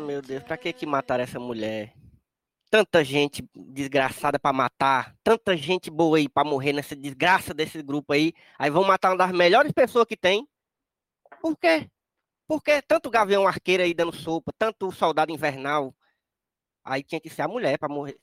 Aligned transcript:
meu 0.00 0.20
Deus, 0.20 0.42
pra 0.42 0.56
que 0.56 0.72
que 0.72 0.84
mataram 0.84 1.22
essa 1.22 1.38
mulher? 1.38 1.94
Tanta 2.70 3.04
gente 3.04 3.48
desgraçada 3.54 4.36
pra 4.38 4.52
matar, 4.52 5.14
tanta 5.22 5.56
gente 5.56 5.88
boa 5.90 6.18
aí 6.18 6.28
pra 6.28 6.42
morrer 6.42 6.72
nessa 6.72 6.96
desgraça 6.96 7.54
desse 7.54 7.80
grupo 7.80 8.12
aí. 8.12 8.32
Aí 8.58 8.70
vão 8.70 8.82
matar 8.82 9.10
uma 9.10 9.18
das 9.18 9.30
melhores 9.30 9.70
pessoas 9.70 10.06
que 10.06 10.16
tem. 10.16 10.44
Por 11.40 11.56
quê? 11.56 11.88
Porque 12.48 12.82
tanto 12.82 13.10
Gavião 13.10 13.46
Arqueiro 13.46 13.84
aí 13.84 13.94
dando 13.94 14.12
sopa, 14.14 14.52
tanto 14.58 14.90
Soldado 14.90 15.30
Invernal. 15.30 15.94
Aí 16.84 17.04
tinha 17.04 17.20
que 17.20 17.30
ser 17.30 17.42
a 17.42 17.48
mulher 17.48 17.78
pra 17.78 17.88
morrer. 17.88 18.18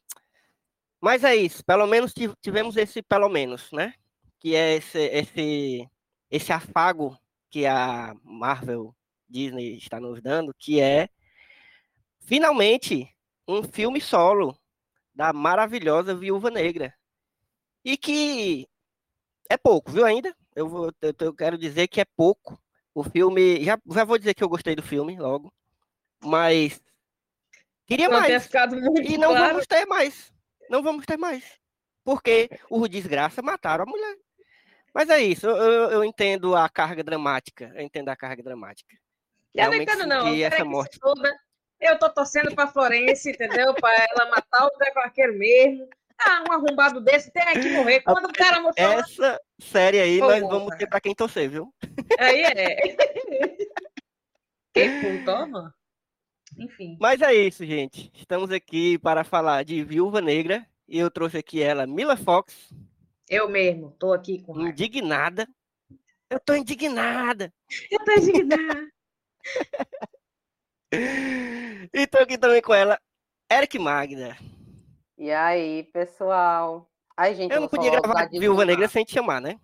Mas 1.02 1.24
é 1.24 1.36
isso, 1.36 1.66
pelo 1.66 1.88
menos 1.88 2.14
tiv- 2.14 2.36
tivemos 2.42 2.78
esse 2.78 3.02
pelo 3.02 3.28
menos, 3.28 3.72
né? 3.72 3.94
Que 4.40 4.56
é 4.56 4.76
esse 4.76 5.00
esse 5.00 5.90
esse 6.30 6.54
afago 6.54 7.18
que 7.50 7.66
a 7.66 8.16
Marvel 8.24 8.96
Disney 9.28 9.78
está 9.78 10.00
nos 10.00 10.22
dando, 10.22 10.54
que 10.58 10.80
é 10.80 11.10
finalmente 12.22 13.14
um 13.48 13.64
filme 13.64 14.00
solo 14.00 14.58
da 15.14 15.34
maravilhosa 15.34 16.16
Viúva 16.16 16.50
Negra. 16.50 16.94
E 17.84 17.98
que 17.98 18.68
é 19.50 19.58
pouco, 19.58 19.92
viu 19.92 20.06
ainda? 20.06 20.34
Eu, 20.56 20.70
vou, 20.70 20.94
eu, 21.02 21.14
eu 21.20 21.34
quero 21.34 21.58
dizer 21.58 21.88
que 21.88 22.00
é 22.00 22.06
pouco. 22.06 22.62
O 22.94 23.04
filme. 23.04 23.64
Já, 23.64 23.80
já 23.90 24.04
vou 24.04 24.18
dizer 24.18 24.34
que 24.34 24.44
eu 24.44 24.50
gostei 24.50 24.76
do 24.76 24.84
filme 24.84 25.18
logo. 25.18 25.52
Mas. 26.24 26.82
Queria 27.86 28.08
Não 28.08 28.20
mais. 28.20 28.50
E 29.04 29.18
não 29.18 29.32
claro. 29.32 29.48
vamos 29.50 29.68
ter 29.68 29.86
mais. 29.86 30.32
Não 30.72 30.82
vamos 30.82 31.06
ter 31.06 31.18
mais. 31.18 31.44
Porque 32.02 32.50
o 32.70 32.88
desgraça 32.88 33.42
mataram 33.42 33.84
a 33.84 33.86
mulher. 33.86 34.16
Mas 34.94 35.10
é 35.10 35.20
isso. 35.20 35.46
Eu, 35.46 35.92
eu- 35.92 36.04
entendo 36.06 36.56
a 36.56 36.70
carga 36.70 37.04
dramática. 37.04 37.74
Eu 37.76 37.82
entendo 37.82 38.08
a 38.08 38.16
carga 38.16 38.42
dramática. 38.42 38.96
Eu 39.54 39.68
não 39.68 39.76
entendo, 39.76 40.08
não. 40.08 40.34
essa 40.34 40.64
morte. 40.64 40.94
se 40.94 41.00
foda. 41.02 41.30
Eu 41.78 42.00
tô 42.00 42.10
torcendo 42.10 42.56
pra 42.56 42.68
Florence, 42.68 43.30
entendeu? 43.30 43.74
Pra 43.74 43.92
ela 44.12 44.30
matar 44.30 44.66
o 44.66 44.78
Zé 44.78 44.94
Arqueiro 44.96 45.38
mesmo. 45.38 45.90
Ah, 46.18 46.44
um 46.48 46.54
arrombado 46.54 47.02
desse 47.02 47.32
tem 47.32 47.44
que 47.60 47.70
morrer. 47.72 48.00
Quando 48.02 48.30
o 48.30 48.34
cara 48.34 48.62
fala, 48.62 48.74
Essa 48.76 49.42
série 49.60 50.00
aí 50.00 50.20
Pô, 50.20 50.28
nós 50.28 50.40
vamos 50.40 50.76
ter 50.78 50.88
pra 50.88 51.02
quem 51.02 51.14
torcer, 51.14 51.50
viu? 51.50 51.74
aí 52.18 52.44
é. 52.44 52.96
Que 54.74 54.90
puta, 55.02 55.46
mano. 55.48 55.74
Enfim. 56.58 56.98
Mas 57.00 57.22
é 57.22 57.34
isso, 57.34 57.66
gente. 57.66 58.12
Estamos 58.16 58.52
aqui 58.52 58.98
para 58.98 59.24
falar 59.24 59.64
de 59.64 59.84
Viúva 59.84 60.22
Negra. 60.22 60.66
E 60.88 61.00
eu 61.00 61.10
trouxe 61.10 61.38
aqui 61.38 61.62
ela, 61.64 61.88
Mila 61.88 62.18
Fox, 62.18 62.70
Eu 63.30 63.48
mesmo, 63.48 63.92
tô 63.98 64.12
aqui 64.12 64.42
com 64.42 64.60
indignada. 64.60 65.48
Eu 66.30 66.38
tô 66.40 66.54
indignada. 66.54 67.54
Eu 67.90 68.04
tô 68.04 68.12
indignada. 68.12 68.92
E 71.94 72.06
tô 72.08 72.18
aqui 72.18 72.38
também 72.38 72.62
com 72.62 72.74
ela, 72.74 73.00
Eric 73.50 73.80
Magda. 73.80 74.38
E 75.18 75.32
aí, 75.32 75.84
pessoal? 75.84 76.92
Ai, 77.16 77.34
gente, 77.34 77.54
Eu 77.54 77.62
não 77.62 77.70
podia 77.70 77.92
gravar 77.92 78.28
Viúva 78.30 78.66
Negra 78.66 78.90
sem 78.90 79.06
te 79.06 79.14
chamar, 79.14 79.40
né? 79.40 79.58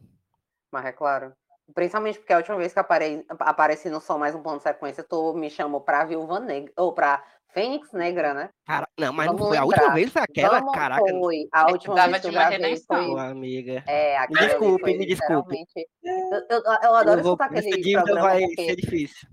Mas 0.72 0.86
é 0.86 0.94
claro. 0.94 1.34
Principalmente 1.74 2.20
porque 2.20 2.34
a 2.34 2.38
última 2.38 2.58
vez 2.58 2.74
que 2.74 2.80
aparei, 2.80 3.26
apareci 3.40 3.90
no 3.90 4.00
Só 4.00 4.18
Mais 4.18 4.34
Um 4.34 4.42
Plano 4.42 4.58
de 4.58 4.64
Sequência, 4.64 5.04
tu 5.04 5.34
me 5.34 5.50
chamou 5.50 5.82
pra 5.82 6.06
Viúva 6.06 6.40
Negra, 6.40 6.72
ou 6.78 6.94
pra 6.94 7.24
Fênix 7.54 7.92
Negra, 7.92 8.34
né? 8.34 8.50
Cara, 8.66 8.88
não, 8.98 9.12
mas 9.12 9.28
não 9.28 9.36
Vamos 9.36 9.50
foi 9.50 9.58
a 9.58 9.64
última 9.66 9.94
vez, 9.94 10.12
foi 10.12 10.22
aquela, 10.22 10.60
Vamos, 10.60 10.74
caraca. 10.74 11.02
foi. 11.02 11.48
A 11.52 11.72
última 11.72 11.96
Precisava 11.96 12.10
vez 12.12 12.22
que 12.22 12.28
eu 12.28 12.32
gravei 12.32 12.78
foi... 12.88 13.20
Amiga. 13.20 13.84
É, 13.88 14.18
ali 14.18 14.34
desculpe, 14.34 14.82
foi 14.82 14.98
me 14.98 15.06
desculpe. 15.06 15.56
literalmente- 15.56 15.90
Eu, 16.04 16.58
eu, 16.58 16.64
eu 16.84 16.96
adoro 16.96 17.20
Eu 17.20 17.24
vou, 17.24 17.34
escutar 17.34 17.46
aquele 17.46 17.92
programa 17.94 18.22
vai 18.22 18.42
porque 18.42 18.66
ser 18.66 18.76
difícil. 18.76 19.30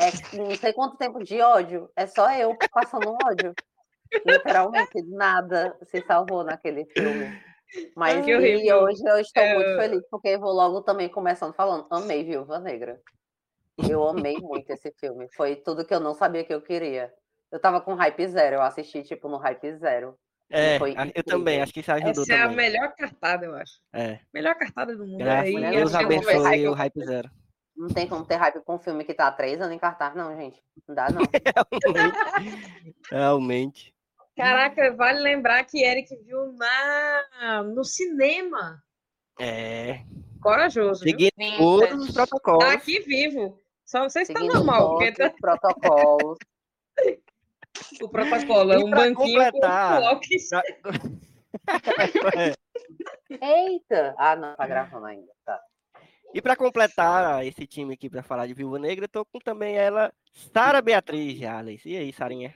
é 0.00 0.36
não 0.36 0.54
sei 0.56 0.72
quanto 0.72 0.96
tempo 0.98 1.22
de 1.24 1.40
ódio, 1.40 1.90
é 1.96 2.06
só 2.06 2.30
eu 2.32 2.56
passando 2.72 3.16
ódio. 3.24 3.54
Literalmente, 4.26 5.02
nada 5.08 5.76
se 5.82 6.02
salvou 6.06 6.42
naquele 6.44 6.84
filme. 6.86 7.40
Mas 7.96 8.24
Que 8.24 8.30
e 8.32 8.72
hoje 8.72 9.02
eu 9.06 9.18
estou 9.18 9.44
muito 9.44 9.70
É. 9.70 9.76
feliz, 9.76 10.02
porque 10.10 10.28
eu 10.28 10.40
vou 10.40 10.52
logo 10.52 10.80
também 10.82 11.08
começando 11.08 11.52
falando, 11.54 11.86
amei 11.90 12.24
Viúva 12.24 12.58
Negra. 12.58 13.00
Eu 13.88 14.06
amei 14.08 14.36
muito 14.38 14.70
esse 14.70 14.90
filme. 14.98 15.28
Foi 15.36 15.54
tudo 15.56 15.84
que 15.84 15.94
eu 15.94 16.00
não 16.00 16.14
sabia 16.14 16.44
que 16.44 16.52
eu 16.52 16.60
queria. 16.60 17.12
Eu 17.50 17.60
tava 17.60 17.80
com 17.80 17.94
hype 17.94 18.26
zero, 18.26 18.56
eu 18.56 18.62
assisti, 18.62 19.02
tipo, 19.02 19.28
no 19.28 19.36
hype 19.36 19.72
zero. 19.76 20.18
É, 20.50 20.78
eu 21.14 21.22
também, 21.24 21.60
acho 21.60 21.72
que 21.74 21.80
isso 21.80 21.92
ajudou 21.92 22.22
Essa 22.22 22.32
é 22.32 22.42
a 22.42 22.48
melhor 22.48 22.94
cartada, 22.96 23.44
eu 23.44 23.54
acho. 23.54 23.80
É, 23.92 24.18
Melhor 24.32 24.54
cartada 24.54 24.96
do 24.96 25.06
mundo. 25.06 25.18
graças 25.18 25.44
aí, 25.44 25.50
a 25.50 25.58
mulher 25.58 25.72
Deus 25.72 25.94
abençoe 25.94 26.68
o 26.68 26.72
hype. 26.72 26.74
Hype 26.74 27.04
Zero. 27.04 27.30
Não 27.76 27.88
tem 27.88 28.08
como 28.08 28.24
ter 28.24 28.36
hype 28.36 28.60
com 28.64 28.74
um 28.74 28.78
filme 28.78 29.04
que 29.04 29.14
tá 29.14 29.28
há 29.28 29.32
três 29.32 29.60
anos 29.60 29.76
em 29.76 29.78
cartaz, 29.78 30.14
não, 30.14 30.34
gente. 30.34 30.60
Não 30.88 30.94
dá, 30.94 31.08
não. 31.10 31.20
Realmente. 33.10 33.94
Caraca, 34.38 34.94
vale 34.94 35.18
lembrar 35.20 35.64
que 35.64 35.82
Eric 35.82 36.16
viu 36.24 36.52
na, 36.52 37.62
no 37.64 37.82
cinema. 37.84 38.80
É. 39.40 40.04
Corajoso. 40.40 41.02
viu? 41.02 41.10
Seguindo 41.10 41.32
Vintage. 41.36 41.58
todos 41.58 42.08
os 42.08 42.14
Tá 42.14 42.26
protocolos. 42.26 42.64
aqui 42.64 43.00
vivo. 43.00 43.58
Só 43.84 44.00
não 44.02 44.08
sei 44.08 44.24
se 44.24 44.32
tá 44.32 44.38
normal, 44.40 44.78
todos 44.78 44.98
porque 44.98 45.12
tá 45.12 45.26
os 45.26 45.40
protocolos. 45.40 46.38
o 48.02 48.08
protocolo 48.08 48.72
é 48.72 48.78
um 48.78 48.90
banquinho 48.90 49.16
completar, 49.16 50.02
com. 50.02 50.20
Pra-. 50.20 50.62
Eita! 53.42 54.14
Ah, 54.16 54.36
não, 54.36 54.54
tá 54.54 54.66
gravando 54.68 55.06
ainda. 55.06 55.32
Tá. 55.44 55.60
E 56.32 56.40
para 56.40 56.54
completar 56.54 57.44
esse 57.44 57.66
time 57.66 57.94
aqui 57.94 58.08
para 58.08 58.22
falar 58.22 58.46
de 58.46 58.54
Viúva 58.54 58.78
Negra, 58.78 59.06
eu 59.06 59.08
tô 59.08 59.24
com 59.24 59.38
também 59.40 59.76
ela, 59.76 60.12
Sara 60.52 60.80
Beatriz 60.80 61.36
Jales. 61.38 61.84
E 61.84 61.96
aí, 61.96 62.12
Sarinha? 62.12 62.54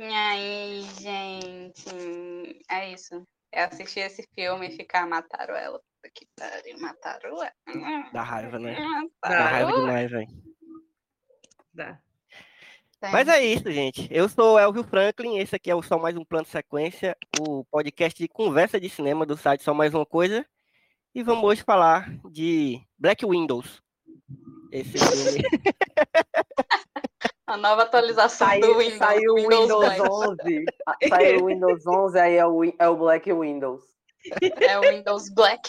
E 0.00 0.02
aí, 0.02 0.80
gente? 0.98 2.62
É 2.70 2.90
isso. 2.90 3.22
É 3.52 3.64
assistir 3.64 4.00
esse 4.00 4.26
filme 4.34 4.66
e 4.66 4.74
ficar 4.74 5.06
mataram 5.06 5.54
ela. 5.54 5.78
Que 6.14 6.26
pariu, 6.34 6.80
mataram 6.80 7.28
ela. 7.28 7.52
Dá 8.10 8.22
raiva, 8.22 8.58
né? 8.58 8.76
Dá 8.76 9.28
Mataram 9.28 9.50
raiva 9.50 9.70
ela. 9.70 9.80
demais, 9.80 10.10
velho. 10.10 10.28
Dá. 11.74 12.00
Mas 13.12 13.28
é 13.28 13.44
isso, 13.44 13.70
gente. 13.70 14.08
Eu 14.10 14.26
sou 14.26 14.58
Elvio 14.58 14.84
Franklin, 14.84 15.36
esse 15.36 15.54
aqui 15.54 15.70
é 15.70 15.74
o 15.74 15.82
Só 15.82 15.98
Mais 15.98 16.16
Um 16.16 16.24
Plano 16.24 16.46
de 16.46 16.50
Sequência, 16.50 17.14
o 17.38 17.62
podcast 17.66 18.18
de 18.18 18.26
conversa 18.26 18.80
de 18.80 18.88
cinema 18.88 19.26
do 19.26 19.36
site 19.36 19.62
Só 19.62 19.74
Mais 19.74 19.92
Uma 19.92 20.06
Coisa. 20.06 20.46
E 21.14 21.22
vamos 21.22 21.44
hoje 21.44 21.62
falar 21.62 22.10
de 22.30 22.80
Black 22.98 23.26
Windows. 23.26 23.82
Esse 24.72 24.96
filme. 24.96 25.42
A 27.50 27.56
nova 27.56 27.82
atualização 27.82 28.46
do 28.60 28.66
Saiu, 28.66 28.78
Windows. 28.78 28.98
saiu 28.98 29.32
o 29.32 29.36
Windows 29.36 29.68
Black. 29.68 30.00
11. 30.02 30.64
Ah, 30.86 30.96
Saiu 31.08 31.42
o 31.42 31.46
Windows 31.46 31.86
11, 31.86 32.18
aí 32.20 32.36
é 32.36 32.46
o, 32.46 32.64
é 32.78 32.88
o 32.88 32.96
Black 32.96 33.32
Windows. 33.32 33.82
É 34.60 34.78
o 34.78 34.82
Windows 34.82 35.28
Black. 35.34 35.68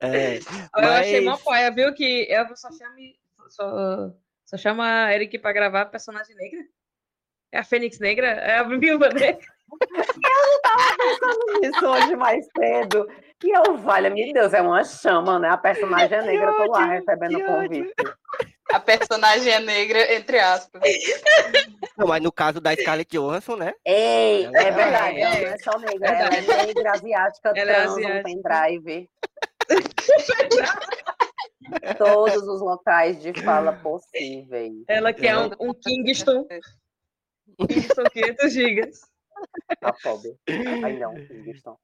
É, 0.00 0.38
Eu 0.38 0.90
achei 0.92 1.20
mó 1.22 1.32
mas 1.32 1.42
paia, 1.42 1.70
viu? 1.72 1.92
Que 1.94 2.28
eu 2.30 2.56
só 2.56 2.70
chame. 2.70 3.18
Só, 3.48 4.12
só 4.44 4.56
chama 4.56 5.12
Eric 5.12 5.36
pra 5.38 5.52
gravar 5.52 5.86
personagem 5.86 6.36
negra. 6.36 6.60
É 7.50 7.58
a 7.58 7.64
Fênix 7.64 7.98
Negra? 7.98 8.28
É 8.28 8.58
a 8.58 8.62
Viúva 8.62 9.08
Negra? 9.08 9.40
Isso 11.62 11.86
hoje 11.86 12.14
mais 12.14 12.46
cedo. 12.56 13.08
E 13.42 13.50
eu, 13.50 13.76
valha, 13.78 14.10
meu 14.10 14.32
Deus, 14.32 14.54
é 14.54 14.62
uma 14.62 14.84
chama, 14.84 15.40
né? 15.40 15.48
A 15.48 15.56
personagem 15.56 16.18
é 16.18 16.22
negra, 16.22 16.50
eu 16.50 16.56
tô 16.56 16.70
lá 16.70 16.78
ódio, 16.78 16.90
recebendo 16.90 17.44
convite. 17.44 17.94
A 18.72 18.80
personagem 18.80 19.52
é 19.52 19.60
negra, 19.60 20.14
entre 20.14 20.38
aspas. 20.40 20.82
Não, 21.96 22.06
mas 22.08 22.22
no 22.22 22.32
caso 22.32 22.60
da 22.60 22.74
Scarlett 22.74 23.16
Johansson, 23.16 23.56
né? 23.56 23.72
Ei, 23.84 24.44
Ela 24.44 24.58
é 24.58 24.62
é- 24.68 24.70
verdade, 24.72 25.16
é. 25.18 25.20
ela 25.20 25.40
não 25.40 25.46
é 25.46 25.58
só 25.58 25.78
negra, 25.78 26.08
ela 26.08 26.34
é 26.34 26.66
negra, 26.66 26.92
asiática, 26.92 27.52
Ela 27.56 27.70
é 27.70 27.74
trans, 27.74 27.92
um 27.92 27.96
asiática. 27.96 28.22
pendrive. 28.24 29.10
Todos 31.98 32.42
os 32.42 32.60
locais 32.60 33.20
de 33.22 33.32
fala 33.42 33.72
possíveis. 33.72 34.72
Ela 34.88 35.12
quer 35.12 35.36
um, 35.38 35.50
um 35.60 35.74
Kingston, 35.74 36.46
Kingston 37.68 38.04
500 38.12 38.52
gigas. 38.52 39.00
A 39.82 39.92
pobre. 39.92 40.36
Ai, 40.84 40.98
não, 40.98 41.14
Kingston. 41.14 41.76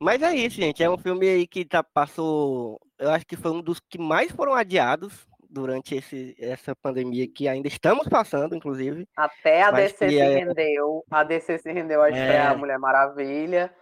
Mas 0.00 0.22
é 0.22 0.34
isso, 0.34 0.56
gente. 0.56 0.82
É 0.82 0.90
um 0.90 0.98
filme 0.98 1.28
aí 1.28 1.46
que 1.46 1.64
tá, 1.64 1.82
passou. 1.82 2.80
Eu 2.98 3.10
acho 3.10 3.24
que 3.26 3.36
foi 3.36 3.50
um 3.52 3.60
dos 3.62 3.80
que 3.80 3.98
mais 3.98 4.30
foram 4.32 4.54
adiados 4.54 5.26
durante 5.54 5.94
esse, 5.94 6.34
essa 6.38 6.74
pandemia 6.74 7.26
que 7.28 7.46
ainda 7.46 7.68
estamos 7.68 8.08
passando, 8.08 8.56
inclusive. 8.56 9.08
Até 9.16 9.62
a 9.62 9.70
DC 9.70 10.08
se 10.08 10.18
é- 10.18 10.44
rendeu. 10.44 11.04
A 11.10 11.22
DC 11.22 11.58
se 11.58 11.72
rendeu 11.72 12.02
a 12.02 12.10
estrear 12.10 12.46
É. 12.50 12.54
a 12.54 12.56
Mulher 12.56 12.78
Maravilha. 12.78 13.72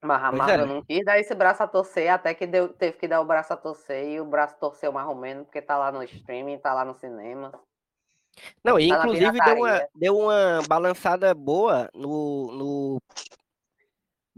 Mas 0.00 0.22
a 0.22 0.30
Marvel 0.30 0.64
é. 0.64 0.66
não 0.66 0.84
quis 0.84 1.04
dar 1.04 1.18
esse 1.18 1.34
braço 1.34 1.60
a 1.62 1.66
torcer, 1.66 2.08
até 2.08 2.32
que 2.32 2.46
deu, 2.46 2.68
teve 2.68 2.96
que 2.98 3.08
dar 3.08 3.20
o 3.20 3.24
braço 3.24 3.52
a 3.52 3.56
torcer 3.56 4.06
e 4.06 4.20
o 4.20 4.24
braço 4.24 4.56
torceu 4.60 4.92
mais 4.92 5.08
ou 5.08 5.14
menos, 5.16 5.44
porque 5.44 5.60
tá 5.60 5.76
lá 5.76 5.90
no 5.90 6.04
streaming, 6.04 6.58
tá 6.58 6.72
lá 6.72 6.84
no 6.84 6.94
cinema. 6.94 7.52
Não, 8.62 8.78
e 8.78 8.88
Tá 8.88 8.98
inclusive 8.98 9.32
deu 9.40 9.56
uma, 9.56 9.88
deu 9.96 10.18
uma 10.18 10.60
balançada 10.68 11.34
boa 11.34 11.90
no, 11.92 12.52
no 12.52 13.02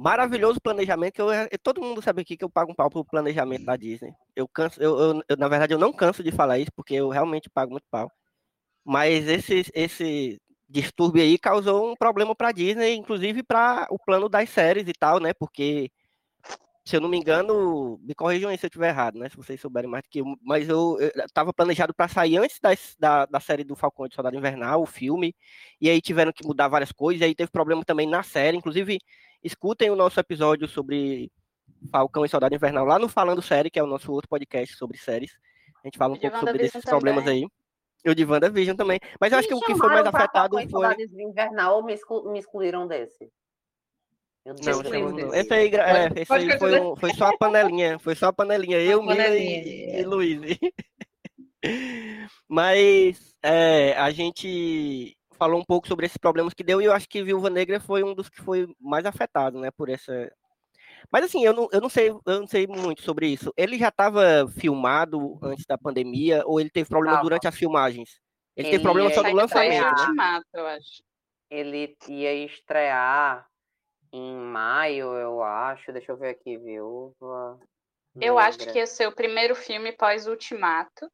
maravilhoso 0.00 0.60
planejamento 0.60 1.14
que 1.14 1.20
eu, 1.22 1.32
eu- 1.32 1.48
todo 1.62 1.82
mundo 1.82 2.00
sabe 2.02 2.22
aqui 2.22 2.36
que 2.36 2.44
eu 2.44 2.50
pago 2.50 2.72
um 2.72 2.74
pau 2.74 2.90
pro 2.90 3.04
planejamento 3.04 3.64
da 3.64 3.76
Disney. 3.76 4.12
Eu 4.34 4.48
canso, 4.48 4.80
eu, 4.82 4.98
eu- 4.98 5.22
eu, 5.28 5.36
na 5.36 5.48
verdade 5.48 5.74
eu 5.74 5.78
não 5.78 5.92
canso 5.92 6.22
de 6.22 6.32
falar 6.32 6.58
isso 6.58 6.72
porque 6.74 6.94
eu 6.94 7.08
realmente 7.10 7.50
pago 7.50 7.72
muito 7.72 7.86
pau. 7.90 8.10
Mas 8.84 9.28
esse 9.28 9.64
esse 9.74 10.40
distúrbio 10.68 11.22
aí 11.22 11.38
causou 11.38 11.92
um 11.92 11.96
problema 11.96 12.34
para 12.36 12.52
Disney, 12.52 12.94
inclusive 12.96 13.42
para 13.42 13.86
o 13.90 13.98
plano 13.98 14.28
das 14.28 14.50
séries 14.50 14.88
e 14.88 14.92
tal, 14.94 15.20
né? 15.20 15.32
Porque 15.34 15.90
se 16.84 16.96
eu 16.96 17.00
não 17.00 17.08
me 17.08 17.18
engano, 17.18 17.98
me 18.02 18.14
corrijam 18.14 18.50
aí 18.50 18.58
se 18.58 18.66
eu 18.66 18.68
estiver 18.68 18.88
errado, 18.88 19.18
né? 19.18 19.28
Se 19.28 19.36
vocês 19.36 19.60
souberem 19.60 19.88
mais 19.90 20.02
do 20.02 20.08
que 20.10 20.20
eu, 20.20 20.24
mas 20.42 20.68
eu 20.68 20.98
estava 21.26 21.52
planejado 21.52 21.94
para 21.94 22.08
sair 22.08 22.38
antes 22.38 22.58
das- 22.60 22.96
da, 22.98 23.26
da 23.26 23.38
série 23.40 23.62
do 23.64 23.76
Falcão 23.76 24.06
e 24.06 24.08
do 24.08 24.14
Soldado 24.14 24.36
Invernal, 24.36 24.82
o 24.82 24.86
filme, 24.86 25.34
e 25.80 25.88
aí 25.90 26.00
tiveram 26.00 26.32
que 26.32 26.44
mudar 26.46 26.68
várias 26.68 26.90
coisas, 26.92 27.20
e 27.20 27.24
aí 27.24 27.34
teve 27.34 27.50
problema 27.50 27.84
também 27.84 28.08
na 28.08 28.22
série, 28.22 28.56
inclusive 28.56 28.98
escutem 29.42 29.90
o 29.90 29.96
nosso 29.96 30.18
episódio 30.20 30.66
sobre 30.68 31.30
Falcão 31.90 32.24
e 32.24 32.28
Soldado 32.28 32.54
Invernal 32.54 32.84
lá 32.84 32.98
no 32.98 33.08
Falando 33.08 33.40
Série, 33.42 33.70
que 33.70 33.78
é 33.78 33.82
o 33.82 33.86
nosso 33.86 34.12
outro 34.12 34.28
podcast 34.28 34.76
sobre 34.76 34.98
séries. 34.98 35.32
A 35.82 35.86
gente 35.86 35.96
fala 35.98 36.14
um 36.14 36.18
pouco 36.18 36.38
sobre 36.40 36.64
esses 36.64 36.84
problemas 36.84 37.24
também. 37.24 37.44
aí. 37.44 37.50
E 38.04 38.10
o 38.10 38.14
de 38.14 38.24
WandaVision 38.24 38.76
também. 38.76 38.98
Mas 39.20 39.32
eu 39.32 39.38
acho 39.38 39.48
que 39.48 39.54
o 39.54 39.60
que 39.60 39.74
foi 39.76 39.88
mais 39.88 40.06
afetado 40.06 40.56
Falcão 40.56 40.60
e 40.60 40.70
foi. 40.70 40.70
Soldado 40.70 41.02
Invernal 41.20 41.76
ou 41.76 41.84
me, 41.84 41.92
exclu- 41.94 42.30
me 42.32 42.38
excluíram 42.38 42.86
desse? 42.86 43.30
Eu 44.44 44.54
não, 44.54 45.12
não. 45.12 45.34
Esse 45.34 45.52
aí, 45.52 45.68
é, 45.74 46.08
Pode- 46.08 46.20
esse 46.20 46.28
pode 46.28 46.50
aí 46.52 46.58
foi, 46.58 46.80
um- 46.80 46.96
foi 46.96 47.12
só 47.14 47.26
a 47.26 47.36
panelinha. 47.36 47.98
Foi 47.98 48.14
só 48.14 48.26
a 48.28 48.32
panelinha. 48.32 48.78
Eu, 48.78 49.02
Mila 49.02 49.28
e, 49.28 49.84
é. 49.84 50.00
e 50.00 50.04
Luiz. 50.04 50.40
Mas 52.48 53.34
é, 53.42 53.92
a 53.98 54.10
gente 54.10 55.16
falou 55.40 55.58
um 55.58 55.64
pouco 55.64 55.88
sobre 55.88 56.04
esses 56.04 56.18
problemas 56.18 56.52
que 56.52 56.62
deu 56.62 56.82
e 56.82 56.84
eu 56.84 56.92
acho 56.92 57.08
que 57.08 57.22
Viúva 57.22 57.48
Negra 57.48 57.80
foi 57.80 58.04
um 58.04 58.14
dos 58.14 58.28
que 58.28 58.42
foi 58.42 58.68
mais 58.78 59.06
afetado, 59.06 59.58
né, 59.58 59.70
por 59.70 59.88
essa. 59.88 60.30
Mas 61.10 61.24
assim, 61.24 61.42
eu 61.42 61.54
não, 61.54 61.66
eu 61.72 61.80
não 61.80 61.88
sei, 61.88 62.10
eu 62.10 62.22
não 62.26 62.46
sei 62.46 62.66
muito 62.66 63.00
sobre 63.00 63.26
isso. 63.26 63.50
Ele 63.56 63.78
já 63.78 63.88
estava 63.88 64.46
filmado 64.58 65.38
antes 65.42 65.64
da 65.64 65.78
pandemia 65.78 66.42
ou 66.44 66.60
ele 66.60 66.68
teve 66.68 66.90
problema 66.90 67.22
durante 67.22 67.48
as 67.48 67.56
filmagens? 67.56 68.20
Ele, 68.54 68.68
Ele 68.68 68.72
teve 68.72 68.82
problema 68.82 69.08
ia 69.08 69.14
só 69.14 69.22
no 69.22 69.32
lançamento, 69.32 70.14
né? 70.14 70.42
Eu 70.52 70.66
acho. 70.66 71.02
Ele 71.48 71.96
ia 72.06 72.44
estrear 72.44 73.46
em 74.12 74.36
maio, 74.36 75.14
eu 75.14 75.42
acho. 75.42 75.90
Deixa 75.90 76.12
eu 76.12 76.18
ver 76.18 76.30
aqui, 76.30 76.58
Viúva. 76.58 77.58
Eu 78.20 78.38
acho 78.38 78.58
que 78.58 78.78
ia 78.78 78.86
ser 78.86 79.06
o 79.06 79.14
primeiro 79.14 79.54
filme 79.54 79.92
pós-Ultimato. 79.92 81.10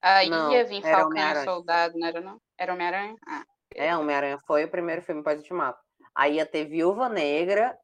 Aí 0.00 0.30
Não, 0.30 0.52
ia 0.52 0.64
vir 0.64 0.82
Falcão 0.82 1.16
e. 1.16 1.44
Soldado, 1.44 1.98
não 1.98 2.06
era 2.06 2.20
não? 2.20 2.40
Era 2.56 2.72
Homem-Aranha? 2.72 3.16
Ah, 3.26 3.44
É, 3.74 3.96
Homem-Aranha 3.96 4.38
foi 4.46 4.64
o 4.64 4.70
primeiro 4.70 5.02
filme 5.02 5.22
pós-ultimato. 5.22 5.78
Aí 6.14 6.34
ia 6.36 6.46
ter 6.46 6.64
Viúva 6.66 7.08
Negra 7.08 7.76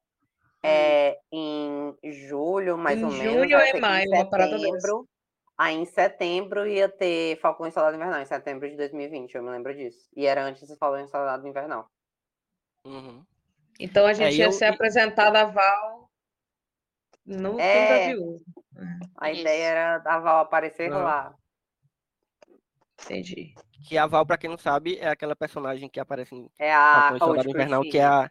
Hum. 0.65 0.67
é, 0.67 1.19
em 1.33 1.95
julho, 2.05 2.79
mais 2.79 2.99
Em 2.99 3.05
ou 3.05 3.11
menos. 3.11 3.53
ou 3.53 3.59
aí 3.59 3.69
em 3.69 3.71
foi 3.73 3.81
maio, 3.81 4.11
uma 4.11 4.29
parada 4.31 4.59
dessa. 4.59 4.89
Aí 5.59 5.77
em 5.77 5.85
setembro 5.85 6.67
ia 6.67 6.89
ter 6.89 7.39
Falcão 7.41 7.67
e 7.67 7.71
Soldado 7.71 7.97
Invernal, 7.97 8.21
em 8.21 8.27
setembro 8.27 8.69
de 8.69 8.77
2020, 8.77 9.35
eu 9.35 9.43
me 9.43 9.51
lembro 9.51 9.75
disso. 9.75 10.09
E 10.17 10.27
era 10.27 10.43
antes 10.43 10.67
de 10.67 10.77
Falcão 10.77 11.05
e 11.05 11.09
Soldado 11.09 11.47
Invernal. 11.47 11.87
Uhum. 12.87 13.25
Então 13.79 14.07
a 14.07 14.13
gente 14.15 14.35
e 14.35 14.39
ia 14.39 14.47
eu- 14.47 14.53
ser 14.53 14.67
apresentada 14.67 15.43
a 15.43 15.45
Val 15.45 16.09
no 17.27 17.59
É. 17.61 18.09
Viúva. 18.09 18.39
A 19.19 19.31
Isso. 19.31 19.41
ideia 19.43 19.65
era 19.65 20.03
a 20.05 20.19
Val 20.19 20.41
aparecer 20.41 20.91
Não. 20.91 21.03
lá. 21.03 21.35
Entendi. 23.03 23.55
Que 23.89 23.99
a 23.99 24.07
Val, 24.07 24.25
pra 24.25 24.39
quem 24.39 24.49
não 24.49 24.57
sabe, 24.59 24.97
é 24.99 25.09
aquela 25.09 25.35
personagem 25.37 25.89
que 25.89 26.01
aparece 26.01 26.35
em 26.35 26.49
É 26.59 26.73
a 26.75 27.13
e 27.15 27.19
Soldado 27.19 27.49
Invernal, 27.51 27.83
que 27.83 27.99
é 27.99 28.05
a. 28.05 28.31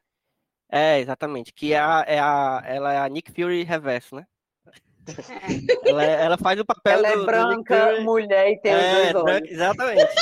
É, 0.71 1.00
exatamente. 1.00 1.54
Que 1.54 1.74
é 1.74 1.80
a, 1.80 2.04
é 2.07 2.19
a, 2.19 2.63
ela 2.65 2.94
é 2.94 2.98
a 3.00 3.07
Nick 3.10 3.31
Fury 3.31 3.63
reverso, 3.63 4.15
né? 4.15 4.25
ela, 5.86 6.04
é- 6.06 6.24
ela 6.25 6.38
faz 6.38 6.60
o 6.60 6.65
papel 6.65 6.94
Ela 6.94 7.01
do, 7.01 7.07
é 7.07 7.13
do 7.13 7.19
Nick 7.19 7.31
branca, 7.65 7.89
Fury. 7.92 8.04
mulher 8.04 8.50
e 8.51 8.57
tem 8.62 8.71
É, 8.74 9.07
os 9.07 9.13
dois 9.13 9.25
olhos. 9.36 9.51
exatamente. 9.51 10.04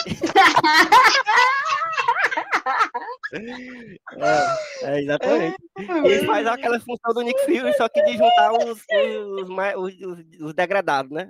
é, 4.14 4.92
é, 4.96 5.00
exatamente. 5.02 5.58
Ele 5.78 6.26
faz 6.26 6.48
aquela 6.48 6.80
função 6.80 7.14
do 7.14 7.22
Nick 7.22 7.40
Fury, 7.46 7.74
só 7.78 7.88
que 7.88 8.02
de 8.04 8.18
juntar 8.18 8.52
os, 8.54 8.72
os, 8.72 10.04
os- 10.04 10.26
os 10.42 10.54
degradados, 10.54 11.12
né? 11.12 11.30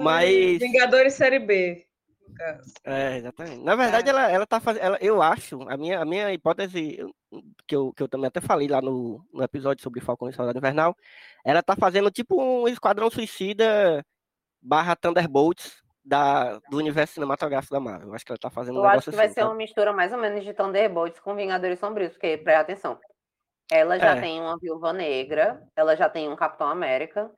Mas- 0.00 0.58
Vingadores 0.58 1.14
Série 1.14 1.38
B. 1.38 1.86
no 2.28 2.34
caso. 2.34 2.72
É, 2.84 3.16
exatamente. 3.18 3.58
Na 3.64 3.74
verdade, 3.76 4.08
É. 4.08 4.10
ela, 4.10 4.30
ela 4.30 4.46
tá 4.46 4.60
fazendo. 4.60 4.82
Ela, 4.84 4.98
eu 5.00 5.20
acho, 5.20 5.60
a 5.68 5.76
minha, 5.76 6.00
a 6.00 6.04
minha 6.04 6.32
hipótese, 6.32 6.96
eu- 6.98 7.10
que 7.66 7.74
eu, 7.76 7.92
que 7.92 8.02
eu 8.02 8.08
também 8.08 8.28
até 8.28 8.40
falei 8.40 8.68
lá 8.68 8.80
no, 8.80 9.24
no 9.32 9.42
episódio 9.42 9.82
sobre 9.82 10.00
Falcão 10.00 10.28
e 10.28 10.32
Soldado 10.32 10.58
Invernal, 10.58 10.96
ela 11.44 11.62
tá 11.62 11.74
fazendo 11.76 12.10
tipo 12.10 12.40
um 12.40 12.66
Esquadrão 12.68 13.10
Suicida 13.10 14.04
barra 14.62 14.94
Thunderbolts 14.96 15.82
da, 16.04 16.58
do 16.70 16.78
universo 16.78 17.14
cinematográfico 17.14 17.74
da 17.74 17.80
Marvel. 17.80 18.08
Eu 18.08 18.14
acho 18.14 18.24
que 18.24 18.32
ela 18.32 18.38
tá 18.38 18.50
fazendo 18.50 18.76
um 18.80 18.84
Eu 18.84 18.88
acho 18.88 19.10
que 19.10 19.16
vai 19.16 19.26
assim. 19.26 19.34
ser 19.34 19.44
uma 19.44 19.54
mistura 19.54 19.92
mais 19.92 20.12
ou 20.12 20.18
menos 20.18 20.44
de 20.44 20.52
Thunderbolts 20.54 21.20
com 21.20 21.34
Vingadores 21.34 21.78
Sombrios, 21.78 22.12
porque, 22.12 22.36
presta 22.38 22.62
atenção, 22.62 22.98
ela 23.70 23.98
já 23.98 24.16
É. 24.16 24.20
tem 24.20 24.40
uma 24.40 24.56
Viúva 24.58 24.92
Negra, 24.92 25.62
ela 25.76 25.94
já 25.96 26.08
tem 26.08 26.28
um 26.28 26.36
Capitão 26.36 26.68
América, 26.68 27.30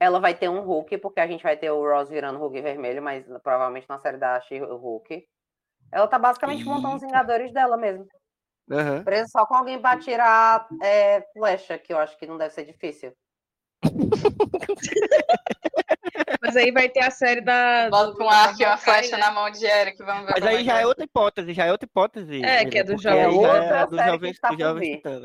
ela 0.00 0.20
vai 0.20 0.34
ter 0.34 0.48
um 0.48 0.60
Hulk, 0.60 0.98
porque 0.98 1.20
a 1.20 1.26
gente 1.26 1.42
vai 1.42 1.56
ter 1.56 1.70
o 1.70 1.82
Ross 1.82 2.08
virando 2.08 2.38
Hulk 2.38 2.60
vermelho, 2.60 3.02
mas 3.02 3.24
provavelmente 3.42 3.86
na 3.88 3.98
série 3.98 4.16
da 4.16 4.40
She-Hulk. 4.42 5.24
Ela 5.92 6.06
tá 6.06 6.18
basicamente 6.18 6.64
montando 6.64 6.96
os 6.96 7.02
Eita. 7.02 7.06
Vingadores 7.06 7.52
dela 7.52 7.76
mesmo. 7.76 8.06
Aham. 8.70 9.02
Presa 9.02 9.28
só 9.28 9.46
com 9.46 9.54
alguém 9.54 9.80
pra 9.80 9.98
tirar 9.98 10.68
é, 10.82 11.22
flecha, 11.32 11.78
que 11.78 11.92
eu 11.92 11.98
acho 11.98 12.16
que 12.18 12.26
não 12.26 12.36
deve 12.36 12.52
ser 12.52 12.64
difícil. 12.66 13.12
Mas 16.42 16.56
aí 16.56 16.70
vai 16.70 16.88
ter 16.88 17.00
a 17.02 17.10
série 17.10 17.40
da. 17.40 17.88
Bota 17.90 18.12
do- 18.12 18.22
um 18.22 18.28
arco 18.28 18.60
e 18.60 18.64
uma 18.64 18.76
flecha 18.76 19.16
né? 19.16 19.24
na 19.24 19.30
mão 19.32 19.50
de 19.50 19.64
Eric, 19.64 19.98
vamos 20.02 20.26
ver 20.26 20.32
Mas 20.32 20.44
como 20.44 20.56
aí 20.56 20.64
já 20.64 20.74
que 20.76 20.82
é 20.82 20.86
outra 20.86 21.04
hipótese, 21.04 21.52
já 21.52 21.64
é 21.66 21.72
outra 21.72 21.86
hipótese. 21.86 22.44
É, 22.44 22.64
que 22.64 22.78
é 22.78 22.84
do 22.84 22.96
jovem- 22.98 23.22
já 23.22 23.28
outra 23.30 23.64
é 23.64 23.86
dos 23.86 23.96
série 23.96 24.10
que 24.10 24.12
jovens, 24.12 24.30
está 24.32 24.48
titãs, 24.50 25.22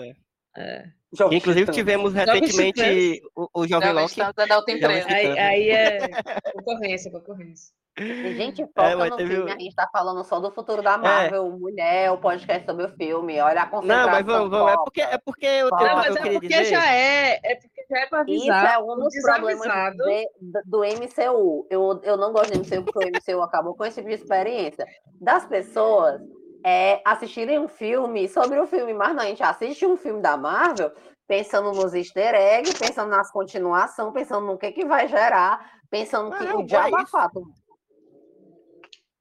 é. 0.58 0.62
É. 0.62 1.30
Que, 1.30 1.36
Inclusive 1.36 1.72
tivemos 1.72 2.12
recentemente 2.14 3.22
o, 3.36 3.48
o 3.62 3.68
Jovem 3.68 3.94
Loki. 3.94 4.20
É 4.20 4.24
da 4.24 4.28
outra 4.28 4.48
Jovem 4.48 4.76
empresa. 4.78 5.02
Titãs. 5.08 5.14
Aí, 5.14 5.40
aí 5.40 5.70
é 5.70 6.00
concorrência, 6.56 7.12
concorrência. 7.12 7.72
E, 8.00 8.34
gente, 8.34 8.66
foca 8.76 8.90
É, 8.90 8.96
no 8.96 9.16
teve 9.18 9.36
filme, 9.36 9.52
o- 9.52 9.54
a 9.54 9.60
gente 9.60 9.76
tá 9.76 9.88
falando 9.94 10.24
só 10.24 10.40
do 10.40 10.52
futuro 10.52 10.82
da 10.82 10.98
Marvel, 10.98 11.52
mulher, 11.52 12.10
o 12.12 12.18
podcast 12.18 12.66
sobre 12.66 12.86
o 12.88 12.96
filme, 12.96 13.40
olha 13.40 13.62
a 13.62 13.66
Não, 13.66 13.72
concentração. 13.72 14.12
mas 14.12 14.26
vamos, 14.26 14.50
vamos. 14.50 14.72
É 14.72 14.76
porque, 14.78 15.02
é 15.02 15.18
porque 15.24 15.46
eu, 15.46 15.68
eu, 15.68 15.70
Não, 15.70 15.78
Não, 15.78 15.88
eu, 15.90 15.96
mas 15.98 16.16
é 16.16 16.22
queria 16.24 16.40
porque 16.40 16.48
dizer. 16.48 16.66
já 16.66 16.92
é. 16.92 17.40
É 17.44 17.56
porque 17.58 17.86
já 17.88 18.00
é 18.00 18.06
pra 18.08 18.24
Isso 18.28 18.52
avisar 18.52 18.74
é 18.74 18.78
um 18.80 18.96
dos 18.96 19.22
problemas 19.22 19.96
de- 19.96 20.30
do- 20.42 20.62
do 20.66 20.84
MCU. 20.84 21.68
Eu, 21.70 22.02
eu 22.04 22.18
não 22.18 22.34
gosto 22.34 22.52
do 22.52 22.58
MCU 22.60 22.84
porque 22.84 23.06
o 23.06 23.12
MCU 23.12 23.44
acabou 23.44 23.76
com 23.76 23.86
esse 23.86 23.98
tipo 23.98 24.08
de 24.10 24.16
experiência. 24.16 24.88
Das 25.22 25.46
pessoas 25.46 26.20
é, 26.64 27.02
assistirem 27.06 27.60
um 27.60 27.68
filme 27.68 28.28
sobre 28.28 28.60
o 28.60 28.66
filme, 28.66 28.94
mas 28.94 29.16
não, 29.16 29.24
a 29.24 29.28
gente 29.28 29.44
assiste 29.44 29.86
um 29.86 29.98
filme 29.98 30.22
da 30.22 30.38
Marvel 30.38 30.92
pensando 31.28 31.72
nos 31.72 31.94
easter 31.94 32.36
eggs, 32.36 32.78
pensando 32.80 33.10
nas 33.10 33.32
continuações, 33.32 34.14
pensando 34.14 34.46
no 34.46 34.58
que, 34.58 34.72
que 34.72 34.86
vai 34.86 35.08
gerar, 35.08 35.80
pensando 35.90 36.36
que 36.36 36.44
Não, 36.44 36.60
o 36.60 36.66
diabo 36.66 36.98
é 36.98 37.06
fato. 37.06 37.44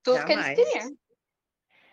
Tudo 0.03 0.25
que 0.25 0.33
eles 0.33 0.47
Jamais. 0.47 0.73
queriam. 0.73 0.97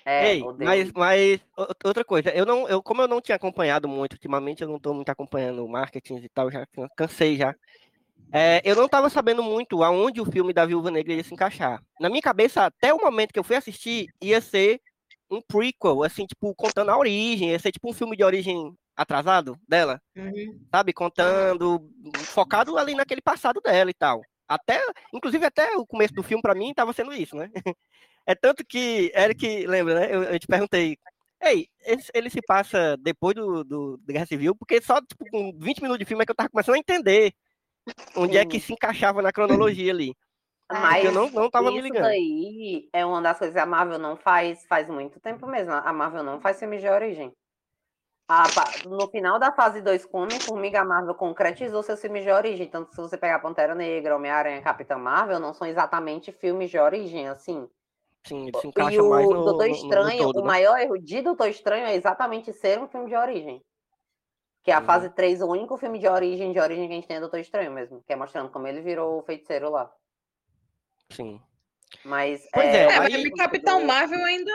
É, 0.05 0.31
Ei, 0.31 0.43
mas, 0.57 0.91
mas 0.91 1.39
outra 1.83 2.03
coisa, 2.03 2.29
eu 2.31 2.45
não, 2.45 2.67
eu, 2.67 2.81
como 2.81 3.01
eu 3.01 3.07
não 3.07 3.21
tinha 3.21 3.35
acompanhado 3.35 3.87
muito, 3.87 4.13
ultimamente 4.13 4.63
eu 4.63 4.67
não 4.67 4.77
estou 4.77 4.93
muito 4.93 5.09
acompanhando 5.09 5.63
o 5.63 5.69
marketing 5.69 6.17
e 6.17 6.29
tal, 6.29 6.49
já 6.49 6.65
can- 6.67 6.87
cansei 6.95 7.37
já. 7.37 7.53
É, 8.31 8.61
eu 8.63 8.75
não 8.75 8.85
estava 8.85 9.09
sabendo 9.09 9.41
muito 9.43 9.83
aonde 9.83 10.21
o 10.21 10.25
filme 10.25 10.53
da 10.53 10.65
Viúva 10.65 10.89
Negra 10.91 11.13
ia 11.13 11.23
se 11.23 11.33
encaixar. 11.33 11.81
Na 11.99 12.09
minha 12.09 12.21
cabeça, 12.21 12.65
até 12.65 12.93
o 12.93 12.99
momento 12.99 13.31
que 13.33 13.39
eu 13.39 13.43
fui 13.43 13.55
assistir, 13.55 14.07
ia 14.21 14.39
ser 14.41 14.81
um 15.29 15.41
prequel, 15.41 16.03
assim, 16.03 16.25
tipo, 16.25 16.53
contando 16.55 16.89
a 16.89 16.97
origem, 16.97 17.51
ia 17.51 17.59
ser 17.59 17.71
tipo 17.71 17.89
um 17.89 17.93
filme 17.93 18.17
de 18.17 18.23
origem 18.23 18.73
atrasado 18.95 19.57
dela, 19.67 20.01
Uhum. 20.15 20.59
sabe? 20.71 20.91
Contando, 20.93 21.89
focado 22.25 22.77
ali 22.77 22.95
naquele 22.95 23.21
passado 23.21 23.61
dela 23.61 23.89
e 23.89 23.93
tal. 23.93 24.21
Até, 24.47 24.83
inclusive, 25.13 25.45
até 25.45 25.75
o 25.77 25.85
começo 25.85 26.13
do 26.13 26.23
filme, 26.23 26.41
para 26.41 26.55
mim, 26.55 26.69
estava 26.71 26.91
sendo 26.93 27.13
isso, 27.13 27.35
né? 27.35 27.49
É 28.25 28.35
tanto 28.35 28.63
que, 28.63 29.11
Eric, 29.15 29.65
lembra, 29.65 29.95
né? 30.01 30.13
Eu, 30.13 30.21
eu 30.23 30.37
te 30.39 30.45
perguntei, 30.45 30.97
ei, 31.41 31.67
ele, 31.83 32.03
ele 32.13 32.29
se 32.29 32.39
passa 32.45 32.95
depois 32.97 33.33
do, 33.33 33.63
do, 33.63 33.97
da 34.05 34.13
Guerra 34.13 34.25
Civil, 34.27 34.55
porque 34.55 34.79
só 34.83 35.01
tipo, 35.01 35.25
com 35.31 35.51
20 35.57 35.81
minutos 35.81 35.97
de 35.97 36.05
filme 36.05 36.21
é 36.21 36.25
que 36.27 36.31
eu 36.31 36.35
tava 36.35 36.49
começando 36.49 36.75
a 36.75 36.79
entender 36.79 37.33
onde 38.15 38.37
é 38.37 38.45
que 38.45 38.59
se 38.59 38.71
encaixava 38.71 39.21
na 39.23 39.31
cronologia 39.31 39.91
ali. 39.91 40.13
Mas 40.71 41.03
eu 41.03 41.11
não, 41.11 41.29
não 41.31 41.49
tava 41.49 41.71
me 41.71 41.81
isso 41.81 41.87
ligando. 41.91 42.05
daí 42.05 42.89
é 42.93 43.05
uma 43.05 43.21
das 43.21 43.37
coisas 43.39 43.53
que 43.55 43.59
a 43.59 43.65
Marvel 43.65 43.97
não 43.99 44.15
faz 44.17 44.65
faz 44.67 44.87
muito 44.89 45.19
tempo 45.19 45.47
mesmo. 45.47 45.73
A 45.73 45.91
Marvel 45.93 46.23
não 46.23 46.39
faz 46.39 46.59
filmes 46.59 46.81
de 46.81 46.87
origem. 46.87 47.33
A 48.27 48.47
no 48.87 49.07
final 49.09 49.39
da 49.39 49.51
fase 49.51 49.81
2 49.81 50.05
com 50.05 50.21
Homem-Formiga, 50.21 50.81
a 50.81 50.85
Marvel 50.85 51.15
concretizou 51.15 51.81
seus 51.83 51.99
filmes 52.01 52.23
de 52.23 52.31
origem. 52.31 52.69
Tanto 52.69 52.91
se 52.91 52.97
você 53.01 53.17
pegar 53.17 53.39
Pantera 53.39 53.73
Negra, 53.75 54.15
Homem-Aranha, 54.15 54.61
Capitã 54.61 54.97
Marvel, 54.97 55.39
não 55.39 55.53
são 55.53 55.67
exatamente 55.67 56.31
filmes 56.31 56.69
de 56.69 56.77
origem, 56.77 57.27
assim. 57.27 57.67
Sim, 58.25 58.49
se 58.53 58.67
E 58.67 58.67
encaixa 58.67 59.01
o 59.03 59.09
mais 59.09 59.27
no, 59.29 59.43
Doutor 59.43 59.67
no- 59.67 59.83
no 60.01 60.11
Estranho, 60.11 60.15
todo, 60.17 60.41
o 60.41 60.43
né? 60.43 60.47
maior 60.47 60.77
erro 60.79 60.97
de 60.97 61.21
Doutor 61.21 61.49
Estranho 61.49 61.85
é 61.87 61.95
exatamente 61.95 62.53
ser 62.53 62.79
um 62.79 62.87
filme 62.87 63.07
de 63.09 63.15
origem. 63.15 63.61
Que 64.63 64.71
é 64.71 64.75
a 64.75 64.79
Uhum. 64.79 64.85
fase 64.85 65.09
3, 65.09 65.41
o 65.41 65.47
único 65.47 65.75
filme 65.77 65.99
de 65.99 66.07
origem, 66.07 66.53
de 66.53 66.59
origem 66.59 66.87
que 66.87 66.93
a 66.93 66.95
gente 66.95 67.07
tem 67.07 67.17
é 67.17 67.19
Doutor 67.19 67.39
Estranho 67.39 67.71
mesmo. 67.71 68.01
Que 68.05 68.13
é 68.13 68.15
mostrando 68.15 68.49
como 68.51 68.67
ele 68.67 68.81
virou 68.81 69.19
o 69.19 69.23
feiticeiro 69.23 69.69
lá. 69.69 69.91
Sim. 71.11 71.41
Mas. 72.03 72.47
Pois 72.53 72.65
é, 72.67 72.83
É, 72.83 72.89
aí- 72.91 72.99
mas 72.99 73.13
também 73.13 73.31
Capitão 73.33 73.83
Marvel 73.85 74.23
ainda 74.23 74.51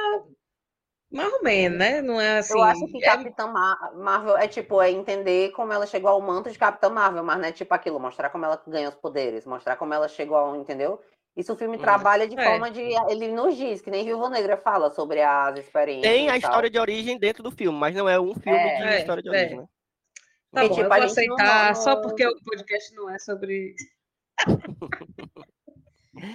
mais 1.10 1.32
ou 1.32 1.42
menos, 1.42 1.78
né? 1.78 2.02
Não 2.02 2.20
é 2.20 2.38
assim. 2.38 2.54
Eu 2.58 2.62
acho 2.64 2.86
que 2.86 2.96
é- 3.04 3.06
Capitã 3.06 3.46
Ma- 3.46 3.92
Marvel 3.94 4.36
é 4.36 4.48
tipo, 4.48 4.80
é 4.80 4.90
entender 4.90 5.50
como 5.52 5.72
ela 5.72 5.86
chegou 5.86 6.10
ao 6.10 6.20
manto 6.20 6.50
de 6.50 6.58
Capitã 6.58 6.88
Marvel, 6.90 7.22
mas 7.22 7.38
não 7.38 7.44
é 7.48 7.52
tipo 7.52 7.72
aquilo, 7.74 8.00
mostrar 8.00 8.30
como 8.30 8.44
ela 8.44 8.60
ganha 8.66 8.88
os 8.88 8.94
poderes, 8.96 9.44
mostrar 9.46 9.76
como 9.76 9.94
ela 9.94 10.08
chegou 10.08 10.36
ao, 10.36 10.56
entendeu? 10.56 11.00
Isso 11.36 11.52
o 11.52 11.56
filme 11.56 11.76
Uhum. 11.76 11.82
trabalha 11.82 12.28
de 12.28 12.38
É. 12.38 12.44
forma 12.44 12.70
de. 12.70 12.80
Ele 13.10 13.28
nos 13.32 13.56
diz, 13.56 13.80
que 13.80 13.90
nem 13.90 14.04
Viúva 14.04 14.28
Negra 14.30 14.56
fala 14.56 14.90
sobre 14.90 15.20
as 15.20 15.58
experiências. 15.58 16.12
Tem 16.12 16.30
a 16.30 16.36
e 16.36 16.38
história 16.38 16.70
de 16.70 16.78
origem 16.78 17.18
dentro 17.18 17.42
do 17.42 17.50
filme, 17.50 17.76
mas 17.78 17.94
não 17.94 18.08
é 18.08 18.18
um 18.20 18.34
filme 18.34 18.58
É, 18.58 18.76
de 18.76 18.82
é, 18.84 18.98
história 19.00 19.22
de 19.22 19.28
é. 19.28 19.32
origem, 19.32 19.58
né? 19.58 19.66
Tá 20.52 20.60
Porque, 20.60 20.68
bom, 20.68 20.74
tipo, 20.74 20.86
eu 20.86 20.98
vou 20.98 21.06
aceitar 21.06 21.66
não- 21.68 21.74
só 21.82 22.00
porque 22.00 22.24
o 22.26 22.36
podcast 22.44 22.94
não 22.94 23.10
é 23.10 23.18
sobre. 23.18 23.74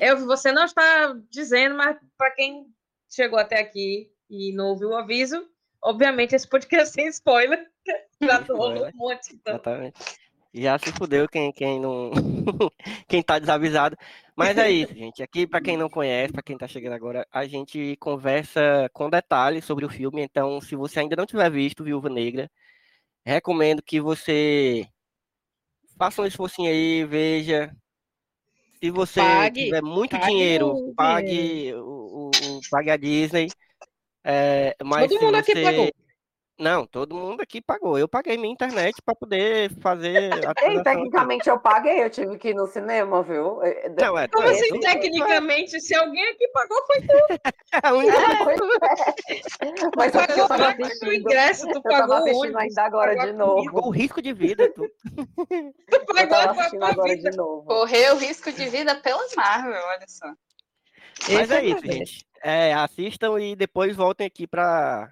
eu, 0.01 0.25
você 0.25 0.51
não 0.51 0.65
está 0.65 1.15
dizendo, 1.29 1.75
mas 1.75 1.97
para 2.17 2.31
quem 2.31 2.67
chegou 3.09 3.39
até 3.39 3.59
aqui 3.59 4.11
e 4.29 4.53
não 4.53 4.67
ouviu 4.67 4.89
o 4.89 4.95
aviso, 4.95 5.47
obviamente 5.81 6.35
esse 6.35 6.47
podcast 6.47 6.93
sem 6.93 7.07
spoiler. 7.07 7.67
Já 8.21 8.39
um 8.49 8.91
monte. 8.95 9.33
Então. 9.33 9.53
Exatamente. 9.53 9.99
Já 10.53 10.79
se 10.79 10.91
fudeu 10.91 11.27
quem, 11.27 11.51
quem 11.51 11.79
não. 11.79 12.11
quem 13.07 13.21
tá 13.21 13.37
desavisado. 13.37 13.95
Mas 14.35 14.57
é 14.57 14.71
isso, 14.71 14.93
gente. 14.93 15.21
Aqui, 15.21 15.45
para 15.45 15.61
quem 15.61 15.77
não 15.77 15.89
conhece, 15.89 16.33
para 16.33 16.41
quem 16.41 16.57
tá 16.57 16.67
chegando 16.67 16.93
agora, 16.93 17.27
a 17.31 17.45
gente 17.45 17.95
conversa 17.97 18.89
com 18.93 19.09
detalhes 19.09 19.65
sobre 19.65 19.85
o 19.85 19.89
filme. 19.89 20.21
Então, 20.23 20.59
se 20.59 20.75
você 20.75 21.01
ainda 21.01 21.15
não 21.15 21.25
tiver 21.25 21.49
visto 21.51 21.83
Viúva 21.83 22.09
Negra, 22.09 22.49
recomendo 23.23 23.83
que 23.83 24.01
você 24.01 24.87
faça 25.97 26.21
um 26.21 26.25
esforcinho 26.25 26.69
aí, 26.69 27.05
veja. 27.05 27.71
Se 28.81 28.89
você 28.91 29.19
Pague- 29.19 29.65
tiver 29.65 29.81
muito 29.81 30.11
pague 30.11 30.25
dinheiro, 30.27 30.67
o 30.69 30.93
pague, 30.95 31.73
o, 31.73 32.31
o- 32.33 32.59
pague 32.71 32.89
a 32.91 32.97
Disney. 32.97 33.47
É, 34.23 34.75
mas 34.83 35.09
Todo 35.09 35.21
mundo 35.21 35.35
aqui 35.35 35.51
você- 35.53 35.63
pagou. 35.63 35.91
Não, 36.59 36.85
todo 36.85 37.15
mundo 37.15 37.39
aqui 37.41 37.61
pagou. 37.61 37.97
Eu 37.97 38.07
paguei 38.07 38.35
minha 38.37 38.51
internet 38.51 39.01
para 39.01 39.15
poder 39.15 39.71
fazer 39.79 40.29
a 40.45 40.53
Ei, 40.65 40.83
tecnicamente 40.83 41.49
eu 41.49 41.57
paguei, 41.57 42.03
eu 42.03 42.09
tive 42.09 42.37
que 42.37 42.49
ir 42.49 42.53
no 42.53 42.67
cinema, 42.67 43.23
viu? 43.23 43.63
É, 43.63 43.85
é, 43.85 43.89
Não, 43.89 44.17
é, 44.17 44.27
Como 44.27 44.45
é, 44.45 44.51
assim, 44.51 44.67
tu- 44.67 44.79
tecnicamente, 44.81 45.79
se 45.79 45.95
alguém 45.95 46.27
aqui 46.29 46.47
pagou, 46.49 46.77
foi 46.85 46.97
é 47.71 47.79
a 47.81 47.93
única- 47.93 48.17
pois 48.43 48.59
é. 48.59 49.73
Mas 49.95 50.13
eu 50.13 50.27
pagou 50.27 50.47
tava 50.49 50.63
o 50.63 50.65
assistindo. 50.83 51.13
ingresso, 51.13 51.67
tu 51.67 51.77
Eu 51.77 51.81
tava 51.81 51.95
pagou 52.01 52.15
o 52.15 52.17
assistindo 52.17 52.41
ônibus, 52.41 52.61
ainda 52.61 52.83
agora 52.83 53.15
de 53.15 53.31
novo. 53.33 53.65
Pagou 53.65 53.87
o 53.87 53.91
risco 53.91 54.21
de 54.21 54.33
vida. 54.33 54.69
Tu... 54.73 54.81
tu 54.83 54.93
Eu 55.97 56.05
pagou 56.05 56.27
tava 56.29 56.61
a 56.61 56.69
tua 56.69 56.89
agora 56.89 57.15
vida. 57.15 57.31
de 57.31 57.37
novo. 57.37 57.63
Correu 57.65 58.17
risco 58.17 58.51
de 58.51 58.65
vida 58.67 58.95
pela 58.95 59.23
Marvel, 59.35 59.81
olha 59.81 60.05
só. 60.07 60.27
Mas 61.29 61.49
Esse 61.49 61.53
é 61.53 61.57
é 61.57 61.65
isso, 61.65 61.85
gente. 61.85 62.25
É, 62.43 62.73
assistam 62.73 63.39
e 63.39 63.55
depois 63.55 63.95
voltem 63.95 64.25
aqui 64.27 64.45
para 64.47 65.09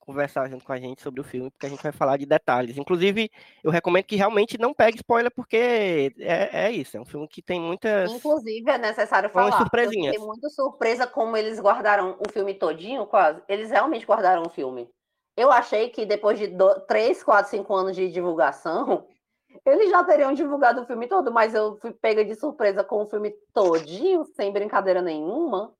conversar 0.00 0.48
junto 0.48 0.64
com 0.64 0.72
a 0.72 0.78
gente 0.78 1.02
sobre 1.02 1.20
o 1.20 1.24
filme, 1.24 1.50
porque 1.50 1.66
a 1.66 1.68
gente 1.68 1.82
vai 1.82 1.92
falar 1.92 2.16
de 2.16 2.26
detalhes. 2.26 2.76
Inclusive, 2.76 3.30
eu 3.62 3.70
recomendo 3.70 4.04
que 4.04 4.16
realmente 4.16 4.58
não 4.58 4.74
pegue 4.74 4.96
spoiler, 4.96 5.30
porque 5.30 6.12
é, 6.18 6.66
é 6.66 6.70
isso. 6.72 6.96
É 6.96 7.00
um 7.00 7.04
filme 7.04 7.28
que 7.28 7.42
tem 7.42 7.60
muitas. 7.60 8.10
Inclusive, 8.10 8.68
é 8.70 8.78
necessário 8.78 9.30
falar. 9.30 9.56
Surpresinhas. 9.58 10.14
fiquei 10.14 10.26
muito 10.26 10.50
surpresa 10.50 11.06
como 11.06 11.36
eles 11.36 11.60
guardaram 11.60 12.16
o 12.18 12.32
filme 12.32 12.54
todinho, 12.54 13.06
quase. 13.06 13.42
Eles 13.48 13.70
realmente 13.70 14.06
guardaram 14.06 14.42
o 14.42 14.50
filme. 14.50 14.88
Eu 15.36 15.52
achei 15.52 15.90
que 15.90 16.04
depois 16.04 16.38
de 16.38 16.52
3, 16.88 17.22
4, 17.22 17.50
5 17.50 17.74
anos 17.74 17.96
de 17.96 18.10
divulgação, 18.10 19.06
eles 19.64 19.90
já 19.90 20.02
teriam 20.04 20.32
divulgado 20.32 20.82
o 20.82 20.86
filme 20.86 21.06
todo, 21.06 21.32
mas 21.32 21.54
eu 21.54 21.76
fui 21.76 21.92
pega 21.92 22.24
de 22.24 22.34
surpresa 22.34 22.82
com 22.82 23.02
o 23.02 23.06
filme 23.06 23.32
todinho, 23.52 24.24
sem 24.34 24.52
brincadeira 24.52 25.00
nenhuma. 25.00 25.72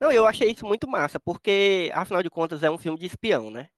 Não, 0.00 0.12
eu 0.12 0.26
achei 0.26 0.50
isso 0.50 0.64
muito 0.64 0.88
massa, 0.88 1.18
porque, 1.18 1.90
afinal 1.94 2.22
de 2.22 2.30
contas, 2.30 2.62
é 2.62 2.70
um 2.70 2.78
filme 2.78 2.98
de 2.98 3.06
espião, 3.06 3.50
né? 3.50 3.68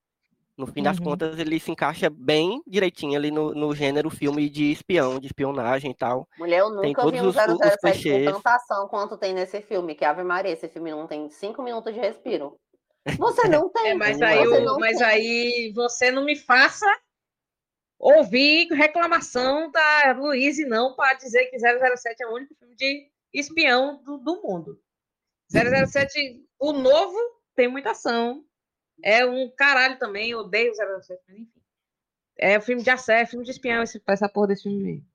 No 0.57 0.67
fim 0.67 0.83
das 0.83 0.99
Uhum. 0.99 1.05
contas, 1.05 1.39
ele 1.39 1.59
se 1.59 1.71
encaixa 1.71 2.11
bem 2.11 2.63
direitinho 2.67 3.17
ali 3.17 3.31
no, 3.31 3.55
no 3.55 3.75
gênero 3.75 4.11
filme 4.11 4.51
de 4.51 4.71
espião, 4.71 5.19
de 5.19 5.27
espionagem 5.27 5.91
e 5.91 5.95
tal. 5.95 6.29
Mulher, 6.39 6.59
eu 6.59 6.69
Tem 6.69 6.77
nunca 6.91 7.03
vi 7.07 7.19
todos 7.19 7.21
um 7.23 7.29
os- 7.29 7.37
os 7.37 7.59
007 7.81 8.11
com 8.27 8.33
tanta 8.33 8.55
ação 8.57 8.87
quanto 8.89 9.17
tem 9.17 9.33
nesse 9.33 9.63
filme, 9.63 9.95
que 9.95 10.05
Ave 10.05 10.23
Maria, 10.23 10.53
esse 10.53 10.69
filme 10.69 10.91
não 10.91 11.07
tem 11.07 11.31
5 11.31 11.63
minutos 11.63 11.95
de 11.95 12.01
respiro. 12.01 12.59
Você 13.17 13.49
não 13.49 13.71
tem. 13.73 13.87
É, 13.93 13.95
mas 13.95 14.21
aí, 14.21 14.45
mas 14.79 14.99
tem. 14.99 15.07
aí 15.07 15.73
você 15.75 16.11
não 16.11 16.25
me 16.27 16.37
faça 16.37 16.85
ouvir 17.99 18.69
reclamação 18.73 19.71
da 19.71 20.13
Luíse, 20.13 20.65
não, 20.67 20.95
para 20.95 21.15
dizer 21.15 21.47
que 21.47 21.59
007 21.59 22.23
é 22.23 22.27
o 22.27 22.35
único 22.35 22.55
filme 22.55 22.75
de 22.77 23.09
espião 23.33 24.03
do, 24.03 24.19
do 24.19 24.43
mundo. 24.43 24.79
007, 25.51 26.45
o 26.59 26.73
novo, 26.73 27.19
tem 27.55 27.69
muita 27.69 27.91
ação. 27.91 28.45
É 29.03 29.25
um 29.25 29.51
caralho 29.57 29.99
também, 29.99 30.31
eu 30.31 30.41
odeio 30.41 30.73
007, 30.75 31.21
mas 31.29 31.39
enfim. 31.39 31.61
É 32.39 32.59
um 32.59 32.61
filme 32.63 32.83
de 32.83 32.91
ação, 32.91 33.15
é 33.15 33.27
filme 33.27 33.45
de 33.45 33.51
espião, 33.51 33.83
esse, 33.83 34.03
essa 34.07 34.29
porra 34.29 34.49
desse 34.49 34.63
filme 34.63 34.83
mesmo. 34.83 35.07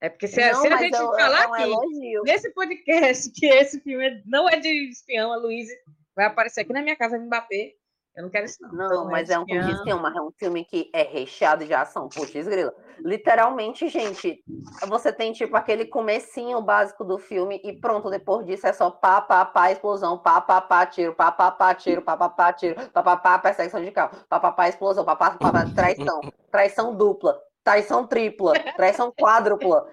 É 0.00 0.08
porque 0.08 0.26
se, 0.28 0.40
Não, 0.40 0.60
se 0.62 0.68
a 0.68 0.76
gente 0.78 0.94
eu- 0.96 1.06
falar 1.12 1.42
é 1.42 1.44
aqui, 1.46 1.62
elogio. 1.62 2.22
nesse 2.24 2.50
podcast, 2.52 3.30
que 3.36 3.46
esse 3.46 3.80
filme 3.80 4.06
é- 4.08 4.22
não 4.26 4.48
é 4.48 4.56
de 4.58 4.68
espião, 4.90 5.32
a 5.32 5.36
Luíse 5.36 5.74
vai 6.16 6.24
aparecer 6.26 6.62
aqui 6.62 6.72
na 6.72 6.82
minha 6.82 6.96
casa 6.96 7.18
me 7.18 7.28
bater. 7.28 7.76
Eu 8.20 8.24
não 8.24 8.30
quero 8.30 8.44
isso, 8.44 8.62
não. 8.62 8.70
Não, 8.72 8.86
Então, 8.86 9.04
mas 9.06 9.30
é 9.30 9.38
um 9.38 9.42
espião. 9.42 9.70
espião, 9.70 9.98
mas 9.98 10.14
é 10.14 10.20
um 10.20 10.30
filme 10.30 10.64
que 10.64 10.90
é 10.92 11.02
recheado 11.02 11.64
de 11.64 11.72
ação. 11.72 12.08
Putz, 12.08 12.46
grila. 12.46 12.72
Literalmente, 12.98 13.88
gente, 13.88 14.44
você 14.86 15.10
tem 15.10 15.32
tipo 15.32 15.56
aquele 15.56 15.86
comecinho 15.86 16.60
básico 16.60 17.02
do 17.02 17.16
filme 17.16 17.58
e 17.64 17.72
pronto, 17.72 18.10
depois 18.10 18.44
disso 18.44 18.66
é 18.66 18.74
só 18.74 18.90
pá, 18.90 19.22
pá, 19.22 19.46
pá, 19.46 19.72
explosão, 19.72 20.18
pá, 20.18 20.38
pá, 20.42 20.60
pá, 20.60 20.84
tiro, 20.84 21.14
pá, 21.14 21.32
pá, 21.32 21.50
pá, 21.50 21.74
tiro, 21.74 22.02
pá, 22.02 22.14
pá, 22.14 22.28
pá, 22.28 22.52
tiro, 22.52 22.74
pá, 22.90 23.02
pá, 23.02 23.16
pá, 23.16 23.38
perseguição 23.38 23.82
de 23.82 23.90
carro, 23.90 24.14
pá, 24.28 24.38
pá, 24.38 24.52
pá, 24.52 24.68
explosão, 24.68 25.02
pá, 25.02 25.16
pá, 25.16 25.30
pá, 25.30 25.64
traição, 25.74 26.20
traição 26.50 26.94
dupla, 26.94 27.40
traição 27.64 28.06
tripla, 28.06 28.52
traição 28.76 29.10
quádrupla. 29.18 29.88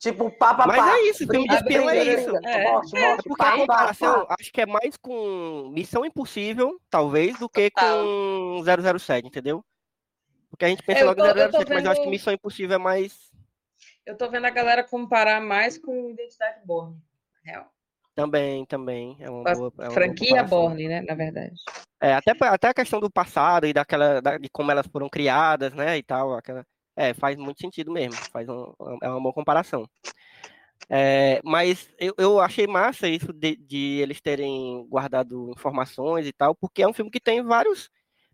Tipo, 0.00 0.30
pá, 0.30 0.54
pá, 0.54 0.66
Mas 0.66 0.78
pá. 0.78 0.96
é 0.96 1.02
isso, 1.10 1.26
filme 1.26 1.46
de 1.46 1.54
espião 1.54 1.90
é 1.90 2.02
isso. 2.02 2.34
É, 2.42 2.62
morte, 2.72 2.96
É 2.96 3.08
morte, 3.08 3.22
porque 3.28 3.42
a 3.42 3.44
pá, 3.44 3.50
pá, 3.52 3.58
comparação, 3.58 4.26
pá. 4.26 4.34
acho 4.40 4.50
que 4.50 4.60
é 4.62 4.66
mais 4.66 4.96
com 4.96 5.68
Missão 5.74 6.06
Impossível, 6.06 6.80
talvez, 6.88 7.38
do 7.38 7.48
que 7.50 7.70
com 7.70 8.62
007, 8.64 9.26
entendeu? 9.28 9.62
Porque 10.48 10.64
a 10.64 10.68
gente 10.68 10.82
pensa 10.82 11.00
É, 11.00 11.02
eu 11.02 11.06
logo 11.08 11.20
tô- 11.20 11.26
em 11.26 11.28
eu 11.28 11.34
tô 11.50 11.58
007, 11.58 11.68
mas 11.74 11.84
eu 11.84 11.90
acho 11.90 12.00
que 12.00 12.04
vendo- 12.06 12.10
Missão 12.12 12.32
Impossível 12.32 12.76
é 12.76 12.78
mais 12.78 13.30
Eu 14.06 14.16
tô 14.16 14.28
vendo 14.30 14.46
a 14.46 14.50
galera 14.50 14.82
comparar 14.82 15.40
mais 15.40 15.76
com 15.78 16.10
Identidade 16.10 16.60
Borne. 16.64 16.96
Real. 17.44 17.66
também, 18.14 18.66
também. 18.66 19.16
É 19.20 19.30
uma 19.30 19.48
a 19.50 19.54
boa, 19.54 19.72
é 19.78 19.82
uma 19.84 19.90
Franquia. 19.92 20.42
Borne, 20.44 20.88
né? 20.88 21.00
Na 21.02 21.14
verdade. 21.14 21.54
É, 22.02 22.12
até, 22.14 22.32
até 22.40 22.68
a 22.68 22.74
questão 22.74 23.00
do 23.00 23.10
passado 23.10 23.66
e 23.66 23.72
daquela, 23.72 24.20
da- 24.20 24.36
de 24.38 24.48
como 24.50 24.70
elas 24.70 24.86
foram 24.88 25.08
criadas, 25.08 25.72
né, 25.74 25.96
e 25.96 26.02
tal, 26.02 26.34
aquela, 26.34 26.66
é, 27.00 27.14
faz 27.14 27.34
muito 27.38 27.60
sentido 27.60 27.90
mesmo, 27.90 28.14
faz 28.30 28.46
um, 28.46 28.74
é 29.02 29.08
uma 29.08 29.20
boa 29.20 29.32
comparação. 29.32 29.88
É, 30.86 31.40
mas 31.42 31.88
eu, 31.98 32.14
eu 32.18 32.40
achei 32.40 32.66
massa 32.66 33.08
isso 33.08 33.32
de, 33.32 33.56
de 33.56 34.00
eles 34.00 34.20
terem 34.20 34.86
guardado 34.86 35.50
informações 35.50 36.26
e 36.26 36.32
tal, 36.32 36.54
porque 36.54 36.82
é 36.82 36.88
um 36.88 36.92
filme 36.92 37.10
que 37.10 37.20
tem 37.20 37.42
vários 37.42 37.90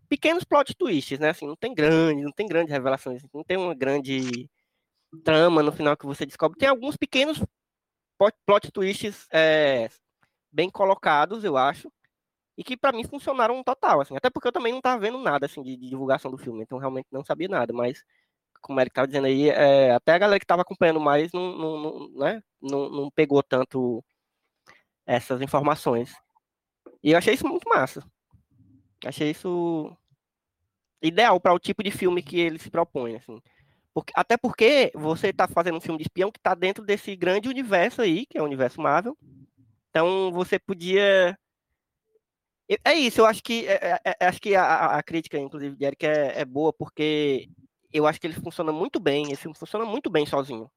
pequenos 0.09 0.43
plot 0.43 0.75
twists, 0.75 1.17
né, 1.17 1.29
assim, 1.29 1.47
não 1.47 1.55
tem 1.55 1.73
grande, 1.73 2.23
não 2.23 2.31
tem 2.31 2.45
grandes 2.45 2.71
revelações, 2.73 3.23
não 3.33 3.43
tem 3.43 3.55
uma 3.57 3.73
grande 3.73 4.49
trama 5.23 5.63
no 5.63 5.71
final 5.71 5.95
que 5.95 6.05
você 6.05 6.25
descobre. 6.25 6.59
Tem 6.59 6.67
alguns 6.67 6.97
pequenos 6.97 7.41
plot, 8.17 8.35
plot 8.45 8.71
twists 8.71 9.27
é, 9.31 9.89
bem 10.51 10.69
colocados, 10.69 11.45
eu 11.45 11.55
acho, 11.55 11.89
e 12.57 12.63
que 12.65 12.75
para 12.75 12.91
mim 12.91 13.05
funcionaram 13.05 13.63
total, 13.63 14.01
assim, 14.01 14.17
até 14.17 14.29
porque 14.29 14.49
eu 14.49 14.51
também 14.51 14.73
não 14.73 14.81
tava 14.81 14.99
vendo 14.99 15.19
nada 15.19 15.45
assim 15.45 15.63
de, 15.63 15.77
de 15.77 15.89
divulgação 15.89 16.29
do 16.31 16.37
filme, 16.37 16.63
então 16.63 16.79
realmente 16.79 17.07
não 17.11 17.23
sabia 17.23 17.47
nada, 17.47 17.71
mas 17.71 18.03
como 18.67 18.79
o 18.79 18.81
Eric 18.81 18.93
tava 18.93 19.07
dizendo 19.07 19.25
aí, 19.25 19.49
é, 19.49 19.91
até 19.91 20.13
a 20.13 20.17
galera 20.17 20.39
que 20.39 20.45
tava 20.45 20.61
acompanhando 20.61 20.99
mais 20.99 21.31
não, 21.31 21.57
não, 21.57 21.79
não, 21.79 22.09
né, 22.19 22.43
não, 22.61 22.89
não 22.89 23.11
pegou 23.11 23.41
tanto 23.41 24.03
essas 25.05 25.41
informações. 25.41 26.13
E 27.03 27.11
eu 27.11 27.17
achei 27.17 27.33
isso 27.33 27.47
muito 27.47 27.67
massa. 27.69 28.03
Achei 29.05 29.31
isso 29.31 29.95
ideal 31.01 31.39
para 31.39 31.53
o 31.53 31.59
tipo 31.59 31.83
de 31.83 31.91
filme 31.91 32.21
que 32.21 32.39
ele 32.39 32.59
se 32.59 32.69
propõe, 32.69 33.15
assim. 33.15 33.41
Porque, 33.93 34.13
até 34.15 34.37
porque 34.37 34.91
você 34.93 35.29
está 35.29 35.47
fazendo 35.47 35.77
um 35.77 35.81
filme 35.81 35.97
de 35.97 36.03
espião 36.03 36.31
que 36.31 36.39
está 36.39 36.53
dentro 36.53 36.83
desse 36.83 37.15
grande 37.15 37.49
universo 37.49 38.01
aí, 38.01 38.25
que 38.25 38.37
é 38.37 38.41
o 38.41 38.45
universo 38.45 38.81
Marvel. 38.81 39.17
Então 39.89 40.31
você 40.31 40.59
podia 40.59 41.37
é 42.83 42.93
isso, 42.95 43.21
eu 43.21 43.25
acho 43.25 43.41
que 43.41 43.65
é, 43.65 43.99
é, 44.03 44.15
é, 44.19 44.27
acho 44.27 44.41
que 44.41 44.53
a, 44.53 44.97
a, 44.97 45.03
crítica, 45.03 45.39
inclusive, 45.39 45.75
de 45.75 45.85
Eric 45.85 46.05
é, 46.05 46.41
é, 46.41 46.45
boa, 46.45 46.73
porque 46.73 47.49
eu 47.91 48.05
acho 48.05 48.19
que 48.19 48.27
ele 48.27 48.33
funciona 48.33 48.71
muito 48.71 48.99
bem, 48.99 49.31
esse 49.31 49.43
filme 49.43 49.57
funciona 49.57 49.85
muito 49.85 50.09
bem 50.09 50.25
sozinho. 50.25 50.69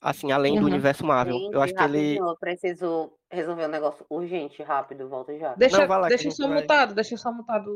Assim, 0.00 0.32
além 0.32 0.54
uhum. 0.54 0.60
do 0.60 0.66
universo 0.66 1.04
Marvel. 1.04 1.36
Gente, 1.36 1.54
eu 1.54 1.60
acho 1.60 1.74
que 1.74 1.82
ele. 1.82 2.18
Eu 2.18 2.36
preciso 2.38 3.12
resolver 3.30 3.66
um 3.66 3.70
negócio 3.70 4.06
urgente, 4.08 4.62
rápido, 4.62 5.08
volta 5.08 5.38
já. 5.38 5.54
Deixa, 5.54 5.86
Não, 5.86 5.98
lá, 5.98 6.08
deixa 6.08 6.30
só 6.30 6.48
vai... 6.48 6.62
mutado, 6.62 6.94
deixa 6.94 7.16
só 7.18 7.30
mutado 7.30 7.70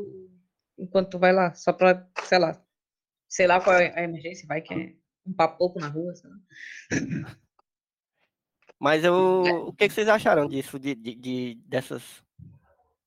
enquanto 0.77 1.11
tu 1.11 1.19
vai 1.19 1.31
lá, 1.31 1.53
só 1.53 1.71
pra, 1.71 2.07
sei 2.23 2.39
lá, 2.39 2.61
sei 3.29 3.47
lá 3.47 3.61
qual 3.61 3.75
é 3.75 3.93
a 3.97 4.03
emergência, 4.03 4.47
vai 4.47 4.61
que 4.61 4.73
é 4.73 4.95
um 5.25 5.33
papo 5.33 5.71
na 5.79 5.87
rua, 5.87 6.13
sei 6.15 6.29
lá. 6.29 6.37
Mas 8.79 9.03
eu, 9.03 9.67
o 9.67 9.73
que, 9.73 9.87
que 9.87 9.93
vocês 9.93 10.09
acharam 10.09 10.47
disso, 10.47 10.77
de, 10.77 10.95
de, 10.95 11.15
de 11.15 11.55
dessas 11.65 12.24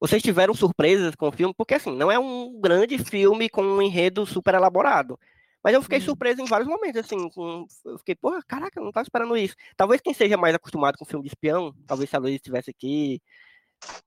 vocês 0.00 0.22
tiveram 0.22 0.54
surpresas 0.54 1.14
com 1.14 1.28
o 1.28 1.32
filme, 1.32 1.54
porque 1.56 1.74
assim, 1.74 1.94
não 1.94 2.10
é 2.10 2.18
um 2.18 2.60
grande 2.60 2.98
filme 2.98 3.48
com 3.48 3.62
um 3.62 3.82
enredo 3.82 4.24
super 4.24 4.54
elaborado. 4.54 5.18
Mas 5.62 5.74
eu 5.74 5.82
fiquei 5.82 5.98
uhum. 5.98 6.04
surpreso 6.04 6.40
em 6.40 6.46
vários 6.46 6.68
momentos, 6.68 7.00
assim, 7.00 7.28
com, 7.30 7.66
eu 7.84 7.98
fiquei, 7.98 8.14
porra, 8.14 8.40
caraca, 8.46 8.80
não 8.80 8.88
estava 8.88 9.02
esperando 9.02 9.36
isso. 9.36 9.56
Talvez 9.76 10.00
quem 10.00 10.14
seja 10.14 10.36
mais 10.36 10.54
acostumado 10.54 10.96
com 10.96 11.04
filme 11.04 11.24
de 11.24 11.30
espião, 11.30 11.74
talvez 11.86 12.08
se 12.08 12.16
a 12.16 12.18
Luiz 12.18 12.36
estivesse 12.36 12.70
aqui, 12.70 13.20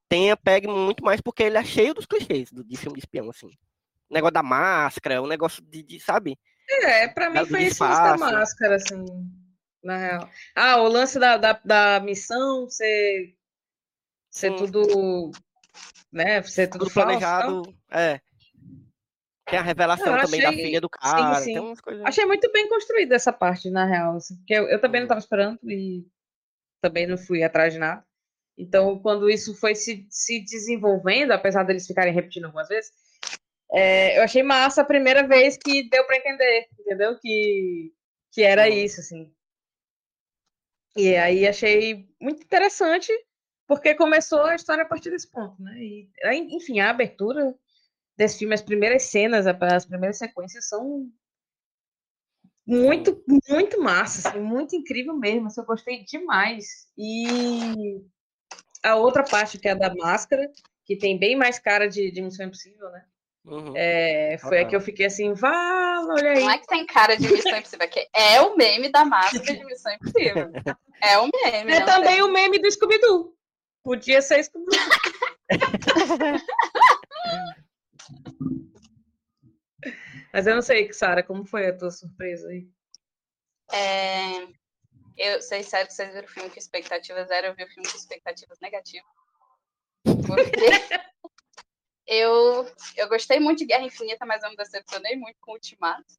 tenha 0.07 0.35
pegue 0.37 0.67
muito 0.67 1.03
mais, 1.03 1.19
porque 1.19 1.43
ele 1.43 1.57
é 1.57 1.63
cheio 1.63 1.93
dos 1.93 2.05
clichês 2.05 2.51
do, 2.51 2.63
de 2.63 2.77
filme 2.77 2.95
de 2.95 3.01
espião, 3.01 3.29
assim. 3.29 3.47
O 4.09 4.13
negócio 4.13 4.33
da 4.33 4.43
máscara, 4.43 5.21
o 5.21 5.27
negócio 5.27 5.61
de, 5.63 5.83
de 5.83 5.99
sabe? 5.99 6.37
É, 6.69 7.07
pra 7.09 7.29
mim 7.29 7.45
foi 7.45 7.63
esse 7.63 7.79
da 7.79 8.17
máscara, 8.17 8.75
assim, 8.75 9.05
na 9.83 9.97
real. 9.97 10.29
Ah, 10.55 10.77
o 10.77 10.87
lance 10.87 11.19
da, 11.19 11.37
da, 11.37 11.59
da 11.65 11.99
missão 11.99 12.69
ser, 12.69 13.35
ser 14.29 14.55
tudo 14.55 15.31
né? 16.11 16.41
Ser 16.43 16.67
tudo, 16.67 16.85
tudo 16.85 16.93
planejado. 16.93 17.63
Falso, 17.63 17.77
é. 17.91 18.21
Tem 19.45 19.59
a 19.59 19.63
revelação 19.63 20.15
eu 20.15 20.23
também 20.23 20.39
achei... 20.45 20.57
da 20.57 20.63
filha 20.63 20.81
do 20.81 20.89
cara. 20.89 21.35
Sim, 21.35 21.55
sim. 21.55 21.81
Coisas... 21.81 22.05
Achei 22.05 22.25
muito 22.25 22.51
bem 22.51 22.69
construída 22.69 23.15
essa 23.15 23.33
parte, 23.33 23.69
na 23.69 23.85
real. 23.85 24.15
Assim, 24.15 24.37
porque 24.37 24.53
eu, 24.53 24.67
eu 24.69 24.79
também 24.79 25.01
não 25.01 25.05
estava 25.05 25.19
esperando 25.19 25.59
e 25.63 26.05
também 26.81 27.05
não 27.05 27.17
fui 27.17 27.43
atrás 27.43 27.73
de 27.73 27.79
nada. 27.79 28.03
Então, 28.57 28.99
quando 28.99 29.29
isso 29.29 29.55
foi 29.55 29.75
se, 29.75 30.05
se 30.09 30.39
desenvolvendo, 30.39 31.31
apesar 31.31 31.63
deles 31.63 31.87
ficarem 31.87 32.13
repetindo 32.13 32.45
algumas 32.45 32.67
vezes, 32.67 32.91
é, 33.71 34.17
eu 34.17 34.23
achei 34.23 34.43
massa 34.43 34.81
a 34.81 34.85
primeira 34.85 35.27
vez 35.27 35.57
que 35.57 35.89
deu 35.89 36.05
para 36.05 36.17
entender, 36.17 36.67
entendeu? 36.79 37.17
Que, 37.19 37.93
que 38.31 38.43
era 38.43 38.69
isso, 38.69 38.99
assim. 38.99 39.33
E 40.95 41.15
aí 41.15 41.47
achei 41.47 42.07
muito 42.19 42.43
interessante 42.43 43.11
porque 43.71 43.95
começou 43.95 44.43
a 44.43 44.55
história 44.55 44.83
a 44.83 44.85
partir 44.85 45.09
desse 45.11 45.31
ponto, 45.31 45.55
né? 45.63 45.73
E, 45.77 46.09
enfim, 46.53 46.81
a 46.81 46.89
abertura 46.89 47.55
desse 48.17 48.39
filme, 48.39 48.53
as 48.53 48.61
primeiras 48.61 49.03
cenas, 49.03 49.47
as 49.47 49.85
primeiras 49.85 50.17
sequências 50.17 50.67
são 50.67 51.09
muito, 52.67 53.23
muito 53.47 53.81
massa, 53.81 54.27
assim, 54.27 54.41
muito 54.41 54.75
incrível 54.75 55.15
mesmo. 55.15 55.47
Assim, 55.47 55.61
eu 55.61 55.65
gostei 55.65 56.03
demais. 56.03 56.89
E 56.97 58.03
a 58.83 58.97
outra 58.97 59.23
parte, 59.23 59.57
que 59.57 59.69
é 59.69 59.71
a 59.71 59.75
da 59.75 59.95
máscara, 59.95 60.51
que 60.83 60.97
tem 60.97 61.17
bem 61.17 61.37
mais 61.37 61.57
cara 61.57 61.87
de, 61.87 62.11
de 62.11 62.21
Missão 62.21 62.47
Impossível, 62.47 62.89
né? 62.89 63.05
Uhum. 63.45 63.73
É, 63.73 64.37
foi 64.37 64.59
ah, 64.59 64.61
a 64.63 64.65
que 64.65 64.75
eu 64.75 64.81
fiquei 64.81 65.05
assim, 65.05 65.31
vá, 65.31 66.05
olha 66.09 66.31
aí. 66.31 66.41
Não 66.41 66.51
é 66.51 66.57
que 66.57 66.67
tem 66.67 66.85
cara 66.85 67.15
de 67.15 67.25
Missão 67.31 67.57
Impossível, 67.57 67.87
é, 68.13 68.33
é 68.33 68.41
o 68.41 68.57
meme 68.57 68.91
da 68.91 69.05
máscara 69.05 69.45
de 69.45 69.63
Missão 69.63 69.93
Impossível. 69.93 70.51
É 71.01 71.17
o 71.17 71.23
meme. 71.23 71.71
É 71.71 71.85
também 71.85 72.15
tem. 72.15 72.21
o 72.21 72.31
meme 72.31 72.59
do 72.59 72.69
Scooby-Doo. 72.69 73.33
Podia 73.83 74.21
ser 74.21 74.39
isso. 74.41 74.51
Mas 80.33 80.47
eu 80.47 80.55
não 80.55 80.61
sei, 80.61 80.93
Sara, 80.93 81.21
como 81.23 81.45
foi 81.45 81.67
a 81.67 81.77
tua 81.77 81.91
surpresa 81.91 82.47
aí? 82.49 82.69
É... 83.71 84.47
Eu 85.17 85.41
sei, 85.41 85.61
sério, 85.61 85.87
que 85.87 85.93
vocês 85.93 86.13
viram 86.13 86.25
o 86.25 86.29
filme 86.29 86.49
com 86.49 86.57
expectativas 86.57 87.27
zero, 87.27 87.47
eu 87.47 87.55
vi 87.55 87.63
o 87.63 87.67
filme 87.67 87.89
com 87.89 87.97
expectativas 87.97 88.59
negativas. 88.59 89.11
Porque 90.03 90.51
eu, 92.07 92.65
eu 92.95 93.09
gostei 93.09 93.39
muito 93.39 93.59
de 93.59 93.65
Guerra 93.65 93.83
Infinita, 93.83 94.25
mas 94.25 94.41
eu 94.41 94.49
me 94.49 94.55
decepcionei 94.55 95.15
muito 95.17 95.37
com 95.41 95.51
o 95.51 95.55
Ultimato. 95.55 96.15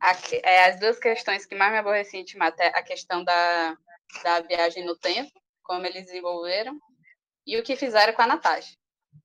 A, 0.00 0.12
é, 0.42 0.66
as 0.66 0.78
duas 0.78 0.98
questões 0.98 1.46
que 1.46 1.54
mais 1.54 1.72
me 1.72 1.78
aborreci 1.78 2.18
em 2.18 2.20
Ultimato 2.20 2.60
é 2.60 2.66
a 2.68 2.82
questão 2.82 3.24
da, 3.24 3.78
da 4.22 4.40
viagem 4.40 4.84
no 4.84 4.96
tempo 4.96 5.32
como 5.66 5.84
eles 5.84 6.06
desenvolveram, 6.06 6.78
e 7.46 7.58
o 7.58 7.62
que 7.62 7.76
fizeram 7.76 8.12
com 8.12 8.22
a 8.22 8.26
Natasha. 8.26 8.74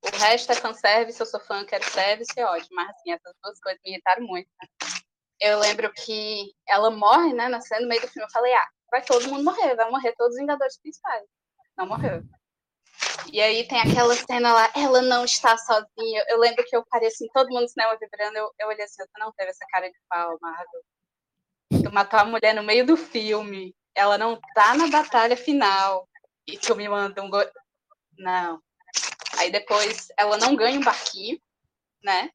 O 0.03 0.17
resto 0.17 0.51
é 0.51 0.55
fanservice, 0.55 1.19
eu 1.19 1.25
sou 1.25 1.39
fã, 1.39 1.65
quero 1.65 1.83
service, 1.89 2.31
é 2.37 2.45
ótimo, 2.45 2.75
mas 2.75 2.89
assim, 2.89 3.11
essas 3.11 3.33
duas 3.43 3.59
coisas 3.59 3.81
me 3.83 3.91
irritaram 3.91 4.25
muito. 4.25 4.49
Eu 5.39 5.59
lembro 5.59 5.91
que 5.93 6.53
ela 6.67 6.89
morre, 6.91 7.33
né, 7.33 7.47
na 7.49 7.61
cena, 7.61 7.81
no 7.81 7.87
meio 7.87 8.01
do 8.01 8.07
filme, 8.07 8.25
eu 8.25 8.31
falei, 8.31 8.53
ah, 8.53 8.67
vai 8.89 9.03
todo 9.03 9.27
mundo 9.27 9.43
morrer, 9.43 9.75
vai 9.75 9.89
morrer 9.89 10.13
todos 10.17 10.35
os 10.35 10.39
Vingadores 10.39 10.79
principais. 10.79 11.23
Não 11.77 11.87
morreu. 11.87 12.23
E 13.31 13.41
aí 13.41 13.67
tem 13.67 13.79
aquela 13.79 14.15
cena 14.15 14.53
lá, 14.53 14.71
ela 14.75 15.01
não 15.01 15.25
está 15.25 15.57
sozinha. 15.57 16.23
Eu 16.27 16.37
lembro 16.39 16.63
que 16.65 16.75
eu 16.75 16.85
parei 16.89 17.07
assim, 17.07 17.27
todo 17.33 17.49
mundo 17.49 17.63
no 17.63 17.69
cinema 17.69 17.97
vibrando, 17.99 18.37
eu, 18.37 18.51
eu 18.59 18.67
olhei 18.67 18.83
assim, 18.83 19.03
você 19.03 19.19
não 19.19 19.31
teve 19.33 19.49
essa 19.49 19.65
cara 19.69 19.89
de 19.89 19.97
pau, 20.09 20.37
Marvel. 20.41 20.81
Tu 21.83 21.93
matou 21.93 22.19
a 22.19 22.25
mulher 22.25 22.53
no 22.53 22.63
meio 22.63 22.85
do 22.85 22.97
filme, 22.97 23.75
ela 23.95 24.17
não 24.17 24.39
tá 24.53 24.75
na 24.75 24.87
batalha 24.87 25.37
final 25.37 26.07
e 26.47 26.57
tu 26.57 26.75
me 26.75 26.87
manda 26.87 27.21
um. 27.21 27.29
Go... 27.29 27.39
Não. 28.17 28.61
Aí 29.37 29.51
depois 29.51 30.07
ela 30.17 30.37
não 30.37 30.55
ganha 30.55 30.79
um 30.79 30.83
barquinho, 30.83 31.39
né? 32.03 32.29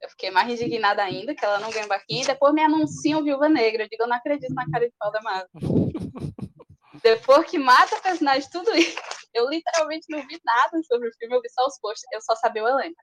Eu 0.00 0.10
fiquei 0.10 0.30
mais 0.30 0.50
indignada 0.50 1.02
ainda 1.02 1.34
que 1.34 1.44
ela 1.44 1.60
não 1.60 1.70
ganha 1.70 1.84
um 1.84 1.88
barquinho. 1.88 2.22
E 2.22 2.26
depois 2.26 2.52
me 2.52 2.62
anunciam 2.62 3.22
Viúva 3.22 3.48
Negra. 3.48 3.84
Eu 3.84 3.88
digo, 3.88 4.02
eu 4.02 4.08
não 4.08 4.16
acredito 4.16 4.52
na 4.52 4.68
cara 4.70 4.86
de 4.86 4.94
pau 4.98 5.12
da 5.12 5.22
Marvel. 5.22 5.48
depois 7.02 7.48
que 7.48 7.58
mata 7.58 7.96
o 7.96 8.02
personagem, 8.02 8.48
tudo 8.50 8.74
isso. 8.76 8.98
Eu 9.32 9.48
literalmente 9.48 10.06
não 10.10 10.26
vi 10.26 10.40
nada 10.44 10.82
sobre 10.82 11.08
o 11.08 11.12
filme, 11.18 11.34
eu 11.34 11.40
vi 11.40 11.48
só 11.50 11.66
os 11.66 11.78
posts, 11.78 12.04
eu 12.12 12.20
só 12.20 12.36
sabia 12.36 12.64
o 12.64 12.68
elenco. 12.68 13.02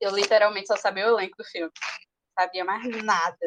Eu 0.00 0.10
literalmente 0.10 0.66
só 0.66 0.76
sabia 0.76 1.06
o 1.06 1.10
elenco 1.10 1.36
do 1.38 1.44
filme. 1.44 1.72
Sabia 2.38 2.64
mais 2.64 2.84
nada. 3.04 3.38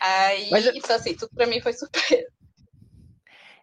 Aí, 0.00 0.50
Mas... 0.50 0.64
isso 0.66 0.92
assim, 0.92 1.14
tudo 1.14 1.30
pra 1.34 1.46
mim 1.46 1.60
foi 1.60 1.72
surpresa. 1.72 2.26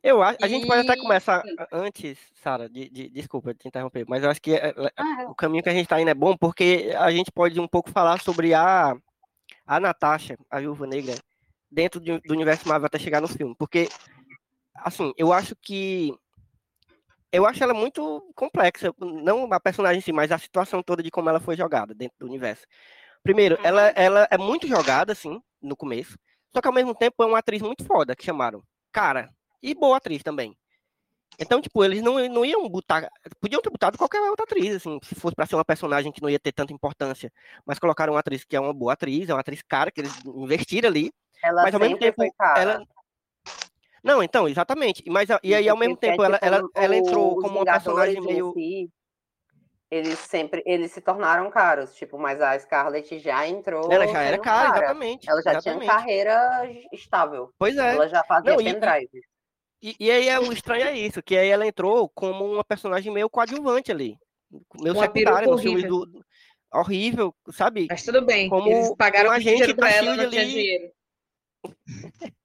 Eu 0.04 0.22
acho, 0.22 0.38
a 0.42 0.48
gente 0.48 0.68
pode 0.68 0.82
até 0.82 1.00
começar 1.00 1.44
antes, 1.72 2.18
Sara, 2.36 2.70
de, 2.70 2.90
de, 2.90 3.10
desculpa 3.10 3.54
te 3.54 3.68
interromper, 3.68 4.06
mas 4.08 4.24
eu 4.24 4.30
acho 4.30 4.42
que 4.42 4.54
é, 4.54 4.70
é, 4.70 4.92
ah, 4.96 5.26
o 5.30 5.36
caminho 5.36 5.64
que 5.64 5.70
a 5.70 5.74
gente 5.74 5.84
está 5.84 6.00
indo 6.00 6.10
é 6.10 6.14
bom 6.14 6.38
porque 6.38 6.94
a 6.98 7.12
gente 7.12 7.32
pode 7.32 7.60
um 7.60 7.68
pouco 7.68 7.90
falar 7.90 8.22
sobre 8.22 8.54
a, 8.54 8.96
a 9.66 9.80
Natasha, 9.80 10.38
a 10.50 10.60
Viúva 10.60 10.88
Negra, 10.88 11.16
dentro 11.70 12.00
do, 12.00 12.20
do 12.22 12.34
universo 12.34 12.68
Marvel 12.68 12.88
até 12.88 12.98
chegar 12.98 13.22
no 13.22 13.28
filme. 13.28 13.56
Porque, 13.58 13.90
assim, 14.76 15.14
eu 15.18 15.34
acho 15.34 15.56
que. 15.62 16.14
Eu 17.30 17.46
acho 17.46 17.62
ela 17.62 17.74
muito 17.74 18.32
complexa, 18.34 18.94
não 19.00 19.52
a 19.52 19.60
personagem 19.60 20.00
em 20.00 20.02
si, 20.02 20.14
mas 20.14 20.32
a 20.32 20.38
situação 20.38 20.82
toda 20.82 21.04
de 21.04 21.12
como 21.12 21.30
ela 21.30 21.42
foi 21.42 21.58
jogada 21.58 21.94
dentro 21.94 22.16
do 22.20 22.26
universo. 22.26 22.66
Primeiro, 23.22 23.60
ela, 23.64 23.88
uhum. 23.88 23.94
ela 23.96 24.28
é 24.32 24.38
muito 24.38 24.66
jogada, 24.66 25.12
assim, 25.12 25.42
no 25.62 25.76
começo, 25.76 26.18
só 26.56 26.62
que 26.62 26.68
ao 26.68 26.74
mesmo 26.74 26.96
tempo 26.96 27.22
é 27.22 27.26
uma 27.26 27.40
atriz 27.40 27.62
muito 27.62 27.84
foda 27.84 28.16
que 28.16 28.24
chamaram. 28.24 28.64
Cara, 28.94 29.30
e 29.62 29.74
boa 29.74 29.98
atriz 29.98 30.24
também. 30.24 30.58
Então, 31.40 31.62
tipo, 31.62 31.84
eles 31.84 32.02
não, 32.02 32.18
não 32.30 32.44
iam 32.44 32.68
botar. 32.68 33.08
Podiam 33.40 33.62
ter 33.62 33.70
botado 33.70 33.98
qualquer 33.98 34.20
outra 34.22 34.44
atriz, 34.44 34.78
assim, 34.78 35.00
se 35.04 35.14
fosse 35.14 35.36
para 35.36 35.46
ser 35.46 35.56
uma 35.56 35.66
personagem 35.66 36.12
que 36.12 36.22
não 36.22 36.30
ia 36.30 36.40
ter 36.40 36.52
tanta 36.52 36.74
importância. 36.74 37.32
Mas 37.64 37.78
colocaram 37.78 38.14
uma 38.14 38.20
atriz 38.20 38.44
que 38.44 38.56
é 38.56 38.60
uma 38.60 38.74
boa 38.74 38.94
atriz, 38.94 39.30
é 39.30 39.34
uma 39.34 39.42
atriz 39.42 39.62
cara, 39.62 39.92
que 39.92 40.02
eles 40.02 40.14
investiram 40.26 40.90
ali. 40.90 41.12
Ela 41.44 41.62
mas 41.62 41.74
ao 41.74 41.80
mesmo 41.80 42.00
tempo. 42.00 42.24
Ela... 42.58 42.84
Não, 44.04 44.24
então, 44.24 44.48
exatamente. 44.48 45.04
Mas, 45.08 45.30
e 45.44 45.54
aí, 45.54 45.70
ao 45.70 45.78
mesmo 45.78 45.96
tempo, 45.96 46.24
ela, 46.24 46.40
ela, 46.42 46.68
ela 46.74 46.96
entrou 46.96 47.36
como 47.36 47.60
uma 47.60 47.66
personagem 47.66 48.20
meio. 48.20 48.54
Si. 48.54 48.90
eles 49.92 50.18
sempre, 50.18 50.64
eles 50.66 50.92
se 50.92 51.02
tornaram 51.02 51.52
caros, 51.52 51.94
tipo, 51.94 52.18
mas 52.18 52.42
a 52.42 52.58
Scarlett 52.58 53.20
já 53.20 53.48
entrou. 53.48 53.92
Ela 53.92 54.08
já 54.08 54.22
era 54.24 54.40
cara, 54.40 54.70
cara. 54.72 54.78
exatamente. 54.86 55.30
Ela 55.30 55.42
já 55.44 55.52
exatamente. 55.52 55.82
tinha 55.82 55.94
carreira 55.94 56.70
estável. 56.92 57.54
Pois 57.60 57.78
é. 57.78 57.94
Ela 57.94 58.08
já 58.08 58.24
fazia 58.24 58.54
Não, 58.54 58.62
e- 58.62 58.74
pendrive. 58.74 59.22
E, 59.82 59.96
e 60.00 60.12
aí 60.12 60.28
é, 60.28 60.40
o 60.40 60.52
estranho 60.52 60.86
é 60.86 60.98
isso, 60.98 61.22
que 61.22 61.38
aí 61.38 61.50
ela 61.50 61.68
entrou 61.68 62.10
como 62.10 62.46
uma 62.46 62.64
personagem 62.64 63.12
meio 63.14 63.30
coadjuvante 63.30 63.92
ali. 63.92 64.18
Meio 64.80 64.96
Uma 64.96 65.08
no 65.46 65.58
filme 65.58 65.84
do. 65.84 66.06
do- 66.06 66.26
Horrível, 66.74 67.34
sabe? 67.52 67.88
Mas 67.90 68.04
tudo 68.04 68.26
bem. 68.26 68.50
Como 68.50 68.70
Eles 68.70 68.94
pagaram 68.98 69.40
dinheiro 69.40 69.74
da 69.74 69.84
pra 69.84 69.90
ela, 69.96 70.16
não 70.18 70.30
tinha 70.30 70.42
ali. 70.42 70.52
dinheiro. 70.54 70.92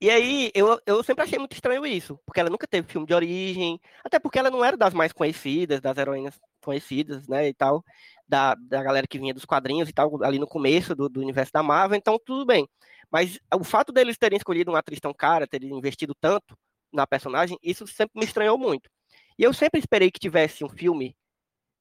E 0.00 0.08
aí, 0.10 0.52
eu, 0.54 0.80
eu 0.86 1.02
sempre 1.02 1.24
achei 1.24 1.40
muito 1.40 1.54
estranho 1.54 1.84
isso, 1.84 2.20
porque 2.24 2.38
ela 2.38 2.48
nunca 2.48 2.68
teve 2.68 2.86
filme 2.86 3.04
de 3.04 3.12
origem, 3.12 3.80
até 4.04 4.20
porque 4.20 4.38
ela 4.38 4.48
não 4.48 4.64
era 4.64 4.76
das 4.76 4.94
mais 4.94 5.12
conhecidas, 5.12 5.80
das 5.80 5.98
heroínas 5.98 6.38
conhecidas, 6.62 7.26
né, 7.26 7.48
e 7.48 7.52
tal, 7.52 7.84
da, 8.28 8.54
da 8.54 8.82
galera 8.82 9.06
que 9.06 9.18
vinha 9.18 9.32
dos 9.32 9.44
quadrinhos 9.44 9.88
e 9.88 9.92
tal, 9.92 10.22
ali 10.22 10.38
no 10.38 10.46
começo 10.46 10.94
do, 10.94 11.08
do 11.08 11.20
universo 11.20 11.52
da 11.52 11.62
Marvel, 11.62 11.96
então 11.96 12.18
tudo 12.24 12.44
bem. 12.44 12.68
Mas 13.10 13.38
o 13.54 13.64
fato 13.64 13.90
deles 13.90 14.18
terem 14.18 14.36
escolhido 14.36 14.70
uma 14.70 14.80
atriz 14.80 15.00
tão 15.00 15.14
cara, 15.14 15.46
terem 15.46 15.70
investido 15.70 16.14
tanto 16.20 16.56
na 16.92 17.06
personagem, 17.06 17.58
isso 17.62 17.86
sempre 17.86 18.18
me 18.18 18.24
estranhou 18.24 18.58
muito. 18.58 18.90
E 19.38 19.42
eu 19.42 19.52
sempre 19.54 19.80
esperei 19.80 20.10
que 20.10 20.20
tivesse 20.20 20.62
um 20.64 20.68
filme 20.68 21.16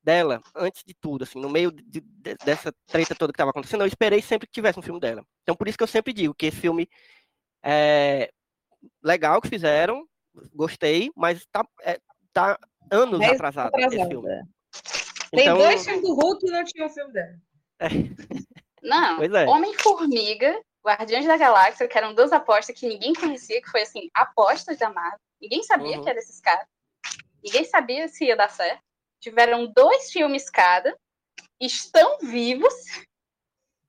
dela, 0.01 0.41
antes 0.55 0.83
de 0.85 0.93
tudo, 0.93 1.23
assim, 1.23 1.39
no 1.39 1.49
meio 1.49 1.69
de- 1.69 1.99
de- 1.99 2.35
dessa 2.45 2.71
treta 2.85 3.13
toda 3.13 3.33
que 3.33 3.35
estava 3.35 3.51
acontecendo, 3.51 3.81
eu 3.81 3.87
esperei 3.87 4.21
sempre 4.21 4.47
que 4.47 4.53
tivesse 4.53 4.79
um 4.79 4.81
filme 4.81 5.01
dela. 5.01 5.21
Então, 5.43 5.53
por 5.55 5.67
isso 5.67 5.77
que 5.77 5.83
eu 5.83 5.87
sempre 5.87 6.13
digo 6.13 6.33
que 6.33 6.45
esse 6.45 6.57
filme 6.57 6.87
é 7.61 8.31
legal 9.03 9.41
que 9.41 9.49
fizeram, 9.49 10.07
gostei, 10.53 11.09
mas 11.13 11.45
tá, 11.51 11.67
é, 11.81 11.99
tá 12.31 12.57
anos 12.89 13.19
Dez 13.19 13.33
atrasado 13.33 13.71
esse 13.77 14.07
filme. 14.07 14.29
Tem 15.31 15.41
Então, 15.43 15.57
dois 15.57 15.83
filmes 15.83 16.01
do 16.03 16.13
Hulk 16.13 16.45
e 16.47 16.51
não 16.51 16.63
tinha 16.63 16.85
um 16.85 16.89
filme 16.89 17.13
dela. 17.13 17.33
Não, 18.81 19.17
Pois 19.17 19.33
é. 19.33 19.45
Homem-Formiga, 19.45 20.61
Guardiões 20.85 21.25
da 21.25 21.37
Galáxia, 21.37 21.87
que 21.87 21.97
eram 21.97 22.13
duas 22.13 22.31
apostas 22.31 22.77
que 22.79 22.87
ninguém 22.87 23.13
conhecia, 23.13 23.61
que 23.61 23.69
foi 23.69 23.81
assim, 23.81 24.09
apostas 24.13 24.77
da 24.77 24.89
Marvel. 24.89 25.19
Ninguém 25.41 25.63
sabia 25.63 25.97
Uhum. 25.97 26.03
que 26.03 26.09
eram 26.09 26.19
esses 26.19 26.39
caras. 26.39 26.65
Ninguém 27.43 27.63
sabia 27.65 28.07
se 28.07 28.25
ia 28.25 28.35
dar 28.35 28.49
certo. 28.49 28.81
Tiveram 29.21 29.67
dois 29.67 30.11
filmes 30.11 30.49
cada. 30.49 30.97
Estão 31.59 32.17
vivos. 32.19 32.73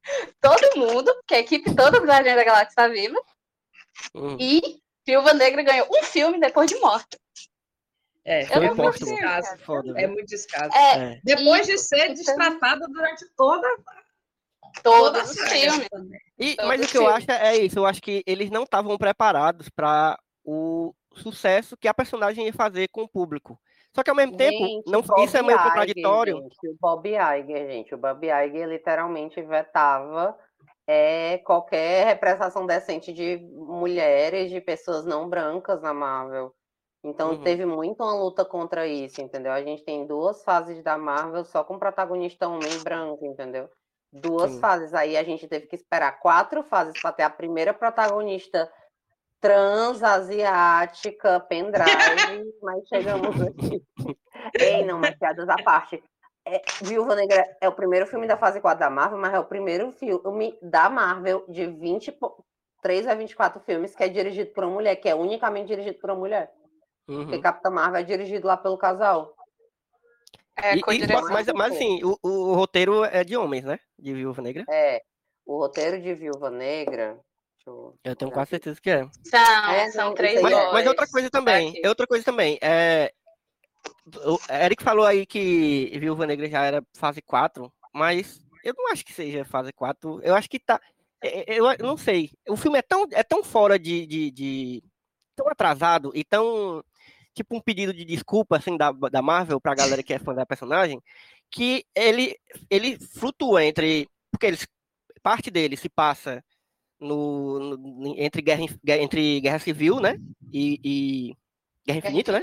Todo 0.41 0.77
mundo, 0.79 1.15
que 1.27 1.35
a 1.35 1.39
equipe 1.39 1.75
toda 1.75 2.01
do 2.01 2.07
Guardiões 2.07 2.37
da 2.37 2.45
Galáxia 2.45 2.69
está 2.71 2.89
viva. 2.89 3.19
hum, 4.15 4.37
E 4.41 4.81
Viúva 5.07 5.35
Negra 5.35 5.63
ganhou 5.63 5.87
um 5.91 6.03
filme 6.03 6.41
depois 6.41 6.69
de 6.71 6.79
morta. 6.81 7.17
É, 8.31 8.43
Eu 8.45 8.47
é 8.63 8.67
não 8.69 8.75
muito 8.75 8.83
consigo, 8.99 9.11
descaso. 9.11 9.47
cara. 9.49 9.59
foda, 9.65 10.01
É 10.01 10.07
muito 10.07 10.27
descaso. 10.27 10.77
É, 10.77 10.99
É. 11.15 11.21
Depois 11.25 11.67
de 11.67 11.79
ser 11.79 12.11
então- 12.11 12.15
destratada 12.15 12.87
durante 12.89 13.25
toda, 13.37 13.67
toda 14.83 15.21
a 15.21 15.23
todos 15.25 15.31
os 15.31 15.49
filmes. 15.49 15.89
E- 16.39 16.57
mas 16.65 16.85
o 16.85 16.89
que 16.89 16.99
eu 16.99 17.09
acho 17.09 17.31
é 17.31 17.57
isso, 17.57 17.79
eu 17.79 17.87
acho 17.87 18.03
que 18.03 18.23
eles 18.27 18.51
não 18.51 18.65
estavam 18.65 18.97
preparados 18.99 19.69
para 19.69 20.19
o 20.45 20.95
sucesso 21.15 21.77
que 21.77 21.89
a 21.89 21.95
personagem 21.95 22.47
ia 22.47 22.53
fazer 22.53 22.89
com 22.89 23.03
o 23.03 23.09
público. 23.09 23.59
Só 23.95 24.03
que 24.03 24.11
ao 24.11 24.15
mesmo 24.17 24.37
tempo, 24.37 24.59
Gente, 24.59 24.91
não, 24.91 25.01
Bob 25.03 25.25
isso 25.25 25.37
é 25.37 25.43
meio 25.43 25.59
contraditório. 25.61 26.37
gente, 26.37 26.69
o 26.69 26.77
Bob 26.81 27.09
Iger, 27.09 27.67
gente, 27.71 27.95
o 27.95 27.99
Bob 27.99 28.25
Iger 28.27 28.69
literalmente 28.69 29.41
vetava 29.43 30.39
é, 30.87 31.39
qualquer 31.39 32.07
representação 32.07 32.65
decente 32.67 33.13
de 33.13 33.39
mulheres, 33.39 34.51
de 34.51 34.61
pessoas 34.61 35.05
não 35.05 35.29
brancas 35.29 35.83
na 35.83 35.93
Marvel. 35.93 36.55
Então 37.05 37.31
Uhum. 37.31 37.43
teve 37.43 37.65
muito 37.65 38.03
uma 38.03 38.15
luta 38.15 38.45
contra 38.45 38.87
isso, 38.87 39.21
entendeu? 39.21 39.53
A 39.53 39.63
gente 39.63 39.85
tem 39.85 40.07
duas 40.07 40.43
fases 40.43 40.83
da 40.83 40.99
Marvel 40.99 41.45
só 41.45 41.63
com 41.63 41.79
protagonista 41.79 42.49
homem 42.49 42.79
branco, 42.83 43.25
entendeu? 43.25 43.69
Duas 44.13 44.53
Sim. 44.53 44.61
fases. 44.61 44.95
Aí 44.95 45.17
a 45.17 45.23
gente 45.23 45.47
teve 45.47 45.67
que 45.67 45.77
esperar 45.77 46.19
quatro 46.19 46.63
fases 46.63 47.01
para 47.01 47.13
ter 47.13 47.23
a 47.23 47.31
primeira 47.31 47.73
protagonista 47.73 48.71
trans, 49.41 50.03
asiática, 50.03 51.39
pendrive, 51.41 51.85
mas 52.63 52.89
chegamos 52.89 53.41
aqui. 53.41 53.85
Ei, 54.59 54.85
não, 54.85 54.99
mas 54.99 55.15
piadas 55.17 55.49
à 55.49 55.57
parte. 55.63 56.03
É, 56.45 56.63
Viúva 56.83 57.15
Negra 57.15 57.57
é 57.61 57.69
o 57.69 57.73
primeiro 57.73 58.07
filme 58.07 58.27
da 58.27 58.37
fase 58.37 58.61
4 58.61 58.81
da 58.81 58.91
Marvel, 58.91 59.19
mas 59.19 59.35
é 59.35 59.39
o 59.39 59.45
primeiro 59.45 59.93
filme 59.93 60.59
da 60.63 60.89
Marvel 60.89 61.45
de 61.49 61.67
23 61.67 63.07
a 63.07 63.15
24 63.15 63.61
filmes 63.61 63.95
que 63.95 64.03
é 64.03 64.09
dirigido 64.09 64.51
por 64.53 64.65
uma 64.65 64.73
mulher, 64.73 64.97
que 64.97 65.09
é 65.09 65.15
unicamente 65.15 65.69
dirigido 65.69 65.99
por 65.99 66.11
uma 66.11 66.19
mulher. 66.19 66.51
Porque 67.09 67.37
Uhum. 67.37 67.41
Capitã 67.41 67.71
Marvel 67.71 68.01
é 68.01 68.05
dirigido 68.05 68.47
lá 68.47 68.55
pelo 68.57 68.77
casal. 68.77 69.35
É, 70.57 70.77
E- 70.77 70.81
e- 70.81 71.07
mas, 71.31 71.49
mas 71.49 71.73
assim, 71.73 72.05
o, 72.05 72.19
o 72.23 72.53
roteiro 72.55 73.03
é 73.05 73.25
de 73.25 73.35
homens, 73.35 73.65
né? 73.65 73.79
De 73.99 74.13
Viúva 74.13 74.43
Negra. 74.43 74.65
É, 74.69 75.01
o 75.47 75.57
roteiro 75.59 76.03
de 76.03 76.13
Viúva 76.15 76.51
Negra. 76.51 77.19
eu 77.67 77.95
Eu 78.05 78.15
tenho 78.15 78.31
quase 78.31 78.51
certeza 78.51 78.79
que 78.79 78.91
é. 78.91 79.09
São, 79.25 79.71
É, 79.71 79.91
são 79.91 80.15
três 80.15 80.43
Mas, 80.43 80.53
é. 80.53 80.73
mas 80.73 80.87
outra 80.87 81.07
coisa 81.07 81.31
também, 81.31 81.71
Aqui. 81.71 81.87
outra 81.89 82.07
coisa 82.07 82.25
também, 82.25 82.59
é, 82.61 83.11
o 84.27 84.39
Eric 84.53 84.83
falou 84.83 85.07
aí 85.07 85.25
que 85.25 85.97
Viúva 85.99 86.27
Negra 86.27 86.47
já 86.49 86.63
era 86.65 86.83
fase 86.95 87.23
4, 87.23 87.73
mas 87.95 88.39
eu 88.63 88.75
não 88.77 88.91
acho 88.93 89.03
que 89.05 89.15
seja 89.15 89.47
fase 89.47 89.73
4, 89.73 90.21
eu 90.23 90.35
acho 90.35 90.51
que 90.51 90.59
tá, 90.59 90.79
é, 91.23 91.55
é, 91.55 91.59
eu 91.59 91.87
não 91.87 91.97
sei, 91.97 92.31
o 92.49 92.57
filme 92.57 92.79
é 92.79 92.83
tão, 92.83 93.07
é 93.13 93.23
tão 93.23 93.43
fora 93.43 93.79
de, 93.79 94.07
de, 94.07 94.31
de- 94.31 94.83
tão 95.37 95.49
atrasado 95.49 96.11
e 96.15 96.25
tão, 96.25 96.83
tipo 97.39 97.57
um 97.57 97.61
pedido 97.61 97.93
de 97.95 98.05
desculpa, 98.05 98.57
assim, 98.57 98.77
da, 98.77 98.93
da 98.93 99.23
Marvel 99.23 99.61
pra 99.61 99.75
galera 99.75 100.03
que 100.03 100.13
é 100.13 100.19
fã 100.19 100.35
da 100.35 100.45
personagem, 100.47 101.01
que 101.51 101.85
ele, 101.95 102.37
ele 102.71 102.99
flutua 102.99 103.65
entre, 103.65 104.09
porque 104.31 104.47
eles, 104.47 104.67
parte 105.23 105.51
dele 105.51 105.77
se 105.77 105.89
passa 105.89 106.45
no, 107.01 107.77
no- 107.77 108.15
entre, 108.19 108.43
guerra, 108.43 108.63
entre 109.01 109.41
Guerra 109.41 109.59
Civil, 109.61 110.01
né? 110.01 110.19
E, 110.53 110.81
e 110.85 111.37
Guerra 111.87 111.99
Infinita, 111.99 112.33
né? 112.33 112.41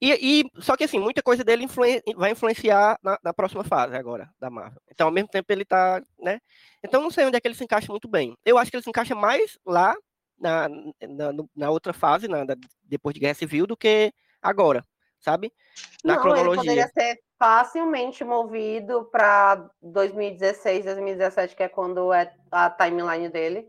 E, 0.00 0.42
e- 0.42 0.62
só 0.62 0.76
que 0.76 0.84
assim, 0.84 0.98
muita 1.00 1.22
coisa 1.22 1.42
dele 1.42 1.64
influen- 1.64 2.02
vai 2.16 2.30
influenciar 2.30 2.98
na, 3.02 3.18
na 3.24 3.32
próxima 3.32 3.64
fase 3.64 3.96
agora, 3.96 4.30
da 4.38 4.50
Marvel. 4.50 4.80
Então, 4.90 5.06
ao 5.06 5.12
mesmo 5.12 5.28
tempo, 5.28 5.50
ele 5.50 5.64
tá, 5.64 6.02
né? 6.20 6.38
Então, 6.84 7.02
não 7.02 7.10
sei 7.10 7.24
onde 7.24 7.36
é 7.36 7.40
que 7.40 7.48
ele 7.48 7.54
se 7.54 7.64
encaixa 7.64 7.90
muito 7.90 8.06
bem. 8.06 8.36
Eu 8.44 8.58
acho 8.58 8.70
que 8.70 8.76
ele 8.76 8.84
se 8.84 8.90
encaixa 8.90 9.14
mais 9.14 9.58
lá 9.66 9.96
na, 10.38 10.68
na, 10.68 11.32
na 11.54 11.70
outra 11.70 11.92
fase, 11.92 12.28
na, 12.28 12.44
da- 12.44 12.56
depois 12.84 13.14
de 13.14 13.20
Guerra 13.20 13.34
Civil, 13.34 13.66
do 13.66 13.76
que 13.76 14.12
agora, 14.40 14.84
sabe? 15.20 15.52
Na 16.04 16.14
Não, 16.16 16.22
ele 16.22 16.32
cronologia. 16.34 16.62
poderia 16.62 16.88
ser 16.88 17.20
facilmente 17.38 18.24
movido 18.24 19.04
para 19.06 19.68
2016, 19.82 20.84
2017, 20.84 21.54
que 21.56 21.62
é 21.62 21.68
quando 21.68 22.12
é 22.12 22.34
a 22.50 22.70
timeline 22.70 23.28
dele. 23.28 23.68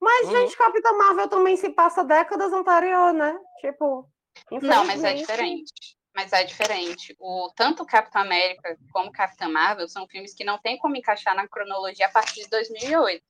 Mas, 0.00 0.26
Uhum. 0.26 0.32
gente, 0.32 0.56
Capitã 0.56 0.92
Marvel 0.92 1.28
também 1.28 1.56
se 1.56 1.70
passa 1.70 2.04
décadas 2.04 2.52
anterior, 2.52 3.12
né? 3.12 3.38
Tipo. 3.60 4.08
Não, 4.62 4.84
mas 4.84 5.02
é 5.02 5.14
diferente. 5.14 5.72
Mas 6.14 6.32
é 6.32 6.44
diferente. 6.44 7.14
O, 7.18 7.50
tanto 7.54 7.84
Capitão 7.84 8.22
América 8.22 8.76
como 8.92 9.08
o 9.10 9.12
Capitã 9.12 9.48
Marvel 9.48 9.88
são 9.88 10.06
filmes 10.06 10.34
que 10.34 10.44
não 10.44 10.58
tem 10.58 10.78
como 10.78 10.96
encaixar 10.96 11.34
na 11.34 11.48
cronologia 11.48 12.06
a 12.06 12.10
partir 12.10 12.42
de 12.44 12.50
2008. 12.50 13.22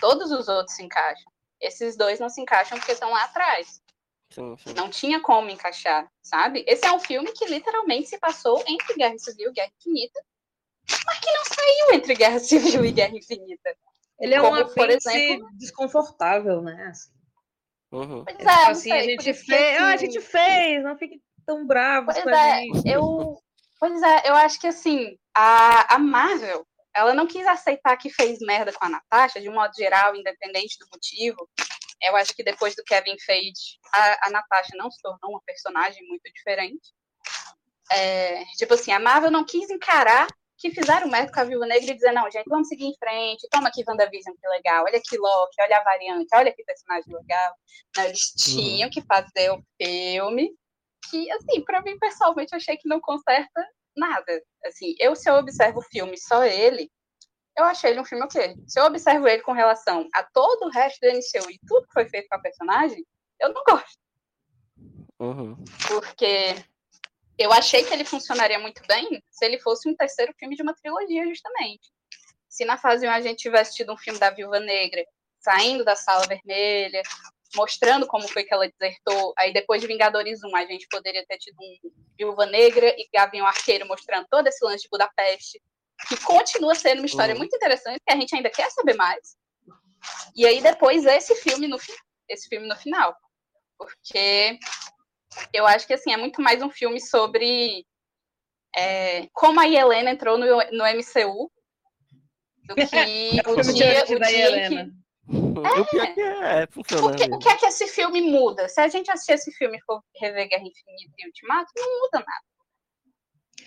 Todos 0.00 0.30
os 0.30 0.48
outros 0.48 0.74
se 0.76 0.82
encaixam. 0.82 1.30
Esses 1.60 1.96
dois 1.96 2.18
não 2.18 2.28
se 2.28 2.40
encaixam 2.40 2.78
porque 2.78 2.92
estão 2.92 3.10
lá 3.10 3.24
atrás. 3.24 3.82
Sim, 4.30 4.56
sim. 4.58 4.72
Não 4.74 4.88
tinha 4.88 5.20
como 5.20 5.50
encaixar, 5.50 6.10
sabe? 6.22 6.64
Esse 6.66 6.86
é 6.86 6.92
um 6.92 7.00
filme 7.00 7.32
que 7.32 7.46
literalmente 7.46 8.08
se 8.08 8.18
passou 8.18 8.62
entre 8.66 8.94
Guerra 8.94 9.18
Civil 9.18 9.50
e 9.50 9.52
Guerra 9.52 9.72
Infinita, 9.78 10.20
mas 11.06 11.18
que 11.18 11.32
não 11.32 11.44
saiu 11.44 11.94
entre 11.94 12.14
Guerra 12.14 12.38
Civil 12.40 12.84
e 12.84 12.92
Guerra 12.92 13.16
Infinita. 13.16 13.76
Ele 14.20 14.34
é 14.34 14.40
um 14.40 14.44
Como, 14.50 14.68
por 14.74 14.88
exemplo- 14.90 15.48
desconfortável, 15.54 16.62
né? 16.62 16.88
Assim, 16.90 17.10
Uhum. 17.92 18.24
Pois 18.24 18.38
É, 18.38 18.42
é, 18.42 18.46
tipo 18.46 18.46
não 18.46 18.70
assim, 18.70 18.80
sei, 18.90 18.92
a 18.92 19.02
gente 19.02 19.34
fez, 19.34 19.80
ah, 19.80 19.84
a 19.86 19.94
assim, 19.94 20.06
gente 20.06 20.20
fez, 20.20 20.84
não 20.84 20.96
fique 20.96 21.20
tão 21.44 21.66
bravos 21.66 22.14
Pois 22.14 22.22
com 22.24 22.30
a 22.30 22.46
é, 22.46 22.60
gente. 22.60 22.88
eu. 22.88 23.42
Pois 23.80 24.00
é, 24.02 24.28
eu 24.28 24.34
acho 24.36 24.60
que 24.60 24.66
assim, 24.68 25.18
a, 25.34 25.96
a 25.96 25.98
Marvel, 25.98 26.64
ela 26.94 27.14
não 27.14 27.26
quis 27.26 27.46
aceitar 27.46 27.96
que 27.96 28.10
fez 28.10 28.38
merda 28.40 28.72
com 28.72 28.84
a 28.84 28.88
Natasha, 28.88 29.40
de 29.40 29.48
um 29.48 29.54
modo 29.54 29.74
geral, 29.74 30.14
independente 30.16 30.78
do 30.78 30.86
motivo. 30.92 31.48
Eu 32.02 32.16
acho 32.16 32.34
que 32.34 32.42
depois 32.42 32.74
do 32.74 32.84
Kevin 32.84 33.18
Feige, 33.18 33.78
a, 33.92 34.28
a 34.28 34.30
Natasha 34.30 34.72
não 34.76 34.90
se 34.90 35.00
tornou 35.02 35.30
uma 35.30 35.42
personagem 35.44 36.06
muito 36.08 36.22
diferente. 36.32 36.92
É, 37.92 38.44
tipo 38.56 38.74
assim, 38.74 38.92
a 38.92 38.98
Marvel 38.98 39.30
não 39.30 39.44
quis 39.44 39.68
encarar 39.68 40.26
que 40.56 40.70
fizeram 40.70 41.08
merda 41.08 41.32
com 41.32 41.40
a 41.40 41.44
Viúva 41.44 41.66
Negra 41.66 41.90
e 41.90 41.94
dizer, 41.94 42.12
não, 42.12 42.30
gente, 42.30 42.46
vamos 42.46 42.68
seguir 42.68 42.84
em 42.84 42.96
frente, 42.98 43.48
toma 43.50 43.68
aqui 43.68 43.82
WandaVision, 43.86 44.36
que 44.38 44.48
legal, 44.48 44.84
olha 44.84 44.98
aqui 44.98 45.16
Loki, 45.16 45.56
olha 45.58 45.78
a 45.78 45.82
variante, 45.82 46.28
olha 46.34 46.52
que 46.52 46.62
personagem 46.62 47.14
legal. 47.14 47.54
Não, 47.96 48.04
eles 48.04 48.32
tinham 48.36 48.90
que 48.90 49.00
fazer 49.00 49.50
o 49.50 49.64
filme 49.80 50.50
que, 51.10 51.30
assim, 51.32 51.62
pra 51.62 51.80
mim, 51.80 51.98
pessoalmente, 51.98 52.52
eu 52.52 52.58
achei 52.58 52.76
que 52.76 52.88
não 52.88 53.00
conserta 53.00 53.66
nada. 53.96 54.42
Assim, 54.64 54.94
eu, 54.98 55.14
se 55.14 55.28
eu 55.28 55.34
observo 55.34 55.80
o 55.80 55.82
filme 55.82 56.16
só 56.18 56.44
ele, 56.44 56.90
eu 57.56 57.64
achei 57.64 57.90
ele 57.90 58.00
um 58.00 58.04
filme 58.04 58.24
ok. 58.24 58.56
Se 58.66 58.80
eu 58.80 58.84
observo 58.84 59.26
ele 59.28 59.42
com 59.42 59.52
relação 59.52 60.08
a 60.14 60.22
todo 60.22 60.66
o 60.66 60.70
resto 60.70 61.00
do 61.00 61.08
MCU 61.08 61.50
e 61.50 61.58
tudo 61.66 61.86
que 61.86 61.92
foi 61.92 62.08
feito 62.08 62.28
com 62.28 62.36
a 62.36 62.40
personagem, 62.40 63.04
eu 63.40 63.52
não 63.52 63.62
gosto. 63.64 63.98
Uhum. 65.18 65.56
Porque 65.86 66.54
eu 67.38 67.52
achei 67.52 67.84
que 67.84 67.92
ele 67.92 68.04
funcionaria 68.04 68.58
muito 68.58 68.82
bem 68.86 69.22
se 69.30 69.44
ele 69.44 69.58
fosse 69.58 69.88
um 69.88 69.94
terceiro 69.94 70.32
filme 70.38 70.56
de 70.56 70.62
uma 70.62 70.74
trilogia, 70.74 71.26
justamente. 71.26 71.90
Se 72.48 72.64
na 72.64 72.76
fase 72.76 73.06
1 73.06 73.10
a 73.10 73.20
gente 73.20 73.38
tivesse 73.38 73.76
tido 73.76 73.92
um 73.92 73.96
filme 73.96 74.18
da 74.18 74.30
Viúva 74.30 74.58
Negra 74.60 75.04
saindo 75.38 75.84
da 75.84 75.96
Sala 75.96 76.26
Vermelha, 76.26 77.02
mostrando 77.54 78.06
como 78.06 78.28
foi 78.28 78.44
que 78.44 78.54
ela 78.54 78.68
desertou, 78.78 79.32
aí 79.38 79.52
depois 79.52 79.80
de 79.80 79.86
Vingadores 79.86 80.40
1 80.44 80.56
a 80.56 80.64
gente 80.66 80.86
poderia 80.88 81.24
ter 81.26 81.38
tido 81.38 81.56
um 81.60 81.90
Viúva 82.18 82.46
Negra 82.46 82.86
e 82.98 83.08
Gavião 83.12 83.46
Arqueiro 83.46 83.86
mostrando 83.86 84.26
todo 84.30 84.46
esse 84.46 84.64
lance 84.64 84.82
de 84.84 84.88
Budapeste, 84.90 85.60
que 86.08 86.16
continua 86.18 86.74
sendo 86.74 86.98
uma 87.00 87.06
história 87.06 87.32
Uhum. 87.34 87.38
muito 87.38 87.54
interessante, 87.56 88.00
que 88.06 88.12
a 88.12 88.16
gente 88.16 88.34
ainda 88.34 88.50
quer 88.50 88.70
saber 88.70 88.94
mais. 88.94 89.36
E 90.34 90.46
aí 90.46 90.60
depois 90.62 91.04
esse 91.04 91.34
filme 91.36 91.66
no 91.68 91.78
fi- 91.78 91.96
esse 92.28 92.48
filme 92.48 92.66
no 92.68 92.76
final, 92.76 93.14
porque 93.76 94.58
eu 95.52 95.66
acho 95.66 95.86
que 95.86 95.92
assim 95.94 96.12
é 96.12 96.16
muito 96.16 96.40
mais 96.40 96.62
um 96.62 96.70
filme 96.70 97.00
sobre 97.00 97.84
é, 98.76 99.26
como 99.32 99.58
a 99.60 99.68
Helena 99.68 100.10
entrou 100.10 100.38
no, 100.38 100.46
no 100.46 100.84
MCU 100.86 101.50
do 102.64 102.74
que 102.76 103.40
É 103.44 103.50
o 103.50 103.62
dia, 103.74 104.04
o 104.04 104.20
dia 104.20 104.66
em 104.66 104.68
que 104.68 104.92
Helena. 105.30 105.80
O 105.80 105.84
pior 105.86 106.14
que 106.14 106.20
é, 106.20 106.66
funciona. 106.66 107.06
o 107.06 107.16
que, 107.16 107.24
o 107.24 107.38
que 107.38 107.48
é 107.48 107.56
que 107.56 107.66
esse 107.66 107.86
filme 107.88 108.20
muda? 108.22 108.68
Se 108.68 108.80
a 108.80 108.88
gente 108.88 109.10
assistir 109.10 109.32
esse 109.32 109.52
filme 109.52 109.78
e 109.78 109.80
for 109.82 110.02
rever 110.20 110.48
Guerra 110.48 110.62
Infinita 110.62 111.14
e 111.18 111.26
Ultimato, 111.26 111.70
não 111.76 112.00
muda 112.00 112.18
nada. 112.18 112.44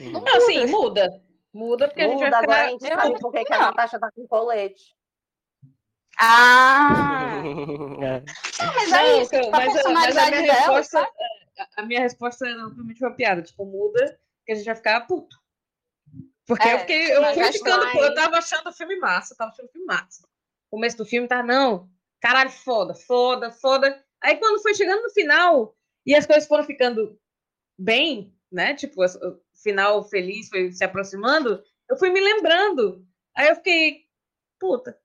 Uhum. 0.02 0.24
Não, 0.24 0.42
sim, 0.42 0.66
muda. 0.68 1.10
Muda 1.54 1.88
porque 1.88 2.02
a 2.02 2.08
gente 2.08 2.24
Muda, 2.24 2.30
vai 2.32 2.44
agora 2.44 2.62
a 2.62 2.64
ficar. 2.72 2.88
gente 2.88 3.02
sabe 3.02 3.20
por 3.20 3.32
que 3.32 3.54
a 3.54 3.58
não. 3.60 3.66
Natasha 3.68 4.00
tá 4.00 4.10
com 4.12 4.28
colete. 4.28 4.84
Ah! 6.20 7.42
É. 8.02 8.24
Mas 8.76 8.90
Não, 8.90 8.98
é 8.98 9.22
isso, 9.22 9.32
tipo, 9.32 9.48
a 9.48 9.52
mas, 9.52 9.70
a- 9.70 9.74
mas 9.74 9.76
a 9.76 9.84
personalidade 9.84 10.32
minha 10.42 10.54
dela. 10.54 10.78
resposta, 10.78 11.00
a- 11.02 11.68
a 11.78 11.86
minha 11.86 12.00
resposta 12.02 12.48
é 12.48 12.54
realmente 12.54 13.04
uma 13.04 13.16
piada. 13.16 13.42
Tipo, 13.42 13.66
muda, 13.66 14.20
que 14.46 14.52
a 14.52 14.56
gente 14.56 14.66
vai 14.66 14.76
ficar 14.76 15.02
puto. 15.02 15.36
Porque 16.46 16.68
É, 16.68 16.74
eu 16.76 16.80
fiquei, 16.80 17.16
eu 17.16 17.22
mas 17.22 17.36
fui 17.38 17.52
ficando, 17.52 17.86
mais- 17.86 17.96
eu 17.98 18.14
tava 18.16 18.38
achando 18.38 18.68
o 18.70 18.74
filme 18.74 18.96
massa, 18.98 19.34
eu 19.34 19.38
tava 19.38 19.52
achando 19.52 19.66
o 19.68 19.72
filme 19.72 19.86
massa. 19.88 20.28
Começo 20.74 20.98
do 20.98 21.06
filme 21.06 21.28
tá, 21.28 21.44
não, 21.44 21.88
caralho, 22.20 22.50
foda, 22.50 22.96
foda, 22.96 23.52
foda. 23.52 24.04
Aí 24.20 24.38
quando 24.38 24.60
foi 24.60 24.74
chegando 24.74 25.04
no 25.04 25.12
final 25.12 25.78
e 26.04 26.16
as 26.16 26.26
coisas 26.26 26.48
foram 26.48 26.64
ficando 26.64 27.16
bem, 27.78 28.36
né? 28.52 28.74
Tipo, 28.74 29.06
o 29.06 29.40
final 29.62 30.04
feliz 30.10 30.50
foi 30.50 30.72
se 30.72 30.84
aproximando, 30.84 31.64
eu 31.88 31.96
fui 31.96 32.10
me 32.10 32.20
lembrando. 32.20 33.06
Aí 33.38 33.50
eu 33.50 33.56
fiquei, 33.58 34.06
puta. 34.60 35.00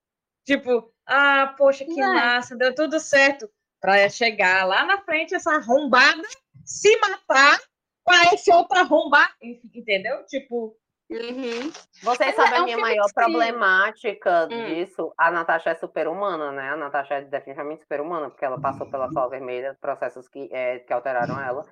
Tipo, 0.47 0.91
ah, 1.05 1.55
poxa, 1.59 1.85
que 1.85 2.01
É. 2.01 2.07
massa, 2.15 2.57
deu 2.57 2.75
tudo 2.75 2.99
certo. 2.99 3.47
Pra 3.79 4.09
chegar 4.09 4.67
lá 4.67 4.87
na 4.87 5.03
frente, 5.03 5.35
essa 5.35 5.51
arrombada 5.51 6.23
se 6.65 6.97
matar 6.97 7.61
pra 8.07 8.33
esse 8.33 8.51
outro 8.51 8.79
arrombado, 8.79 9.35
entendeu? 9.75 10.25
Tipo, 10.25 10.75
Uhum. 11.11 11.73
Vocês 12.03 12.35
sabem 12.35 12.59
é 12.59 12.61
a 12.61 12.63
um 12.63 12.65
minha 12.65 12.77
filme 12.77 12.91
maior 12.91 13.09
problemática 13.13 14.47
Hum. 14.51 14.55
disso? 14.63 15.13
A 15.19 15.31
Natasha 15.31 15.71
é 15.71 15.75
super-humana, 15.75 16.53
né? 16.53 16.71
A 16.71 16.77
Natasha 16.77 17.15
é 17.15 17.23
definitivamente 17.23 17.83
super-humana, 17.83 18.31
porque 18.31 18.45
ela 18.45 18.59
passou 18.59 18.87
pela 18.87 19.09
sala 19.11 19.29
vermelha, 19.31 19.77
processos 19.81 20.29
que, 20.29 20.49
é, 20.53 20.81
que 20.81 20.93
alteraram 20.93 21.41
ela. 21.41 21.67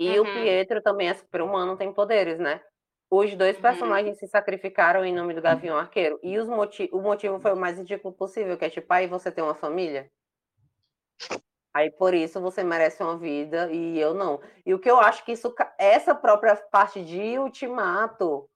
E 0.00 0.18
o 0.20 0.24
Uhum. 0.24 0.32
Pietro 0.32 0.82
também 0.82 1.08
é 1.08 1.14
super-humano, 1.14 1.76
tem 1.76 1.92
poderes, 1.92 2.38
né? 2.38 2.62
Os 3.10 3.34
dois 3.36 3.56
Uhum. 3.56 3.62
personagens 3.62 4.18
se 4.18 4.26
sacrificaram 4.28 5.04
em 5.04 5.14
nome 5.14 5.34
do 5.34 5.42
Gavião 5.42 5.76
Arqueiro. 5.78 6.18
E 6.22 6.38
os 6.38 6.48
moti 6.48 6.88
o 6.92 7.00
motivo 7.00 7.40
foi 7.40 7.52
o 7.52 7.56
mais 7.56 7.78
ridículo 7.78 8.14
possível, 8.14 8.58
que 8.58 8.64
é 8.66 8.70
tipo, 8.70 8.92
aí 8.92 9.06
você 9.08 9.32
tem 9.32 9.44
uma 9.44 9.54
família? 9.54 10.10
Aí 11.74 11.90
por 11.90 12.14
isso 12.14 12.40
você 12.40 12.64
merece 12.64 13.02
uma 13.02 13.18
vida 13.18 13.70
e 13.72 13.98
eu 13.98 14.14
não. 14.14 14.40
E 14.64 14.72
o 14.74 14.78
que 14.78 14.90
eu 14.90 14.98
acho 14.98 15.24
que 15.24 15.32
isso, 15.32 15.54
essa 15.78 16.14
própria 16.14 16.56
parte 16.56 17.04
de 17.04 17.38
ultimato 17.38 18.48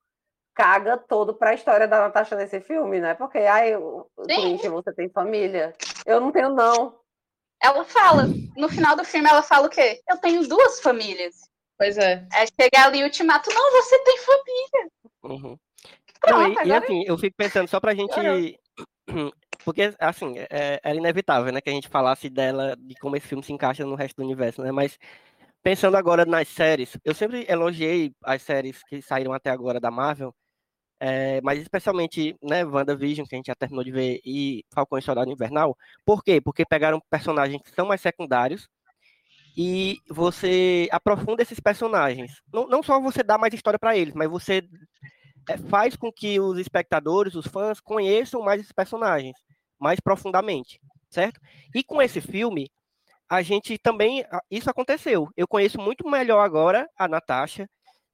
caga 0.54 0.96
todo 0.98 1.34
pra 1.34 1.54
história 1.54 1.86
da 1.88 2.00
Natasha 2.00 2.36
nesse 2.36 2.60
filme, 2.60 3.00
né? 3.00 3.14
Porque, 3.14 3.38
ai. 3.38 3.72
Corinthians, 4.16 4.72
você 4.72 4.92
tem 4.92 5.08
família. 5.08 5.74
Eu 6.04 6.20
não 6.20 6.30
tenho, 6.32 6.50
não. 6.50 6.98
Ela 7.62 7.84
fala, 7.84 8.24
no 8.56 8.68
final 8.68 8.96
do 8.96 9.04
filme, 9.04 9.28
ela 9.28 9.42
fala 9.42 9.66
o 9.66 9.70
quê? 9.70 10.00
Eu 10.08 10.16
tenho 10.18 10.46
duas 10.48 10.80
famílias. 10.80 11.34
pois 11.78 11.96
é. 11.98 12.26
Aí 12.32 12.46
chega 12.60 12.84
ali 12.86 13.02
o 13.02 13.04
ultimato, 13.04 13.50
não, 13.52 13.70
você 13.72 13.98
tem 14.04 14.18
família. 14.18 14.90
Uhum. 15.22 15.58
Pronto, 16.20 16.38
Não, 16.38 16.48
e, 16.48 16.54
e 16.54 16.58
agora- 16.72 16.78
assim, 16.84 17.04
eu 17.06 17.16
fico 17.18 17.36
pensando 17.36 17.68
só 17.68 17.78
pra 17.80 17.94
gente. 17.94 18.10
Porque, 19.64 19.94
assim, 19.98 20.34
é, 20.50 20.80
era 20.82 20.96
inevitável, 20.96 21.52
né, 21.52 21.60
que 21.60 21.68
a 21.68 21.72
gente 21.72 21.88
falasse 21.88 22.30
dela, 22.30 22.74
de 22.78 22.94
como 22.94 23.14
esse 23.16 23.26
filme 23.26 23.44
se 23.44 23.52
encaixa 23.52 23.84
no 23.84 23.94
resto 23.94 24.16
do 24.16 24.22
universo, 24.24 24.62
né? 24.62 24.72
Mas 24.72 24.98
pensando 25.62 25.96
agora 25.96 26.24
nas 26.24 26.48
séries, 26.48 26.96
eu 27.04 27.14
sempre 27.14 27.46
elogiei 27.48 28.12
as 28.24 28.42
séries 28.42 28.82
que 28.84 29.02
saíram 29.02 29.32
até 29.32 29.50
agora 29.50 29.80
da 29.80 29.90
Marvel, 29.90 30.34
é, 31.00 31.40
mas 31.42 31.60
especialmente, 31.60 32.36
né, 32.42 32.64
WandaVision, 32.64 33.26
que 33.26 33.34
a 33.34 33.38
gente 33.38 33.46
já 33.46 33.54
terminou 33.54 33.82
de 33.82 33.90
ver, 33.90 34.20
e 34.24 34.64
Falcão 34.72 34.98
e 34.98 35.02
Soldado 35.02 35.30
Invernal. 35.30 35.76
Por 36.04 36.22
quê? 36.22 36.40
Porque 36.40 36.64
pegaram 36.66 37.00
personagens 37.10 37.62
que 37.62 37.70
são 37.74 37.86
mais 37.86 38.00
secundários 38.02 38.68
e 39.56 39.98
você 40.08 40.88
aprofunda 40.92 41.42
esses 41.42 41.58
personagens. 41.58 42.42
Não, 42.52 42.66
não 42.68 42.82
só 42.82 43.00
você 43.00 43.22
dá 43.22 43.38
mais 43.38 43.54
história 43.54 43.78
para 43.78 43.96
eles, 43.96 44.14
mas 44.14 44.28
você 44.30 44.62
é, 45.48 45.56
faz 45.56 45.96
com 45.96 46.12
que 46.12 46.38
os 46.38 46.58
espectadores, 46.58 47.34
os 47.34 47.46
fãs, 47.46 47.80
conheçam 47.80 48.42
mais 48.42 48.60
esses 48.60 48.72
personagens, 48.72 49.36
mais 49.78 50.00
profundamente, 50.00 50.80
certo? 51.08 51.40
E 51.74 51.82
com 51.82 52.00
esse 52.02 52.20
filme, 52.20 52.70
a 53.30 53.42
gente 53.42 53.78
também. 53.78 54.24
Isso 54.50 54.68
aconteceu. 54.68 55.28
Eu 55.36 55.46
conheço 55.46 55.80
muito 55.80 56.08
melhor 56.10 56.40
agora 56.40 56.88
a 56.98 57.06
Natasha, 57.06 57.68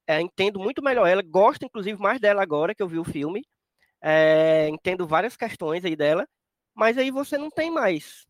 é, 0.07 0.21
entendo 0.21 0.59
muito 0.59 0.81
melhor 0.83 1.07
ela, 1.07 1.23
gosto 1.23 1.65
inclusive 1.65 1.99
mais 1.99 2.19
dela 2.21 2.41
agora 2.43 2.75
que 2.75 2.83
eu 2.83 2.87
vi 2.87 2.99
o 2.99 3.03
filme, 3.03 3.43
é, 4.01 4.69
entendo 4.69 5.07
várias 5.07 5.35
questões 5.35 5.83
aí 5.83 5.95
dela, 5.95 6.27
mas 6.75 6.97
aí 6.97 7.11
você 7.11 7.37
não 7.37 7.49
tem 7.49 7.71
mais 7.71 8.25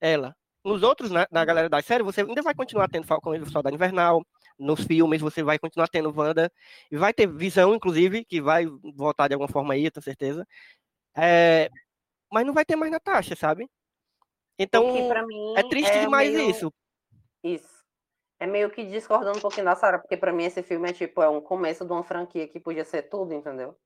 ela. 0.00 0.34
Nos 0.64 0.82
outros, 0.82 1.10
na, 1.10 1.26
na 1.30 1.44
galera 1.44 1.68
da 1.68 1.82
série, 1.82 2.02
você 2.04 2.22
ainda 2.22 2.42
vai 2.42 2.54
continuar 2.54 2.88
tendo 2.88 3.06
Falcão 3.06 3.34
e 3.34 3.40
o 3.40 3.50
Soldado 3.50 3.74
Invernal, 3.74 4.22
nos 4.58 4.84
filmes 4.84 5.20
você 5.20 5.42
vai 5.42 5.58
continuar 5.58 5.88
tendo 5.88 6.12
Wanda, 6.16 6.52
e 6.90 6.96
vai 6.96 7.12
ter 7.14 7.26
Visão, 7.28 7.74
inclusive, 7.74 8.24
que 8.24 8.40
vai 8.40 8.66
voltar 8.96 9.28
de 9.28 9.34
alguma 9.34 9.48
forma 9.48 9.74
aí, 9.74 9.90
tenho 9.90 10.04
certeza. 10.04 10.46
É, 11.16 11.70
mas 12.32 12.46
não 12.46 12.54
vai 12.54 12.64
ter 12.64 12.76
mais 12.76 12.92
Natasha, 12.92 13.36
sabe? 13.36 13.68
Então, 14.58 14.86
é 15.56 15.62
triste 15.62 15.98
demais 16.00 16.32
meio- 16.32 16.50
isso. 16.50 16.72
Isso. 17.42 17.82
É 18.38 18.46
meio 18.46 18.70
que 18.70 18.84
discordando 18.84 19.38
um 19.38 19.40
pouquinho 19.40 19.64
da 19.64 19.76
Sarah, 19.76 19.98
porque 19.98 20.16
pra 20.16 20.32
mim 20.32 20.44
esse 20.44 20.62
filme 20.62 20.90
é 20.90 20.92
tipo, 20.92 21.22
é 21.22 21.28
um 21.28 21.40
começo 21.40 21.84
de 21.84 21.92
uma 21.92 22.02
franquia 22.02 22.48
que 22.48 22.58
podia 22.58 22.84
ser 22.84 23.02
tudo, 23.02 23.32
entendeu? 23.32 23.76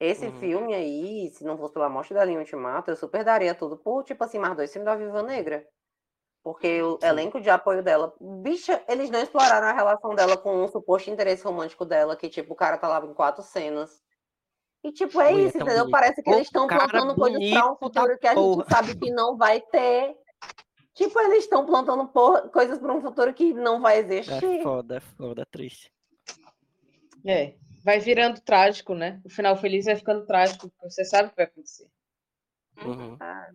Esse 0.00 0.26
Uhum. 0.26 0.32
filme 0.32 0.74
aí, 0.74 1.30
se 1.32 1.44
não 1.44 1.56
fosse 1.56 1.74
pela 1.74 1.88
morte 1.88 2.14
da 2.14 2.24
linha 2.24 2.38
Ultimato, 2.38 2.90
eu 2.90 2.96
super 2.96 3.24
daria 3.24 3.54
tudo 3.54 3.76
por, 3.76 4.04
tipo 4.04 4.22
assim, 4.22 4.38
mais 4.38 4.56
dois 4.56 4.72
filmes 4.72 4.86
da 4.86 4.96
Viva 4.96 5.22
Negra. 5.22 5.66
Porque 6.42 6.80
o 6.82 6.98
Sim. 7.00 7.06
elenco 7.06 7.40
de 7.40 7.50
apoio 7.50 7.82
dela. 7.82 8.14
Bicha, 8.20 8.82
eles 8.88 9.10
não 9.10 9.20
exploraram 9.20 9.66
a 9.66 9.72
relação 9.72 10.14
dela 10.14 10.36
com 10.36 10.64
um 10.64 10.68
suposto 10.68 11.10
interesse 11.10 11.42
romântico 11.44 11.84
dela, 11.84 12.16
que, 12.16 12.28
tipo, 12.28 12.52
o 12.52 12.56
cara 12.56 12.78
tá 12.78 12.86
lá 12.88 13.04
em 13.04 13.12
quatro 13.12 13.42
cenas. 13.42 14.02
E, 14.84 14.92
tipo, 14.92 15.20
é 15.20 15.32
Ui, 15.32 15.40
é 15.42 15.44
isso, 15.46 15.56
entendeu? 15.56 15.78
bonito. 15.84 15.90
Parece 15.90 16.22
que 16.22 16.30
Ô, 16.30 16.34
eles 16.34 16.46
estão 16.46 16.66
plantando 16.68 17.14
coisas 17.14 17.50
pra 17.50 17.72
um 17.72 17.76
futuro 17.76 18.18
que 18.18 18.26
a 18.26 18.34
porra. 18.34 18.62
gente 18.62 18.70
sabe 18.70 18.96
que 18.96 19.10
não 19.10 19.36
vai 19.36 19.60
ter. 19.60 20.16
Tipo, 20.94 21.20
eles 21.20 21.44
estão 21.44 21.64
plantando 21.66 22.06
porra- 22.08 22.48
coisas 22.48 22.78
para 22.78 22.92
um 22.92 23.00
futuro 23.00 23.32
que 23.34 23.52
não 23.52 23.80
vai 23.80 23.96
É 23.96 23.98
existir. 24.00 24.62
foda, 24.62 24.96
é 24.96 25.00
foda, 25.00 25.42
é 25.42 25.44
triste. 25.44 25.92
É. 27.24 27.54
Vai 27.84 27.98
virando 28.00 28.40
trágico, 28.40 28.94
né? 28.94 29.20
O 29.24 29.30
final 29.30 29.56
feliz 29.56 29.84
vai 29.86 29.96
ficando 29.96 30.26
trágico, 30.26 30.68
porque 30.68 30.90
você 30.90 31.04
sabe 31.04 31.28
o 31.28 31.30
que 31.30 31.36
vai 31.36 31.44
acontecer. 31.46 31.88
Uhum. 32.84 33.16
Ah, 33.20 33.50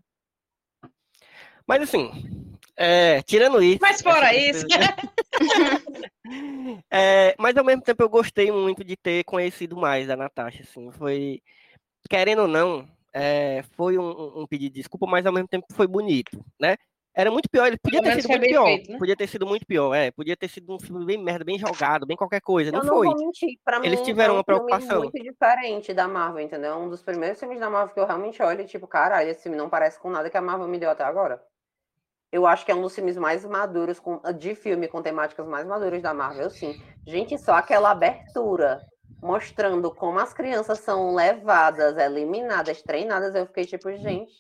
Mas 1.68 1.82
assim, 1.84 2.12
é, 2.76 3.22
tirando 3.22 3.62
isso. 3.62 3.80
Mas 3.82 4.02
fora 4.02 4.34
isso, 4.36 4.66
É, 6.92 7.36
mas 7.38 7.56
ao 7.58 7.66
mesmo 7.66 7.82
tempo 7.82 8.02
eu 8.02 8.10
gostei 8.10 8.52
muito 8.52 8.84
de 8.84 8.96
ter 8.96 9.24
conhecido 9.26 9.76
mais 9.76 10.08
da 10.08 10.16
Natasha, 10.16 10.64
assim, 10.64 10.90
foi, 10.92 11.42
querendo 12.10 12.44
ou 12.44 12.48
não, 12.48 12.88
é, 13.12 13.64
foi 13.76 13.98
um, 13.98 14.42
um 14.42 14.48
pedido 14.48 14.74
de 14.74 14.80
desculpa, 14.80 15.06
mas 15.06 15.26
ao 15.26 15.34
mesmo 15.34 15.48
tempo 15.48 15.66
foi 15.74 15.86
bonito, 15.88 16.44
né? 16.60 16.76
Era 17.16 17.30
muito 17.30 17.48
pior, 17.50 17.68
ele 17.68 17.78
podia 17.78 18.02
ter 18.02 18.22
sido 18.22 18.30
muito 18.30 18.48
pior, 18.48 18.66
feito, 18.66 18.92
né? 18.92 18.98
podia 18.98 19.16
ter 19.16 19.28
sido 19.28 19.46
muito 19.46 19.66
pior, 19.68 19.94
é, 19.94 20.12
podia 20.12 20.36
ter 20.36 20.48
sido 20.48 20.74
um 20.74 20.80
filme 20.80 21.06
bem 21.06 21.22
merda, 21.22 21.44
bem 21.46 21.60
jogado, 21.60 22.08
bem 22.08 22.18
qualquer 22.18 22.42
coisa, 22.42 22.72
não 22.72 22.80
eu 22.80 22.86
não 22.86 22.96
foi. 22.96 23.08
vou 23.08 23.18
mentir, 23.18 23.60
pra 23.64 23.80
mim 23.80 23.86
Eles 23.88 24.02
tiveram 24.02 24.34
é 24.34 24.38
um 24.38 24.38
uma 24.38 24.44
filme 24.44 24.66
preocupação. 24.66 25.02
muito 25.04 25.22
diferente 25.22 25.94
da 25.94 26.08
Marvel, 26.08 26.44
entendeu? 26.44 26.76
Um 26.78 26.90
dos 26.90 27.04
primeiros 27.04 27.40
filmes 27.40 27.60
da 27.60 27.70
Marvel 27.70 27.94
que 27.94 28.00
eu 28.00 28.08
realmente 28.08 28.42
olho 28.42 28.62
e 28.62 28.66
tipo, 28.66 28.88
caralho, 28.88 29.30
esse 29.30 29.44
filme 29.44 29.58
não 29.58 29.70
parece 29.70 30.00
com 30.00 30.10
nada 30.10 30.30
que 30.30 30.38
a 30.38 30.42
Marvel 30.42 30.68
me 30.68 30.80
deu 30.80 30.90
até 30.90 31.04
agora. 31.04 31.40
Eu 32.34 32.48
acho 32.48 32.66
que 32.66 32.72
é 32.72 32.76
um 32.76 32.82
dos 32.82 32.96
filmes 32.96 33.16
mais 33.16 33.46
maduros, 33.46 34.00
com- 34.00 34.20
de 34.40 34.56
filme 34.56 34.88
com 34.88 35.04
temáticas 35.04 35.46
mais 35.46 35.68
maduras 35.68 36.02
da 36.02 36.16
Marvel, 36.16 36.50
sim. 36.50 36.82
Gente, 37.06 37.38
só 37.38 37.54
aquela 37.54 37.92
abertura 37.92 38.82
mostrando 39.22 39.94
como 39.94 40.18
as 40.20 40.34
crianças 40.34 40.80
são 40.80 41.14
levadas, 41.14 41.96
eliminadas, 41.96 42.82
treinadas, 42.82 43.36
eu 43.36 43.46
fiquei 43.46 43.66
tipo, 43.66 43.92
gente, 43.98 44.32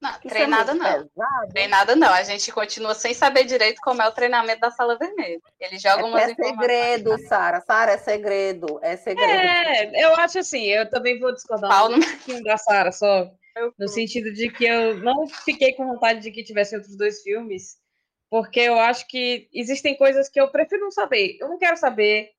Não, 0.00 0.10
Isso 0.10 0.28
treinada 0.28 0.72
é 0.72 0.74
não. 0.74 0.84
pesado. 0.84 1.48
Treinada 1.50 1.96
não. 1.96 2.12
A 2.12 2.22
gente 2.22 2.52
continua 2.52 2.94
sem 2.94 3.14
saber 3.14 3.44
direito 3.44 3.80
como 3.82 4.02
é 4.02 4.06
o 4.08 4.12
treinamento 4.12 4.60
da 4.60 4.70
sala 4.70 4.98
vermelha. 4.98 5.40
Ele 5.58 5.78
joga 5.78 6.02
É, 6.02 6.04
umas 6.04 6.22
é 6.28 6.30
informações. 6.32 6.58
segredo, 6.60 7.18
Sara. 7.26 7.60
Sara, 7.62 7.92
é 7.92 7.96
segredo. 7.98 8.78
É 8.82 8.96
segredo. 8.96 9.32
É, 9.32 10.04
eu 10.04 10.14
acho 10.16 10.38
assim, 10.40 10.62
eu 10.66 10.90
também 10.90 11.18
vou 11.18 11.32
discordar 11.32 11.70
Pau 11.70 11.86
um 11.88 11.96
no- 11.96 12.04
pouquinho 12.04 12.42
da 12.44 12.56
Sara, 12.58 12.92
só 12.92 13.30
no 13.78 13.88
sentido 13.88 14.32
de 14.32 14.50
que 14.50 14.64
eu 14.64 14.98
não 14.98 15.26
fiquei 15.26 15.72
com 15.74 15.86
vontade 15.86 16.20
de 16.20 16.30
que 16.30 16.44
tivesse 16.44 16.74
outros 16.74 16.96
dois 16.96 17.22
filmes, 17.22 17.78
porque 18.30 18.60
eu 18.60 18.78
acho 18.78 19.06
que 19.06 19.48
existem 19.52 19.96
coisas 19.96 20.28
que 20.28 20.40
eu 20.40 20.48
prefiro 20.48 20.82
não 20.82 20.90
saber. 20.90 21.36
Eu 21.40 21.48
não 21.48 21.58
quero 21.58 21.76
saber 21.76 22.30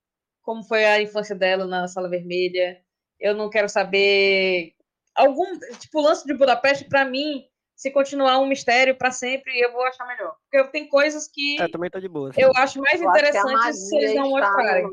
como 0.41 0.63
foi 0.63 0.85
a 0.85 1.01
infância 1.01 1.35
dela 1.35 1.65
na 1.65 1.87
Sala 1.87 2.09
Vermelha. 2.09 2.81
Eu 3.19 3.33
não 3.33 3.49
quero 3.49 3.69
saber 3.69 4.73
algum 5.15 5.57
tipo 5.79 5.99
o 5.99 6.01
lance 6.01 6.25
de 6.25 6.33
Budapeste 6.33 6.85
para 6.85 7.05
mim. 7.05 7.45
Se 7.75 7.91
continuar 7.91 8.39
um 8.39 8.45
mistério 8.45 8.95
para 8.95 9.11
sempre, 9.11 9.59
eu 9.59 9.71
vou 9.73 9.83
achar 9.83 10.07
melhor. 10.07 10.35
Porque 10.49 10.71
tem 10.71 10.87
coisas 10.87 11.27
que 11.27 11.59
Eu 11.59 11.69
também 11.69 11.89
tô 11.89 11.99
de 11.99 12.07
boa. 12.07 12.31
eu 12.37 12.51
acho 12.55 12.79
mais 12.81 13.01
Eu 13.01 13.09
acho 13.09 13.19
que 13.19 13.27
a 13.27 13.41
interessantes 13.41 13.89
se 13.89 13.97
eles 13.97 14.15
não 14.15 14.29
mostrarem. 14.29 14.85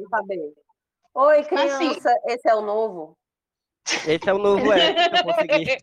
Oi, 1.15 1.47
Mas, 1.53 1.73
assim, 1.75 1.89
criança. 1.91 2.21
Esse 2.27 2.49
é 2.49 2.55
o 2.55 2.63
novo. 2.63 3.17
Esse 4.07 4.29
é 4.29 4.33
o 4.33 4.39
novo 4.39 4.71
é, 4.73 4.93
que 4.93 5.17
eu 5.17 5.25
consegui. 5.25 5.79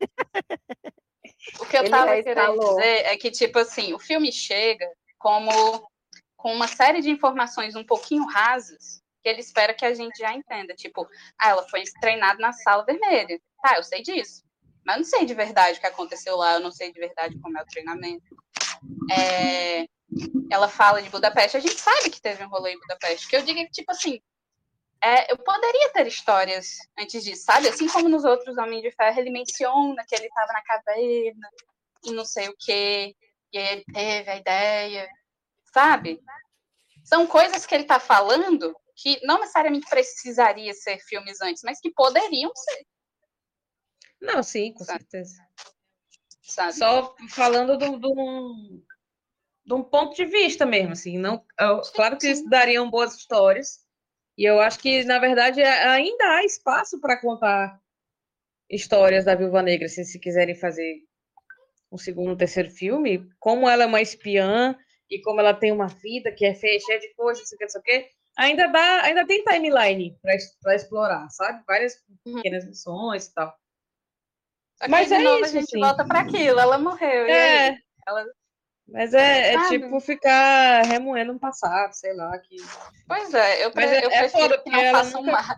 O 1.60 1.66
que 1.66 1.78
eu 1.78 1.82
Ele 1.82 1.90
tava 1.90 2.22
querendo 2.22 2.60
dizer 2.60 3.06
é 3.06 3.18
que, 3.18 3.32
tipo 3.32 3.60
assim, 3.60 3.94
o 3.94 4.00
filme 4.00 4.32
chega 4.32 4.90
como 5.18 5.90
com 6.36 6.54
uma 6.54 6.68
série 6.68 7.02
de 7.02 7.10
informações 7.10 7.76
um 7.76 7.84
pouquinho 7.84 8.26
rasas 8.26 9.02
que 9.22 9.28
ele 9.28 9.42
espera 9.42 9.74
que 9.74 9.86
a 9.86 9.94
gente 9.94 10.18
já 10.18 10.34
entenda. 10.34 10.74
Tipo, 10.74 11.08
ah, 11.38 11.50
ela 11.50 11.68
foi 11.68 11.84
treinada 12.00 12.40
na 12.40 12.54
sala 12.54 12.86
vermelha. 12.86 13.40
Tá, 13.62 13.76
eu 13.76 13.84
sei 13.84 14.02
disso. 14.02 14.44
Mas 14.86 14.96
eu 14.96 15.02
não 15.02 15.10
sei 15.10 15.26
de 15.26 15.34
verdade 15.34 15.78
o 15.78 15.82
que 15.82 15.88
aconteceu 15.88 16.38
lá, 16.38 16.54
eu 16.54 16.60
não 16.62 16.72
sei 16.72 16.92
de 16.92 17.00
verdade 17.00 17.38
como 17.40 17.58
é 17.58 17.62
o 17.62 17.66
treinamento. 17.66 18.36
É, 19.12 19.86
ela 20.50 20.70
fala 20.70 21.02
de 21.02 21.10
Budapeste, 21.10 21.58
a 21.58 21.60
gente 21.60 21.80
sabe 21.80 22.10
que 22.10 22.22
teve 22.22 22.44
um 22.44 22.50
rolê 22.50 22.74
em 22.74 22.80
Budapeste. 22.80 23.26
O 23.26 23.30
que 23.30 23.36
eu 23.36 23.44
digo 23.44 23.60
é 23.60 23.66
que, 23.66 23.72
tipo 23.72 23.92
assim, 23.92 24.22
é, 25.02 25.32
eu 25.32 25.38
poderia 25.38 25.92
ter 25.94 26.08
histórias 26.08 26.78
antes 26.98 27.24
disso, 27.24 27.44
sabe? 27.46 27.68
Assim 27.70 27.88
como 27.88 28.10
nos 28.10 28.26
outros 28.26 28.58
Homens 28.58 28.82
de 28.82 28.92
Ferro, 28.92 29.20
ele 29.20 29.30
menciona 29.32 30.04
que 30.08 30.16
ele 30.16 30.26
estava 30.28 30.52
na 30.54 30.62
caverna 30.64 31.50
e 32.04 32.12
não 32.12 32.26
sei 32.26 32.50
o 32.50 32.56
quê, 32.58 33.16
e 33.52 33.58
aí 33.58 33.68
ele 33.74 33.86
teve 33.94 34.30
a 34.30 34.36
ideia, 34.38 35.10
sabe? 35.74 36.22
São 37.04 37.26
coisas 37.26 37.66
que 37.66 37.74
ele 37.74 37.84
está 37.84 38.00
falando 38.00 38.76
que 38.96 39.20
não 39.26 39.40
necessariamente 39.40 39.88
precisaria 39.90 40.74
ser 40.74 41.00
filmes 41.00 41.40
antes, 41.42 41.64
mas 41.64 41.80
que 41.80 41.92
poderiam 41.92 42.52
ser, 42.56 42.86
Não, 44.22 44.44
sim, 44.44 44.74
com 44.74 44.84
Sabe? 44.84 45.00
certeza. 45.00 45.42
sabe? 46.42 46.74
Só 46.74 47.16
falando 47.30 47.78
de 47.78 47.86
um- 47.86 48.84
de 49.66 49.74
um 49.74 49.84
ponto 49.84 50.16
de 50.16 50.26
vista 50.26 50.66
mesmo, 50.66 50.92
assim, 50.94 51.18
não, 51.18 51.46
eu- 51.60 51.82
claro 51.94 52.18
que 52.18 52.28
isso 52.28 52.50
dariam 52.50 52.90
boas 52.90 53.16
histórias, 53.16 53.86
e 54.39 54.45
eu 54.45 54.60
acho 54.62 54.80
que, 54.80 55.04
na 55.04 55.19
verdade, 55.19 55.62
a- 55.62 55.91
ainda 55.93 56.23
há 56.38 56.45
espaço 56.45 56.99
para 57.02 57.19
contar 57.21 57.80
histórias 58.69 59.25
da 59.25 59.36
Viúva 59.36 59.62
Negra, 59.62 59.86
assim, 59.88 60.04
se 60.04 60.19
quiserem 60.19 60.56
fazer 60.56 61.04
um 61.91 61.97
segundo, 61.97 62.32
um 62.34 62.38
terceiro 62.38 62.69
filme, 62.69 63.28
como 63.39 63.67
ela 63.69 63.84
é 63.84 63.88
uma 63.88 64.02
espiã, 64.02 64.78
e 65.10 65.21
como 65.21 65.39
ela 65.41 65.54
tem 65.54 65.71
uma 65.71 65.88
vida 65.88 66.32
que 66.32 66.45
é 66.45 66.54
feia, 66.54 66.80
cheia 66.80 66.99
de 66.99 67.13
coisas, 67.15 67.41
não 67.41 67.47
sei 67.47 67.56
o 67.56 67.60
que, 67.60 67.65
não 67.65 67.69
sei 67.71 67.82
o 67.82 67.84
que, 67.84 68.10
ainda 68.38 68.67
dá, 68.67 69.02
ainda 69.04 69.25
tem 69.28 69.43
timeline 69.43 70.17
para 70.63 70.75
explorar, 70.75 71.28
sabe? 71.32 71.63
Várias 71.67 71.95
Uhum. 72.25 72.36
pequenas 72.36 72.65
missões 72.65 73.28
e 73.28 73.34
tal. 73.34 73.56
Mas 74.88 75.12
é 75.12 75.19
novo, 75.19 75.43
isso, 75.43 75.58
a 75.58 75.60
gente 75.60 75.65
assim. 75.65 75.80
volta 75.80 76.06
para 76.06 76.21
aquilo, 76.21 76.60
ela 76.60 76.78
morreu? 76.78 77.25
É, 77.28 77.78
Ela- 78.08 78.25
mas 78.91 79.13
é, 79.13 79.54
é 79.54 79.67
tipo 79.69 79.99
ficar 79.99 80.84
remoendo 80.86 81.32
um 81.34 81.39
passado, 81.39 81.93
sei 81.93 82.13
lá, 82.15 82.38
que 82.39 82.56
Pois 83.08 83.34
é, 83.34 83.65
eu, 83.65 83.71
pre- 83.71 83.86
Mas 83.86 83.91
é- 83.95 84.06
eu 84.06 84.10
é 84.12 84.19
prefiro 84.19 84.43
foda, 84.43 84.58
que 84.63 84.69
não 84.69 84.80
ela 84.80 85.04
façam 85.04 85.21
nunca- 85.21 85.32
mais. 85.32 85.58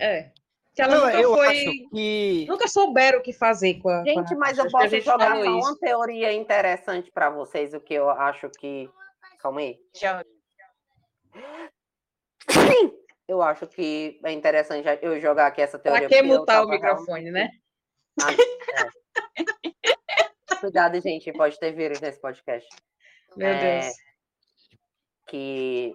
é. 0.00 0.30
Que 0.74 0.80
ela 0.80 0.94
Não, 0.96 1.04
nunca 1.06 1.20
eu 1.20 1.34
foi, 1.34 1.64
que. 1.92 2.46
nunca 2.48 2.66
souberam 2.68 3.18
o 3.18 3.22
que 3.22 3.32
fazer 3.34 3.74
com 3.74 3.90
a. 3.90 4.02
Gente, 4.04 4.28
com 4.28 4.34
a- 4.34 4.38
mas 4.38 4.56
eu 4.56 4.70
posso 4.70 5.00
jogar 5.00 5.36
só 5.36 5.50
uma 5.50 5.78
teoria 5.78 6.32
interessante 6.32 7.10
para 7.10 7.28
vocês, 7.28 7.74
o 7.74 7.80
que 7.80 7.92
eu 7.92 8.08
acho 8.08 8.48
que. 8.50 8.88
Calma 9.38 9.60
aí. 9.60 9.78
Já- 9.94 10.24
Sim! 12.48 12.92
Eu 13.28 13.40
acho 13.42 13.66
que 13.66 14.18
é 14.24 14.32
interessante 14.32 14.86
eu 15.02 15.20
jogar 15.20 15.46
aqui 15.46 15.60
essa 15.62 15.78
teoria. 15.78 16.08
Pra 16.08 16.16
que 16.18 16.22
mutar 16.22 16.64
o 16.64 16.68
microfone, 16.68 17.30
né? 17.30 17.50
realmente- 18.18 18.42
Cuidado, 20.62 21.00
gente, 21.00 21.32
pode 21.32 21.58
ter 21.58 21.72
vírus 21.72 22.00
nesse 22.00 22.20
podcast. 22.20 22.68
Meu 23.36 23.48
É, 23.48 23.80
Deus. 23.80 23.94
Que 25.26 25.92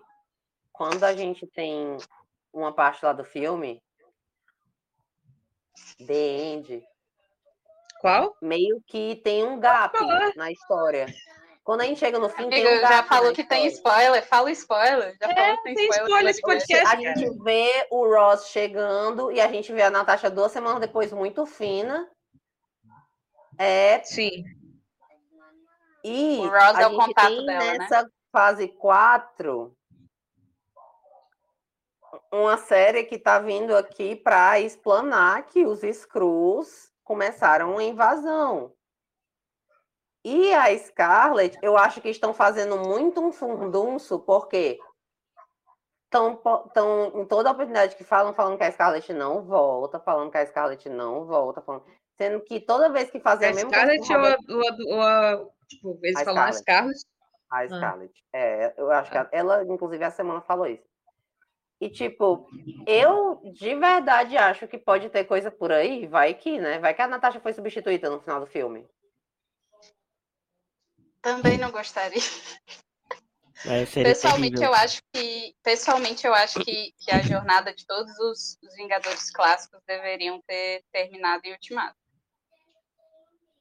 quando 0.74 1.02
a 1.06 1.16
gente 1.16 1.48
tem 1.48 1.96
uma 2.52 2.74
parte 2.74 3.06
lá 3.06 3.14
do 3.14 3.24
filme, 3.24 3.82
The 6.06 6.14
End, 6.14 6.84
Qual? 8.02 8.36
meio 8.42 8.82
que 8.86 9.16
tem 9.24 9.46
um 9.46 9.58
gap 9.58 9.98
na 10.36 10.52
história. 10.52 11.06
Quando 11.64 11.82
a 11.82 11.86
gente 11.86 12.00
chega 12.00 12.20
no 12.20 12.28
fim, 12.30 12.44
Amiga, 12.44 12.56
tem 12.68 12.78
um 12.78 12.82
gap 12.82 12.94
já 12.94 13.04
falou 13.04 13.34
que 13.34 13.44
tem 13.46 13.68
história. 13.68 14.02
spoiler, 14.04 14.28
fala 14.28 14.52
spoiler. 14.52 15.18
Já 15.22 15.30
É, 15.32 15.36
falou 15.36 15.58
que 15.58 15.64
tem, 15.64 15.76
tem 15.76 15.86
spoiler. 15.86 16.08
spoiler 16.10 16.32
esse 16.32 16.42
podcast. 16.42 16.86
podcast. 16.86 17.08
A 17.08 17.16
gente 17.16 17.44
vê 17.44 17.88
o 17.90 18.06
Ross 18.06 18.50
chegando 18.50 19.32
e 19.32 19.40
a 19.40 19.48
gente 19.48 19.72
vê 19.72 19.84
a 19.84 19.90
Natasha 19.90 20.30
duas 20.30 20.52
semanas 20.52 20.82
depois 20.82 21.14
muito 21.14 21.46
fina. 21.46 22.06
É, 23.60 24.04
Sim. 24.04 24.44
E 26.08 26.40
O 26.40 26.50
Ross 26.50 26.76
a 26.76 26.82
é 26.82 26.88
o 26.88 26.90
gente 26.92 27.06
contato 27.06 27.28
tem 27.28 27.46
dela, 27.46 27.60
né? 27.60 27.78
nessa 27.80 28.10
fase 28.32 28.68
4 28.70 29.74
uma 32.32 32.58
série 32.58 33.04
que 33.04 33.18
tá 33.18 33.40
vindo 33.40 33.76
aqui 33.76 34.16
para 34.16 34.60
explanar 34.60 35.44
que 35.48 35.66
os 35.66 35.82
Screws 35.82 36.92
começaram 37.04 37.72
uma 37.72 37.84
invasão. 37.84 38.74
E 40.24 40.54
a 40.54 40.78
Scarlett, 40.78 41.58
eu 41.62 41.78
acho 41.78 42.02
que 42.02 42.10
estão 42.10 42.34
fazendo 42.34 42.78
muito 42.78 43.22
um 43.22 43.32
fundunço, 43.32 44.20
porque 44.20 44.78
estão 46.06 47.12
em 47.16 47.26
toda 47.26 47.50
a 47.50 47.52
oportunidade 47.54 47.96
que 47.96 48.04
falam, 48.04 48.34
falando 48.34 48.58
que 48.58 48.64
a 48.64 48.72
Scarlett 48.72 49.14
não 49.14 49.44
volta, 49.44 50.00
falando 50.00 50.32
que 50.32 50.38
a 50.38 50.46
Scarlett 50.46 50.90
não 50.90 51.26
volta, 51.26 51.62
falando- 51.62 51.86
sendo 52.18 52.42
que 52.42 52.60
toda 52.60 52.90
vez 52.90 53.10
que 53.10 53.20
fazem 53.20 53.48
A 53.48 53.52
a 53.52 53.54
mesma 53.54 53.70
coisa 53.72 54.04
Scarlett 54.04 54.08
com 54.48 54.54
ou 54.54 54.58
a, 54.60 54.60
ou 54.60 54.68
a- 54.68 54.96
ou 54.96 55.02
a- 55.02 55.48
Tipo, 55.70 56.00
eles 56.04 56.20
A 56.20 56.26
falam 56.26 56.44
a 56.44 56.52
Scarlett. 56.54 57.06
a 57.52 57.68
Scarlett. 57.68 58.26
É, 58.34 58.74
eu 58.78 58.92
acho 58.92 59.12
que 59.12 59.18
ela, 59.18 59.30
ela, 59.32 59.64
inclusive, 59.64 60.04
a 60.04 60.12
semana 60.12 60.42
falou 60.42 60.68
isso. 60.68 60.88
E, 61.80 61.90
tipo, 61.90 62.50
eu 62.88 63.40
de 63.54 63.76
verdade 63.76 64.36
acho 64.36 64.68
que 64.68 64.80
pode 64.80 65.10
ter 65.10 65.26
coisa 65.26 65.52
por 65.52 65.72
aí, 65.72 66.08
vai 66.08 66.34
que, 66.34 66.58
né? 66.60 66.80
Vai 66.80 66.94
que 66.94 67.02
a 67.04 67.08
Natasha 67.08 67.40
foi 67.40 67.54
substituída 67.54 68.10
no 68.10 68.20
final 68.20 68.40
do 68.40 68.48
filme. 68.48 68.88
Também 71.22 71.58
não 71.58 71.72
gostaria. 71.72 72.22
É, 73.66 73.86
Pessoalmente, 73.86 74.56
terrível. 74.56 74.70
eu 74.70 74.74
acho 74.76 75.02
que 75.12 75.56
pessoalmente 75.64 76.26
eu 76.28 76.34
acho 76.34 76.60
que, 76.64 76.94
que 77.00 77.12
a 77.12 77.22
jornada 77.24 77.74
de 77.74 77.86
todos 77.88 78.12
os, 78.20 78.58
os 78.62 78.76
Vingadores 78.76 79.32
clássicos 79.32 79.82
deveriam 79.86 80.40
ter 80.48 80.84
terminado 80.92 81.42
em 81.46 81.54
Ultimato. 81.54 81.98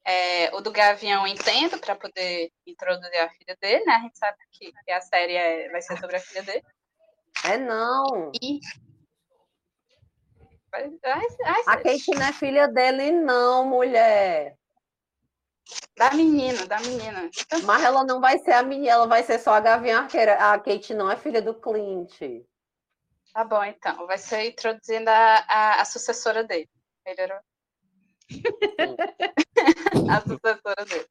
É, 0.09 0.55
o 0.55 0.61
do 0.61 0.71
Gavião 0.71 1.27
entendo 1.27 1.77
para 1.79 1.93
poder 1.93 2.49
introduzir 2.65 3.19
a 3.19 3.29
filha 3.29 3.57
dele, 3.59 3.83
né? 3.83 3.95
A 3.95 3.99
gente 3.99 4.17
sabe 4.17 4.37
que, 4.51 4.71
que 4.71 4.91
a 4.91 5.01
série 5.01 5.35
é- 5.35 5.69
vai 5.69 5.81
ser 5.81 5.97
sobre 5.99 6.15
a 6.15 6.19
filha 6.21 6.43
dele. 6.43 6.63
É 7.43 7.57
não. 7.57 8.31
E 8.41 8.59
Ai, 10.73 11.27
ai, 11.45 11.63
A 11.65 11.77
Kate 11.77 12.11
não 12.11 12.27
é 12.27 12.33
filha 12.33 12.67
dele, 12.67 13.11
não, 13.11 13.65
mulher. 13.65 14.55
Da 15.97 16.11
menina, 16.11 16.65
da 16.67 16.79
menina. 16.79 17.29
Mas 17.63 17.83
ela 17.83 18.03
não 18.05 18.21
vai 18.21 18.37
ser 18.39 18.51
a 18.51 18.63
menina, 18.63 18.91
ela 18.91 19.07
vai 19.07 19.23
ser 19.23 19.39
só 19.39 19.53
a 19.53 19.59
Gavião 19.59 20.03
Arqueira. 20.03 20.35
A 20.35 20.59
Kate 20.59 20.93
não 20.93 21.09
é 21.09 21.17
filha 21.17 21.41
do 21.41 21.53
Clint. 21.53 22.45
Tá 23.33 23.43
bom, 23.43 23.63
então. 23.63 24.05
Vai 24.07 24.17
ser 24.17 24.45
introduzindo 24.45 25.09
a, 25.09 25.45
a, 25.47 25.81
a 25.81 25.85
sucessora 25.85 26.43
dele. 26.43 26.69
Melhorou? 27.05 27.39
a 30.11 30.21
sucessora 30.21 30.85
dele. 30.85 31.07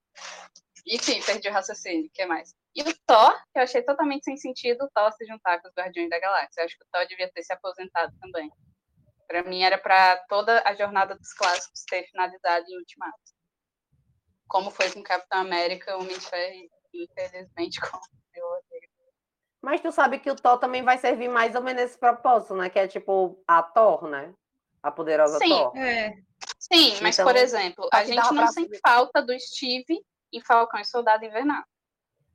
Enfim, 0.86 1.20
perdi 1.22 1.48
o 1.48 1.52
raciocínio. 1.52 2.06
O 2.06 2.10
que 2.10 2.24
mais? 2.26 2.54
E 2.74 2.82
o 2.82 2.94
Thor, 3.06 3.34
que 3.52 3.58
eu 3.58 3.62
achei 3.62 3.82
totalmente 3.82 4.24
sem 4.24 4.36
sentido 4.36 4.84
o 4.84 4.90
Thor 4.94 5.12
se 5.12 5.26
juntar 5.26 5.60
com 5.60 5.68
os 5.68 5.74
Guardiões 5.74 6.08
da 6.08 6.20
Galáxia. 6.20 6.60
Eu 6.60 6.64
acho 6.66 6.76
que 6.78 6.84
o 6.84 6.88
Thor 6.92 7.06
devia 7.08 7.30
ter 7.32 7.42
se 7.42 7.52
aposentado 7.52 8.14
também. 8.20 8.50
Pra 9.26 9.42
mim, 9.42 9.62
era 9.62 9.76
pra 9.76 10.16
toda 10.28 10.62
a 10.64 10.74
jornada 10.74 11.16
dos 11.16 11.32
clássicos 11.32 11.82
ter 11.88 12.04
finalizado 12.04 12.64
em 12.68 12.78
Ultimato. 12.78 13.18
Como 14.46 14.70
foi 14.70 14.92
com 14.92 15.02
Capitão 15.02 15.40
América, 15.40 15.96
Homem 15.96 16.16
de 16.16 16.20
Ferro 16.20 16.54
e, 16.54 17.04
infelizmente, 17.04 17.80
com 17.90 17.96
o. 17.96 18.60
Mas 19.62 19.80
tu 19.80 19.90
sabe 19.90 20.20
que 20.20 20.30
o 20.30 20.36
Thor 20.36 20.58
também 20.58 20.84
vai 20.84 20.96
servir 20.98 21.28
mais 21.28 21.56
ou 21.56 21.62
menos 21.62 21.82
esse 21.82 21.98
propósito, 21.98 22.54
né? 22.54 22.70
Que 22.70 22.78
é 22.78 22.86
tipo 22.86 23.42
a 23.48 23.62
Thor, 23.64 24.06
né? 24.06 24.32
A 24.80 24.92
poderosa 24.92 25.38
Sim. 25.38 25.48
Thor. 25.48 25.76
É. 25.76 26.14
Sim, 26.72 26.98
mas 27.00 27.16
Então, 27.16 27.26
por 27.26 27.36
exemplo, 27.36 27.88
a 27.92 28.04
gente 28.04 28.32
não 28.34 28.48
sente 28.48 28.78
falta 28.84 29.22
do 29.22 29.38
Steve 29.38 30.00
em 30.32 30.40
Falcão 30.40 30.80
e 30.80 30.84
Soldado 30.84 31.24
Invernal. 31.24 31.62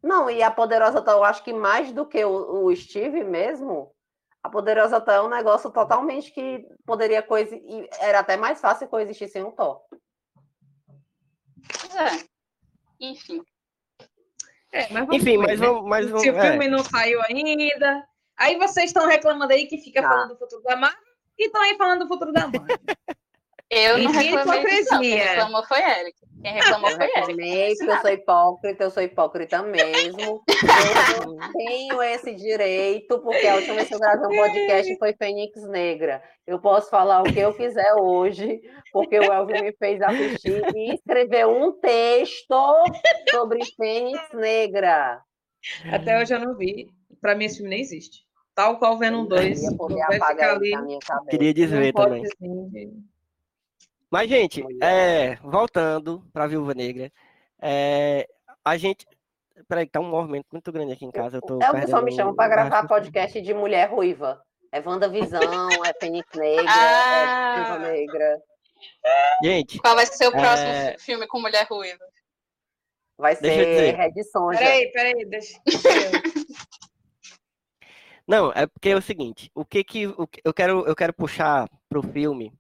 Não, 0.02 0.30
e 0.30 0.42
a 0.42 0.50
Poderosa 0.50 1.02
Tão, 1.02 1.18
eu 1.18 1.24
acho 1.24 1.44
que 1.44 1.54
mais 1.54 1.92
do 1.92 2.06
que 2.06 2.24
o, 2.24 2.66
o 2.66 2.76
Steve 2.76 3.24
mesmo, 3.24 3.94
a 4.42 4.50
Poderosa 4.50 5.00
Tão 5.00 5.14
é 5.14 5.22
um 5.22 5.30
negócio 5.30 5.70
totalmente 5.70 6.32
que 6.32 6.66
poderia 6.86 7.22
coexistir, 7.22 7.70
e 7.70 7.90
era 8.00 8.20
até 8.20 8.38
mais 8.38 8.60
fácil 8.60 8.88
coexistir 8.88 9.28
sem 9.30 9.44
o 9.44 9.52
Thor. 9.52 9.82
Pois 11.80 11.96
é. 11.96 12.26
Enfim. 13.00 13.44
É, 14.72 14.88
mas 14.92 15.06
vamos 15.06 15.16
Enfim, 15.18 15.38
ver, 15.38 15.38
mas 15.38 15.60
né? 15.60 15.68
vamos. 15.68 15.90
Mas 15.90 16.06
Se 16.06 16.12
vamos 16.12 16.28
o 16.28 16.42
filme 16.42 16.66
é. 16.66 16.70
não 16.70 16.84
saiu 16.84 17.22
ainda. 17.24 18.08
Aí 18.38 18.58
vocês 18.58 18.88
estão 18.88 19.06
reclamando 19.06 19.52
aí 19.54 19.68
que 19.68 19.78
fica 19.78 20.02
Tá. 20.02 20.08
falando 20.10 20.30
do 20.30 20.38
futuro 20.38 20.64
da 20.64 20.76
Marvel 20.76 21.00
e 21.38 21.46
estão 21.46 21.62
aí 21.62 21.78
falando 21.78 22.00
do 22.00 22.08
futuro 22.08 22.32
da 22.32 22.48
Marvel. 22.48 22.62
Eu 23.74 23.98
não 24.00 24.12
E 24.14 24.18
reclamei 24.26 24.66
disso, 24.66 24.94
não. 24.94 25.00
Quem 25.02 25.10
hipocrisia. 25.12 25.24
reclamou 25.32 25.64
foi 25.66 25.80
Eric. 25.80 26.18
Quem 26.44 26.54
reclamou 26.54 26.90
Eu 26.90 26.96
foi 26.98 27.06
Eric. 27.06 27.78
eu 27.86 27.98
sou 28.02 28.10
hipócrita, 28.12 28.84
eu 28.84 28.92
sou 28.92 29.04
hipócrita 29.04 29.64
mesmo. 29.64 30.44
Eu 31.22 31.34
não 31.36 31.52
tenho 31.54 32.04
esse 32.04 32.36
direito, 32.36 33.20
porque 33.20 33.48
a 33.48 33.56
última 33.56 33.76
vez 33.76 33.88
que 33.88 33.94
eu 33.96 34.00
gravei 34.00 34.28
um 34.28 34.42
podcast 34.42 34.98
foi 34.98 35.14
Fênix 35.14 35.64
Negra. 35.70 36.22
Eu 36.46 36.60
posso 36.60 36.90
falar 36.90 37.22
o 37.22 37.24
que 37.24 37.40
eu 37.40 37.54
quiser 37.54 37.94
hoje, 37.94 38.60
porque 38.92 39.18
o 39.20 39.32
Elvio 39.32 39.64
me 39.64 39.72
fez 39.78 40.02
assistir 40.02 40.62
e 40.76 40.94
escrever 40.96 41.48
um 41.48 41.72
texto 41.80 42.56
sobre 43.30 43.60
Fênix 43.78 44.20
Negra. 44.34 45.22
Até 45.92 46.20
hoje 46.20 46.34
eu 46.34 46.40
não 46.40 46.58
vi. 46.58 46.88
Pra 47.22 47.36
mim 47.36 47.46
esse 47.46 47.58
filme 47.58 47.70
nem 47.70 47.82
existe. 47.82 48.20
Tal 48.56 48.78
qual 48.80 48.98
Venom 48.98 49.26
2. 49.26 49.64
Eu 49.64 49.78
vai 49.78 50.20
ficar 50.20 50.56
ali. 50.56 50.72
cabeça. 50.72 51.22
Queria 51.30 51.54
dizer 51.54 51.94
também. 51.94 52.24
de- 52.24 53.11
Mas, 54.12 54.30
gente, 54.30 54.62
é, 54.84 55.36
voltando 55.38 56.22
para 56.34 56.44
a 56.44 56.48
Viúva 56.48 56.74
Negra, 56.74 57.12
é, 57.62 58.28
a 58.64 58.78
gente. 58.78 59.06
Peraí, 59.68 59.88
tá 59.88 60.00
um 60.00 60.10
movimento 60.10 60.48
muito 60.52 60.72
grande 60.72 60.92
aqui 60.94 61.06
em 61.06 61.12
casa. 61.12 61.38
Eu 61.38 61.42
tô 61.42 61.62
É 61.62 61.70
o 61.70 61.74
pessoal 61.74 62.04
me 62.04 62.12
chama 62.12 62.36
para 62.36 62.48
gravar 62.50 62.88
podcast 62.88 63.40
de 63.42 63.54
mulher 63.54 63.90
ruiva. 63.90 64.42
É 64.72 64.80
WandaVisão, 64.82 65.70
é 65.86 65.94
Fênix 66.00 66.28
Negra, 66.36 66.66
Ah. 66.68 67.56
é 67.56 67.64
Viva 67.64 67.80
Negra. 67.92 68.42
Gente, 69.44 69.80
Qual 69.80 69.96
vai 69.96 70.06
ser 70.06 70.28
o 70.28 70.32
próximo 70.32 70.70
É. 70.70 70.98
filme 70.98 71.28
com 71.28 71.40
mulher 71.40 71.68
ruiva? 71.70 72.04
Vai 73.18 73.36
ser. 73.36 73.96
Red 73.96 74.24
Sonja. 74.24 74.58
Peraí, 74.60 74.92
peraí, 74.92 75.26
deixa. 75.26 75.60
não, 78.28 78.52
é 78.54 78.66
porque 78.66 78.90
é 78.90 78.96
o 78.96 79.02
seguinte, 79.02 79.52
o 79.54 79.64
que 79.66 79.84
que 79.84 80.08
o 80.08 80.26
que- 80.26 80.42
eu 80.44 80.54
quero 80.54 80.86
eu 80.88 80.96
quero 80.96 81.14
puxar 81.14 81.70
pro 81.90 82.02
filme 82.02 82.52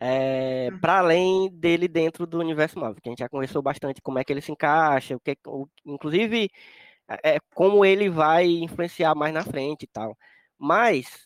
é, 0.00 0.70
para 0.80 0.98
além 0.98 1.50
dele 1.50 1.88
dentro 1.88 2.26
do 2.26 2.38
universo 2.38 2.78
Marvel, 2.78 3.00
que 3.02 3.08
a 3.08 3.12
gente 3.12 3.18
já 3.20 3.28
conversou 3.28 3.62
bastante 3.62 4.00
como 4.00 4.18
é 4.18 4.24
que 4.24 4.32
ele 4.32 4.40
se 4.40 4.52
encaixa, 4.52 5.16
o 5.16 5.20
que 5.20 5.36
o, 5.46 5.66
inclusive 5.84 6.50
é, 7.24 7.38
como 7.54 7.84
ele 7.84 8.08
vai 8.08 8.46
influenciar 8.46 9.14
mais 9.14 9.32
na 9.34 9.42
frente 9.44 9.84
e 9.84 9.88
tal. 9.88 10.16
Mas 10.58 11.24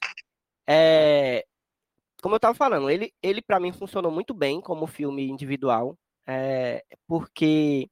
é, 0.66 1.44
como 2.22 2.34
eu 2.34 2.38
estava 2.38 2.54
falando, 2.54 2.90
ele 2.90 3.12
ele 3.22 3.42
para 3.42 3.60
mim 3.60 3.72
funcionou 3.72 4.10
muito 4.12 4.34
bem 4.34 4.60
como 4.60 4.86
filme 4.86 5.28
individual, 5.28 5.98
é, 6.26 6.84
porque 7.06 7.88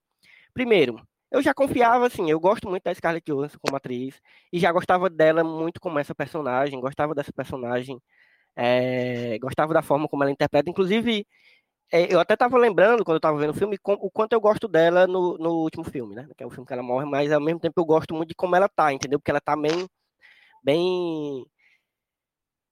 primeiro 0.54 1.00
eu 1.30 1.42
já 1.42 1.54
confiava, 1.54 2.06
assim, 2.06 2.28
eu 2.30 2.40
gosto 2.40 2.68
muito 2.68 2.82
da 2.82 2.94
Scarlett 2.94 3.30
Johansson 3.30 3.58
como 3.60 3.76
atriz, 3.76 4.20
e 4.52 4.58
já 4.58 4.72
gostava 4.72 5.08
dela 5.08 5.44
muito 5.44 5.80
como 5.80 5.98
essa 5.98 6.14
personagem, 6.14 6.80
gostava 6.80 7.14
dessa 7.14 7.32
personagem, 7.32 8.00
é, 8.56 9.38
gostava 9.40 9.74
da 9.74 9.82
forma 9.82 10.08
como 10.08 10.22
ela 10.24 10.32
interpreta, 10.32 10.70
inclusive, 10.70 11.26
é, 11.92 12.12
eu 12.14 12.20
até 12.20 12.34
estava 12.34 12.58
lembrando, 12.58 13.04
quando 13.04 13.16
eu 13.16 13.18
estava 13.18 13.38
vendo 13.38 13.50
o 13.50 13.54
filme, 13.54 13.78
com- 13.78 13.94
o 13.94 14.10
quanto 14.10 14.32
eu 14.34 14.40
gosto 14.40 14.68
dela 14.68 15.06
no, 15.06 15.38
no 15.38 15.50
último 15.62 15.84
filme, 15.84 16.14
né, 16.16 16.28
que 16.36 16.42
é 16.44 16.46
o 16.46 16.50
filme 16.50 16.66
que 16.66 16.72
ela 16.72 16.82
morre, 16.82 17.06
mas 17.06 17.32
ao 17.32 17.40
mesmo 17.40 17.60
tempo 17.60 17.80
eu 17.80 17.84
gosto 17.86 18.14
muito 18.14 18.30
de 18.30 18.34
como 18.36 18.56
ela 18.56 18.68
tá, 18.68 18.92
entendeu? 18.92 19.18
Porque 19.20 19.30
ela 19.32 19.40
tá 19.40 19.56
bem, 19.56 19.88
bem 20.64 21.46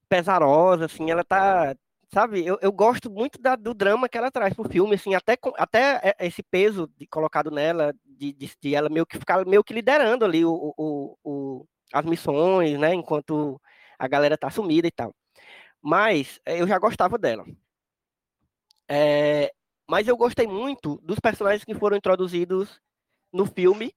pesarosa, 0.09 0.87
assim, 0.87 1.11
ela 1.11 1.25
tá, 1.25 1.75
sabe, 2.13 2.45
eu, 2.47 2.59
eu 2.63 2.73
gosto 2.73 3.11
muito 3.11 3.41
da- 3.41 3.57
do 3.57 3.75
drama 3.75 4.09
que 4.09 4.17
ela 4.19 4.31
traz 4.31 4.55
pro 4.55 4.69
filme, 4.69 4.95
assim, 4.95 5.15
até, 5.15 5.37
até 5.57 6.01
é- 6.19 6.27
esse 6.27 6.43
peso 6.43 6.89
de- 6.97 7.07
colocado 7.07 7.51
nela, 7.51 7.93
de, 8.05 8.33
de, 8.33 8.51
de 8.61 8.75
ela 8.75 8.89
meio 8.89 9.07
que 9.07 9.19
ficar 9.19 9.45
meio 9.47 9.63
que 9.65 9.75
liderando 9.75 10.25
ali 10.25 10.45
o, 10.45 10.75
o, 10.77 11.17
o- 11.25 11.67
as 11.93 12.05
missões, 12.05 12.79
né, 12.79 12.95
enquanto 12.95 13.61
a 13.99 14.09
galera 14.09 14.37
tá 14.39 14.51
sumida 14.51 14.87
e 14.89 14.91
tal. 14.91 15.15
Mas 15.83 16.41
eh, 16.45 16.61
eu 16.61 16.69
já 16.69 16.79
gostava 16.79 17.19
dela. 17.19 17.45
É, 18.89 19.53
mas 19.89 20.09
eu 20.09 20.17
gostei 20.17 20.47
muito 20.47 21.01
dos 21.03 21.19
personagens 21.21 21.65
que 21.65 21.75
foram 21.75 21.97
introduzidos 21.97 22.81
no 23.33 23.47
filme. 23.47 23.95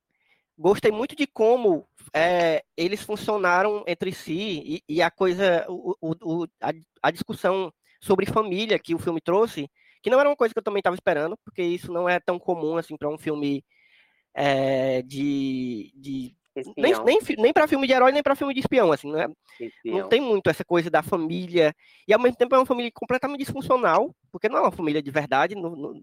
Gostei 0.57 0.91
muito 0.91 1.15
de 1.15 1.27
como 1.27 1.87
é, 2.13 2.63
eles 2.77 3.03
funcionaram 3.03 3.83
entre 3.87 4.13
si 4.13 4.83
e, 4.89 4.95
e 4.97 5.01
a 5.01 5.11
coisa, 5.11 5.65
o, 5.69 5.95
o- 6.01 6.47
a, 6.61 6.73
a 7.03 7.11
discussão 7.11 7.73
sobre 8.01 8.25
família 8.27 8.79
que 8.79 8.95
o 8.95 8.99
filme 8.99 9.21
trouxe, 9.21 9.69
que 10.03 10.09
não 10.09 10.19
era 10.19 10.29
uma 10.29 10.35
coisa 10.37 10.53
que 10.53 10.59
eu 10.59 10.63
também 10.63 10.79
estava 10.81 10.95
esperando, 10.95 11.37
porque 11.45 11.63
isso 11.63 11.91
não 11.93 12.09
é 12.09 12.19
tão 12.19 12.39
comum 12.39 12.77
assim 12.77 12.97
para 12.97 13.09
um 13.09 13.17
filme 13.17 13.63
é, 14.33 15.01
de, 15.03 15.91
de 15.95 16.35
Espião, 16.55 17.03
nem, 17.05 17.21
fi- 17.21 17.35
nem 17.37 17.53
para 17.53 17.67
filme 17.67 17.87
de 17.87 17.93
herói 17.93 18.11
nem 18.11 18.21
para 18.21 18.35
filme 18.35 18.53
de 18.53 18.59
espião 18.59 18.91
assim, 18.91 19.09
não, 19.09 19.19
é- 19.21 19.27
espião. 19.59 19.99
não 19.99 20.09
tem 20.09 20.19
muito 20.19 20.49
essa 20.49 20.65
coisa 20.65 20.89
da 20.89 21.01
família 21.01 21.73
e 22.07 22.13
ao 22.13 22.19
mesmo 22.19 22.35
tempo 22.35 22.53
é 22.53 22.59
uma 22.59 22.65
família 22.65 22.91
completamente 22.93 23.39
disfuncional, 23.39 24.13
porque 24.31 24.49
não 24.49 24.57
é 24.57 24.61
uma 24.61 24.71
família 24.71 25.01
de 25.01 25.09
verdade, 25.11 25.55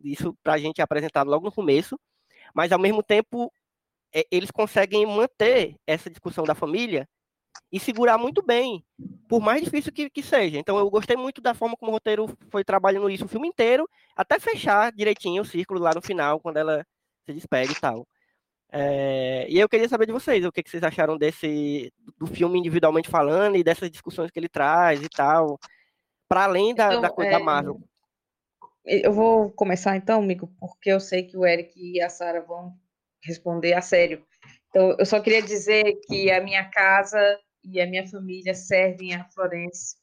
isso 0.03 0.35
para 0.43 0.55
a 0.55 0.59
gente 0.59 0.81
é 0.81 0.85
apresentado 0.85 1.29
logo 1.29 1.45
no 1.45 1.53
começo, 1.53 1.99
mas 2.55 2.73
ao 2.73 2.79
mesmo 2.79 3.03
tempo 3.03 3.53
é, 4.15 4.25
eles 4.31 4.51
conseguem 4.51 5.05
manter 5.05 5.75
essa 5.87 6.09
discussão 6.09 6.45
da 6.45 6.55
família 6.55 7.07
e 7.71 7.79
segurar 7.79 8.17
muito 8.17 8.43
bem, 8.43 8.83
por 9.29 9.41
mais 9.41 9.63
difícil 9.63 9.93
que, 9.93 10.09
que 10.09 10.23
seja. 10.23 10.59
Então 10.59 10.79
eu 10.79 10.89
gostei 10.89 11.17
muito 11.17 11.41
da 11.43 11.53
forma 11.53 11.77
como 11.77 11.91
o 11.91 11.95
roteiro 11.95 12.27
foi 12.51 12.65
trabalhando 12.65 13.11
isso 13.11 13.27
o 13.27 13.29
filme 13.29 13.49
inteiro, 13.49 13.87
até 14.17 14.39
fechar 14.39 14.93
direitinho 14.93 15.43
o 15.43 15.45
círculo 15.45 15.81
lá 15.81 15.91
no 15.95 16.01
final, 16.01 16.41
quando 16.41 16.57
ela 16.57 16.87
se 17.27 17.35
despede 17.35 17.73
e 17.73 17.81
tal. 17.81 18.07
É, 18.71 19.47
e 19.49 19.59
eu 19.59 19.69
queria 19.69 19.89
saber 19.89 20.07
de 20.07 20.13
vocês, 20.13 20.45
o 20.45 20.53
que, 20.53 20.63
que 20.63 20.71
vocês 20.71 20.83
acharam 20.83 21.17
desse 21.17 21.93
do 22.19 22.27
filme 22.27 22.59
individualmente 22.59 23.09
falando 23.09 23.57
e 23.57 23.65
dessas 23.65 23.91
discussões 23.91 24.31
que 24.31 24.39
ele 24.39 24.49
traz 24.49 25.03
e 25.03 25.09
tal, 25.09 25.59
para 26.29 26.45
além 26.45 26.75
da, 26.75 26.89
Então, 26.89 27.01
da 27.01 27.11
coisa 27.11 27.31
é, 27.31 27.33
da 27.33 27.41
Marvel. 27.41 27.81
Eu 28.85 29.13
vou 29.13 29.51
começar 29.53 29.97
então, 29.97 30.21
amigo, 30.21 30.53
porque 30.61 30.91
eu 30.91 31.01
sei 31.01 31.23
que 31.23 31.37
o 31.37 31.47
Eric 31.47 31.73
e 31.77 32.01
a 32.01 32.11
Sara 32.11 32.43
vão 32.43 32.75
responder 33.23 33.73
a 33.73 33.81
sério. 33.81 34.25
Então, 34.69 34.95
eu 34.99 35.07
só 35.07 35.19
queria 35.21 35.43
dizer 35.43 35.99
que 36.07 36.31
a 36.31 36.43
minha 36.43 36.69
casa 36.69 37.39
e 37.65 37.81
a 37.81 37.87
minha 37.87 38.07
família 38.07 38.55
servem 38.55 39.15
a 39.15 39.25
Florence 39.25 39.97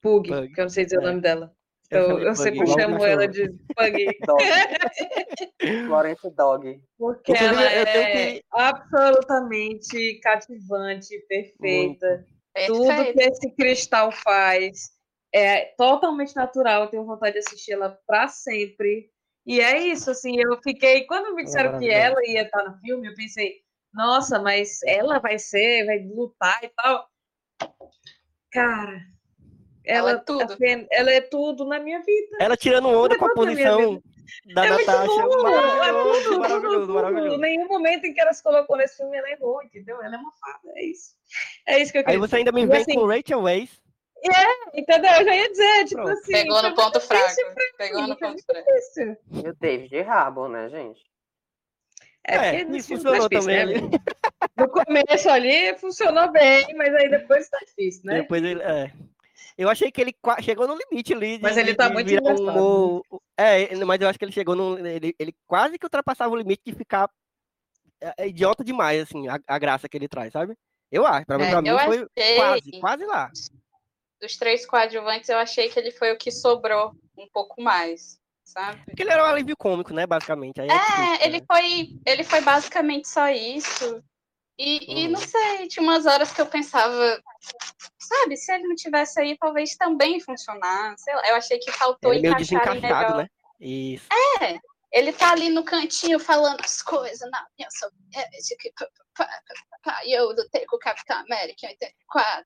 Pug, 0.00 0.28
Pug, 0.28 0.52
que 0.52 0.60
eu 0.60 0.64
não 0.64 0.70
sei 0.70 0.84
dizer 0.84 0.96
é. 0.96 0.98
o 1.00 1.02
nome 1.02 1.20
dela. 1.20 1.54
Eu 1.92 2.18
Eu, 2.20 2.34
sempre 2.34 2.66
chamo 2.66 3.04
ela 3.04 3.28
de 3.28 3.48
Pug, 3.48 4.06
Dog. 4.26 4.42
Florence 5.86 6.30
Dog. 6.30 6.80
porque 6.98 7.32
ela 7.32 7.62
é 7.64 8.34
que- 8.34 8.44
absolutamente 8.50 10.18
cativante, 10.20 11.18
perfeita. 11.28 12.26
Tudo 12.66 12.86
Perfeito. 12.86 13.16
que 13.18 13.24
esse 13.24 13.50
cristal 13.54 14.12
faz 14.12 14.90
é 15.34 15.66
totalmente 15.76 16.36
natural. 16.36 16.82
Eu 16.84 16.88
tenho 16.90 17.04
vontade 17.06 17.32
de 17.32 17.38
assistir 17.38 17.72
ela 17.72 17.98
para 18.06 18.28
sempre. 18.28 19.10
E 19.46 19.60
é 19.60 19.78
isso, 19.78 20.10
assim, 20.10 20.38
eu 20.38 20.60
fiquei. 20.62 21.04
Quando 21.06 21.34
me 21.34 21.44
disseram 21.44 21.78
que 21.78 21.88
ela 21.90 22.20
ia 22.26 22.42
estar 22.42 22.62
no 22.64 22.78
filme, 22.78 23.08
eu 23.08 23.14
pensei, 23.14 23.56
nossa, 23.92 24.38
mas 24.38 24.80
ela 24.86 25.18
vai 25.18 25.38
ser, 25.38 25.86
vai 25.86 25.98
lutar 26.00 26.62
e 26.62 26.68
tal. 26.76 27.08
Cara, 28.50 29.00
Ela 29.84 30.10
ela, 30.10 30.18
é 30.20 30.22
tudo. 30.22 30.52
apenas- 30.52 30.86
ela 30.90 31.10
é 31.10 31.20
tudo 31.20 31.64
na 31.64 31.78
minha 31.80 32.00
vida. 32.00 32.36
Ela 32.40 32.56
tirando 32.56 32.88
onda 32.88 33.18
com 33.18 33.24
a 33.24 33.28
Tudo 33.30 33.46
posição 33.46 34.02
da 34.54 34.64
é 34.66 34.70
muito 34.70 34.86
Natasha. 34.86 35.06
bom, 35.06 35.48
é 35.48 35.52
maravilhoso, 35.92 36.22
tudo, 36.24 36.40
maravilhoso, 36.40 36.80
tudo, 36.80 36.94
maravilhoso. 36.94 37.28
tudo. 37.30 37.40
Nenhum 37.40 37.68
momento 37.68 38.04
em 38.04 38.14
que 38.14 38.20
ela 38.20 38.32
se 38.32 38.42
colocou 38.42 38.76
nesse 38.76 38.96
filme 38.96 39.16
ela 39.16 39.30
errou, 39.30 39.62
entendeu? 39.62 40.00
Ela 40.02 40.14
é 40.14 40.18
uma 40.18 40.32
fada, 40.40 40.72
é 40.76 40.84
isso. 40.84 41.10
É 41.66 41.78
isso 41.80 41.92
que 41.92 41.98
eu 41.98 42.04
Aí 42.06 42.16
você 42.16 42.36
ainda 42.36 42.52
me 42.52 42.64
vem 42.66 42.80
assim, 42.80 42.94
com 42.94 43.06
Rachel 43.06 43.40
Weisz. 43.42 43.82
Entendeu? 44.72 45.10
Eu 45.18 45.24
já 45.24 45.34
ia 45.34 45.50
dizer, 45.50 45.84
tipo 45.86 45.94
Pronto. 46.02 46.12
assim. 46.12 46.32
Pegou 46.32 46.62
no 46.62 46.74
ponto 46.76 47.00
fraco. 47.00 47.34
Pegou 47.76 48.06
no 48.06 48.16
ponto 48.16 48.44
fraco. 48.44 48.68
E 49.32 49.48
o 49.48 49.54
David 49.56 49.98
Harbour, 50.02 50.48
né, 50.48 50.68
gente? 50.68 51.00
É, 52.24 52.36
É, 52.36 52.64
porque 52.64 52.76
isso 52.78 52.88
tá 52.90 52.94
funcionou 52.96 53.28
difícil, 53.28 53.50
também 53.52 53.80
né? 53.90 53.98
No 54.56 54.68
começo 54.68 55.28
ali 55.28 55.76
funcionou 55.78 56.30
bem, 56.30 56.66
mas 56.76 56.94
aí 56.94 57.08
depois 57.10 57.48
tá 57.48 57.58
difícil, 57.66 58.02
né? 58.04 58.20
Depois 58.22 58.44
ele. 58.44 58.62
É. 58.62 58.92
Eu 59.56 59.68
achei 59.68 59.90
que 59.92 60.00
ele 60.00 60.14
chegou 60.42 60.66
no 60.66 60.76
limite 60.76 61.12
ali. 61.12 61.36
De, 61.36 61.42
Mas 61.42 61.56
ele 61.56 61.74
tá 61.74 61.88
muito 61.90 62.10
engraçado, 62.10 62.40
humor- 62.40 63.02
É, 63.36 63.74
mas 63.84 64.00
eu 64.00 64.08
acho 64.08 64.18
que 64.18 64.24
ele 64.24 64.32
chegou 64.32 64.54
no. 64.56 64.78
Ele, 64.86 65.14
ele 65.18 65.34
quase 65.46 65.78
que 65.78 65.84
ultrapassava 65.86 66.32
o 66.32 66.36
limite 66.36 66.62
de 66.64 66.72
ficar 66.74 67.10
é, 68.00 68.14
é 68.24 68.28
idiota 68.28 68.64
demais, 68.64 69.02
assim, 69.02 69.28
a, 69.28 69.38
a 69.46 69.58
graça 69.58 69.88
que 69.88 69.96
ele 69.96 70.08
traz, 70.08 70.32
sabe? 70.32 70.54
Eu 70.90 71.06
acho. 71.06 71.26
Pra, 71.26 71.38
mim- 71.38 71.44
É, 71.44 71.50
pra 71.50 71.62
mim 71.62 71.68
foi 71.68 72.06
achei- 72.16 72.36
quase, 72.36 72.70
quase 72.80 73.04
lá. 73.06 73.30
dos 74.20 74.36
três 74.36 74.64
coadjuvantes, 74.66 75.28
eu 75.28 75.38
achei 75.38 75.68
que 75.68 75.78
ele 75.78 75.90
foi 75.90 76.12
o 76.12 76.18
que 76.18 76.30
sobrou 76.30 76.92
um 77.18 77.28
pouco 77.32 77.60
mais, 77.62 78.18
sabe? 78.44 78.80
Porque 78.84 79.02
ele 79.02 79.10
era 79.10 79.22
um 79.24 79.26
alívio 79.26 79.56
cômico, 79.56 79.92
né, 79.92 80.06
basicamente. 80.06 80.60
Aí 80.60 80.68
é, 80.68 80.78
difícil, 80.78 81.04
É, 81.04 81.26
ele 81.26 81.40
né? 81.40 81.46
foi, 81.46 81.88
ele 82.06 82.24
foi 82.24 82.40
basicamente 82.40 83.08
só 83.08 83.28
isso. 83.30 84.02
E, 84.58 85.02
e 85.02 85.06
Uhum. 85.06 85.12
não 85.12 85.20
sei, 85.20 85.66
tinha 85.68 85.82
umas 85.82 86.04
horas 86.06 86.30
que 86.32 86.40
eu 86.40 86.46
pensava, 86.46 87.20
sabe, 87.98 88.36
se 88.36 88.52
ele 88.52 88.68
não 88.68 88.74
tivesse 88.76 89.20
aí, 89.20 89.36
talvez 89.38 89.74
também 89.76 90.20
funcionasse. 90.20 91.04
Sei 91.04 91.14
lá, 91.14 91.28
eu 91.28 91.36
achei 91.36 91.58
que 91.58 91.72
faltou 91.72 92.12
Ele 92.12 92.22
meio 92.22 92.34
ele 92.34 92.42
desencaixado, 92.44 92.80
melhor. 92.80 93.16
né? 93.16 93.28
Isso. 93.60 94.06
Ele 94.92 95.10
tá 95.12 95.32
ali 95.32 95.48
no 95.48 95.64
cantinho 95.64 96.18
falando 96.20 96.60
as 96.62 96.82
coisas 96.82 97.28
na 97.30 97.46
minha 97.58 97.68
pá, 99.82 100.00
e 100.04 100.12
eu 100.12 100.26
lutei 100.28 100.66
com 100.66 100.76
o 100.76 100.78
Capitão 100.78 101.16
América 101.18 101.66
em 101.66 101.70
84. 101.70 102.44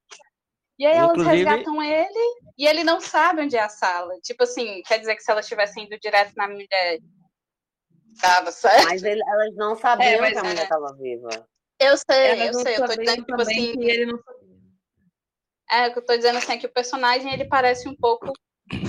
E 0.78 0.86
aí 0.86 0.94
elas 0.96 1.10
Inclusive- 1.18 1.36
resgatam 1.44 1.82
ele 1.82 2.40
e 2.56 2.66
ele 2.66 2.84
não 2.84 3.00
sabe 3.00 3.42
onde 3.42 3.56
é 3.56 3.62
a 3.62 3.68
sala. 3.68 4.14
Tipo 4.22 4.44
assim, 4.44 4.80
quer 4.86 4.98
dizer 4.98 5.16
que 5.16 5.22
se 5.22 5.30
elas 5.30 5.48
tivessem 5.48 5.84
ido 5.84 5.98
direto 5.98 6.34
na 6.36 6.46
mulher, 6.46 6.98
tava 8.20 8.52
certo? 8.52 8.84
Mas 8.84 9.02
ele- 9.02 9.22
elas 9.26 9.54
não 9.56 9.74
sabiam 9.74 10.24
É, 10.24 10.30
que 10.32 10.38
a 10.38 10.42
mulher 10.44 10.60
é. 10.60 10.62
estava 10.62 10.94
viva. 10.94 11.48
Eu 11.78 11.96
sei, 11.96 12.26
Elas 12.30 12.56
eu 12.56 12.62
sei, 12.62 12.76
eu 12.76 12.86
tô 12.86 12.96
dizendo, 12.96 13.24
tipo 13.24 13.40
assim, 13.40 13.72
que 13.72 13.84
ele 13.90 14.06
não 14.06 14.18
sabia. 14.22 14.56
é, 15.70 15.88
o 15.88 15.92
que 15.92 15.98
eu 15.98 16.04
tô 16.04 16.16
dizendo 16.16 16.38
assim, 16.38 16.52
é 16.52 16.56
que 16.58 16.66
o 16.66 16.72
personagem 16.72 17.32
ele 17.32 17.44
parece 17.44 17.88
um 17.88 17.94
pouco 17.94 18.32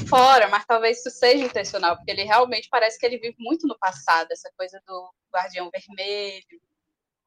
fora, 0.07 0.47
mas 0.47 0.65
talvez 0.65 0.99
isso 0.99 1.09
seja 1.11 1.43
intencional, 1.43 1.97
porque 1.97 2.11
ele 2.11 2.23
realmente 2.23 2.67
parece 2.69 2.97
que 2.97 3.05
ele 3.05 3.17
vive 3.19 3.35
muito 3.39 3.67
no 3.67 3.77
passado, 3.77 4.31
essa 4.31 4.49
coisa 4.57 4.81
do 4.87 5.13
Guardião 5.33 5.69
Vermelho, 5.69 6.61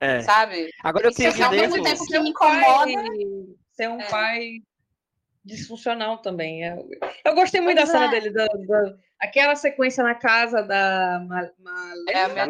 É. 0.00 0.20
sabe? 0.22 0.70
Agora 0.82 1.06
eu 1.06 1.11
Isso 1.11 1.18
queria 1.20 1.42
é 1.42 1.44
ao 1.46 1.50
mesmo 1.50 1.82
tempo 1.82 2.06
que 2.06 2.18
me 2.18 2.30
incomoda. 2.30 2.90
Ser 3.72 3.88
um 3.88 4.00
É. 4.00 4.08
pai 4.11 4.62
disfuncional 5.44 6.18
também. 6.18 6.64
Eu, 6.64 6.88
eu 7.24 7.34
gostei 7.34 7.61
muito 7.61 7.76
Pois 7.76 7.88
da 7.88 7.92
cena 7.92 8.06
é. 8.06 8.08
dele, 8.11 8.30
da, 8.30 8.46
da- 8.46 8.96
aquela 9.18 9.54
sequência 9.56 10.02
na 10.02 10.14
casa 10.14 10.62
da 10.62 11.20
Ma, 11.26 11.50
Ma- 11.58 11.94
É 12.08 12.24
a 12.24 12.28
Da 12.28 12.46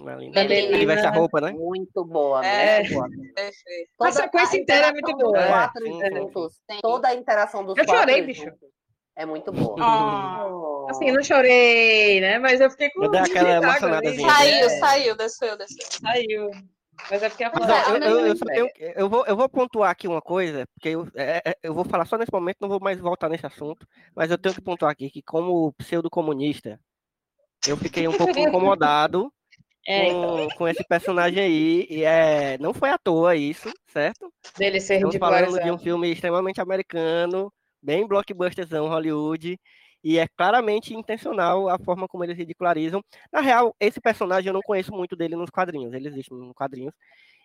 Melina. 0.00 0.16
menina. 0.16 0.34
Melina, 0.42 0.54
Melina. 0.60 0.76
ele 0.76 0.86
veste 0.86 1.06
a 1.06 1.10
roupa, 1.10 1.40
né? 1.40 1.52
Muito 1.52 2.04
boa, 2.04 2.44
É. 2.44 2.80
muito 2.80 2.94
boa. 2.94 3.08
Perfeito. 3.34 3.90
A 4.02 4.12
sequência 4.12 4.56
inteira 4.58 4.86
é 4.86 4.90
interação 4.90 5.16
muito 5.16 5.24
boa. 5.24 5.32
dos 5.38 5.42
É, 5.42 5.48
quatro 5.48 5.84
sim. 5.84 6.16
juntos, 6.16 6.60
toda 6.82 7.08
a 7.08 7.14
interação 7.14 7.64
dos 7.64 7.76
Eu 7.78 7.84
quatro 7.84 8.00
chorei, 8.00 8.22
bicho. 8.22 8.44
juntos 8.44 8.68
é 9.16 9.24
muito 9.26 9.52
boa. 9.52 9.76
Oh. 9.78 10.86
Assim, 10.90 11.10
não 11.12 11.22
chorei, 11.22 12.20
né? 12.20 12.38
Mas 12.38 12.60
eu 12.60 12.70
fiquei 12.70 12.90
com 12.90 13.04
Eu 13.04 13.10
dei 13.10 13.20
aquela 13.20 13.56
água 13.56 13.56
ali. 13.56 13.66
emocionadazinha. 13.78 14.28
Saiu, 14.30 14.66
É, 14.66 14.68
saiu, 14.78 15.16
desceu, 15.16 15.56
desceu. 15.56 15.86
Saiu. 16.02 16.50
Mas 17.10 17.22
é 17.24 17.28
porque 17.28 17.42
a 17.44 17.50
Mas 17.52 17.66
Não, 17.66 17.74
é, 17.76 18.08
eu, 18.08 18.26
eu- 18.26 18.36
eu 18.54 18.92
eu, 18.96 19.08
vou, 19.08 19.26
eu 19.26 19.36
vou 19.36 19.48
pontuar 19.48 19.90
aqui 19.90 20.06
uma 20.06 20.22
coisa, 20.22 20.64
porque 20.74 20.90
eu, 20.90 21.08
é- 21.16 21.42
é- 21.44 21.56
eu 21.62 21.74
vou 21.74 21.84
falar 21.84 22.04
só 22.06 22.16
nesse 22.16 22.32
momento, 22.32 22.58
não 22.60 22.68
vou 22.68 22.78
mais 22.80 23.00
voltar 23.00 23.28
nesse 23.28 23.44
assunto, 23.46 23.84
mas 24.14 24.30
eu 24.30 24.38
tenho 24.38 24.54
que 24.54 24.60
pontuar 24.60 24.92
aqui 24.92 25.10
que, 25.10 25.20
como 25.22 25.72
pseudo-comunista, 25.72 26.78
eu 27.66 27.76
fiquei 27.76 28.06
um 28.06 28.12
pouco 28.36 28.38
incomodado 28.38 29.32
É, 29.86 30.08
então, 30.08 30.48
com, 30.48 30.56
com 30.56 30.68
esse 30.68 30.82
personagem 30.84 31.42
aí, 31.42 31.86
e 31.90 32.04
é, 32.04 32.56
não 32.58 32.72
foi 32.72 32.90
à 32.90 32.98
toa 32.98 33.36
isso, 33.36 33.70
certo? 33.86 34.32
dele 34.56 34.80
ser 34.80 34.94
Estamos 34.94 35.16
falando 35.16 35.62
de 35.62 35.70
um 35.70 35.78
filme 35.78 36.10
extremamente 36.10 36.60
americano, 36.60 37.52
bem 37.82 38.06
blockbusterzão, 38.06 38.88
Hollywood, 38.88 39.58
e 40.02 40.18
é 40.18 40.26
claramente 40.36 40.94
intencional 40.94 41.68
a 41.68 41.78
forma 41.78 42.08
como 42.08 42.24
eles 42.24 42.36
ridicularizam. 42.36 43.02
Na 43.32 43.40
real, 43.40 43.74
esse 43.78 44.00
personagem 44.00 44.48
eu 44.48 44.54
não 44.54 44.62
conheço 44.62 44.92
muito 44.92 45.14
dele 45.14 45.36
nos 45.36 45.50
quadrinhos, 45.50 45.92
ele 45.92 46.08
existe 46.08 46.32
nos 46.32 46.52
quadrinhos, 46.54 46.94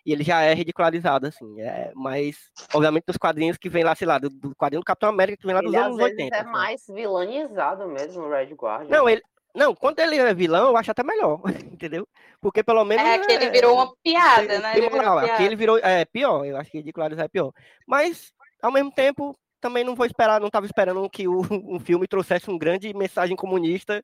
e 0.04 0.12
ele 0.12 0.24
já 0.24 0.42
é 0.42 0.54
ridicularizado, 0.54 1.26
assim, 1.26 1.60
é, 1.60 1.92
mas, 1.94 2.36
obviamente, 2.74 3.04
dos 3.06 3.18
quadrinhos 3.18 3.58
que 3.58 3.68
vem 3.68 3.84
lá, 3.84 3.94
sei 3.94 4.06
lá, 4.06 4.18
do, 4.18 4.30
do 4.30 4.54
quadrinho 4.56 4.80
do 4.80 4.84
Capitão 4.84 5.10
América, 5.10 5.36
que 5.36 5.46
vem 5.46 5.54
lá 5.54 5.60
dos 5.60 5.72
Ele 5.72 5.76
às 5.76 5.86
anos 5.86 5.96
vezes 5.98 6.12
80. 6.18 6.36
é 6.36 6.40
assim. 6.40 6.50
mais 6.50 6.86
vilanizado 6.88 7.88
mesmo, 7.88 8.22
o 8.22 8.30
Red 8.30 8.54
Guardian. 8.54 8.96
Não, 8.96 9.08
ele... 9.08 9.22
Não, 9.54 9.74
quando 9.74 9.98
ele 9.98 10.16
é 10.16 10.32
vilão, 10.34 10.68
eu 10.68 10.76
acho 10.76 10.90
até 10.90 11.02
melhor, 11.02 11.40
entendeu? 11.72 12.06
Porque 12.40 12.62
pelo 12.62 12.84
menos. 12.84 13.04
É 13.04 13.18
que 13.18 13.32
ele 13.32 13.50
virou 13.50 13.74
uma 13.74 13.92
piada, 14.02 14.46
tem- 14.46 14.58
né? 14.60 14.72
Ele 14.76 14.80
virou 14.88 14.96
moral, 14.96 15.18
aqui 15.18 15.26
piada. 15.28 15.42
ele 15.44 15.56
virou. 15.56 15.78
É 15.78 16.04
pior, 16.04 16.44
eu 16.44 16.56
acho 16.56 16.70
que 16.70 16.78
ridicularizar 16.78 17.24
é 17.24 17.28
pior. 17.28 17.52
Mas, 17.86 18.32
ao 18.62 18.72
mesmo 18.72 18.90
tempo, 18.92 19.36
também 19.60 19.84
não 19.84 19.94
vou 19.94 20.06
esperar, 20.06 20.40
não 20.40 20.46
estava 20.46 20.66
esperando 20.66 21.08
que 21.10 21.26
o, 21.28 21.40
um 21.50 21.78
filme 21.80 22.06
trouxesse 22.06 22.48
uma 22.48 22.58
grande 22.58 22.92
mensagem 22.94 23.36
comunista, 23.36 24.02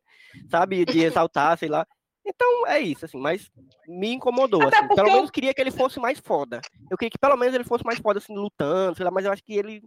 sabe? 0.50 0.84
De 0.84 1.02
exaltar, 1.04 1.56
sei 1.58 1.68
lá. 1.68 1.86
Então 2.28 2.66
é 2.66 2.80
isso, 2.80 3.04
assim, 3.04 3.18
mas 3.18 3.48
me 3.86 4.12
incomodou. 4.12 4.60
Assim. 4.66 4.88
Pelo 4.88 5.08
eu- 5.08 5.14
menos 5.14 5.30
queria 5.30 5.54
que 5.54 5.60
ele 5.60 5.70
fosse 5.70 6.00
mais 6.00 6.18
foda. 6.18 6.60
Eu 6.90 6.96
queria 6.98 7.10
que 7.10 7.18
pelo 7.18 7.36
menos 7.36 7.54
ele 7.54 7.62
fosse 7.62 7.84
mais 7.84 8.00
foda, 8.00 8.18
assim, 8.18 8.34
lutando, 8.34 8.96
sei 8.96 9.04
lá, 9.04 9.12
mas 9.12 9.24
eu 9.24 9.30
acho 9.32 9.44
que 9.44 9.56
ele 9.56 9.80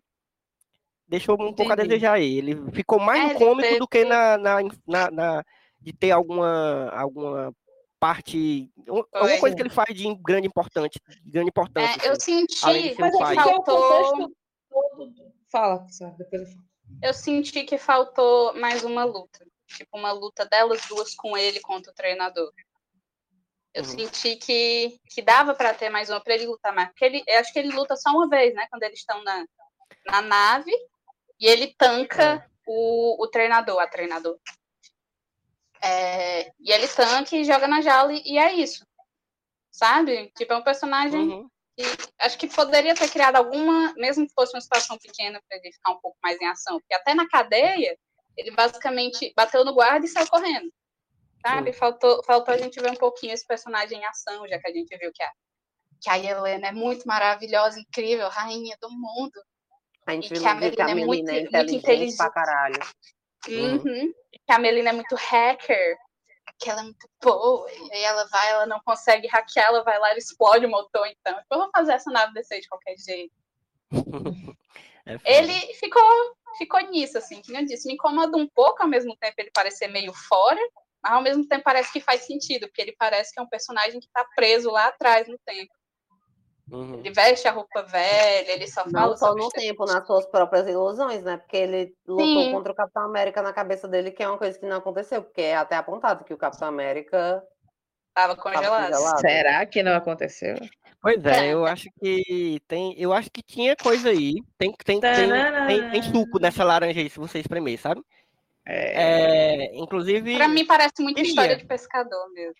deixou 1.09 1.35
um 1.35 1.51
pouco 1.53 1.71
a 1.71 1.73
Entendi. 1.73 1.89
desejar 1.89 2.13
aí. 2.13 2.37
Ele 2.37 2.71
ficou 2.71 2.99
mais 2.99 3.31
É, 3.31 3.33
cômico 3.33 3.79
do 3.79 3.87
que 3.87 4.05
na, 4.05 4.37
na, 4.37 4.59
na- 4.87 5.11
na- 5.11 5.45
de 5.81 5.91
ter 5.93 6.11
alguma, 6.11 6.89
alguma 6.93 7.53
parte. 7.99 8.69
um- 8.87 9.03
Alguma 9.13 9.39
coisa 9.39 9.55
que 9.55 9.61
ele 9.61 9.69
faz 9.69 9.93
de 9.95 10.13
grande 10.15 10.47
importante, 10.47 10.99
de 11.23 11.31
grande 11.31 11.49
importância. 11.49 12.01
É, 12.05 12.07
eu 12.07 12.13
assim. 12.13 12.45
de 12.45 12.53
senti 12.55 12.95
Mas 12.99 13.15
um 13.15 13.23
é 13.25 13.35
faltou. 13.35 14.31
Fala, 15.51 15.85
depois 16.17 16.41
eu 16.41 16.47
falo. 16.47 16.63
eu 17.01 17.13
senti 17.13 17.63
que 17.63 17.77
faltou 17.77 18.53
mais 18.55 18.83
uma 18.83 19.03
luta. 19.03 19.45
Tipo, 19.67 19.97
uma 19.97 20.11
luta 20.11 20.45
delas 20.45 20.81
duas 20.87 21.13
com 21.15 21.35
ele 21.37 21.59
contra 21.59 21.91
o 21.91 21.95
treinador. 21.95 22.51
Eu 23.73 23.83
Uhum. 23.83 23.89
senti 23.89 24.35
que, 24.35 24.99
que 25.09 25.21
dava 25.21 25.53
pra 25.53 25.73
ter 25.73 25.89
mais 25.89 26.09
uma 26.09 26.19
pra 26.19 26.33
ele 26.33 26.47
lutar 26.47 26.73
mais. 26.73 26.89
Porque 26.89 27.05
ele, 27.05 27.23
eu 27.27 27.39
acho 27.39 27.53
que 27.53 27.59
ele 27.59 27.71
luta 27.75 27.95
só 27.95 28.09
uma 28.11 28.27
vez, 28.27 28.53
né? 28.55 28.67
Quando 28.69 28.83
eles 28.83 28.99
estão 28.99 29.23
na, 29.23 29.45
na 30.07 30.21
nave 30.21 30.71
e 31.39 31.47
ele 31.47 31.73
tanca 31.77 32.45
o, 32.67 33.23
o 33.23 33.27
treinador, 33.27 33.79
a 33.79 33.87
treinador. 33.87 34.37
É, 35.81 36.51
e 36.59 36.71
ele 36.71 36.87
tanca 36.87 37.35
e 37.35 37.45
joga 37.45 37.67
na 37.67 37.81
jaula 37.81 38.13
e, 38.13 38.21
e 38.25 38.37
é 38.37 38.53
isso. 38.53 38.85
Sabe? 39.71 40.31
Tipo, 40.35 40.53
é 40.53 40.57
um 40.57 40.63
personagem 40.63 41.19
Uhum. 41.19 41.49
E 41.79 41.83
acho 42.19 42.37
que 42.37 42.49
poderia 42.49 42.93
ter 42.93 43.09
criado 43.09 43.37
alguma, 43.37 43.93
mesmo 43.93 44.27
que 44.27 44.33
fosse 44.33 44.53
uma 44.53 44.59
situação 44.59 44.97
pequena, 44.97 45.41
para 45.47 45.57
ele 45.57 45.71
ficar 45.71 45.91
um 45.93 45.99
pouco 46.01 46.17
mais 46.21 46.37
em 46.41 46.45
ação. 46.45 46.77
Porque 46.77 46.93
até 46.93 47.13
na 47.13 47.25
cadeia, 47.25 47.97
ele 48.35 48.51
basicamente 48.51 49.33
bateu 49.33 49.63
no 49.63 49.73
guarda 49.73 50.05
e 50.05 50.09
saiu 50.09 50.27
correndo. 50.27 50.69
Sabe? 51.41 51.71
Faltou, 51.71 52.21
faltou 52.25 52.53
a 52.53 52.57
gente 52.57 52.81
ver 52.81 52.91
um 52.91 52.97
pouquinho 52.97 53.31
esse 53.31 53.47
personagem 53.47 53.97
em 53.97 54.05
ação, 54.05 54.45
já 54.45 54.59
que 54.59 54.67
a 54.67 54.73
gente 54.73 54.93
viu 54.97 55.09
que 55.13 55.23
a, 55.23 55.31
que 56.01 56.09
a 56.09 56.19
Helena 56.19 56.67
é 56.67 56.71
muito 56.73 57.07
maravilhosa, 57.07 57.79
incrível, 57.79 58.27
rainha 58.27 58.75
do 58.81 58.89
mundo. 58.91 59.41
A 60.09 60.13
gente 60.13 60.25
E 60.27 60.33
viu 60.33 60.41
que 60.41 60.47
a 60.47 60.53
viu 60.55 60.71
que 60.71 60.81
a 60.81 60.85
Melina 60.87 61.01
é 61.01 61.05
muito- 61.05 61.29
é 61.29 61.33
muito 61.33 61.45
inteligente 61.47 61.75
inteligente. 61.77 62.17
pra 62.17 62.29
caralho. 62.31 62.79
Uhum. 63.47 63.75
Uhum. 63.75 64.13
Que 64.45 64.51
a 64.51 64.59
Melina 64.59 64.89
é 64.89 64.93
muito 64.93 65.15
hacker, 65.15 65.97
que 66.59 66.69
ela 66.69 66.81
é 66.81 66.83
muito 66.83 67.09
boa, 67.21 67.71
e 67.71 67.93
aí 67.93 68.03
ela 68.03 68.25
vai, 68.27 68.49
ela 68.51 68.65
não 68.65 68.79
consegue 68.81 69.27
hackear, 69.27 69.67
ela 69.67 69.83
vai 69.83 69.97
lá 69.99 70.13
e 70.13 70.17
explode 70.17 70.65
o 70.65 70.69
motor, 70.69 71.07
então. 71.07 71.39
Eu 71.51 71.57
vou 71.59 71.69
fazer 71.73 71.93
essa 71.93 72.11
nave 72.11 72.33
descer 72.33 72.59
de 72.61 72.67
qualquer 72.67 72.95
jeito. 72.97 73.33
É 75.05 75.39
ele 75.39 75.73
ficou, 75.73 76.03
ficou 76.57 76.79
nisso, 76.81 77.17
assim, 77.17 77.41
que 77.41 77.51
eu 77.51 77.65
disse, 77.65 77.87
me 77.87 77.95
incomoda 77.95 78.37
um 78.37 78.47
pouco, 78.47 78.83
ao 78.83 78.87
mesmo 78.87 79.15
tempo 79.17 79.33
ele 79.39 79.49
parecer 79.51 79.87
meio 79.87 80.13
fora, 80.13 80.59
mas 81.01 81.13
ao 81.13 81.21
mesmo 81.23 81.47
tempo 81.47 81.63
parece 81.63 81.91
que 81.91 81.99
faz 81.99 82.21
sentido, 82.25 82.67
porque 82.67 82.81
ele 82.81 82.95
parece 82.95 83.33
que 83.33 83.39
é 83.39 83.41
um 83.41 83.47
personagem 83.49 83.99
que 83.99 84.07
tá 84.13 84.23
preso 84.35 84.69
lá 84.69 84.85
atrás 84.87 85.27
no 85.27 85.37
tempo. 85.43 85.73
Uhum. 86.71 86.99
Ele 86.99 87.11
veste 87.11 87.47
a 87.47 87.51
roupa 87.51 87.81
velha, 87.83 88.51
ele 88.51 88.67
só 88.67 88.83
fala 88.83 89.09
Não 89.11 89.17
só 89.17 89.33
no 89.33 89.49
tempo, 89.49 89.85
nas 89.85 90.05
suas 90.05 90.25
próprias 90.27 90.67
ilusões, 90.67 91.23
né? 91.23 91.37
Porque 91.37 91.57
ele 91.57 91.93
lutou 92.07 92.43
Sim. 92.43 92.51
contra 92.51 92.71
o 92.71 92.75
Capitão 92.75 93.03
América 93.03 93.41
na 93.41 93.53
cabeça 93.53 93.87
dele, 93.87 94.11
que 94.11 94.21
é 94.21 94.27
uma 94.27 94.37
coisa 94.37 94.57
que 94.57 94.65
não 94.65 94.77
aconteceu, 94.77 95.23
porque 95.23 95.41
é 95.41 95.55
até 95.55 95.75
apontado 95.75 96.23
que 96.23 96.33
o 96.33 96.37
Capitão 96.37 96.67
América 96.67 97.43
tava 98.13 98.33
estava 98.33 98.55
congelado. 98.55 98.91
congelado. 98.91 99.21
Será 99.21 99.65
que 99.65 99.83
não 99.83 99.95
aconteceu? 99.95 100.55
Pois 101.01 101.25
é, 101.25 101.53
eu 101.53 101.65
acho 101.65 101.87
que 101.99 102.59
tem, 102.67 102.93
eu 102.99 103.13
acho 103.13 103.31
que 103.31 103.41
tinha 103.41 103.75
coisa 103.75 104.09
aí, 104.09 104.35
tem 104.57 104.73
tem 104.83 104.99
tem, 104.99 105.29
tem, 105.65 105.91
tem 105.91 106.01
suco 106.03 106.39
nessa 106.39 106.63
laranja 106.63 106.99
aí 106.99 107.09
se 107.09 107.17
você 107.17 107.39
espremer, 107.39 107.79
sabe? 107.79 108.01
É, 108.65 109.63
É, 109.65 109.75
inclusive, 109.77 110.35
Pra 110.35 110.47
mim 110.47 110.65
parece 110.65 111.01
muito 111.01 111.19
história 111.21 111.55
de 111.55 111.65
pescador 111.65 112.31
mesmo. 112.33 112.53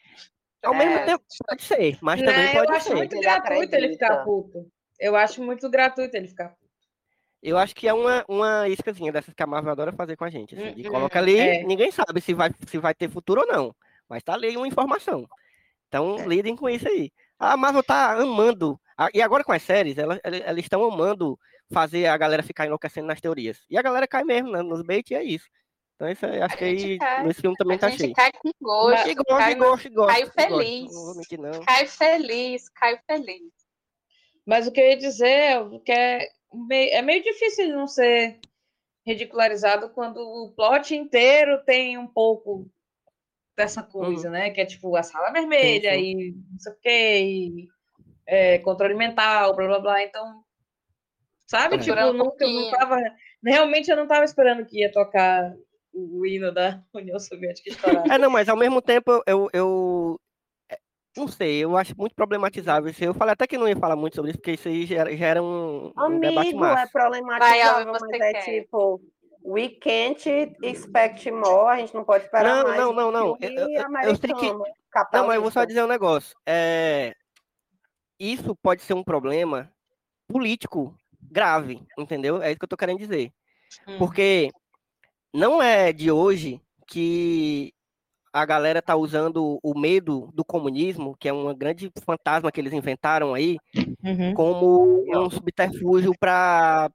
Ao 0.63 0.73
mesmo 0.73 0.93
é, 0.97 1.05
tempo 1.05 1.23
pode 1.47 1.63
ser, 1.63 1.97
mas 2.01 2.19
Né, 2.21 2.25
também 2.27 2.47
eu 2.47 2.53
pode 2.65 2.71
acho 2.77 2.87
ser. 2.87 2.95
muito 2.95 3.13
Ele 3.15 3.21
gratuito 3.21 3.75
ele 3.75 3.89
ficar 3.89 4.23
puto. 4.23 4.67
Eu 4.99 5.15
acho 5.15 5.43
muito 5.43 5.69
gratuito 5.69 6.15
ele 6.17 6.27
ficar 6.27 6.49
puto. 6.49 6.69
Eu 7.41 7.57
acho 7.57 7.73
que 7.73 7.87
é 7.87 7.93
uma, 7.93 8.25
uma 8.27 8.67
iscazinha 8.67 9.11
dessas 9.13 9.33
que 9.33 9.41
a 9.41 9.47
Marvel 9.47 9.71
adora 9.71 9.93
fazer 9.93 10.17
com 10.17 10.25
a 10.25 10.29
gente. 10.29 10.55
Assim, 10.55 10.73
de 10.73 10.87
Hum, 10.87 10.91
coloca 10.91 11.17
ali, 11.19 11.39
é. 11.39 11.63
ninguém 11.63 11.89
sabe 11.91 12.19
se 12.19 12.33
vai, 12.33 12.51
se 12.67 12.77
vai 12.77 12.93
ter 12.93 13.09
futuro 13.09 13.41
ou 13.41 13.47
não. 13.47 13.73
Mas 14.09 14.21
tá 14.23 14.33
ali 14.33 14.57
uma 14.57 14.67
informação. 14.67 15.25
Então, 15.87 16.17
É. 16.19 16.25
lidem 16.27 16.55
com 16.55 16.69
isso 16.69 16.87
aí. 16.87 17.11
A 17.39 17.55
Marvel 17.55 17.81
tá 17.81 18.11
amando. 18.13 18.77
E 19.13 19.21
agora 19.21 19.45
com 19.45 19.53
as 19.53 19.63
séries, 19.63 19.97
elas 19.97 20.19
elas- 20.21 20.41
elas 20.43 20.59
estão 20.61 20.83
amando 20.83 21.39
fazer 21.71 22.07
a 22.07 22.17
galera 22.17 22.43
ficar 22.43 22.65
enlouquecendo 22.65 23.07
nas 23.07 23.21
teorias. 23.21 23.63
E 23.69 23.77
a 23.77 23.81
galera 23.81 24.05
cai 24.05 24.25
mesmo 24.25 24.51
né, 24.51 24.61
nos 24.61 24.81
bait 24.81 25.09
e 25.09 25.15
é 25.15 25.23
isso. 25.23 25.47
Então, 25.99 26.09
isso 26.09 26.25
aí, 26.25 26.41
acho 26.41 26.57
que 26.57 26.63
aí 26.63 26.97
cai. 26.97 27.23
nesse 27.25 27.41
filme 27.41 27.57
também 27.57 27.75
A 27.75 27.79
tá 27.81 27.89
gente 27.89 27.99
cheio. 27.99 28.13
cai 28.13 28.31
com 28.31 28.51
gosto, 28.61 29.09
E 29.09 29.15
gosto, 29.15 29.25
cai, 29.37 29.55
gosto, 29.55 29.89
gosto. 29.91 30.07
cai 30.13 30.21
gosto. 30.23 30.33
feliz. 30.35 30.93
Não 30.93 31.03
vou 31.05 31.15
mentir, 31.15 31.39
não. 31.39 31.59
cai 31.65 31.85
feliz, 31.87 32.69
cai 32.69 32.99
feliz. 33.05 33.51
Mas 34.45 34.65
o 34.65 34.71
que 34.71 34.79
eu 34.79 34.85
ia 34.87 34.95
dizer 34.97 35.27
é 35.27 35.79
que 35.83 35.91
é 35.91 36.29
me- 36.53 36.89
é 36.91 37.01
meio 37.01 37.21
difícil 37.21 37.65
ele 37.65 37.73
não 37.75 37.85
ser 37.85 38.39
ridicularizado 39.05 39.89
quando 39.89 40.19
o 40.21 40.53
plot 40.55 40.95
inteiro 40.95 41.61
tem 41.65 41.97
um 41.97 42.07
pouco 42.07 42.65
dessa 43.57 43.83
coisa, 43.83 44.29
né? 44.29 44.51
Que 44.51 44.61
é 44.61 44.65
tipo 44.65 44.95
a 44.95 45.03
sala 45.03 45.31
vermelha 45.31 45.93
sim. 45.95 45.99
e 45.99 46.31
não 46.49 46.59
sei 46.59 46.71
o 46.71 46.75
quê, 46.81 47.19
e 47.21 47.67
é, 48.25 48.57
controle 48.59 48.93
mental, 48.93 49.53
blá 49.53 49.67
blá 49.67 49.79
blá. 49.79 50.01
Então, 50.03 50.43
sabe? 51.45 51.75
É. 51.75 51.79
Tipo, 51.79 52.13
nunca, 52.13 52.45
eu 52.45 52.49
não 52.53 52.71
tava. 52.71 52.97
Realmente 53.43 53.91
eu 53.91 53.97
não 53.97 54.07
tava 54.07 54.23
esperando 54.23 54.65
que 54.65 54.79
ia 54.79 54.91
tocar 54.91 55.53
o 55.99 56.25
hino 56.25 56.51
da 56.51 56.81
União 56.93 57.19
Soviética 57.19 57.69
estourar. 57.69 58.09
É, 58.11 58.17
não, 58.17 58.29
mas 58.29 58.47
ao 58.49 58.57
mesmo 58.57 58.81
tempo 58.81 59.21
eu, 59.27 59.49
eu 59.53 60.19
é, 60.69 60.77
não 61.17 61.27
sei, 61.27 61.63
eu 61.63 61.75
acho 61.77 61.95
muito 61.97 62.15
problematizável 62.15 62.89
isso. 62.89 63.03
Eu 63.03 63.13
falei 63.13 63.33
até 63.33 63.45
que 63.47 63.57
não 63.57 63.67
ia 63.67 63.75
falar 63.77 63.95
muito 63.95 64.15
sobre 64.15 64.31
isso, 64.31 64.39
porque 64.39 64.51
isso 64.53 64.67
aí 64.67 64.85
gera, 64.85 65.15
gera 65.15 65.41
um, 65.43 65.91
um 65.97 66.19
debate 66.19 66.49
Amigo, 66.49 66.65
é 66.65 66.69
massa. 66.69 66.91
problematizável, 66.91 67.93
Vai, 67.93 67.99
mas 68.09 68.21
é 68.21 68.33
quer. 68.33 68.43
tipo, 68.45 69.01
we 69.43 69.69
can't 69.69 70.29
expect 70.63 71.29
more, 71.31 71.69
a 71.69 71.77
gente 71.79 71.93
não 71.95 72.03
pode 72.03 72.25
esperar 72.25 72.57
Não, 72.57 72.63
mais. 72.63 72.79
não, 72.81 72.93
não, 72.93 73.11
não, 73.11 73.37
eu- 73.41 73.49
eu- 73.49 73.69
eu 74.03 74.15
sei 74.15 74.33
que- 74.33 74.53
Não, 75.13 75.25
mas 75.27 75.35
eu 75.35 75.41
vou 75.41 75.51
só 75.51 75.63
dizer 75.65 75.83
um 75.83 75.87
negócio. 75.87 76.35
É, 76.45 77.13
isso 78.19 78.55
pode 78.61 78.81
ser 78.81 78.93
um 78.93 79.03
problema 79.03 79.71
político 80.27 80.93
grave, 81.21 81.81
entendeu? 81.97 82.41
É 82.41 82.49
isso 82.49 82.59
que 82.59 82.65
eu 82.65 82.69
tô 82.69 82.77
querendo 82.77 82.99
dizer. 82.99 83.31
Hum. 83.87 83.97
Porque 83.97 84.49
não 85.33 85.61
é 85.61 85.91
de 85.93 86.11
hoje 86.11 86.61
que 86.87 87.73
a 88.31 88.45
galera 88.45 88.81
tá 88.81 88.95
usando 88.95 89.59
o 89.63 89.77
medo 89.77 90.29
do 90.33 90.45
comunismo, 90.45 91.15
que 91.19 91.27
é 91.27 91.33
um 91.33 91.53
grande 91.55 91.91
fantasma 92.03 92.51
que 92.51 92.59
eles 92.61 92.73
inventaram 92.73 93.33
aí, 93.33 93.57
Uhum. 94.03 94.33
como 94.33 95.03
um 95.11 95.29
subterfúgio 95.29 96.13
para 96.17 96.89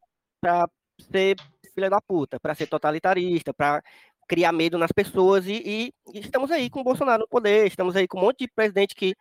ser 1.11 1.37
filha 1.75 1.91
da 1.91 2.01
puta, 2.01 2.39
para 2.41 2.55
ser 2.55 2.67
totalitarista, 2.67 3.53
para 3.53 3.83
criar 4.27 4.53
medo 4.53 4.79
nas 4.79 4.93
pessoas 4.93 5.47
e, 5.47 5.93
e 6.15 6.19
estamos 6.19 6.51
aí 6.51 6.71
com 6.71 6.81
o 6.81 6.85
Bolsonaro 6.85 7.23
no 7.23 7.29
poder, 7.29 7.67
estamos 7.67 7.95
aí 7.95 8.09
com 8.09 8.19
um 8.19 8.23
monte 8.23 8.41
de 8.41 8.49
presidente 8.49 8.95
que 8.95 9.15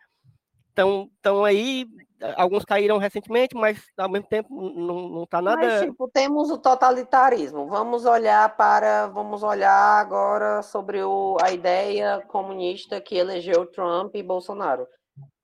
estão 0.68 1.10
estão 1.16 1.44
aí, 1.44 1.86
alguns 2.36 2.64
caíram 2.64 2.98
recentemente, 2.98 3.54
mas 3.54 3.82
ao 3.96 4.08
mesmo 4.08 4.26
tempo 4.28 4.54
não, 4.54 5.08
não 5.08 5.26
tá 5.26 5.42
Mas, 5.42 5.56
nada. 5.56 5.86
tipo, 5.86 6.08
temos 6.08 6.50
o 6.50 6.58
totalitarismo. 6.58 7.66
Vamos 7.66 8.04
olhar 8.04 8.56
para. 8.56 9.06
Vamos 9.08 9.42
olhar 9.42 10.00
agora 10.00 10.62
sobre 10.62 11.02
o, 11.02 11.36
a 11.42 11.50
ideia 11.50 12.22
comunista 12.28 13.00
que 13.00 13.16
elegeu 13.16 13.66
Trump 13.66 14.14
e 14.14 14.22
Bolsonaro. 14.22 14.86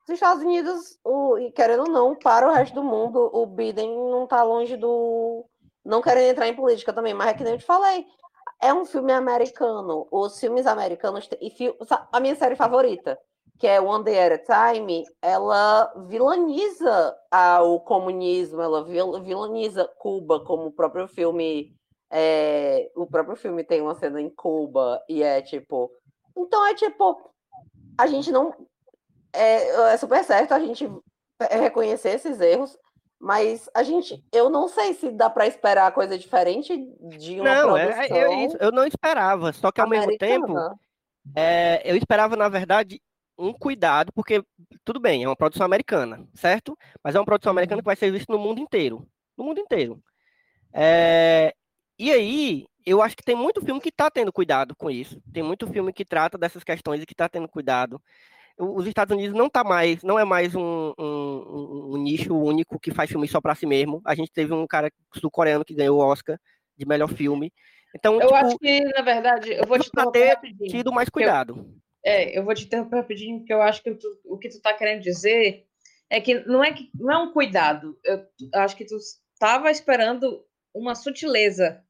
Os 0.09 0.14
Estados 0.14 0.43
Unidos, 0.43 0.99
o, 1.05 1.39
e 1.39 1.53
querendo 1.53 1.85
ou 1.85 1.91
não, 1.91 2.16
para 2.16 2.49
o 2.49 2.53
resto 2.53 2.75
do 2.75 2.83
mundo, 2.83 3.31
o 3.33 3.47
Biden 3.47 3.89
não 4.11 4.25
está 4.25 4.43
longe 4.43 4.77
do. 4.77 5.45
Não 5.85 6.03
querendo 6.03 6.31
entrar 6.33 6.49
em 6.49 6.55
política 6.57 6.93
também, 6.93 7.14
mas 7.14 7.29
é 7.29 7.35
que 7.35 7.45
nem 7.45 7.53
eu 7.55 7.59
te 7.59 7.64
falei. 7.64 8.05
É 8.62 8.75
um 8.75 8.85
filme 8.85 9.12
americano. 9.12 10.07
Os 10.11 10.39
filmes 10.39 10.66
americanos. 10.66 11.29
E 11.41 11.51
fi- 11.51 11.75
a 12.12 12.21
minha 12.21 12.35
série 12.35 12.55
favorita, 12.57 13.18
que 13.61 13.66
é 13.66 13.78
One 13.80 14.02
Day 14.02 14.18
at 14.18 14.40
a 14.50 14.72
Time, 14.72 15.04
ela 15.20 15.92
vilaniza 16.08 17.14
o 17.62 17.78
comunismo, 17.80 18.61
ela 18.62 18.82
vil- 18.82 19.22
vilaniza 19.22 19.86
Cuba, 19.98 20.40
como 20.44 20.66
o 20.68 20.72
próprio 20.72 21.06
filme. 21.06 21.72
é, 22.12 22.90
o 22.96 23.06
próprio 23.06 23.36
filme 23.36 23.62
tem 23.62 23.80
uma 23.82 23.94
cena 23.94 24.20
em 24.20 24.30
Cuba, 24.30 25.00
e 25.08 25.22
é 25.22 25.40
tipo. 25.42 25.90
Então 26.36 26.66
é 26.66 26.74
tipo. 26.74 27.30
A 27.98 28.06
gente 28.06 28.32
não. 28.32 28.52
É, 29.32 29.92
é 29.92 29.96
super 29.98 30.24
certo 30.24 30.52
a 30.52 30.58
gente 30.58 30.90
é, 31.38 31.56
reconhecer 31.56 32.08
esses 32.14 32.40
erros, 32.40 32.76
mas 33.20 33.68
a 33.74 33.82
gente. 33.82 34.24
Eu 34.32 34.48
não 34.50 34.68
sei 34.68 34.94
se 34.94 35.11
dá 35.11 35.28
para 35.30 35.46
esperar 35.46 35.92
coisa 35.92 36.18
diferente 36.18 36.74
de 37.18 37.38
uma 37.40 37.44
Não, 37.54 37.76
é, 37.76 37.86
produção. 37.92 38.16
é- 38.16 38.20
é 38.22 38.44
isso, 38.46 38.56
eu 38.58 38.72
não 38.72 38.86
esperava, 38.86 39.52
só 39.52 39.70
que 39.70 39.80
ao 39.82 39.88
mesmo 39.88 40.16
tempo 40.18 40.46
americana. 40.46 40.80
É, 41.36 41.82
eu 41.84 41.94
esperava, 41.96 42.34
na 42.34 42.48
verdade, 42.48 43.00
um 43.41 43.53
cuidado, 43.53 44.12
porque 44.12 44.45
tudo 44.84 45.01
bem, 45.01 45.24
é 45.24 45.28
uma 45.28 45.36
produção 45.36 45.64
americana, 45.64 46.26
certo? 46.34 46.76
Mas 47.03 47.14
é 47.14 47.18
uma 47.18 47.24
produção 47.24 47.51
americana 47.51 47.80
que 47.82 47.86
vai 47.86 47.97
ser 47.97 48.11
vista 48.12 48.32
no 48.32 48.38
mundo 48.38 48.61
inteiro. 48.61 49.07
No 49.36 49.45
mundo 49.45 49.59
inteiro. 49.61 50.03
É, 50.72 51.55
e 51.99 52.11
aí, 52.11 52.66
eu 52.84 53.03
acho 53.03 53.16
que 53.16 53.22
tem 53.24 53.34
muito 53.34 53.61
filme 53.64 53.80
que 53.80 53.88
está 53.88 54.11
tendo 54.11 54.32
cuidado 54.32 54.74
com 54.76 54.91
isso. 54.91 55.20
Tem 55.32 55.43
muito 55.43 55.66
filme 55.66 55.93
que 55.93 56.05
trata 56.05 56.38
dessas 56.38 56.62
questões 56.64 57.03
e 57.03 57.07
que 57.07 57.12
está 57.14 57.28
tendo 57.28 57.49
cuidado. 57.49 58.01
Os 58.59 58.86
Estados 58.86 59.16
Unidos 59.16 59.36
não 59.36 59.49
tá 59.49 59.64
mais, 59.64 60.03
não 60.03 60.18
é 60.18 60.24
mais 60.24 60.55
um, 60.55 60.93
um- 60.99 61.93
um- 61.95 61.97
nicho 62.03 62.34
único 62.36 62.78
que 62.78 62.93
faz 62.93 63.09
filme 63.11 63.26
só 63.26 63.41
para 63.41 63.55
si 63.55 63.64
mesmo. 63.66 64.03
A 64.05 64.14
gente 64.14 64.30
teve 64.30 64.53
um 64.53 64.66
cara 64.66 64.93
sul-coreano 65.14 65.64
que 65.64 65.74
ganhou 65.74 65.99
o 65.99 66.03
Oscar 66.05 66.38
de 66.76 66.86
melhor 66.86 67.09
filme. 67.09 67.53
Então, 67.95 68.14
Eu 68.14 68.28
tipo, 68.28 68.34
acho 68.34 68.59
que, 68.59 68.80
na 68.84 69.03
verdade, 69.03 69.53
eu 69.53 69.66
vou 69.66 69.78
te 69.78 69.88
interromper 69.88 70.20
ter 70.20 70.28
rapidinho. 70.34 70.70
tido 70.70 70.93
mais 70.93 71.09
cuidado. 71.09 71.66
É, 72.05 72.36
eu 72.38 72.44
vou 72.44 72.55
te 72.55 72.64
interromper 72.64 72.96
rapidinho, 72.96 73.38
porque 73.38 73.53
eu 73.53 73.61
acho 73.62 73.82
que 73.82 73.94
tu- 73.94 74.20
o 74.24 74.38
que 74.38 74.48
tu 74.48 74.57
está 74.57 74.72
querendo 74.72 75.03
dizer 75.03 75.66
é 76.09 76.20
que 76.20 76.34
não 76.46 76.64
é, 76.64 76.72
que, 76.72 76.90
não 76.94 77.11
é 77.12 77.18
um 77.18 77.32
cuidado. 77.32 77.98
Eu 78.05 78.24
acho 78.55 78.76
que 78.76 78.84
tu 78.84 78.96
estava 78.96 79.70
esperando 79.70 80.44
uma 80.74 80.94
sutileza, 80.94 81.82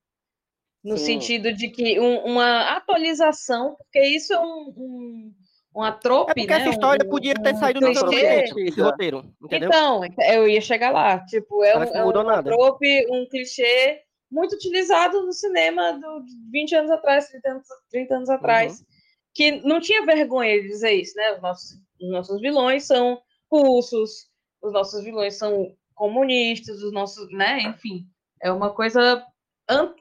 no 0.82 0.96
Sim. 0.96 1.04
sentido 1.20 1.52
de 1.52 1.68
que 1.68 2.00
um- 2.00 2.24
uma 2.24 2.76
atualização, 2.76 3.76
porque 3.76 4.00
isso 4.02 4.32
é 4.32 4.40
um, 4.40 4.72
um, 4.76 5.34
uma 5.74 5.92
trope, 5.92 6.32
É 6.32 6.34
porque 6.34 6.52
né? 6.54 6.60
essa 6.60 6.70
história 6.70 7.06
um- 7.06 7.10
podia 7.10 7.34
um 7.38 7.42
ter 7.42 7.54
saído 7.54 7.80
naturalmente, 7.80 8.52
clichê. 8.54 8.68
esse 8.70 8.80
roteiro, 8.80 9.34
entendeu? 9.42 9.68
Então, 9.68 10.00
eu 10.26 10.48
ia 10.48 10.60
chegar 10.60 10.90
lá. 10.90 11.24
Tipo, 11.26 11.62
é, 11.62 11.78
um, 11.78 11.82
é 11.82 12.02
mudou 12.04 12.22
uma 12.22 12.36
nada. 12.36 12.50
trope, 12.50 13.06
um 13.10 13.28
clichê 13.28 14.00
muito 14.30 14.54
utilizado 14.54 15.24
no 15.24 15.32
cinema 15.32 15.92
do, 15.92 16.24
de 16.24 16.32
20 16.50 16.74
anos 16.74 16.90
atrás, 16.90 17.28
30 17.28 17.50
anos, 17.50 17.66
30 17.90 18.16
anos 18.16 18.30
atrás, 18.30 18.84
que 19.34 19.60
não 19.62 19.80
tinha 19.80 20.04
vergonha 20.04 20.60
de 20.60 20.68
dizer 20.68 20.92
isso, 20.92 21.16
né? 21.16 21.34
Os 21.34 21.42
nossos, 21.42 21.78
os 22.00 22.10
nossos 22.10 22.40
vilões 22.40 22.84
são 22.84 23.20
russos, 23.50 24.28
os 24.62 24.72
nossos 24.72 25.04
vilões 25.04 25.36
são 25.36 25.76
comunistas, 25.94 26.82
os 26.82 26.92
nossos, 26.92 27.30
né? 27.32 27.62
Enfim, 27.62 28.06
é 28.42 28.50
uma 28.50 28.72
coisa 28.72 29.24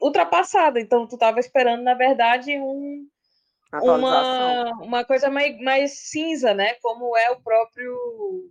ultrapassada. 0.00 0.80
Então, 0.80 1.06
tu 1.06 1.14
estava 1.14 1.38
esperando, 1.38 1.82
na 1.82 1.94
verdade, 1.94 2.56
um, 2.58 3.06
uma, 3.72 4.72
uma 4.82 5.04
coisa 5.04 5.30
mais, 5.30 5.58
mais 5.60 5.92
cinza, 6.10 6.52
né? 6.54 6.74
Como 6.82 7.16
é 7.16 7.30
o 7.30 7.40
próprio. 7.40 8.50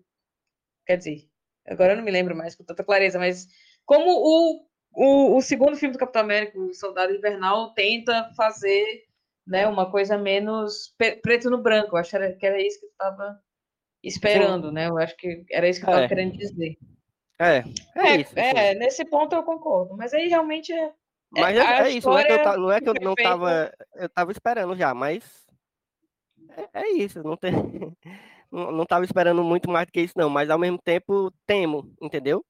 Quer 0.85 0.97
dizer, 0.97 1.29
agora 1.67 1.93
eu 1.93 1.97
não 1.97 2.03
me 2.03 2.11
lembro 2.11 2.35
mais 2.35 2.55
com 2.55 2.63
tanta 2.63 2.83
clareza, 2.83 3.19
mas 3.19 3.47
como 3.85 4.11
o, 4.11 4.65
o, 4.93 5.37
o 5.37 5.41
segundo 5.41 5.75
filme 5.75 5.93
do 5.93 5.99
Capitão 5.99 6.21
América, 6.21 6.57
o 6.59 6.73
Soldado 6.73 7.13
Invernal, 7.13 7.73
tenta 7.73 8.31
fazer 8.35 9.08
né, 9.49 9.67
uma 9.67 9.89
coisa 9.89 10.17
menos 10.17 10.93
preto 11.21 11.49
no 11.49 11.57
branco. 11.57 11.95
Eu 11.95 11.99
acho 11.99 12.11
que 12.11 12.15
era, 12.15 12.33
que 12.33 12.45
era 12.45 12.61
isso 12.61 12.79
que 12.79 12.85
eu 12.85 12.91
estava 12.91 13.41
esperando, 14.03 14.71
né? 14.71 14.87
Eu 14.87 14.97
acho 14.97 15.17
que 15.17 15.43
era 15.51 15.67
isso 15.67 15.79
que 15.79 15.85
eu 15.85 15.89
estava 15.89 16.05
É. 16.05 16.07
querendo 16.07 16.37
dizer. 16.37 16.77
É, 17.41 17.63
é, 17.95 18.15
isso. 18.17 18.31
assim. 18.37 18.57
é, 18.57 18.75
nesse 18.75 19.03
ponto 19.05 19.33
eu 19.35 19.43
concordo. 19.43 19.95
Mas 19.97 20.13
aí 20.13 20.27
realmente 20.27 20.71
é. 20.71 20.93
Mas 21.31 21.57
é, 21.57 21.59
é, 21.61 21.81
é 21.81 21.89
isso, 21.89 22.09
não 22.09 22.17
é 22.17 22.25
que 22.25 22.31
eu, 22.31 22.57
não, 22.59 22.71
é 22.71 22.81
que 22.81 22.89
eu 22.89 22.93
não 23.01 23.15
tava. 23.15 23.71
Eu 23.95 24.09
tava 24.09 24.31
esperando 24.31 24.75
já, 24.75 24.93
mas. 24.93 25.47
É, 26.73 26.81
é 26.81 26.89
isso, 26.93 27.21
não 27.23 27.35
tem. 27.37 27.51
Não, 28.51 28.71
não 28.71 28.83
tava 28.83 29.05
esperando 29.05 29.43
muito 29.43 29.69
mais 29.69 29.85
do 29.85 29.91
que 29.91 30.01
isso, 30.01 30.15
não, 30.17 30.27
mas 30.27 30.49
ao 30.49 30.57
mesmo 30.57 30.79
tempo 30.81 31.31
temo, 31.45 31.93
entendeu? 32.01 32.43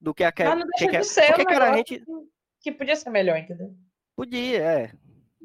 Do 0.00 0.14
que 0.14 0.24
a 0.24 0.32
que, 0.32 0.42
Mas 0.42 0.58
não 0.58 0.66
que, 0.68 0.86
deixa 0.86 0.90
que- 0.90 0.98
de 1.00 1.04
ser 1.04 1.38
um 1.38 1.44
cara, 1.44 1.66
a 1.66 1.72
negócio 1.72 1.96
gente 1.96 2.02
que 2.62 2.72
podia 2.72 2.96
ser 2.96 3.10
melhor, 3.10 3.36
entendeu? 3.36 3.74
podia, 4.16 4.58
é. 4.62 4.92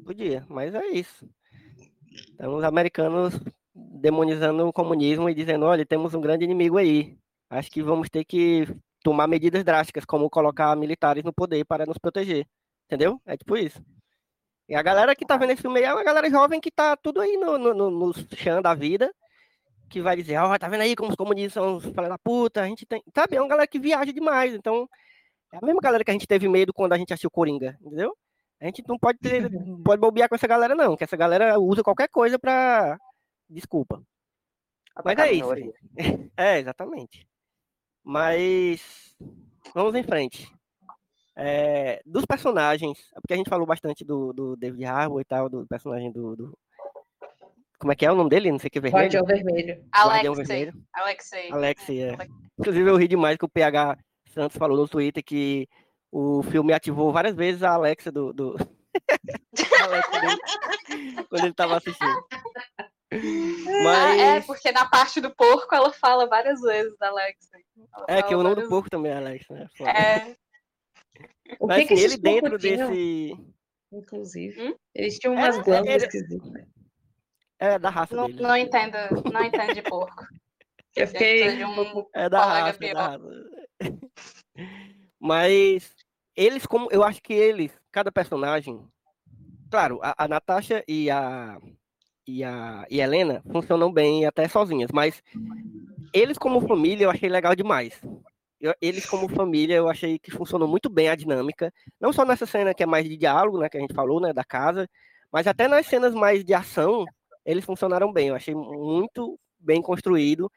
Podia, 0.04 0.44
mas 0.48 0.74
é 0.74 0.86
isso. 0.88 1.28
Então, 2.34 2.56
os 2.56 2.64
americanos 2.64 3.38
demonizando 3.74 4.66
o 4.66 4.72
comunismo 4.72 5.28
e 5.28 5.34
dizendo, 5.34 5.66
olha, 5.66 5.86
temos 5.86 6.14
um 6.14 6.20
grande 6.20 6.44
inimigo 6.44 6.78
aí. 6.78 7.16
Acho 7.48 7.70
que 7.70 7.82
vamos 7.82 8.08
ter 8.08 8.24
que 8.24 8.66
tomar 9.02 9.26
medidas 9.26 9.64
drásticas, 9.64 10.04
como 10.04 10.30
colocar 10.30 10.74
militares 10.76 11.24
no 11.24 11.32
poder 11.32 11.64
para 11.64 11.86
nos 11.86 11.98
proteger. 11.98 12.46
Entendeu? 12.86 13.20
É 13.24 13.36
tipo 13.36 13.56
isso. 13.56 13.82
E 14.68 14.74
a 14.74 14.82
galera 14.82 15.16
que 15.16 15.26
tá 15.26 15.36
vendo 15.36 15.50
esse 15.52 15.62
filme 15.62 15.80
aí 15.80 15.84
é 15.86 15.92
uma 15.92 16.04
galera 16.04 16.30
jovem 16.30 16.60
que 16.60 16.70
tá 16.70 16.96
tudo 16.96 17.20
aí 17.20 17.36
no, 17.36 17.58
no, 17.58 17.74
no, 17.74 17.90
no 17.90 18.14
chão 18.36 18.62
da 18.62 18.74
vida, 18.74 19.12
que 19.88 20.00
vai 20.00 20.16
dizer, 20.16 20.38
ó, 20.38 20.56
tá 20.58 20.68
vendo 20.68 20.82
aí 20.82 20.94
como 20.94 21.10
os 21.10 21.16
comunistas 21.16 21.54
são 21.54 21.76
os 21.76 21.84
filhos 21.84 22.08
da 22.08 22.18
puta, 22.18 22.62
a 22.62 22.66
gente 22.66 22.86
tem. 22.86 23.02
Sabe, 23.14 23.36
é 23.36 23.40
uma 23.40 23.48
galera 23.48 23.66
que 23.66 23.80
viaja 23.80 24.12
demais. 24.12 24.54
Então, 24.54 24.88
é 25.52 25.58
a 25.58 25.66
mesma 25.66 25.80
galera 25.80 26.04
que 26.04 26.10
a 26.10 26.14
gente 26.14 26.26
teve 26.26 26.48
medo 26.48 26.72
quando 26.72 26.92
a 26.92 26.98
gente 26.98 27.12
assistiu 27.12 27.30
Coringa, 27.30 27.76
entendeu? 27.80 28.16
A 28.60 28.66
gente 28.66 28.84
não 28.86 28.98
pode 28.98 29.18
ter, 29.18 29.48
não 29.50 29.82
pode 29.82 30.00
bobear 30.00 30.28
com 30.28 30.34
essa 30.34 30.46
galera, 30.46 30.74
não, 30.74 30.96
que 30.96 31.04
essa 31.04 31.16
galera 31.16 31.58
usa 31.58 31.82
qualquer 31.82 32.08
coisa 32.08 32.38
pra. 32.38 32.98
Desculpa. 33.48 34.02
Mas 35.04 35.18
é 35.18 35.32
isso. 35.32 35.48
É, 36.36 36.58
exatamente. 36.58 37.26
Mas 38.04 39.14
vamos 39.74 39.94
em 39.94 40.02
frente. 40.02 40.50
É, 41.36 42.02
dos 42.04 42.26
personagens, 42.26 42.98
é 43.14 43.20
porque 43.20 43.32
a 43.34 43.36
gente 43.36 43.48
falou 43.48 43.66
bastante 43.66 44.04
do, 44.04 44.32
do 44.32 44.56
David 44.56 44.84
Harbour 44.84 45.20
e 45.20 45.24
tal, 45.24 45.48
do 45.48 45.66
personagem 45.66 46.10
do, 46.12 46.36
do- 46.36 46.58
Como 47.78 47.92
é 47.92 47.96
que 47.96 48.04
é 48.04 48.12
o 48.12 48.14
nome 48.14 48.28
dele? 48.28 48.50
Não 48.50 48.58
sei 48.58 48.68
o 48.68 48.70
que 48.70 48.80
vermelho. 48.80 49.04
Guardião 49.04 49.24
Vermelho. 49.24 49.84
Guardião 49.94 50.34
Alexei. 50.34 50.64
Vermelho. 50.64 50.86
Alexei. 50.92 51.52
Alex, 51.52 51.88
é. 51.90 52.16
Inclusive 52.58 52.90
eu 52.90 52.96
ri 52.96 53.08
demais 53.08 53.36
que 53.38 53.44
o 53.44 53.48
PH 53.48 53.96
Santos 54.26 54.56
falou 54.58 54.76
no 54.76 54.88
Twitter 54.88 55.22
que 55.24 55.66
o 56.12 56.42
filme 56.42 56.72
ativou 56.72 57.12
várias 57.12 57.34
vezes 57.34 57.62
a 57.62 57.70
Alexa 57.74 58.10
do. 58.12 58.32
do... 58.32 58.56
a 58.56 58.64
Alexa 59.84 60.20
dele, 60.20 61.26
quando 61.28 61.44
ele 61.44 61.54
tava 61.54 61.76
assistindo. 61.78 62.24
Ah, 63.12 63.82
Mas 63.82 64.20
é, 64.20 64.40
porque 64.42 64.70
na 64.70 64.88
parte 64.88 65.20
do 65.20 65.34
porco 65.34 65.74
ela 65.74 65.92
fala 65.92 66.26
várias 66.28 66.60
vezes 66.60 66.96
da 66.98 67.08
Alexa. 67.08 67.50
Ela 68.08 68.18
é 68.18 68.22
que 68.22 68.28
fala 68.30 68.40
o 68.40 68.42
nome 68.44 68.62
do 68.62 68.68
porco 68.68 68.88
também 68.88 69.10
é 69.12 69.16
Alexa, 69.16 69.52
né? 69.54 69.66
Foda. 69.76 69.90
É, 69.90 70.36
O 71.58 71.66
Mas 71.66 71.78
que, 71.80 71.86
que 71.86 71.94
assim, 71.94 72.02
esses 72.04 72.12
ele 72.14 72.22
dentro 72.22 72.56
desse. 72.58 73.36
inclusive? 73.92 74.62
Hum? 74.62 74.74
Eles 74.94 75.18
tinham 75.18 75.34
É, 75.34 75.38
umas 75.38 75.58
é, 75.58 75.62
glândulas 75.62 75.94
ele- 76.02 76.06
esquisitas. 76.06 76.64
É 77.58 77.78
da 77.78 77.90
raça 77.90 78.14
não, 78.16 78.26
dele. 78.26 78.40
não 78.42 78.56
entendo, 78.56 78.96
não 79.32 79.44
entendo 79.44 79.74
de 79.74 79.82
porco. 79.82 80.24
Eu 80.96 81.06
fiquei 81.08 81.50
ser 81.50 81.56
de 81.58 81.64
um. 81.64 82.06
É 82.14 82.28
da 82.28 82.44
raça, 82.44 82.78
é 82.84 82.94
da 82.94 83.06
raça. 83.08 83.24
Mas 85.20 85.94
eles, 86.34 86.64
como 86.66 86.88
eu 86.90 87.04
acho 87.04 87.22
que 87.22 87.34
eles, 87.34 87.70
cada 87.92 88.10
personagem, 88.10 88.80
claro, 89.70 90.00
a, 90.02 90.24
a 90.24 90.28
Natasha 90.28 90.82
e 90.88 91.10
a 91.10 91.58
e 92.26 92.42
a 92.42 92.86
e 92.90 93.00
a 93.00 93.04
Helena 93.04 93.42
funcionam 93.52 93.92
bem 93.92 94.24
até 94.24 94.48
sozinhas, 94.48 94.90
mas 94.92 95.22
eles 96.12 96.38
como 96.38 96.66
família 96.66 97.04
eu 97.04 97.10
achei 97.10 97.28
legal 97.28 97.54
demais. 97.54 98.00
Eu- 98.60 98.74
eles 98.80 99.06
como 99.06 99.28
família 99.28 99.76
eu 99.76 99.88
achei 99.88 100.18
que 100.18 100.30
funcionou 100.30 100.68
muito 100.68 100.88
bem 100.90 101.08
a 101.08 101.14
dinâmica, 101.14 101.72
não 102.00 102.12
só 102.12 102.24
nessa 102.24 102.46
cena 102.46 102.74
que 102.74 102.82
é 102.82 102.86
mais 102.86 103.08
de 103.08 103.16
diálogo, 103.16 103.58
né, 103.58 103.68
que 103.68 103.76
a 103.76 103.80
gente 103.80 103.94
falou, 103.94 104.20
né, 104.20 104.32
da 104.32 104.44
casa, 104.44 104.88
mas 105.32 105.46
até 105.46 105.66
nas 105.68 105.86
cenas 105.86 106.14
mais 106.14 106.44
de 106.44 106.52
ação 106.54 107.04
eles 107.44 107.64
funcionaram 107.64 108.12
bem. 108.12 108.28
Eu 108.28 108.34
achei 108.34 108.54
muito 108.54 109.38
bem 109.58 109.80
construído. 109.82 110.50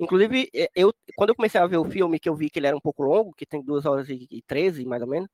Inclusive, 0.00 0.48
eh, 0.54 0.70
eu, 0.74 0.92
quando 1.16 1.30
eu 1.30 1.34
comecei 1.36 1.60
a 1.60 1.66
ver 1.66 1.78
o 1.78 1.84
filme, 1.84 2.18
que 2.20 2.28
eu 2.28 2.34
vi 2.36 2.50
que 2.50 2.58
ele 2.58 2.66
era 2.68 2.76
um 2.76 2.80
pouco 2.80 3.02
longo, 3.02 3.32
que 3.34 3.46
tem 3.46 3.62
2 3.62 3.84
horas 3.86 4.08
e 4.08 4.26
e 4.30 4.42
13, 4.42 4.84
mais 4.84 5.02
ou 5.02 5.08
menos, 5.08 5.28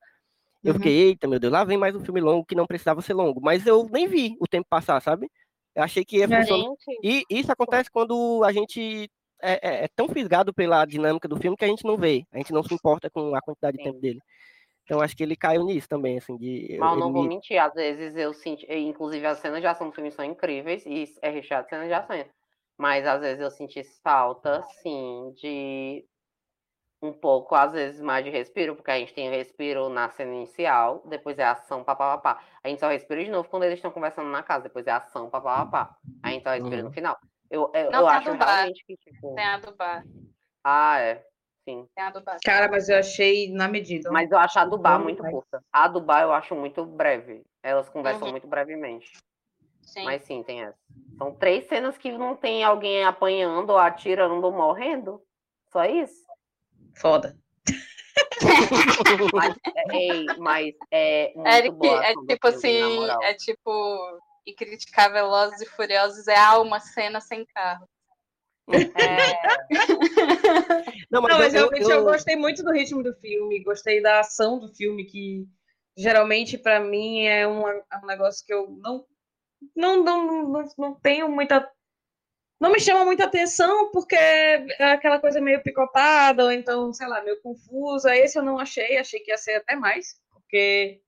eu 0.64 0.72
Uhum. 0.72 0.74
fiquei, 0.74 0.94
eita, 1.08 1.28
meu 1.28 1.38
Deus, 1.40 1.52
lá 1.52 1.64
vem 1.64 1.78
mais 1.78 1.94
um 1.96 2.00
filme 2.04 2.20
longo 2.20 2.44
que 2.46 2.54
não 2.54 2.66
precisava 2.66 3.02
ser 3.02 3.14
longo. 3.14 3.40
Mas 3.42 3.66
eu 3.66 3.84
nem 3.90 4.08
vi 4.08 4.36
o 4.40 4.46
tempo 4.48 4.66
passar, 4.70 5.00
sabe? 5.02 5.28
Eu 5.74 5.82
achei 5.84 6.04
que 6.04 6.18
ia 6.18 6.24
É. 6.26 6.28
funcionar. 6.28 6.70
E 7.02 7.24
isso 7.30 7.52
acontece 7.52 7.90
quando 7.90 8.42
a 8.44 8.52
gente 8.52 9.08
é, 9.42 9.54
é- 9.82 9.84
é 9.84 9.88
tão 9.96 10.08
fisgado 10.08 10.54
pela 10.54 10.84
dinâmica 10.86 11.28
do 11.28 11.36
filme 11.38 11.56
que 11.56 11.64
a 11.64 11.68
gente 11.68 11.84
não 11.84 11.96
vê, 11.98 12.24
a 12.32 12.38
gente 12.38 12.52
não 12.52 12.62
se 12.62 12.74
importa 12.74 13.10
com 13.10 13.34
a 13.34 13.42
quantidade 13.42 13.76
de 13.78 13.82
Sim. 13.84 13.90
tempo 13.90 14.00
dele. 14.00 14.20
Então 14.84 15.00
acho 15.00 15.16
que 15.16 15.22
ele 15.24 15.36
caiu 15.36 15.64
nisso 15.64 15.88
também, 15.88 16.18
assim, 16.18 16.36
de 16.38 16.72
Mas 16.78 16.92
eu 16.92 16.98
ele 16.98 17.00
não 17.00 17.12
vou 17.12 17.22
me- 17.22 17.28
mentir, 17.28 17.58
às 17.58 17.74
vezes 17.74 18.16
eu 18.16 18.32
senti, 18.34 18.66
inclusive 18.72 19.26
as 19.26 19.38
cenas 19.38 19.60
de 19.60 19.66
ação 19.66 19.88
do 19.88 19.94
filme 19.94 20.10
são 20.10 20.24
incríveis 20.24 20.84
e 20.86 21.04
é 21.22 21.30
recheado 21.30 21.64
de 21.64 21.70
cenas 21.70 21.88
de 21.88 21.94
ação. 21.94 22.24
Mas 22.78 23.06
às 23.06 23.20
vezes 23.20 23.40
eu 23.40 23.50
senti 23.50 23.82
falta, 24.02 24.62
sim, 24.82 25.32
de 25.36 26.04
um 27.02 27.12
pouco, 27.12 27.54
às 27.54 27.72
vezes, 27.72 28.00
mais 28.00 28.24
de 28.24 28.30
respiro, 28.30 28.74
porque 28.74 28.90
a 28.90 28.98
gente 28.98 29.12
tem 29.12 29.28
respiro 29.30 29.88
na 29.90 30.08
cena 30.08 30.32
inicial, 30.34 31.02
depois 31.06 31.38
é 31.38 31.44
ação, 31.44 31.84
papapá. 31.84 32.42
A 32.62 32.68
gente 32.68 32.80
só 32.80 32.88
respira 32.88 33.22
de 33.22 33.30
novo 33.30 33.48
quando 33.48 33.64
eles 33.64 33.76
estão 33.78 33.90
conversando 33.90 34.30
na 34.30 34.42
casa, 34.42 34.64
depois 34.64 34.86
é 34.86 34.90
ação, 34.90 35.28
papapá. 35.28 35.94
A 36.22 36.30
gente 36.30 36.42
só 36.42 36.50
respira 36.50 36.82
no 36.82 36.88
Uhum. 36.88 36.94
final. 36.94 37.18
Eu, 37.50 37.70
eu, 37.74 37.90
Não, 37.90 38.00
eu 38.00 38.08
acho 38.08 38.30
do 38.30 38.38
bar. 38.38 38.54
realmente 38.54 38.84
que, 38.86 38.96
tipo. 38.96 39.34
Tem 39.36 39.44
a 39.44 39.58
do 39.58 39.74
bar. 39.76 40.02
Ah, 40.64 40.98
é. 40.98 41.26
Sim. 41.68 41.86
Tem 41.94 42.04
a 42.04 42.10
do 42.10 42.22
bar. 42.22 42.38
Cara, 42.42 42.68
mas 42.70 42.88
eu 42.88 42.98
achei 42.98 43.52
na 43.52 43.68
medida. 43.68 44.10
Mas 44.10 44.30
eu 44.30 44.38
acho 44.38 44.58
a 44.58 44.64
do 44.64 44.78
bar 44.78 44.98
muito 44.98 45.22
curta. 45.22 45.62
A 45.72 45.86
do 45.88 46.00
bar 46.00 46.22
eu 46.22 46.32
acho 46.32 46.54
muito 46.54 46.84
breve. 46.86 47.42
Elas 47.62 47.88
conversam 47.88 48.26
Uhum. 48.28 48.32
muito 48.32 48.46
brevemente. 48.46 49.12
Sim. 49.86 50.04
Mas 50.04 50.22
sim, 50.24 50.42
tem 50.42 50.62
essa. 50.62 50.78
São 51.18 51.34
três 51.34 51.66
cenas 51.68 51.96
que 51.96 52.10
não 52.12 52.34
tem 52.36 52.64
alguém 52.64 53.04
apanhando, 53.04 53.70
ou 53.70 53.78
atirando, 53.78 54.44
ou 54.44 54.52
morrendo. 54.52 55.22
Só 55.70 55.84
isso. 55.84 56.24
Foda. 56.96 57.36
Mas, 59.32 59.56
é, 59.76 59.96
ei, 59.96 60.26
mas 60.38 60.74
é 60.90 61.32
muito 61.34 61.48
Eric, 61.48 61.76
boa. 61.76 62.04
é 62.04 62.14
tipo 62.26 62.46
assim, 62.48 63.10
é 63.22 63.34
tipo. 63.34 64.20
E 64.46 64.52
criticar 64.52 65.10
Velozes 65.10 65.60
e 65.62 65.66
Furiosos 65.66 66.28
é 66.28 66.36
ah, 66.36 66.58
uma 66.60 66.78
cena 66.78 67.18
sem 67.20 67.46
carro. 67.46 67.88
É, 68.68 69.40
Não, 71.10 71.22
mas 71.22 71.30
Não, 71.30 71.30
eu- 71.30 71.38
mas 71.38 71.54
eu- 71.54 71.60
realmente 71.60 71.82
eu, 71.82 71.90
eu- 71.90 72.04
gostei 72.04 72.36
muito 72.36 72.62
do 72.62 72.72
ritmo 72.72 73.02
do 73.02 73.14
filme, 73.14 73.62
gostei 73.62 74.02
da 74.02 74.20
ação 74.20 74.58
do 74.58 74.68
filme, 74.74 75.04
que 75.04 75.46
geralmente 75.96 76.58
pra 76.58 76.78
mim 76.80 77.24
é 77.24 77.46
um, 77.48 77.66
é 77.68 77.82
um 78.02 78.06
negócio 78.06 78.44
que 78.44 78.52
eu 78.52 78.68
não, 78.82 79.04
não, 79.74 80.02
não, 80.02 80.48
não, 80.48 80.64
não 80.78 80.94
tenho 80.94 81.28
muita. 81.28 81.68
Não 82.60 82.70
me 82.72 82.80
chama 82.80 83.04
muita 83.04 83.24
atenção, 83.24 83.90
porque 83.90 84.14
é 84.16 84.92
aquela 84.92 85.18
coisa 85.18 85.40
meio 85.40 85.62
picotada, 85.62 86.44
ou 86.44 86.52
então, 86.52 86.92
sei 86.92 87.06
lá, 87.06 87.22
meio 87.22 87.40
confusa. 87.42 88.16
Esse 88.16 88.38
eu 88.38 88.42
não 88.42 88.58
achei, 88.58 88.96
achei 88.96 89.20
que 89.20 89.30
ia 89.30 89.36
ser 89.36 89.56
até 89.56 89.74
mais, 89.76 90.14
porque 90.32 91.00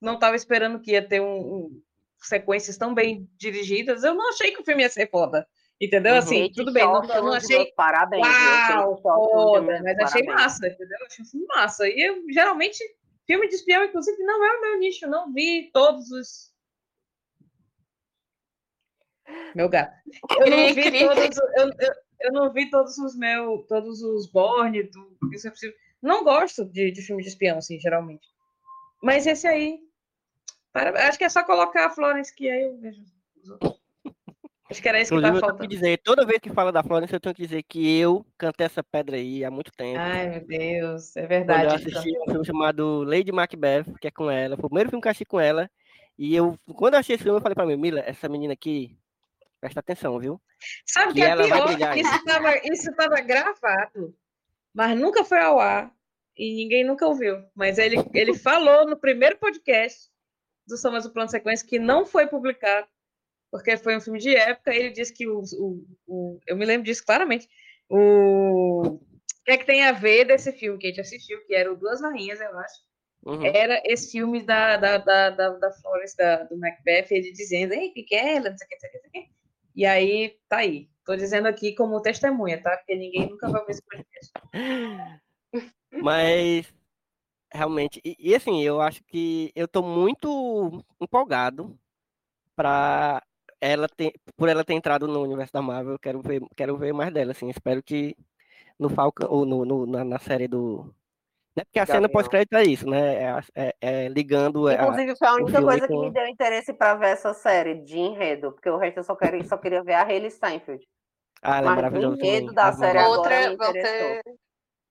não 0.00 0.14
estava 0.14 0.36
esperando 0.36 0.80
que 0.80 0.92
ia 0.92 1.06
ter 1.06 1.20
um, 1.20 1.38
um- 1.38 1.82
sequências 2.20 2.76
tão 2.76 2.94
bem 2.94 3.28
dirigidas. 3.36 4.04
Eu 4.04 4.14
não 4.14 4.28
achei 4.28 4.52
que 4.52 4.60
o 4.60 4.64
filme 4.64 4.82
ia 4.82 4.88
ser 4.88 5.10
foda. 5.10 5.46
Entendeu? 5.80 6.12
Uhum. 6.12 6.18
Assim, 6.18 6.50
tudo 6.54 6.72
bem, 6.72 6.84
não, 6.84 7.02
não 7.02 7.32
achei 7.32 7.72
Parabéns? 7.72 8.24
Uau, 8.24 8.96
foda, 9.02 9.80
mas 9.82 9.98
achei 9.98 10.22
parabéns. 10.22 10.26
massa, 10.26 10.66
entendeu? 10.68 10.98
Achei 11.06 11.24
um 11.24 11.28
filme 11.28 11.46
massa. 11.48 11.88
E 11.88 12.00
eu, 12.00 12.22
geralmente, 12.30 12.78
filme 13.26 13.48
de 13.48 13.56
espião, 13.56 13.84
inclusive, 13.84 14.16
não 14.22 14.44
é 14.44 14.56
o 14.56 14.60
meu 14.60 14.78
nicho, 14.78 15.08
não 15.08 15.32
vi 15.32 15.70
todos 15.72 16.10
os. 16.12 16.53
Meu 19.54 19.68
gato. 19.68 19.92
Eu 20.38 20.50
não 20.50 20.74
vi 20.74 20.98
todos, 20.98 21.36
eu, 21.56 21.64
eu, 21.78 21.92
eu 22.20 22.32
não 22.32 22.52
vi 22.52 22.70
todos 22.70 22.98
os 22.98 23.16
meus, 23.16 23.66
todos 23.66 24.02
os 24.02 24.30
Borne, 24.30 24.82
do 24.84 25.16
Isso 25.32 25.46
é 25.48 25.50
Possível. 25.50 25.76
Não 26.02 26.22
gosto 26.24 26.64
de, 26.66 26.90
de 26.90 27.02
filme 27.02 27.22
de 27.22 27.28
espião, 27.28 27.58
assim, 27.58 27.78
geralmente. 27.80 28.26
Mas 29.02 29.26
esse 29.26 29.46
aí. 29.46 29.78
para- 30.72 31.08
acho 31.08 31.16
que 31.18 31.24
é 31.24 31.28
só 31.28 31.44
colocar 31.44 31.86
a 31.86 31.90
Florence 31.90 32.34
que 32.34 32.48
aí 32.50 32.62
eu 32.64 32.76
vejo. 32.78 33.02
os 33.42 33.50
outros. 33.50 33.74
Acho 34.70 34.80
que 34.82 34.88
era 34.88 34.98
isso 35.00 35.10
que 35.12 35.16
Inclusive, 35.18 35.32
tá 35.32 35.36
eu 35.36 35.40
tenho 35.40 35.52
que 35.52 35.58
faltando. 35.58 35.68
dizer, 35.68 35.98
toda 36.02 36.26
vez 36.26 36.38
que 36.40 36.50
fala 36.50 36.72
da 36.72 36.82
Florence, 36.82 37.12
eu 37.12 37.20
tenho 37.20 37.34
que 37.34 37.42
dizer 37.42 37.62
que 37.62 37.98
eu 37.98 38.24
cantei 38.36 38.64
essa 38.66 38.82
pedra 38.82 39.16
aí 39.16 39.44
há 39.44 39.50
muito 39.50 39.70
tempo. 39.72 39.98
Ai, 40.00 40.28
meu 40.30 40.46
Deus, 40.46 41.14
é 41.16 41.20
quando 41.22 41.28
eu 41.30 41.36
verdade. 41.46 41.74
assisti 41.74 42.18
um 42.18 42.24
filme 42.30 42.46
chamado 42.46 43.02
Lady 43.04 43.30
Macbeth, 43.30 43.84
que 44.00 44.08
é 44.08 44.10
com 44.10 44.30
ela. 44.30 44.56
Foi 44.56 44.64
o 44.64 44.68
primeiro 44.68 44.88
filme 44.90 45.02
que 45.02 45.06
eu 45.08 45.10
assisti 45.10 45.26
com 45.26 45.38
ela. 45.38 45.70
E 46.18 46.34
eu, 46.34 46.58
quando 46.74 46.94
eu 46.94 47.00
achei 47.00 47.14
esse 47.14 47.22
filme, 47.24 47.38
eu 47.38 47.42
falei 47.42 47.54
pra 47.54 47.66
mim, 47.66 47.76
Mila, 47.76 48.00
essa 48.00 48.28
menina 48.28 48.54
aqui, 48.54 48.96
presta 49.64 49.80
atenção, 49.80 50.18
viu? 50.18 50.38
Sabe 50.86 51.12
o 51.12 51.14
que 51.14 51.22
é 51.22 51.28
ela 51.28 51.46
vai 51.46 51.76
pior? 51.76 51.96
Isso 52.70 52.90
estava 52.90 53.20
gravado, 53.22 54.14
mas 54.74 54.98
nunca 54.98 55.24
foi 55.24 55.38
ao 55.40 55.58
ar 55.58 55.90
e 56.36 56.54
ninguém 56.54 56.84
nunca 56.84 57.06
ouviu. 57.06 57.42
Mas 57.54 57.78
ele, 57.78 57.96
ele 58.12 58.34
falou 58.38 58.86
no 58.86 58.96
primeiro 58.98 59.38
podcast 59.38 60.10
do 60.66 60.76
Somas 60.76 61.04
do 61.04 61.12
Plano 61.12 61.30
Sequência 61.30 61.66
que 61.66 61.78
não 61.78 62.04
foi 62.04 62.26
publicado, 62.26 62.86
porque 63.50 63.76
foi 63.78 63.96
um 63.96 64.00
filme 64.00 64.18
de 64.18 64.36
época. 64.36 64.74
Ele 64.74 64.90
disse 64.90 65.14
que 65.14 65.26
o, 65.26 65.40
o, 65.58 65.84
o- 66.06 66.40
Eu 66.46 66.56
me 66.56 66.66
lembro 66.66 66.84
disso 66.84 67.04
claramente. 67.04 67.48
O, 67.88 68.82
o 68.82 68.98
que 69.46 69.52
é 69.52 69.56
que 69.56 69.64
tem 69.66 69.84
a 69.84 69.92
ver 69.92 70.26
desse 70.26 70.52
filme 70.52 70.78
que 70.78 70.86
a 70.86 70.90
gente 70.90 71.00
assistiu, 71.00 71.42
que 71.46 71.54
era 71.54 71.72
o 71.72 71.76
Duas 71.76 72.02
Rainhas, 72.02 72.40
eu 72.40 72.58
acho 72.58 72.84
Uhum. 73.26 73.42
era 73.42 73.80
esse 73.86 74.12
filme 74.12 74.42
da, 74.44 74.76
da, 74.76 74.98
da, 74.98 75.30
da, 75.30 75.48
da 75.56 75.72
Florence, 75.72 76.14
da, 76.14 76.42
do 76.42 76.58
Macbeth, 76.58 77.06
ele 77.10 77.32
dizendo, 77.32 77.72
ei, 77.72 77.88
que 77.88 78.02
que 78.02 78.14
é 78.14 78.36
ela, 78.36 78.50
não 78.50 78.58
sei 78.58 78.66
o 78.66 78.68
que, 78.68 78.74
não 78.74 78.80
sei 78.80 79.00
o 79.00 79.10
que, 79.12 79.30
E 79.74 79.84
aí, 79.86 80.38
tá 80.48 80.58
aí. 80.58 80.88
Tô 81.04 81.16
dizendo 81.16 81.46
aqui 81.48 81.74
como 81.74 82.00
testemunha, 82.00 82.62
tá? 82.62 82.76
Porque 82.76 82.94
ninguém 82.96 83.28
nunca 83.30 83.50
vai 83.50 83.64
ver 83.64 83.72
esse 83.72 83.82
podcast. 83.82 84.32
Mas 86.02 86.72
realmente, 87.52 88.00
e, 88.04 88.16
e 88.18 88.34
assim, 88.34 88.62
eu 88.62 88.80
acho 88.80 89.02
que 89.04 89.52
eu 89.54 89.68
tô 89.68 89.82
muito 89.82 90.84
empolgado 91.00 91.78
para 92.56 93.22
ela 93.60 93.88
ter, 93.88 94.14
por 94.36 94.48
ela 94.48 94.64
ter 94.64 94.74
entrado 94.74 95.08
no 95.08 95.22
universo 95.22 95.52
da 95.52 95.62
Marvel, 95.62 95.94
eu 95.94 95.98
quero 95.98 96.20
ver, 96.22 96.42
quero 96.56 96.76
ver 96.78 96.92
mais 96.92 97.12
dela, 97.12 97.32
assim, 97.32 97.50
espero 97.50 97.82
que 97.82 98.16
no 98.78 98.88
Falcon 98.90 99.26
ou 99.28 99.46
no, 99.46 99.64
no- 99.64 99.86
na, 99.86 100.04
na 100.04 100.18
série 100.18 100.48
do 100.48 100.94
né? 101.56 101.64
Porque 101.64 101.78
a 101.78 101.86
cena 101.86 102.08
pós-crédito 102.08 102.56
é 102.56 102.62
isso, 102.64 102.88
né? 102.88 103.14
É, 103.22 103.28
a- 103.30 103.44
é- 103.54 103.74
é 103.80 104.08
ligando 104.08 104.66
a- 104.68 104.74
Inclusive, 104.74 105.16
foi 105.16 105.28
a 105.28 105.34
única 105.34 105.62
coisa 105.62 105.86
que 105.86 105.92
com- 105.94 106.00
me 106.06 106.10
deu 106.12 106.26
interesse 106.26 106.72
pra 106.72 106.94
ver 106.94 107.08
essa 107.10 107.32
série 107.34 107.76
de 107.76 107.98
enredo, 107.98 108.52
porque 108.52 108.68
o 108.68 108.76
resto 108.76 108.98
eu 108.98 109.04
só 109.04 109.14
queria, 109.14 109.44
só 109.44 109.56
queria 109.56 109.82
ver 109.82 109.94
a 109.94 110.02
Hayley 110.04 110.30
Steinfeld. 110.30 110.84
Ah, 111.42 111.58
ela 111.58 111.58
é 111.58 111.62
Mas 111.62 111.72
o 111.72 111.76
maravilhosa 111.76 112.16
enredo 112.16 112.38
também. 112.46 112.54
da 112.54 112.66
Ave 112.68 112.78
série 112.78 112.98
Maria. 112.98 113.14
agora 113.14 113.28
me 113.40 113.46
Outra, 113.48 113.52
interessou. 113.70 114.08
ter. 114.22 114.22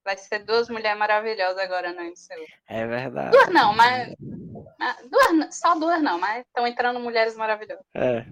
Vai 0.06 0.18
ser 0.18 0.40
duas 0.40 0.70
mulheres 0.70 1.00
maravilhosas 1.00 1.58
agora 1.58 1.94
no 1.94 2.02
MCU. 2.02 2.46
É 2.68 2.86
verdade. 2.86 3.32
Duas 3.32 3.50
não, 3.50 3.74
mas. 3.74 4.14
Duas, 5.10 5.56
só 5.58 5.76
duas 5.80 6.02
não, 6.02 6.20
mas 6.20 6.46
estão 6.46 6.68
entrando 6.68 7.00
mulheres 7.00 7.36
maravilhosas. 7.38 7.86
É. 7.96 8.26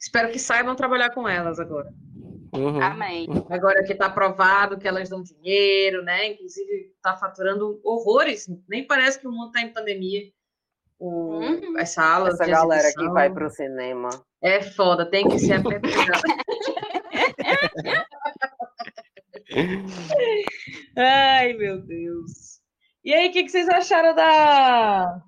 Espero 0.00 0.30
que 0.30 0.38
saibam 0.38 0.74
trabalhar 0.74 1.10
com 1.10 1.28
elas 1.28 1.60
agora. 1.60 1.88
Uhum. 2.54 2.82
Amém. 2.82 3.26
Agora 3.50 3.84
que 3.84 3.94
tá 3.94 4.06
aprovado 4.06 4.78
que 4.78 4.88
elas 4.88 5.08
dão 5.10 5.22
dinheiro, 5.22 6.02
né? 6.02 6.28
Inclusive, 6.28 6.87
tá 7.12 7.16
faturando 7.16 7.80
horrores. 7.84 8.48
Nem 8.68 8.86
parece 8.86 9.18
que 9.18 9.26
o 9.26 9.32
mundo 9.32 9.52
tá 9.52 9.60
em 9.60 9.72
pandemia. 9.72 10.30
O, 10.98 11.38
Uhum. 11.38 11.78
As 11.78 11.90
salas 11.90 12.34
Essa 12.34 12.44
de 12.44 12.50
galera 12.50 12.92
que 12.92 13.08
vai 13.08 13.32
pro 13.32 13.48
cinema. 13.50 14.10
É 14.42 14.60
foda, 14.62 15.08
tem 15.08 15.28
que 15.28 15.38
ser 15.38 15.54
apertada. 15.54 16.20
Ai, 20.96 21.52
meu 21.54 21.80
Deus. 21.80 22.60
E 23.04 23.14
aí, 23.14 23.28
o 23.28 23.32
que, 23.32 23.44
que 23.44 23.48
vocês 23.48 23.68
acharam 23.68 24.14
da. 24.14 25.22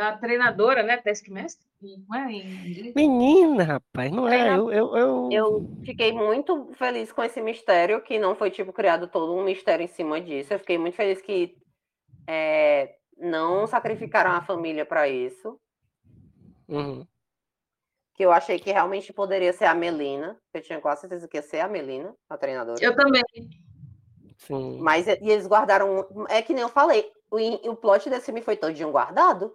Da 0.00 0.16
treinadora, 0.16 0.82
né? 0.82 0.96
Taskmaster? 0.96 1.66
Não 1.82 2.14
é 2.16 2.32
em? 2.32 2.92
Menina, 2.96 3.62
rapaz, 3.64 4.10
não 4.10 4.26
é. 4.26 4.30
Treina- 4.30 4.56
Eu, 4.56 4.72
eu, 4.72 4.96
eu... 4.96 5.28
Eu 5.30 5.70
fiquei 5.84 6.10
muito 6.10 6.70
feliz 6.72 7.12
com 7.12 7.22
esse 7.22 7.38
mistério, 7.42 8.00
que 8.00 8.18
não 8.18 8.34
foi, 8.34 8.50
tipo, 8.50 8.72
criado 8.72 9.08
todo 9.08 9.34
um 9.34 9.44
mistério 9.44 9.84
em 9.84 9.88
cima 9.88 10.18
disso. 10.18 10.54
Eu 10.54 10.58
fiquei 10.58 10.78
muito 10.78 10.94
feliz 10.94 11.20
que 11.20 11.54
é, 12.26 12.94
não 13.18 13.66
sacrificaram 13.66 14.30
a 14.30 14.40
família 14.40 14.86
para 14.86 15.06
isso. 15.06 15.60
Uhum. 16.66 17.06
Que 18.14 18.24
eu 18.24 18.32
achei 18.32 18.58
que 18.58 18.72
realmente 18.72 19.12
poderia 19.12 19.52
ser 19.52 19.66
a 19.66 19.74
Melina. 19.74 20.34
Eu 20.54 20.62
tinha 20.62 20.80
quase 20.80 21.02
certeza 21.02 21.28
que 21.28 21.36
ia 21.36 21.42
ser 21.42 21.60
a 21.60 21.68
Melina, 21.68 22.14
a 22.26 22.38
treinadora. 22.38 22.82
Eu 22.82 22.96
também. 22.96 23.22
Sim. 24.38 24.78
Mas 24.80 25.06
e 25.06 25.10
eles 25.20 25.46
guardaram. 25.46 26.06
É 26.30 26.40
que 26.40 26.54
nem 26.54 26.62
eu 26.62 26.70
falei, 26.70 27.12
o, 27.30 27.36
o 27.70 27.76
plot 27.76 28.08
desse 28.08 28.24
filme 28.24 28.40
foi 28.40 28.56
todinho 28.56 28.90
guardado. 28.90 29.54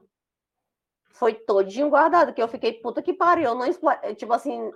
Foi 1.17 1.33
todinho 1.33 1.89
guardado, 1.89 2.33
que 2.33 2.41
eu 2.41 2.47
fiquei, 2.47 2.73
puta 2.73 3.01
que 3.01 3.13
pariu. 3.13 3.45
eu 3.49 3.55
Não 3.55 3.65
é, 3.65 4.13
Tipo 4.13 4.33
assim. 4.33 4.71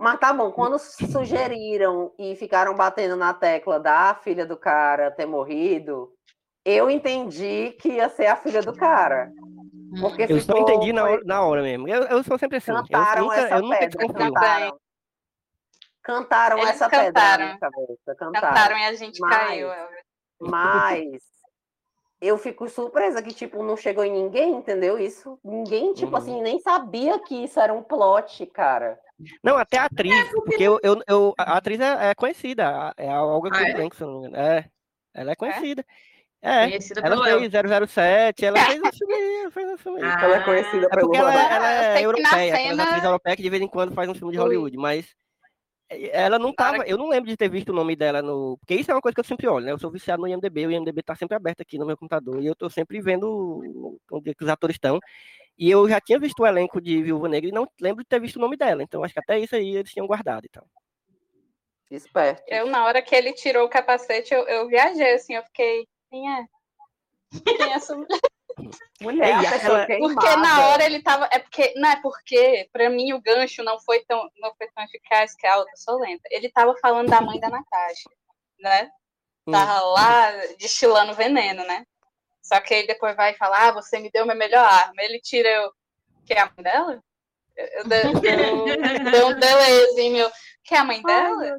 Mas 0.00 0.20
tá 0.20 0.32
bom, 0.32 0.52
quando 0.52 0.78
sugeriram 0.78 2.12
e 2.18 2.36
ficaram 2.36 2.72
batendo 2.74 3.16
na 3.16 3.34
tecla 3.34 3.80
da 3.80 4.14
filha 4.14 4.46
do 4.46 4.56
cara 4.56 5.10
ter 5.10 5.26
morrido, 5.26 6.12
eu 6.64 6.88
entendi 6.88 7.72
que 7.80 7.88
ia 7.94 8.08
ser 8.08 8.26
a 8.26 8.36
filha 8.36 8.62
do 8.62 8.72
cara. 8.72 9.32
Porque 10.00 10.22
Eu 10.28 10.38
só 10.40 10.54
ficou- 10.54 10.60
entendi 10.60 10.92
na 10.92 11.04
hora, 11.04 11.22
na 11.24 11.42
hora 11.42 11.62
mesmo. 11.62 11.88
Eu, 11.88 12.04
eu 12.04 12.22
sou 12.22 12.38
sempre 12.38 12.58
assim. 12.58 12.70
Eu 12.70 12.76
Cantaram 12.84 13.22
nunca, 13.24 13.36
essa 13.40 13.54
eu 13.56 13.62
nunca 13.62 13.78
pedra, 13.78 13.98
desconfio. 13.98 14.32
cantaram. 14.34 14.78
Cantaram 16.02 16.58
Eles 16.58 16.70
essa 16.70 16.88
pedra 16.88 17.04
na 17.06 17.12
cantaram. 17.12 17.44
minha 17.46 17.58
cabeça. 17.58 18.14
Cantaram. 18.16 18.48
Cantaram 18.48 18.78
e 18.78 18.84
a 18.84 18.92
gente 18.94 19.20
Mas- 19.20 19.36
caiu. 19.36 19.72
Elvis. 19.72 19.98
Mas 20.40 21.22
eu 22.20 22.36
fico 22.38 22.68
surpresa 22.68 23.22
que, 23.22 23.32
tipo, 23.34 23.62
não 23.62 23.76
chegou 23.76 24.04
em 24.04 24.12
ninguém, 24.12 24.54
entendeu? 24.54 24.98
Isso. 24.98 25.38
Ninguém, 25.44 25.92
tipo 25.94 26.10
Uhum. 26.10 26.16
assim, 26.16 26.42
nem 26.42 26.58
sabia 26.60 27.18
que 27.20 27.44
isso 27.44 27.60
era 27.60 27.72
um 27.72 27.82
plot, 27.82 28.44
cara. 28.46 28.98
Não, 29.42 29.56
até 29.56 29.78
a 29.78 29.84
atriz, 29.86 30.28
porque 30.30 30.62
eu, 30.62 30.78
eu, 30.82 31.02
eu- 31.06 31.34
a 31.36 31.56
atriz 31.56 31.80
é, 31.80 32.10
é 32.10 32.14
conhecida, 32.14 32.94
é 32.96 33.08
a 33.10 33.22
Olga 33.22 33.50
Ah, 33.52 33.62
é? 33.62 33.74
Me 33.74 33.84
engano. 33.84 34.36
É, 34.36 34.68
ela 35.14 35.32
é 35.32 35.36
conhecida. 35.36 35.84
É, 36.40 36.68
Conhecida 36.68 37.00
ela 37.04 37.24
fez 37.24 37.50
007, 37.52 38.44
ela 38.44 38.64
fez 38.64 38.80
um 38.80 38.90
filme, 38.92 39.14
ela 39.42 39.50
fez 39.50 39.68
um 39.70 39.76
filme. 39.76 40.00
Ah, 40.04 40.24
Ela 40.24 40.36
é 40.36 40.44
conhecida 40.44 40.86
É 40.86 40.88
pelo 40.88 41.00
porque 41.00 41.16
ela, 41.16 41.34
ela 41.34 41.72
é 41.72 42.04
europeia, 42.04 42.56
cena- 42.56 42.82
atriz 42.84 43.04
europeia 43.04 43.36
que 43.36 43.42
de 43.42 43.50
vez 43.50 43.62
em 43.62 43.66
quando 43.68 43.92
faz 43.92 44.08
um 44.08 44.14
filme 44.14 44.32
de. 44.32 44.38
Hollywood, 44.38 44.76
mas 44.76 45.12
ela 45.90 46.38
não 46.38 46.52
tava, 46.52 46.86
eu 46.86 46.98
não 46.98 47.08
lembro 47.08 47.30
de 47.30 47.36
ter 47.36 47.48
visto 47.48 47.70
o 47.70 47.74
nome 47.74 47.96
dela 47.96 48.20
no, 48.20 48.58
porque 48.58 48.74
isso 48.74 48.90
é 48.90 48.94
uma 48.94 49.00
coisa 49.00 49.14
que 49.14 49.20
eu 49.20 49.24
sempre 49.24 49.48
olho, 49.48 49.64
né? 49.64 49.72
Eu 49.72 49.78
sou 49.78 49.90
viciado 49.90 50.20
no 50.20 50.28
IMDb, 50.28 50.66
o 50.66 50.70
IMDb 50.70 51.02
tá 51.02 51.14
sempre 51.14 51.36
aberto 51.36 51.62
aqui 51.62 51.78
no 51.78 51.86
meu 51.86 51.96
computador 51.96 52.42
e 52.42 52.46
eu 52.46 52.54
tô 52.54 52.68
sempre 52.68 53.00
vendo 53.00 53.98
onde 54.12 54.30
é 54.30 54.34
que 54.34 54.44
os 54.44 54.50
atores 54.50 54.76
estão. 54.76 55.00
E 55.58 55.70
eu 55.70 55.88
já 55.88 56.00
tinha 56.00 56.18
visto 56.18 56.40
o 56.40 56.46
elenco 56.46 56.80
de 56.80 57.02
Viúva 57.02 57.28
Negra 57.28 57.48
e 57.48 57.52
não 57.52 57.66
lembro 57.80 58.04
de 58.04 58.08
ter 58.08 58.20
visto 58.20 58.36
o 58.36 58.40
nome 58.40 58.56
dela, 58.56 58.82
então 58.82 59.02
acho 59.02 59.14
que 59.14 59.20
até 59.20 59.38
isso 59.38 59.56
aí 59.56 59.76
eles 59.76 59.90
tinham 59.90 60.06
guardado 60.06 60.44
e 60.44 60.48
tal. 60.48 60.66
Esperto. 61.90 62.42
Eu, 62.46 62.66
na 62.66 62.84
hora 62.84 63.00
que 63.00 63.14
ele 63.14 63.32
tirou 63.32 63.64
o 63.64 63.68
capacete, 63.68 64.34
eu, 64.34 64.46
eu 64.46 64.68
viajei, 64.68 65.14
assim, 65.14 65.34
eu 65.34 65.42
fiquei, 65.44 65.88
quem 66.10 66.30
é? 66.30 66.46
Quem 67.44 67.72
é 67.72 67.74
essa 67.74 67.94
mulher? 67.96 68.20
Mulher, 69.00 69.26
Ei, 69.28 69.32
a 69.32 69.38
pessoa 69.50 69.56
aquela- 69.82 69.86
queimada. 69.86 70.14
Porque 70.14 70.36
na 70.36 70.66
hora 70.68 70.84
ele 70.84 71.02
tava. 71.02 71.28
É 71.32 71.38
porque. 71.38 71.72
Não 71.76 71.88
é 71.90 71.96
porque, 72.00 72.68
pra 72.72 72.90
mim, 72.90 73.12
o 73.12 73.20
gancho 73.20 73.62
não 73.62 73.78
foi 73.80 74.00
tão, 74.04 74.28
não 74.38 74.54
foi 74.56 74.66
tão 74.74 74.84
eficaz 74.84 75.34
que 75.36 75.46
a 75.46 75.56
outra 75.56 75.72
sou 75.76 75.98
lenta. 75.98 76.22
Ele 76.30 76.50
tava 76.50 76.74
falando 76.80 77.08
da 77.08 77.20
mãe 77.20 77.38
da 77.38 77.48
Natasha, 77.48 78.10
né? 78.58 78.90
Hum. 79.46 79.52
Tava 79.52 79.80
lá 79.80 80.30
destilando 80.58 81.14
veneno, 81.14 81.64
né? 81.64 81.84
Só 82.42 82.60
que 82.60 82.74
ele 82.74 82.86
depois 82.88 83.14
vai 83.14 83.34
falar, 83.34 83.68
ah, 83.68 83.72
você 83.72 83.98
me 83.98 84.10
deu 84.10 84.24
minha 84.24 84.34
melhor 84.34 84.64
arma. 84.66 84.94
Ele 84.98 85.20
tira 85.20 85.48
eu. 85.48 85.72
Que 86.26 86.34
é 86.34 86.40
a 86.40 86.46
mãe 86.46 86.62
dela? 86.64 87.02
Eu, 87.58 87.66
eu, 87.66 87.84
dei- 87.88 88.02
eu, 88.04 89.10
dei 89.10 89.24
um 89.24 89.38
delezinho 89.38 90.12
meu. 90.16 90.30
Que 90.64 90.74
é 90.74 90.78
a 90.78 90.84
mãe 90.84 91.02
dela? 91.02 91.56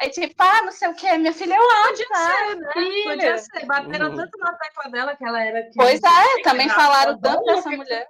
Aí 0.00 0.10
tipo, 0.10 0.34
ah, 0.38 0.62
não 0.62 0.70
sei 0.72 0.88
o 0.88 0.94
que, 0.94 1.18
minha 1.18 1.32
filha, 1.32 1.54
eu 1.56 1.88
Podia 1.88 2.06
ser, 2.06 2.56
né? 2.56 2.72
filha. 2.72 3.10
Podia 3.10 3.38
ser. 3.38 3.66
Bateram 3.66 4.10
Uhum. 4.10 4.16
tanto 4.16 4.38
na 4.38 4.52
tecla 4.54 4.90
dela 4.90 5.16
que 5.16 5.24
ela 5.24 5.42
era. 5.44 5.62
que- 5.64 5.72
Pois 5.76 6.00
é, 6.02 6.42
também 6.42 6.66
na- 6.68 6.74
falaram 6.74 7.12
na 7.12 7.18
tanto 7.18 7.44
dessa 7.44 7.70
mulher. 7.70 8.06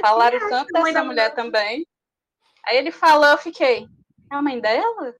Falaram 0.00 0.36
é 0.36 0.48
tanto 0.48 0.72
dessa 0.72 1.04
mulher 1.04 1.34
também. 1.34 1.86
Aí 2.66 2.76
ele 2.76 2.90
falou, 2.92 3.26
eu 3.30 3.38
fiquei, 3.38 3.86
é 4.30 4.34
a 4.34 4.42
mãe 4.42 4.60
dela? 4.60 5.14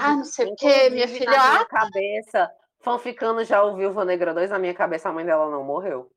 Ah, 0.00 0.16
não 0.16 0.24
sei 0.24 0.46
o 0.46 0.54
que, 0.56 0.90
minha 0.90 1.06
na 1.06 1.12
filha, 1.12 1.30
minha 1.30 1.60
ah, 1.60 1.66
cabeça, 1.66 2.50
fanficando 2.80 3.42
já 3.44 3.62
o 3.64 3.74
Viúva 3.76 4.04
Negra 4.04 4.32
2, 4.32 4.50
na 4.50 4.58
minha 4.58 4.74
cabeça 4.74 5.08
a 5.08 5.12
mãe 5.12 5.24
dela 5.26 5.50
não 5.50 5.64
morreu. 5.64 6.10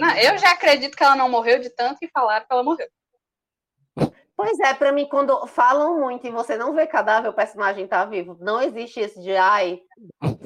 Não, 0.00 0.16
eu 0.16 0.38
já 0.38 0.52
acredito 0.52 0.96
que 0.96 1.02
ela 1.02 1.16
não 1.16 1.28
morreu 1.28 1.60
de 1.60 1.70
tanto 1.70 1.98
que 1.98 2.08
falaram 2.08 2.44
que 2.46 2.52
ela 2.52 2.62
morreu. 2.62 2.86
Pois 4.36 4.58
é, 4.60 4.74
pra 4.74 4.90
mim, 4.92 5.06
quando 5.08 5.46
falam 5.46 6.00
muito 6.00 6.26
e 6.26 6.30
você 6.30 6.56
não 6.56 6.74
vê 6.74 6.86
cadáver, 6.86 7.28
o 7.28 7.34
personagem 7.34 7.86
tá 7.86 8.04
vivo. 8.04 8.36
Não 8.40 8.60
existe 8.60 8.98
esse 9.00 9.20
de, 9.22 9.36
ai, 9.36 9.80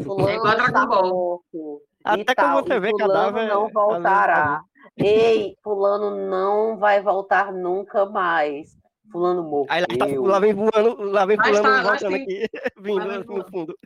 fulano 0.04 0.28
É 0.28 0.34
igual 0.34 0.54
Dragon 0.54 0.72
tá 0.72 0.86
Ball. 0.86 1.08
morto. 1.08 1.82
Até 2.04 2.20
e 2.20 2.24
quando 2.24 2.36
tal, 2.36 2.62
você 2.62 2.74
e 2.74 2.80
vê 2.80 2.90
fulano 2.90 3.12
cadáver, 3.12 3.48
não 3.48 3.68
voltará. 3.68 4.62
Ei, 4.96 5.56
fulano 5.62 6.28
não 6.28 6.76
vai 6.78 7.00
voltar 7.00 7.52
nunca 7.52 8.04
mais. 8.06 8.76
Fulano 9.10 9.42
morreu. 9.42 9.66
Aí 9.70 9.80
lá, 9.80 9.86
tá, 9.98 10.06
lá 10.20 10.38
vem 10.40 10.52
voando, 10.54 11.02
lá 11.02 11.24
vem 11.26 11.36
fulano 11.36 11.62
tá, 11.62 11.82
voltando 11.82 12.12
tem- 12.12 12.22
aqui, 12.22 12.48
vindo 12.80 13.10
assim 13.10 13.34
no 13.34 13.50
fundo. 13.50 13.78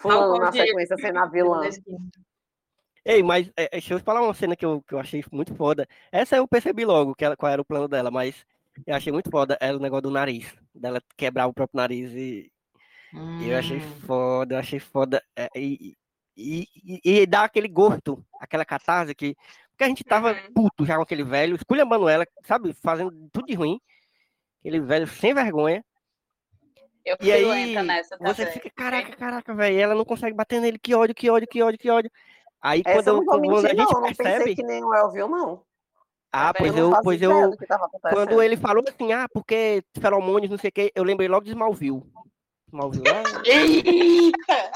Fulano 0.00 0.34
Tal 0.34 0.38
na 0.38 0.52
sequência 0.52 0.96
sendo 0.96 1.18
a 1.18 1.26
vilã. 1.26 1.60
Ei, 3.06 3.22
mas 3.22 3.48
é, 3.56 3.64
é, 3.66 3.68
deixa 3.70 3.94
eu 3.94 4.00
falar 4.00 4.20
uma 4.20 4.34
cena 4.34 4.56
que 4.56 4.64
eu, 4.64 4.82
que 4.82 4.92
eu 4.92 4.98
achei 4.98 5.22
muito 5.30 5.54
foda. 5.54 5.86
Essa 6.10 6.36
eu 6.36 6.48
percebi 6.48 6.84
logo 6.84 7.14
que 7.14 7.24
ela, 7.24 7.36
qual 7.36 7.52
era 7.52 7.62
o 7.62 7.64
plano 7.64 7.86
dela, 7.86 8.10
mas 8.10 8.44
eu 8.84 8.94
achei 8.96 9.12
muito 9.12 9.30
foda. 9.30 9.56
Era 9.60 9.76
o 9.76 9.80
negócio 9.80 10.02
do 10.02 10.10
nariz, 10.10 10.52
dela 10.74 11.00
quebrar 11.16 11.46
o 11.46 11.54
próprio 11.54 11.76
nariz 11.78 12.12
e 12.12 12.50
e 13.40 13.48
eu 13.48 13.56
achei 13.58 13.78
Hum. 13.78 14.00
foda, 14.06 14.54
eu 14.54 14.58
achei 14.58 14.80
foda. 14.80 15.22
é, 15.36 15.48
E, 15.54 15.96
e, 16.36 16.66
e, 16.84 17.00
e 17.22 17.26
dá 17.26 17.44
aquele 17.44 17.68
gosto, 17.68 18.24
aquela 18.40 18.64
catarse 18.64 19.14
que. 19.14 19.36
Porque 19.70 19.84
a 19.84 19.88
gente 19.88 20.02
tava 20.02 20.32
Uhum. 20.32 20.52
puto 20.54 20.84
já 20.86 20.96
com 20.96 21.02
aquele 21.02 21.22
velho, 21.22 21.54
esculhambando 21.54 22.08
ela, 22.08 22.26
sabe? 22.44 22.72
Fazendo 22.82 23.12
tudo 23.30 23.46
de 23.46 23.54
ruim. 23.54 23.78
Aquele 24.60 24.80
velho 24.80 25.06
sem 25.06 25.32
vergonha. 25.32 25.84
Eu 27.04 27.16
E 27.22 27.30
aí, 27.30 27.74
nessa 27.76 28.18
Você 28.18 28.42
também. 28.46 28.54
fica, 28.54 28.70
caraca, 28.70 29.16
caraca, 29.16 29.54
velho. 29.54 29.78
Ela 29.78 29.94
não 29.94 30.04
consegue 30.04 30.34
bater 30.34 30.60
nele, 30.60 30.78
que 30.78 30.94
ódio, 30.94 31.14
que 31.14 31.30
ódio, 31.30 31.46
que 31.46 31.62
ódio, 31.62 31.78
que 31.78 31.90
ódio. 31.90 32.10
Aí 32.62 32.82
Essa 32.84 32.94
quando, 33.02 33.06
eu 33.08 33.14
não 33.14 33.24
vou 33.24 33.34
quando 33.40 33.44
a 33.44 33.62
mentir, 33.62 33.68
gente 33.70 33.78
não. 33.78 33.86
Eu 33.86 34.00
não 34.00 34.02
percebe. 34.14 34.38
pensei 34.38 34.54
que 34.56 34.62
nem 34.62 34.84
o 34.84 34.94
El 34.94 35.10
viu, 35.10 35.28
não. 35.28 35.62
Ah, 36.32 36.52
Também 36.52 36.72
pois 36.72 36.78
eu 36.82 36.90
eu, 36.92 37.02
pois 37.02 37.22
eu. 37.22 37.56
que. 37.56 37.66
Quando 38.12 38.42
ele 38.42 38.56
falou 38.56 38.84
assim, 38.86 39.12
ah, 39.12 39.26
porque 39.32 39.82
feromônios, 40.00 40.50
não 40.50 40.58
sei 40.58 40.68
o 40.68 40.72
que, 40.72 40.92
eu 40.94 41.04
lembrei 41.04 41.28
logo 41.28 41.44
de 41.44 41.50
Smallville. 41.50 42.02
Smallville, 42.68 43.04
né? 43.04 43.22
Eita! 43.46 44.72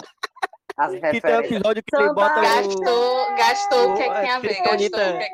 As 0.76 0.92
que 0.92 1.20
tem 1.20 1.34
um 1.36 1.40
episódio 1.40 1.82
que 1.84 1.94
ele 1.96 2.06
Samba. 2.08 2.14
bota 2.14 2.38
o, 2.38 2.42
Gastou, 2.42 3.36
gastou 3.36 3.90
o 3.92 3.96
que 3.96 4.02
o- 4.02 4.14
tinha 4.20 4.36
a 4.36 4.38
ver, 4.38 4.48
gastou 4.48 4.72
o 4.74 4.78
que 4.78 4.88
Kryptonita- 4.88 4.96
tinha 4.98 5.08
a 5.14 5.18
ver. 5.18 5.28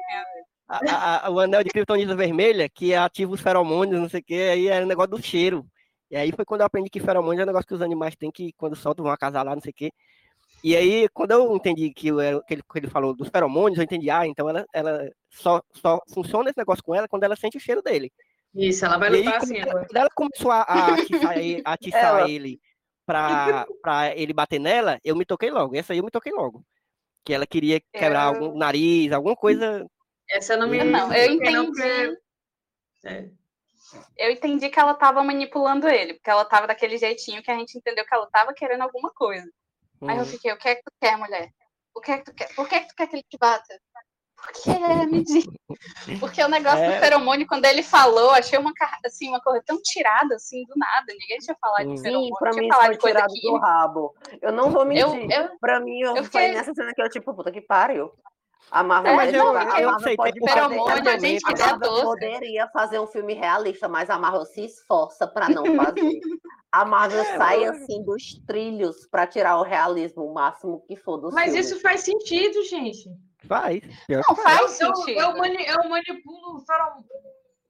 a- 0.69 0.81
a- 1.25 1.27
a- 1.27 1.31
o 1.31 1.39
anel 1.39 1.63
de 1.63 1.71
kryptonita 1.71 2.17
vermelha, 2.17 2.69
que 2.69 2.93
ativa 2.95 3.33
os 3.33 3.41
feromônios, 3.41 4.01
não 4.01 4.09
sei 4.09 4.21
o 4.21 4.25
que, 4.25 4.35
aí 4.35 4.67
era 4.69 4.85
o 4.85 4.89
negócio 4.89 5.11
do 5.13 5.23
cheiro. 5.23 5.65
E 6.11 6.17
aí 6.17 6.33
foi 6.33 6.45
quando 6.45 6.63
eu 6.63 6.67
aprendi 6.67 6.91
que 6.91 6.99
feromônio 6.99 7.41
é 7.41 7.45
um 7.45 7.47
negócio 7.47 7.67
que 7.69 7.75
os 7.75 7.83
animais 7.83 8.17
têm 8.17 8.31
que, 8.33 8.53
quando 8.57 8.75
soltam, 8.75 9.05
vão 9.05 9.13
acasalar, 9.13 9.55
não 9.55 9.63
sei 9.63 9.71
o 9.71 9.75
que. 9.75 9.93
E 10.65 10.75
aí, 10.77 11.09
quando 11.11 11.31
eu 11.33 11.55
entendi 11.57 11.93
que, 11.93 12.09
eu 12.09 12.43
que, 12.43 12.55
ele, 12.55 12.63
que 12.63 12.79
ele 12.79 12.89
falou 12.89 13.15
dos 13.15 13.29
feromônios, 13.29 13.79
eu 13.79 13.85
entendi, 13.85 14.11
ah, 14.11 14.27
então 14.27 14.49
ela, 14.49 14.67
ela 14.73 15.11
só, 15.31 15.63
só 15.75 16.01
funciona 16.13 16.49
esse 16.51 16.59
negócio 16.59 16.83
com 16.83 16.95
ela 16.95 17.07
quando 17.07 17.23
ela 17.25 17.37
sente 17.37 17.57
o 17.57 17.61
cheiro 17.61 17.83
dele. 17.83 18.11
Isso, 18.55 18.85
ela 18.85 18.97
vai 18.99 19.11
E 19.11 19.15
aí, 19.15 19.19
lutar 19.21 19.39
quando 19.39 19.43
assim 19.45 19.59
ela, 19.59 19.71
agora. 19.71 19.87
quando 19.87 19.97
ela 19.97 20.11
começou 20.15 20.51
a, 20.51 20.63
a 20.63 20.95
atiçar, 20.95 21.39
ele, 21.39 21.63
a 21.65 21.73
atiçar 21.75 22.29
ele 22.31 22.61
pra, 23.05 23.67
pra 23.83 24.17
ele 24.17 24.33
bater 24.33 24.59
nela, 24.59 24.99
eu 25.05 25.15
me 25.15 25.25
toquei 25.25 25.51
logo. 25.51 25.77
Essa 25.77 25.93
aí 25.93 25.99
eu 25.99 26.05
me 26.05 26.11
toquei 26.11 26.33
logo. 26.33 26.65
Que 27.25 27.35
ela 27.35 27.47
queria 27.47 27.81
quebrar 27.93 28.33
Eu- 28.35 28.45
algum 28.45 28.59
nariz, 28.59 29.13
alguma 29.13 29.37
coisa. 29.37 29.87
Essa 30.31 30.55
eu 30.55 30.59
não 30.61 30.69
me. 30.69 30.83
Não, 30.83 31.13
eu 31.13 31.33
entendi. 31.33 32.19
É. 33.05 33.29
Eu 34.17 34.31
entendi 34.33 34.69
que 34.69 34.81
ela 34.81 34.95
tava 34.95 35.23
manipulando 35.23 35.87
ele, 35.89 36.15
porque 36.15 36.31
ela 36.31 36.45
tava 36.45 36.67
daquele 36.67 36.97
jeitinho 36.99 37.43
que 37.43 37.51
a 37.51 37.55
gente 37.57 37.79
entendeu 37.79 38.05
que 38.05 38.15
ela 38.15 38.27
tava 38.31 38.53
querendo 38.53 38.81
alguma 38.83 39.13
coisa. 39.13 39.49
Aí 40.09 40.19
eu 40.19 40.23
Hum. 40.23 40.27
fiquei, 40.27 40.53
o 40.53 40.59
que 40.59 40.69
é 40.69 40.75
que 40.77 40.83
tu 40.83 40.93
quer, 41.01 41.17
mulher? 41.17 41.51
O 41.95 42.01
que 42.01 42.13
é 42.13 42.19
que 42.19 42.25
tu 42.25 42.35
quer? 42.35 42.55
Por 42.55 42.69
que, 42.69 42.81
que 42.81 42.89
tu 42.89 42.95
quer 42.95 43.07
que 43.09 43.17
ele 43.17 43.25
te 43.29 43.39
bata? 43.39 43.81
Por 44.37 44.53
que? 44.53 45.07
Me 45.07 45.25
diz. 45.25 45.45
Porque 46.21 46.43
o 46.43 46.49
negócio 46.49 46.85
É. 46.85 46.95
do 46.95 47.01
feromônio, 47.01 47.47
quando 47.47 47.65
ele 47.65 47.83
falou, 47.83 48.31
achei 48.31 48.59
uma, 48.59 48.73
assim, 49.05 49.29
uma 49.29 49.41
coisa 49.41 49.63
tão 49.67 49.81
tirada 49.83 50.35
assim 50.37 50.65
do 50.67 50.75
nada. 50.77 51.07
Ninguém 51.09 51.39
tinha 51.39 51.57
falado 51.61 51.87
Hum. 51.87 51.95
de 51.95 51.97
Sim, 51.97 52.03
feromônio, 52.05 52.37
pra 52.39 52.53
mim 52.53 52.69
de 52.69 52.99
coisa 52.99 52.99
tirado 52.99 53.33
do 53.43 53.57
rabo. 53.57 54.15
Eu 54.41 54.53
não 54.53 54.71
vou 54.71 54.85
mentir. 54.85 55.31
Eu, 55.31 55.45
eu, 55.45 55.59
Pra 55.59 55.81
mim, 55.81 56.01
eu, 56.01 56.17
eu 56.17 56.25
foi 56.25 56.43
fiquei- 56.43 56.53
nessa 56.55 56.73
cena 56.75 56.93
que 56.95 57.03
eu, 57.03 57.09
tipo, 57.09 57.35
puta 57.35 57.51
que 57.51 57.61
pariu. 57.61 58.13
A 58.71 58.83
Marvel, 58.83 59.13
É, 59.13 59.17
mas 59.17 59.27
pode- 59.27 59.37
eu- 59.39 59.43
a 59.57 59.81
eu 59.81 59.91
Marvel 59.91 60.17
pode 60.17 60.41
fazer- 60.41 61.09
a 61.09 61.19
gente 61.19 61.45
a 61.47 61.67
Marvel 61.71 62.03
poderia 62.03 62.69
fazer 62.69 62.99
um 63.01 63.07
filme 63.07 63.33
realista, 63.35 63.89
mas 63.89 64.11
a 64.11 64.19
Marvel 64.19 64.45
se 64.45 64.65
esforça 64.65 65.27
para 65.27 65.49
não 65.49 65.65
fazer. 65.77 66.21
A 66.73 66.85
Marvel 66.85 67.25
sai 67.63 67.65
assim 67.65 68.03
dos 68.03 68.35
trilhos 68.47 69.07
para 69.07 69.27
tirar 69.27 69.57
o 69.59 69.63
realismo 69.63 70.25
o 70.27 70.35
máximo 70.35 70.81
que 70.87 70.97
for 70.97 71.17
do 71.17 71.31
Mas 71.31 71.45
filme. 71.47 71.61
isso 71.61 71.81
faz 71.81 72.01
sentido, 72.03 72.63
gente. 72.65 73.09
Faz. 73.47 73.81
Pior 74.09 74.23
Não 74.29 74.35
faz. 74.37 74.59
faz 74.59 74.81
Eu, 74.81 74.95
sentido. 74.97 75.21
eu, 75.21 75.37
mani- 75.39 75.65
eu 75.67 75.89
manipulo 75.89 76.59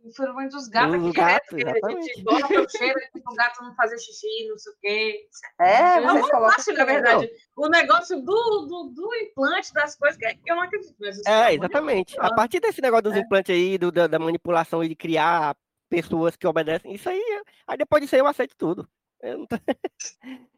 o 0.09 0.13
ferom- 0.13 0.13
o 0.13 0.13
feromônio 0.15 0.51
dos 0.51 0.69
gatos 0.69 1.03
Dos 1.03 1.13
gatos, 1.13 1.53
né? 1.53 1.73
Que 1.73 1.87
a 1.87 1.91
gente 2.01 2.23
bota 2.23 2.61
o 2.61 2.69
cheiro 2.69 3.01
para 3.13 3.33
o 3.33 3.35
gato 3.35 3.63
não 3.63 3.75
fazer 3.75 3.99
xixi, 3.99 4.49
não 4.49 4.59
sei 4.59 4.73
o 4.73 4.77
quê. 4.81 5.29
É, 5.61 5.65
É 5.99 6.01
colocam. 6.03 6.41
fácil, 6.51 6.75
na 6.75 6.85
verdade. 6.85 7.31
O 7.57 7.69
negócio 7.69 8.17
do, 8.21 8.67
do, 8.67 8.93
do 8.95 9.15
implante 9.17 9.73
das 9.73 9.97
coisas, 9.97 10.17
que 10.19 10.39
eu 10.51 10.57
não 10.57 10.63
acredito. 10.63 10.95
Mas 11.01 11.21
É, 11.27 11.55
exatamente. 11.55 12.15
A 12.21 12.35
partir 12.35 12.61
desse 12.61 12.81
negócio 12.81 13.05
dos 13.05 13.15
É. 13.15 13.19
implantes 13.21 13.55
aí, 13.55 13.79
do, 13.79 13.91
da, 13.93 14.07
da 14.07 14.19
manipulação 14.19 14.83
e 14.85 14.89
de 14.89 14.97
criar 14.97 15.57
pessoas 15.89 16.35
que 16.37 16.47
obedecem, 16.47 16.93
isso 16.95 17.09
aí, 17.09 17.23
aí 17.67 17.77
depois 17.79 18.03
disso 18.03 18.15
aí 18.17 18.21
eu 18.21 18.27
aceito 18.27 18.57
tudo. 18.57 18.89
Eu 19.23 19.39
não 19.39 19.47
tô- 19.47 19.57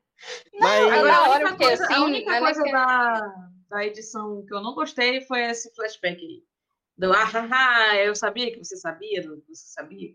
Mas, 0.61 0.84
Agora, 0.84 1.12
Agora, 1.14 1.14
a 1.14 1.30
única 1.51 1.57
coisa, 1.57 1.84
assim, 1.84 1.94
a 1.94 2.03
única 2.03 2.30
não 2.30 2.36
é 2.36 2.40
coisa 2.40 2.62
que- 2.64 2.72
da, 2.72 3.34
da 3.68 3.86
edição 3.86 4.44
que 4.46 4.53
eu 4.53 4.61
não 4.61 4.74
gostei 4.74 5.20
foi 5.22 5.44
esse 5.44 5.72
flashback 5.76 6.20
aí. 6.20 6.42
Do 6.99 7.12
ah, 7.12 7.24
haha, 7.24 7.96
eu 7.99 8.14
sabia 8.14 8.51
que 8.51 8.59
você 8.59 8.76
sabia, 8.76 9.22
do- 9.22 9.42
você 9.49 9.66
sabia. 9.72 10.14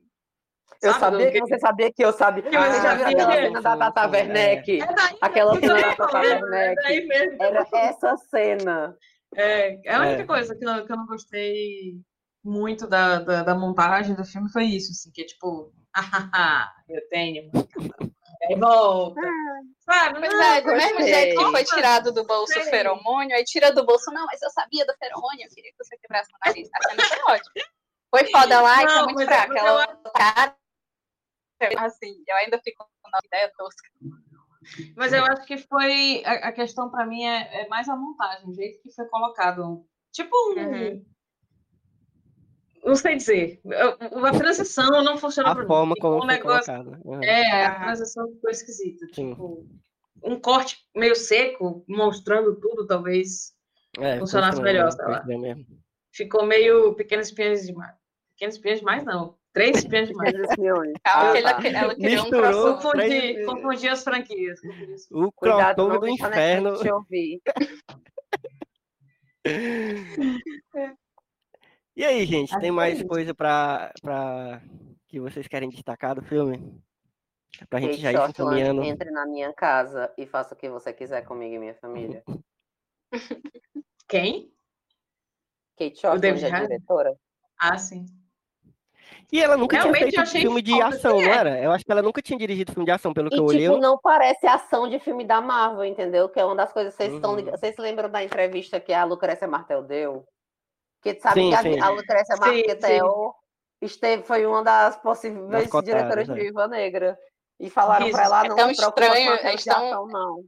Eu 0.81 0.91
Sabe, 0.93 0.99
sabia 1.17 1.31
que 1.31 1.39
você 1.39 1.59
sabia 1.59 1.93
que 1.93 2.03
eu 2.03 2.11
sabia. 2.11 2.43
Que 2.43 2.49
Você 2.49 2.81
já 2.81 2.95
viu 2.95 3.03
sabia. 3.05 3.23
aquela 3.23 3.33
cena 3.41 3.61
da 3.61 3.77
Tata 3.91 4.03
sim, 4.03 4.09
Werneck? 4.11 4.81
É 4.81 4.85
Aquela 5.21 5.53
que 5.53 5.67
cena 5.67 5.81
da 5.81 5.95
Tata 5.95 6.17
é 6.17 6.43
Werneck. 6.43 7.11
Era 7.39 7.67
essa 7.73 8.17
cena. 8.17 8.97
É, 9.35 9.79
é 9.89 9.95
a 9.95 10.01
única 10.01 10.23
É. 10.23 10.25
coisa 10.25 10.53
que 10.55 10.65
eu, 10.65 10.85
que 10.85 10.91
eu 10.91 10.97
não 10.97 11.05
gostei 11.05 11.95
muito 12.43 12.85
da, 12.85 13.19
da, 13.19 13.43
da 13.43 13.55
montagem 13.55 14.13
do 14.13 14.25
filme 14.25 14.51
foi 14.51 14.65
isso, 14.65 14.91
assim, 14.91 15.09
que 15.11 15.21
é 15.21 15.25
tipo, 15.25 15.71
ah, 15.95 16.69
eu 16.89 17.07
tenho. 17.09 17.49
Aí 18.49 18.59
volta. 18.59 19.21
Sabe? 19.79 20.19
Pois 20.19 20.33
Não, 20.33 20.43
é, 20.43 20.61
do 20.61 20.71
mesmo 20.71 21.01
jeito 21.01 21.39
que 21.39 21.51
foi 21.51 21.63
tirado 21.63 22.11
do 22.11 22.25
bolso 22.25 22.59
o 22.59 22.63
feromônio, 22.63 23.35
aí 23.35 23.43
tira 23.43 23.71
do 23.71 23.85
bolso, 23.85 24.11
não, 24.11 24.25
mas 24.25 24.41
eu 24.41 24.49
sabia 24.49 24.85
do 24.85 24.93
feromônio, 24.97 25.45
eu 25.45 25.49
queria 25.49 25.71
que 25.71 25.83
você 25.83 25.97
quebrasse 25.97 26.29
o 26.31 26.37
nariz. 26.45 26.69
Cena 26.87 27.03
foi 27.03 27.33
ótima. 27.33 27.65
Foi 28.09 28.31
foda 28.31 28.61
lá 28.61 28.83
e 28.83 28.89
foi 28.89 29.03
muito 29.03 29.21
é 29.21 29.25
fraca. 29.25 29.57
Ela 29.57 29.87
cara. 30.13 30.55
Assim, 31.77 32.23
eu 32.27 32.35
ainda 32.35 32.59
fico 32.59 32.85
com 33.01 33.09
uma 33.09 33.19
ideia 33.25 33.51
tosca. 33.57 33.89
Mas 34.95 35.13
eu 35.13 35.23
acho 35.25 35.45
que 35.45 35.57
foi. 35.57 36.23
A, 36.25 36.49
a 36.49 36.51
questão 36.51 36.89
pra 36.89 37.05
mim 37.05 37.23
é, 37.25 37.63
é 37.63 37.67
mais 37.67 37.87
a 37.89 37.95
montagem, 37.95 38.49
o 38.49 38.53
jeito 38.53 38.81
que 38.81 38.91
foi 38.93 39.05
colocado. 39.07 39.85
Tipo 40.11 40.35
um. 40.35 40.59
Uhum. 40.59 41.05
Não 42.85 42.95
sei 42.95 43.15
dizer. 43.15 43.61
A, 43.71 44.27
a 44.29 44.31
transição 44.37 44.89
não 45.03 45.17
funcionou 45.17 45.51
pra 45.53 45.61
a 45.61 45.63
mim. 45.63 45.67
forma 45.67 45.95
como 46.01 46.23
um 46.23 46.27
negócio. 46.27 46.73
Uhum. 47.05 47.23
É, 47.23 47.65
a 47.65 47.69
Ah. 47.71 47.79
transição 47.85 48.27
ficou 48.33 48.49
esquisita. 48.49 49.05
Sim. 49.13 49.29
Tipo, 49.31 49.65
um 50.23 50.39
corte 50.39 50.77
meio 50.95 51.15
seco, 51.15 51.83
mostrando 51.87 52.55
tudo, 52.59 52.85
talvez 52.85 53.53
É, 53.99 54.17
funcionasse 54.19 54.61
melhor, 54.61 54.85
né? 54.85 54.91
sei 54.91 55.05
lá. 55.05 55.23
mesmo. 55.25 55.65
ficou 56.11 56.45
meio 56.45 56.93
pequenos 56.95 57.27
espiões 57.27 57.65
demais. 57.65 57.95
Pequenos 58.35 58.55
espiões 58.55 58.79
demais, 58.79 59.03
não. 59.05 59.35
Três 59.53 59.77
espiões 59.77 60.09
demais. 60.09 60.33
Ah, 61.05 61.31
tá. 61.31 61.37
ela, 61.37 61.49
ela 61.67 61.95
criou 61.95 62.21
um 62.21 62.23
Misturou. 62.23 62.41
crossover. 62.41 63.45
Confundi, 63.45 63.87
as 63.87 64.03
franquias. 64.03 64.59
confundi 64.61 64.93
as- 64.93 65.07
O 65.11 65.31
não 65.77 65.99
do 65.99 66.07
inferno. 66.07 66.77
Te 66.79 66.91
ouvir. 66.91 67.41
E 71.95 72.03
aí, 72.03 72.25
gente, 72.25 72.51
Acho 72.51 72.59
tem 72.59 72.69
que 72.71 72.75
mais 72.75 72.99
é 72.99 73.03
coisa 73.05 73.35
pra, 73.35 73.93
pra 74.01 74.61
que 75.07 75.19
vocês 75.19 75.47
querem 75.47 75.69
destacar 75.69 76.15
do 76.15 76.23
filme? 76.23 76.81
Pra 77.69 77.79
gente 77.79 78.01
Kate 78.01 78.01
já 78.01 78.11
ir 78.13 78.29
encaminhando. 78.29 78.83
entre 78.83 79.11
na 79.11 79.27
minha 79.27 79.53
casa 79.53 80.11
e 80.17 80.25
faça 80.25 80.55
o 80.55 80.57
que 80.57 80.67
você 80.69 80.91
quiser 80.91 81.21
comigo 81.23 81.53
e 81.53 81.59
minha 81.59 81.75
família. 81.75 82.23
Quem? 84.07 84.51
Kate 85.77 85.99
Shortland 85.99 86.43
é 86.45 86.51
diretora? 86.61 87.15
Ah, 87.59 87.77
sim. 87.77 88.05
E 89.31 89.41
ela 89.41 89.55
nunca 89.57 89.77
tinha 89.77 89.91
Realmente, 89.91 90.15
eu 90.15 90.25
feito 90.25 90.41
filme 90.41 90.61
de 90.61 90.81
ação, 90.81 91.17
que 91.17 91.25
não 91.25 91.33
é. 91.33 91.37
era? 91.37 91.59
Eu 91.61 91.71
acho 91.71 91.85
que 91.85 91.91
ela 91.91 92.01
nunca 92.01 92.21
tinha 92.21 92.37
dirigido 92.37 92.71
filme 92.71 92.85
de 92.85 92.91
ação, 92.91 93.13
pelo 93.13 93.29
que 93.29 93.35
E, 93.35 93.39
eu 93.39 93.45
olhei. 93.45 93.67
tipo, 93.67 93.77
não 93.77 93.97
parece 93.99 94.45
ação 94.47 94.87
de 94.89 94.99
filme 94.99 95.25
da 95.25 95.41
Marvel, 95.41 95.85
entendeu? 95.85 96.27
Que 96.29 96.39
é 96.39 96.45
uma 96.45 96.55
das 96.55 96.71
coisas. 96.71 96.93
Vocês 96.93 97.13
estão 97.13 97.31
Uhum. 97.31 97.37
ligados. 97.37 97.59
Vocês 97.59 97.75
se 97.75 97.81
lembram 97.81 98.09
da 98.09 98.23
entrevista 98.23 98.79
que 98.79 98.93
a 98.93 99.03
Lucrécia 99.03 99.47
Martel 99.47 99.83
deu? 99.83 100.27
Que 101.03 101.19
sabe 101.19 101.41
Sim, 101.41 101.49
que 101.49 101.55
a, 101.55 101.61
sim. 101.61 101.79
a 101.81 101.89
Lucrécia 101.89 102.35
Sim, 102.35 102.41
Martel 102.41 103.35
esteve, 103.81 104.23
foi 104.23 104.45
uma 104.45 104.63
das 104.63 104.95
possíveis 104.95 105.49
Das 105.49 105.67
cotadas, 105.69 105.85
diretoras 105.85 106.25
de 106.27 106.31
é. 106.31 106.35
Viva 106.43 106.67
Negra. 106.67 107.19
E 107.59 107.69
falaram 107.69 108.09
pra 108.09 108.23
ela 108.23 108.45
É 108.45 108.47
não 108.49 108.55
tão 108.55 108.71
estranho, 108.71 109.33
é 109.33 109.55
tão- 109.57 109.75
ação, 109.89 110.07
não. 110.07 110.43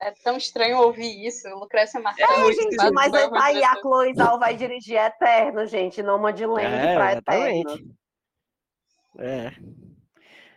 É 0.00 0.12
tão 0.22 0.36
estranho 0.36 0.78
ouvir 0.78 1.26
isso. 1.26 1.48
Lucrécia 1.56 2.00
Martel. 2.00 2.26
É 2.30 2.52
Gente, 2.52 2.76
mas 2.92 3.10
vai 3.10 3.22
aí 3.24 3.30
tá 3.30 3.44
aí, 3.44 3.64
a. 3.64 3.74
Chloe 3.80 4.14
Zhao 4.14 4.38
vai 4.38 4.54
dirigir 4.54 4.96
Eterno, 4.96 5.66
gente. 5.66 6.02
Noma 6.02 6.32
de 6.32 6.46
Land 6.46 6.66
É, 6.66 6.94
pra 6.94 7.12
exatamente. 7.12 7.72
Eterno. 7.72 7.94
É. 9.18 9.50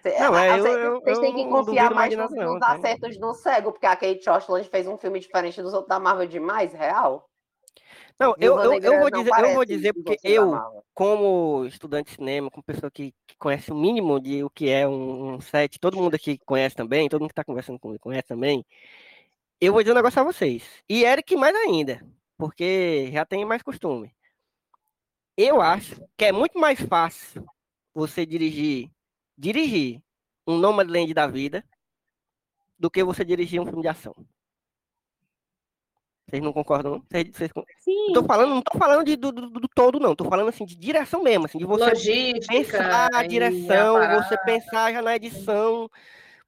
Cê- 0.03 0.19
Não, 0.19 0.36
é, 0.38 0.49
a- 0.51 0.57
eu- 0.57 0.63
cê- 0.63 0.69
eu- 0.86 1.01
Vocês 1.01 1.17
eu 1.17 1.21
têm 1.23 1.34
que 1.36 1.43
não 1.45 1.51
confiar 1.63 1.91
mais 1.91 2.15
nos, 2.15 2.32
não, 2.32 2.53
nos 2.53 2.61
acertos 2.63 3.17
do 3.17 3.34
cego, 3.34 3.71
porque 3.71 3.86
a 3.86 3.95
Kate 3.95 4.23
Shortland 4.23 4.67
fez 4.69 4.88
um 4.88 4.97
filme 4.97 5.19
diferente 5.19 5.61
dos 5.61 5.73
outros 5.73 5.89
da 5.89 5.99
Marvel 5.99 6.27
demais, 6.27 6.73
real. 6.73 7.27
Não, 8.22 8.36
eu, 8.38 8.59
eu, 8.59 8.74
eu 8.80 8.99
vou 8.99 9.09
dizer, 9.09 9.32
eu 9.39 9.53
vou 9.55 9.65
dizer 9.65 9.93
porque 9.93 10.19
eu, 10.24 10.84
como 10.93 11.65
estudante 11.65 12.11
de 12.11 12.15
cinema, 12.17 12.51
como 12.51 12.63
pessoa 12.63 12.91
que, 12.91 13.15
que 13.26 13.36
conhece 13.36 13.72
o 13.72 13.76
mínimo 13.76 14.19
de 14.19 14.43
o 14.43 14.49
que 14.49 14.69
é 14.69 14.88
um, 14.88 15.34
um 15.34 15.41
set, 15.41 15.80
todo 15.80 15.97
mundo 15.97 16.13
aqui 16.13 16.38
conhece 16.45 16.76
também, 16.76 17.09
todo 17.09 17.22
mundo 17.22 17.30
que 17.30 17.34
está 17.34 17.43
conversando 17.43 17.80
comigo 17.80 17.99
conhece 17.99 18.28
também, 18.28 18.63
eu 19.59 19.74
vou 19.74 19.82
dizer 19.82 19.93
um 19.93 19.95
negócio 19.95 20.22
a 20.22 20.24
vocês. 20.24 20.63
E 20.88 21.03
Eric 21.03 21.36
mais 21.36 21.55
ainda, 21.55 22.05
porque 22.38 23.09
já 23.11 23.26
tem 23.26 23.43
mais 23.43 23.63
costume. 23.63 24.13
Eu 25.36 25.59
acho 25.59 25.99
que 26.15 26.26
é 26.26 26.32
muito 26.32 26.59
mais 26.59 26.80
fácil 26.80 27.43
você 27.91 28.24
dirigir, 28.24 28.91
dirigir 29.36 29.99
um 30.45 30.57
Nomadland 30.59 31.11
da 31.11 31.26
vida 31.26 31.65
do 32.78 32.89
que 32.91 33.03
você 33.03 33.26
dirigir 33.26 33.59
um 33.59 33.65
filme 33.65 33.82
de 33.82 33.88
ação. 33.88 34.15
Vocês 36.32 36.41
não 36.41 36.53
concordam, 36.53 36.93
não? 36.93 37.03
Vocês, 37.11 37.29
vocês 37.36 37.51
con- 37.51 37.63
Sim. 37.79 38.13
Tô 38.13 38.23
falando, 38.23 38.51
não 38.55 38.61
tô 38.61 38.77
falando 38.77 39.03
de, 39.05 39.17
do, 39.17 39.34
do, 39.34 39.49
do 39.49 39.67
todo, 39.75 39.99
não. 39.99 40.15
Tô 40.15 40.23
falando 40.23 40.47
assim 40.47 40.63
de 40.65 40.77
direção 40.77 41.21
mesmo, 41.21 41.45
assim, 41.45 41.57
de 41.57 41.65
você 41.65 41.89
Logística. 41.89 42.47
pensar 42.47 43.09
a 43.13 43.27
direção, 43.27 43.97
você 44.23 44.38
pensar 44.45 44.93
já 44.93 45.01
na 45.01 45.13
edição. 45.15 45.89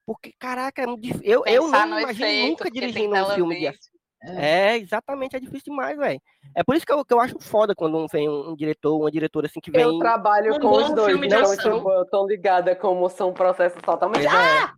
Porque, 0.05 0.31
caraca, 0.39 0.81
é 0.81 0.88
muito 0.88 1.01
difícil. 1.01 1.25
Eu, 1.25 1.43
eu 1.45 1.67
não 1.67 1.86
no 1.88 1.99
imagino 1.99 2.25
efeito, 2.27 2.49
nunca 2.49 2.71
dirigindo 2.71 3.13
um 3.15 3.25
filme 3.31 3.59
de 3.59 3.67
ação. 3.67 3.93
É, 4.38 4.77
exatamente, 4.77 5.36
é 5.36 5.39
difícil 5.41 5.73
demais, 5.73 5.97
velho. 5.97 6.21
É 6.55 6.63
por 6.63 6.75
isso 6.77 6.86
que 6.86 6.93
eu, 6.93 7.03
que 7.03 7.13
eu 7.13 7.19
acho 7.19 7.38
foda 7.41 7.75
quando 7.75 8.07
vem 8.07 8.29
um, 8.29 8.51
um 8.51 8.55
diretor, 8.55 8.97
uma 8.97 9.11
diretora 9.11 9.47
assim 9.47 9.59
que 9.59 9.69
vem. 9.69 9.81
Eu 9.81 9.99
trabalho 9.99 10.55
Um 10.55 10.59
com 10.61 10.71
os 10.71 10.93
dois, 10.93 11.11
filme 11.11 11.27
de 11.27 11.36
então 11.36 11.51
ação. 11.51 11.77
tipo, 11.77 11.91
eu 11.91 12.05
tô 12.05 12.25
ligada 12.25 12.73
como 12.73 13.09
são 13.09 13.34
processos 13.34 13.81
totalmente. 13.81 14.23
Pois 14.23 14.34
Ah! 14.34 14.73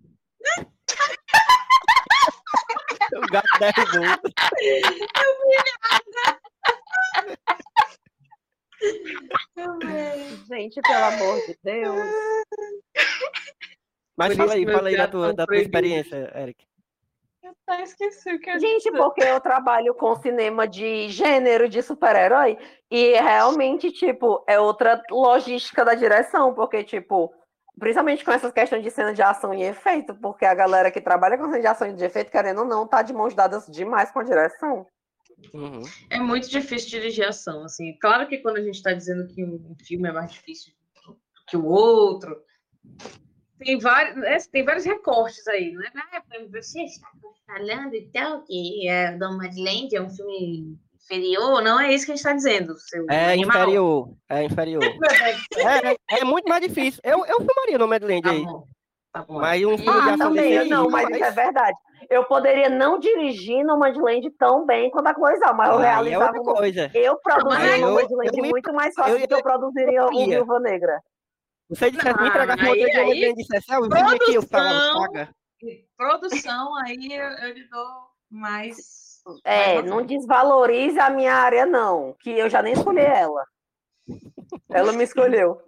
é. 0.60 0.66
o 3.16 3.22
gato 3.32 3.48
derrubou. 3.60 4.06
Gente, 10.48 10.82
pelo 10.82 11.04
amor 11.06 11.42
de 11.46 11.58
Deus. 11.64 12.06
Mas 14.18 14.30
Por 14.30 14.38
fala 14.38 14.54
aí, 14.54 14.66
fala 14.66 14.90
aí 14.90 14.98
da 14.98 15.08
tua, 15.08 15.34
da 15.34 15.46
tua 15.46 15.58
experiência, 15.58 16.32
Eric. 16.36 16.66
Eu 17.44 17.52
até 17.68 17.84
esqueci 17.84 18.34
o 18.34 18.40
que 18.40 18.50
eu 18.50 18.60
Gente, 18.60 18.84
disse. 18.84 18.92
porque 18.92 19.24
eu 19.24 19.40
trabalho 19.40 19.94
com 19.94 20.16
cinema 20.16 20.68
de 20.68 21.10
gênero 21.10 21.70
de 21.70 21.82
super-herói 21.84 22.58
e 22.90 23.14
realmente, 23.14 23.92
tipo, 23.92 24.44
é 24.48 24.60
outra 24.60 25.02
logística 25.12 25.86
da 25.86 25.94
direção, 25.94 26.54
porque, 26.56 26.84
tipo, 26.84 27.32
principalmente 27.80 28.24
com 28.24 28.32
essas 28.32 28.52
questões 28.52 28.84
de 28.84 28.92
cena 28.92 29.14
de 29.14 29.22
ação 29.22 29.54
e 29.54 29.64
efeito, 29.64 30.16
porque 30.16 30.46
a 30.46 30.54
galera 30.54 30.92
que 30.92 31.02
trabalha 31.02 31.38
com 31.38 31.46
cena 31.46 31.60
de 31.60 31.68
ação 31.68 31.88
e 31.88 31.94
de 31.94 32.04
efeito, 32.04 32.32
querendo 32.32 32.60
ou 32.60 32.66
não, 32.66 32.88
tá 32.88 33.02
de 33.02 33.14
mãos 33.14 33.34
dadas 33.34 33.68
demais 33.68 34.12
com 34.12 34.20
a 34.20 34.24
direção. 34.24 34.88
Uhum. 35.54 35.84
É 36.10 36.20
muito 36.20 36.50
difícil 36.50 36.90
dirigir 36.90 37.28
ação, 37.28 37.64
assim. 37.64 37.98
Claro 38.00 38.28
que 38.28 38.38
quando 38.38 38.58
a 38.58 38.64
gente 38.64 38.76
está 38.76 38.94
dizendo 38.94 39.28
que 39.28 39.44
um 39.44 39.76
filme 39.84 40.10
é 40.10 40.12
mais 40.12 40.32
difícil 40.32 40.74
que 41.48 41.58
o 41.58 41.66
outro, 41.66 42.42
tem 43.58 43.78
vários, 43.78 44.16
né, 44.18 44.38
tem 44.52 44.64
vários 44.64 44.86
recortes 44.86 45.48
aí, 45.48 45.72
né? 45.74 45.90
Ah, 45.96 46.24
você 46.52 46.84
está 46.84 47.08
falando 47.46 47.94
então 47.94 48.44
que 48.46 48.88
é, 48.88 49.16
Nomadland 49.16 49.96
é 49.96 50.02
um 50.02 50.10
filme 50.10 50.78
inferior? 51.06 51.62
Não 51.62 51.80
é 51.80 51.94
isso 51.94 52.06
que 52.06 52.12
a 52.12 52.16
gente 52.16 52.26
está 52.26 52.34
dizendo, 52.34 52.78
seu 52.78 53.06
É 53.10 53.34
animal. 53.34 53.58
inferior. 53.64 54.10
É 54.30 54.44
inferior. 54.44 54.82
É, 55.58 55.92
é, 55.94 55.98
é 56.20 56.24
muito 56.26 56.48
mais 56.50 56.62
difícil. 56.62 57.00
Eu, 57.04 57.26
eu 57.26 57.38
filmaria 57.38 57.78
no 57.78 57.88
Madland 57.88 58.22
Tá 58.22 58.32
aí. 58.32 58.44
tá 59.14 59.24
bom. 59.24 59.40
Mas 59.40 59.64
um 59.64 59.78
filme 59.78 59.84
de 59.84 59.90
Ah, 60.10 60.14
ação 60.14 60.18
também, 60.18 60.58
desse 60.58 60.70
não, 60.70 60.90
mas 60.90 61.10
isso 61.10 61.24
é 61.24 61.32
verdade. 61.32 61.78
eu 62.10 62.26
poderia 62.26 62.70
não 62.70 63.00
dirigir 63.00 63.64
no 63.64 63.78
Madland 63.80 64.30
tão 64.38 64.66
bem 64.66 64.90
quanto 64.92 65.08
a 65.08 65.14
coisa, 65.14 65.54
mas 65.54 65.70
eu 65.70 65.78
Aí 65.80 65.86
é 65.86 65.90
realizava. 65.90 66.38
outra 66.38 66.54
coisa. 66.54 66.92
Eu 66.94 67.18
produziria 67.18 67.78
no 67.78 67.94
Madland 67.96 68.38
eu 68.38 68.42
me- 68.44 68.50
muito 68.50 68.74
mais 68.74 68.94
fácil 68.94 69.14
eu 69.16 69.20
do 69.22 69.28
que 69.28 69.34
eu 69.34 69.38
ia- 69.38 69.44
produziria 69.44 70.06
o. 70.06 70.10
Viúva 70.26 70.60
Negra. 70.60 71.00
Você 71.70 71.90
me 71.90 71.98
entregar 71.98 72.58
com 72.58 72.66
aí- 72.66 72.84
outra 72.86 73.02
aí- 73.02 73.14
dia, 73.14 73.34
dissesse, 73.34 73.72
ah, 73.74 73.80
o 73.80 73.84
vídeo 73.84 74.16
aqui, 74.16 74.34
eu 74.36 74.42
falava, 74.44 74.70
produção- 74.70 75.02
paga. 75.12 75.30
Produção, 75.98 76.76
aí 76.86 76.98
eu, 77.12 77.30
eu 77.48 77.54
lhe 77.54 77.68
dou 77.70 77.88
mais. 78.30 78.76
É, 79.44 79.82
não 79.82 80.06
desvalorize 80.06 81.00
a 81.00 81.10
minha 81.10 81.34
área, 81.34 81.66
não, 81.66 82.14
que 82.20 82.30
eu 82.30 82.50
já 82.50 82.62
nem 82.62 82.74
escolhi 82.74 83.00
ela. 83.02 83.46
Ela 84.70 84.94
me 84.94 85.04
escolheu. 85.04 85.62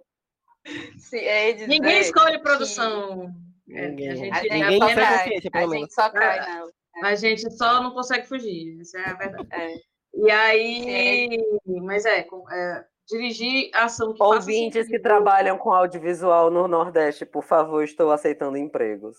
Se 0.98 1.18
é 1.18 1.52
dizer 1.52 1.66
Ninguém 1.68 2.00
escolhe 2.00 2.38
produção. 2.40 3.32
É, 3.70 3.88
Ninguém. 3.88 4.10
a 4.10 4.14
gente, 4.14 4.32
A 4.32 4.42
gente 4.42 4.52
Ninguém 4.52 4.78
só 4.80 4.86
tem 4.86 4.94
cai, 4.96 5.14
a 5.52 5.66
gente 5.66 5.94
só 5.94 6.10
cai 6.10 6.38
Ah, 6.38 6.46
nela. 6.54 6.72
a 7.02 7.14
gente 7.14 7.50
só 7.50 7.82
não 7.82 7.92
consegue 7.92 8.26
fugir, 8.26 8.80
essa 8.80 8.98
é 8.98 9.10
a 9.10 9.14
verdade. 9.14 9.48
É. 9.52 9.76
E 10.14 10.30
aí, 10.30 11.38
mas 11.82 12.04
é, 12.06 12.20
é, 12.20 12.84
dirigir 13.06 13.70
ação 13.74 14.12
que 14.14 14.22
Ouvintes 14.22 14.88
que 14.88 14.98
trabalham 14.98 15.58
com 15.58 15.72
audiovisual 15.72 16.50
no 16.50 16.66
Nordeste, 16.66 17.26
por 17.26 17.44
favor, 17.44 17.82
estou 17.82 18.10
aceitando 18.10 18.56
empregos. 18.56 19.16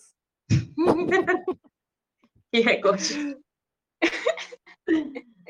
Que 2.52 2.62
recorte. 2.62 3.38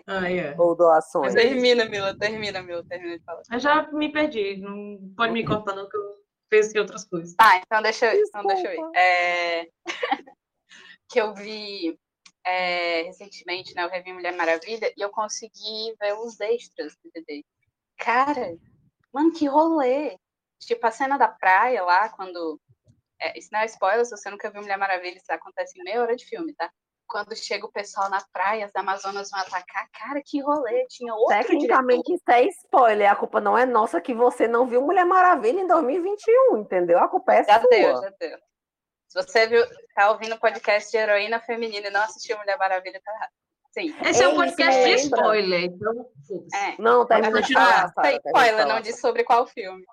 É. 0.10 0.60
Ou 0.60 0.76
doações. 0.76 1.36
Termina, 1.36 1.86
Mila, 1.86 2.18
termina, 2.18 2.64
Mila, 2.64 2.84
termina 2.84 3.20
de 3.20 3.24
falar. 3.24 3.44
Eu 3.52 3.60
já 3.60 3.92
me 3.92 4.12
perdi, 4.12 4.58
não 4.58 5.14
pode 5.16 5.32
me 5.32 5.46
cortar 5.46 5.76
não, 5.76 5.88
que 5.88 5.96
eu 5.96 6.16
pensei 6.50 6.80
em 6.80 6.82
outras 6.82 7.06
coisas. 7.06 7.36
Tá, 7.36 7.58
então 7.58 7.82
deixa 7.82 8.14
eu, 8.14 8.24
então 8.24 8.44
deixa 8.44 8.74
eu 8.74 8.74
ir. 8.74 8.98
É, 8.98 9.68
que 11.10 11.22
eu 11.22 11.34
vi 11.36 11.96
é, 12.44 13.04
recentemente, 13.04 13.76
né? 13.76 13.84
Eu 13.84 13.90
revi 13.90 14.12
Mulher 14.12 14.36
Maravilha 14.36 14.92
e 14.98 15.02
eu 15.02 15.12
consegui 15.12 15.96
ver 16.02 16.14
os 16.18 16.40
extras 16.40 16.96
do 17.04 17.12
DVD. 17.14 17.46
Cara, 17.98 18.58
mano, 19.14 19.32
que 19.32 19.46
rolê! 19.46 20.18
Tipo, 20.60 20.88
a 20.88 20.92
cena 20.92 21.18
da 21.18 21.28
praia 21.28 21.84
lá, 21.84 22.10
quando. 22.10 22.60
é, 23.20 23.38
isso 23.38 23.50
não 23.52 23.60
é 23.60 23.66
spoiler, 23.66 24.06
se 24.06 24.12
você 24.12 24.30
nunca 24.30 24.50
viu 24.50 24.62
Mulher 24.62 24.78
Maravilha, 24.78 25.18
isso 25.18 25.32
acontece 25.32 25.80
em 25.80 25.84
meia 25.84 26.02
hora 26.02 26.16
de 26.16 26.26
filme, 26.26 26.54
tá? 26.56 26.72
Quando 27.10 27.36
chega 27.36 27.66
o 27.66 27.72
pessoal 27.72 28.10
na 28.10 28.24
praia, 28.32 28.66
as 28.66 28.76
Amazonas 28.76 29.32
vão 29.32 29.40
atacar. 29.40 29.90
Cara, 29.92 30.22
que 30.24 30.42
rolê! 30.42 30.86
Tinha 30.88 31.14
outro 31.14 31.36
diretor. 31.36 31.52
Tecnicamente, 31.52 32.14
isso 32.14 32.24
é 32.30 32.44
spoiler. 32.44 33.12
A 33.12 33.16
culpa 33.16 33.42
não 33.42 33.58
é 33.58 33.66
nossa 33.66 34.00
que 34.00 34.14
você 34.14 34.48
não 34.48 34.68
viu 34.68 34.82
Mulher 34.82 35.06
Maravilha 35.06 35.60
em 35.60 35.68
2021, 35.68 36.58
entendeu? 36.58 37.00
A 37.00 37.08
culpa 37.08 37.34
é 37.34 37.44
Já 37.44 37.60
sua. 37.60 37.70
deu, 37.70 38.02
já 38.02 38.14
deu. 38.20 38.38
Se 39.08 39.24
você 39.24 39.48
viu, 39.48 39.66
tá 39.96 40.12
ouvindo 40.12 40.36
o 40.36 40.40
podcast 40.40 40.92
de 40.92 40.98
heroína 40.98 41.40
feminina 41.40 41.88
e 41.88 41.90
não 41.90 42.02
assistiu 42.02 42.38
Mulher 42.38 42.58
Maravilha, 42.60 43.02
tá 43.04 43.12
errado. 43.12 43.32
Sim. 43.72 43.96
Esse 44.08 44.24
é 44.24 44.28
um 44.28 44.36
podcast 44.36 44.84
de 44.84 44.94
spoiler, 44.96 45.64
então. 45.64 46.10
É. 46.54 46.82
Não, 46.82 47.00
não, 47.00 47.08
falar, 47.08 47.08
ah, 47.08 47.08
tem 47.08 47.22
termina 47.22 47.42
de 47.42 47.54
spoiler, 48.28 48.58
falar. 48.58 48.66
não 48.66 48.82
diz 48.82 49.00
sobre 49.00 49.24
qual 49.24 49.48
filme. 49.48 49.84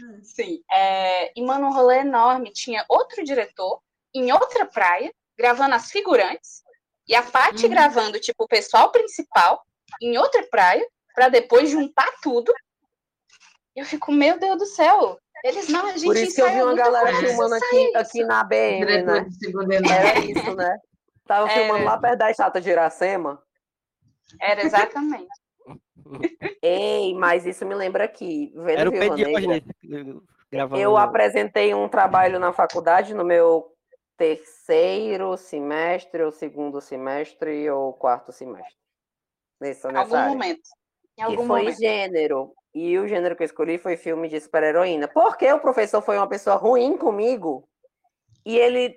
Hum. 0.00 0.20
Sim. 0.22 0.62
É, 0.70 1.32
e, 1.36 1.42
mano, 1.44 1.66
um 1.66 1.72
rolê 1.72 1.98
enorme. 1.98 2.52
Tinha 2.52 2.84
outro 2.88 3.24
diretor 3.24 3.80
em 4.14 4.32
outra 4.32 4.66
praia, 4.66 5.12
gravando 5.36 5.74
as 5.74 5.90
figurantes, 5.90 6.62
e 7.06 7.14
a 7.14 7.22
Paty 7.22 7.64
Uhum. 7.64 7.70
gravando, 7.70 8.20
tipo, 8.20 8.44
o 8.44 8.48
pessoal 8.48 8.90
principal 8.90 9.62
em 10.00 10.16
outra 10.16 10.42
praia, 10.44 10.86
pra 11.14 11.28
depois 11.28 11.70
juntar 11.70 12.10
tudo. 12.22 12.52
E 13.74 13.80
eu 13.80 13.84
fico, 13.84 14.12
meu 14.12 14.38
Deus 14.38 14.58
do 14.58 14.66
céu. 14.66 15.18
Eles 15.44 15.68
não, 15.68 15.86
a 15.86 15.96
gente 15.96 16.04
Por 16.04 16.16
isso 16.16 16.34
que 16.34 16.42
eu 16.42 16.50
vi 16.50 16.62
uma 16.62 16.74
galera 16.74 17.16
filmando 17.16 17.54
aqui, 17.54 17.96
aqui 17.96 18.24
na 18.24 18.44
BM, 18.44 19.02
né? 19.02 19.26
Era 19.90 20.18
isso, 20.20 20.54
né? 20.54 20.78
Tava 21.26 21.50
É. 21.50 21.54
filmando 21.54 21.84
lá 21.84 21.98
perto 21.98 22.18
da 22.18 22.30
estátua 22.30 22.60
de 22.60 22.70
Iracema. 22.70 23.42
Era 24.40 24.64
exatamente. 24.64 25.28
Ei, 26.62 27.14
mas 27.14 27.44
isso 27.44 27.64
me 27.66 27.74
lembra 27.74 28.04
aqui, 28.04 28.52
vendo 28.54 28.78
Era 28.78 28.88
o 28.88 28.92
Pedro 28.92 29.16
Negra, 29.16 29.64
gravando. 30.50 30.80
Eu 30.80 30.96
apresentei 30.96 31.74
um 31.74 31.88
trabalho 31.88 32.38
na 32.38 32.52
faculdade 32.52 33.14
no 33.14 33.24
meu 33.24 33.71
terceiro 34.22 35.36
semestre, 35.36 36.22
ou 36.22 36.30
segundo 36.30 36.80
semestre, 36.80 37.68
ou 37.68 37.92
quarto 37.92 38.30
semestre. 38.30 38.76
Nessa, 39.60 39.90
Em 39.90 39.92
nessa 39.92 40.04
algum 40.04 40.16
área. 40.16 40.28
momento. 40.30 40.60
Em 40.60 41.16
que 41.16 41.22
algum 41.22 41.46
foi 41.46 41.62
momento. 41.62 41.78
gênero. 41.78 42.52
E 42.72 42.96
o 42.98 43.08
gênero 43.08 43.34
que 43.34 43.42
eu 43.42 43.46
escolhi 43.46 43.78
foi 43.78 43.96
filme 43.96 44.28
de 44.28 44.40
super-heroína. 44.40 45.08
Porque 45.08 45.52
o 45.52 45.58
professor 45.58 46.00
foi 46.00 46.16
uma 46.16 46.28
pessoa 46.28 46.54
ruim 46.54 46.96
comigo 46.96 47.68
e 48.46 48.56
ele, 48.56 48.96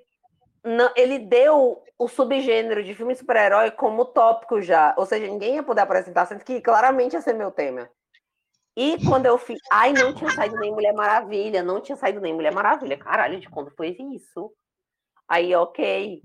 não, 0.64 0.92
ele 0.96 1.18
deu 1.18 1.84
o 1.98 2.08
subgênero 2.08 2.84
de 2.84 2.94
filme 2.94 3.14
de 3.14 3.20
super-herói 3.20 3.72
como 3.72 4.06
tópico 4.06 4.62
já. 4.62 4.94
Ou 4.96 5.08
seja, 5.08 5.26
ninguém 5.26 5.56
ia 5.56 5.64
poder 5.64 5.82
apresentar, 5.82 6.28
sendo 6.28 6.44
que 6.44 6.62
claramente 6.62 7.14
ia 7.14 7.22
ser 7.22 7.34
meu 7.34 7.52
tema. 7.52 7.90
E 8.78 9.04
quando 9.08 9.26
eu 9.26 9.40
fiz. 9.40 9.60
Ai, 9.72 9.92
não 9.92 10.14
tinha 10.14 10.30
saído 10.30 10.58
nem 10.58 10.72
Mulher 10.72 10.94
Maravilha, 10.94 11.64
não 11.64 11.82
tinha 11.82 11.96
saído 11.96 12.22
nem 12.22 12.34
Mulher 12.34 12.54
Maravilha. 12.54 12.98
Caralho, 12.98 13.40
de 13.40 13.50
quando 13.50 13.72
foi 13.72 13.98
isso? 14.14 14.54
Aí, 15.28 15.56
ok. 15.56 16.22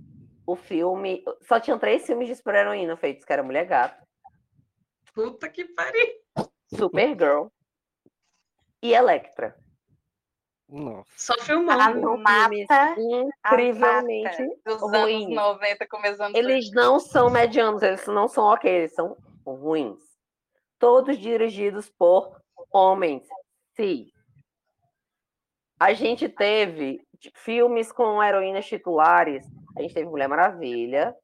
O 0.46 0.56
filme. 0.56 1.24
Só 1.42 1.60
tinham 1.60 1.78
três 1.78 2.06
filmes 2.06 2.28
de 2.28 2.34
super-heroína 2.34 2.96
feitos, 2.96 3.24
que 3.24 3.32
era 3.32 3.42
Mulher 3.42 3.66
Gato. 3.66 4.04
Puta 5.14 5.48
que 5.48 5.64
pariu. 5.64 6.06
Supergirl 6.74 7.48
e 8.82 8.94
Electra. 8.94 9.56
Nossa. 10.68 11.10
Só 11.16 11.34
filmando. 11.42 12.00
São 12.00 12.16
mata, 12.18 12.96
incrivelmente. 13.44 14.48
dos 14.64 14.80
ruins. 14.80 15.26
anos 15.26 15.34
90 15.34 15.88
começando 15.88 16.36
Eles 16.36 16.70
não 16.70 17.00
são 17.00 17.28
medianos, 17.28 17.82
eles 17.82 18.06
não 18.06 18.28
são 18.28 18.44
ok, 18.44 18.70
eles 18.70 18.94
são 18.94 19.16
ruins. 19.44 20.00
Todos 20.78 21.18
dirigidos 21.18 21.90
por 21.90 22.40
homens. 22.72 23.26
Sim. 23.74 24.10
A 25.78 25.92
gente 25.92 26.28
teve 26.28 27.04
filmes 27.34 27.92
com 27.92 28.22
heroínas 28.22 28.66
titulares. 28.66 29.44
A 29.76 29.82
gente 29.82 29.94
teve 29.94 30.08
Mulher 30.08 30.28
Maravilha, 30.28 31.14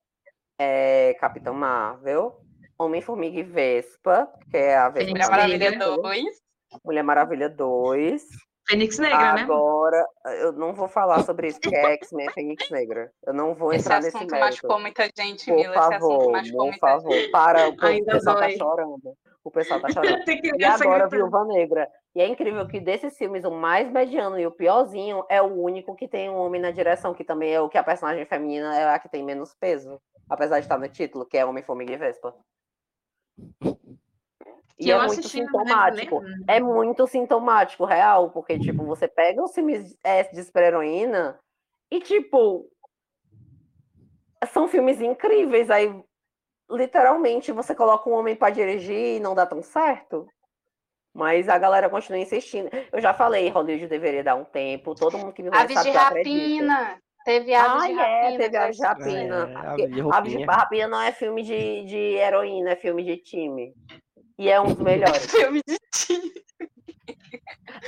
é, 0.58 1.14
Capitão 1.20 1.54
Marvel, 1.54 2.36
Homem-Formiga 2.78 3.40
e 3.40 3.42
Vespa, 3.42 4.28
que 4.50 4.56
é 4.56 4.76
a 4.76 4.88
Vespa. 4.88 5.10
Mulher 5.10 5.30
Maravilha 5.30 5.70
Negra. 5.70 5.96
2. 5.96 6.24
Mulher 6.84 7.02
Maravilha 7.02 7.48
2. 7.48 8.22
Fênix 8.68 8.98
Negra, 8.98 9.34
né? 9.34 9.42
Agora, 9.42 10.04
eu 10.40 10.52
não 10.52 10.74
vou 10.74 10.88
falar 10.88 11.22
sobre 11.22 11.46
isso, 11.48 11.60
porque 11.60 11.76
é 11.76 11.92
X-Men 11.92 12.28
Fênix 12.32 12.68
Negra. 12.68 13.12
Eu 13.24 13.32
não 13.32 13.54
vou 13.54 13.72
Esse 13.72 13.84
entrar 13.84 14.02
nesse 14.02 14.16
assunto 14.16 14.30
mérito. 14.32 14.46
machucou 14.50 14.80
muita 14.80 15.08
gente, 15.16 15.46
Por 15.46 15.54
Mila. 15.54 15.70
Esse 15.70 15.78
assunto 15.78 16.00
favor, 16.00 16.32
por 16.32 16.78
favor, 16.78 17.30
para, 17.30 17.68
o 17.70 17.76
Ainda 17.86 18.12
pessoal 18.12 18.36
tá 18.36 18.46
dói. 18.46 18.56
chorando. 18.58 19.14
O 19.44 19.50
pessoal 19.52 19.80
tá 19.80 19.88
chorando. 19.94 20.24
E 20.28 20.64
agora. 20.64 21.08
Viúva 21.08 21.44
Negra. 21.44 21.88
E 22.16 22.20
é 22.22 22.26
incrível 22.26 22.66
que 22.66 22.80
desses 22.80 23.14
filmes, 23.18 23.44
o 23.44 23.50
mais 23.50 23.90
mediano 23.90 24.38
e 24.38 24.46
o 24.46 24.50
piorzinho 24.50 25.22
é 25.28 25.42
o 25.42 25.52
único 25.52 25.94
que 25.94 26.08
tem 26.08 26.30
um 26.30 26.36
homem 26.38 26.58
na 26.58 26.70
direção, 26.70 27.12
que 27.12 27.22
também 27.22 27.52
é 27.52 27.60
o 27.60 27.68
que 27.68 27.76
a 27.76 27.84
personagem 27.84 28.24
feminina 28.24 28.74
é 28.74 28.88
a 28.88 28.98
que 28.98 29.06
tem 29.06 29.22
menos 29.22 29.54
peso. 29.54 30.00
Apesar 30.26 30.58
de 30.58 30.64
estar 30.64 30.78
no 30.78 30.88
título, 30.88 31.26
que 31.26 31.36
é 31.36 31.44
Homem, 31.44 31.62
Formiga 31.62 31.92
e 31.92 31.96
Vespa. 31.98 32.34
E 34.78 34.90
é 34.90 34.96
muito 35.06 35.28
sintomático. 35.28 36.22
nem- 36.22 36.44
É 36.48 36.58
muito 36.58 37.06
sintomático, 37.06 37.84
real, 37.84 38.30
porque, 38.30 38.58
tipo, 38.58 38.82
você 38.86 39.06
pega 39.06 39.42
os 39.44 39.52
filmes 39.54 39.94
é, 40.02 40.22
de 40.22 40.42
super-heroína 40.42 41.38
e, 41.90 42.00
tipo, 42.00 42.66
são 44.54 44.66
filmes 44.68 45.02
incríveis. 45.02 45.68
Aí, 45.70 46.02
literalmente, 46.70 47.52
você 47.52 47.74
coloca 47.74 48.08
um 48.08 48.14
homem 48.14 48.34
pra 48.34 48.48
dirigir 48.48 49.18
e 49.18 49.20
não 49.20 49.34
dá 49.34 49.44
tão 49.44 49.60
certo. 49.62 50.26
Mas 51.16 51.48
a 51.48 51.56
galera 51.56 51.88
continua 51.88 52.18
insistindo. 52.20 52.68
Eu 52.92 53.00
já 53.00 53.14
falei, 53.14 53.48
Hollywood 53.48 53.86
deveria 53.88 54.22
dar 54.22 54.34
um 54.34 54.44
tempo. 54.44 54.94
Todo 54.94 55.16
mundo 55.16 55.32
que 55.32 55.42
me 55.42 55.48
conhece 55.50 55.72
sabe 55.72 55.86
de 55.86 55.90
que 55.92 55.96
eu 55.96 56.00
acredito. 56.02 56.66
rapina. 56.68 56.98
Teve 57.24 57.54
aves 57.54 57.82
Ah, 57.82 57.86
de 57.86 57.92
é, 57.98 58.22
rapina. 58.22 58.38
teve 58.38 58.56
Aves 58.56 58.76
de 58.76 58.82
Rapina. 58.84 59.50
É, 59.50 59.56
Aves 59.56 59.76
de 59.76 59.82
Aves 59.82 59.94
de 59.94 60.00
Roupinha. 60.02 60.46
Rapina 60.46 60.88
não 60.88 61.00
é 61.02 61.10
filme 61.12 61.42
de, 61.42 61.84
de 61.86 61.96
heroína, 62.16 62.70
é 62.72 62.76
filme 62.76 63.02
de 63.02 63.16
time. 63.16 63.72
E 64.38 64.48
é 64.50 64.60
um 64.60 64.66
dos 64.66 64.76
melhores. 64.84 65.16
assisti. 65.16 65.36
Filme 65.40 65.60
de 65.66 65.76
time. 65.90 66.32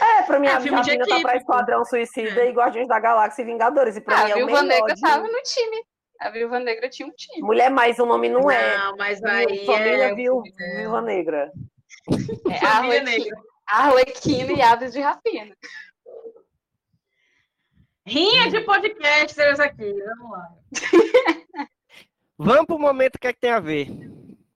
É, 0.01 0.23
pra 0.23 0.39
mim, 0.41 0.47
É, 0.49 0.53
a 0.55 0.61
filme 0.61 0.81
de 0.81 0.91
Vitamina 0.91 1.07
tá 1.17 1.21
pra. 1.21 1.37
Esquadrão 1.37 1.85
Suicida 1.85 2.41
É. 2.41 2.49
e 2.49 2.53
Guardiões 2.53 2.89
da 2.89 2.99
Galáxia 2.99 3.43
e 3.43 3.45
Vingadores. 3.45 3.97
E 3.97 4.01
pra 4.01 4.23
Ah, 4.23 4.25
mim 4.25 4.25
a 4.25 4.29
é 4.31 4.33
o 4.43 4.47
Viúva 4.47 4.63
melhor 4.63 4.75
Negra 4.81 4.95
de- 4.95 5.01
tava 5.03 5.23
no 5.29 5.43
time. 5.43 5.77
A 6.21 6.31
Viúva 6.31 6.59
Negra 6.59 6.89
tinha 6.89 7.07
um 7.07 7.13
time. 7.13 7.47
Mulher, 7.47 7.71
mas 7.71 7.99
o 7.99 8.07
nome 8.07 8.29
não 8.29 8.51
é. 8.51 8.77
Não, 8.79 8.97
mas 8.97 9.23
aí 9.23 9.65
Família 9.67 10.05
é... 10.07 10.11
É- 10.11 10.15
Viúva 10.15 11.01
Negra. 11.03 11.53
É, 12.51 12.65
Arlequina. 12.67 13.37
Arlequina 13.67 14.53
e 14.53 14.63
Aves 14.63 14.93
de 14.93 15.01
Rapina. 15.01 15.55
Rinha 18.07 18.51
de 18.51 18.61
podcasters 18.63 19.61
aqui, 19.61 19.93
vamos 19.93 20.31
lá. 20.31 20.49
Vamos 22.41 22.67
pro 22.67 22.79
momento 22.79 23.19
que 23.19 23.27
é 23.27 23.33
que 23.33 23.41
tem 23.41 23.51
a 23.51 23.59
ver. 23.59 23.89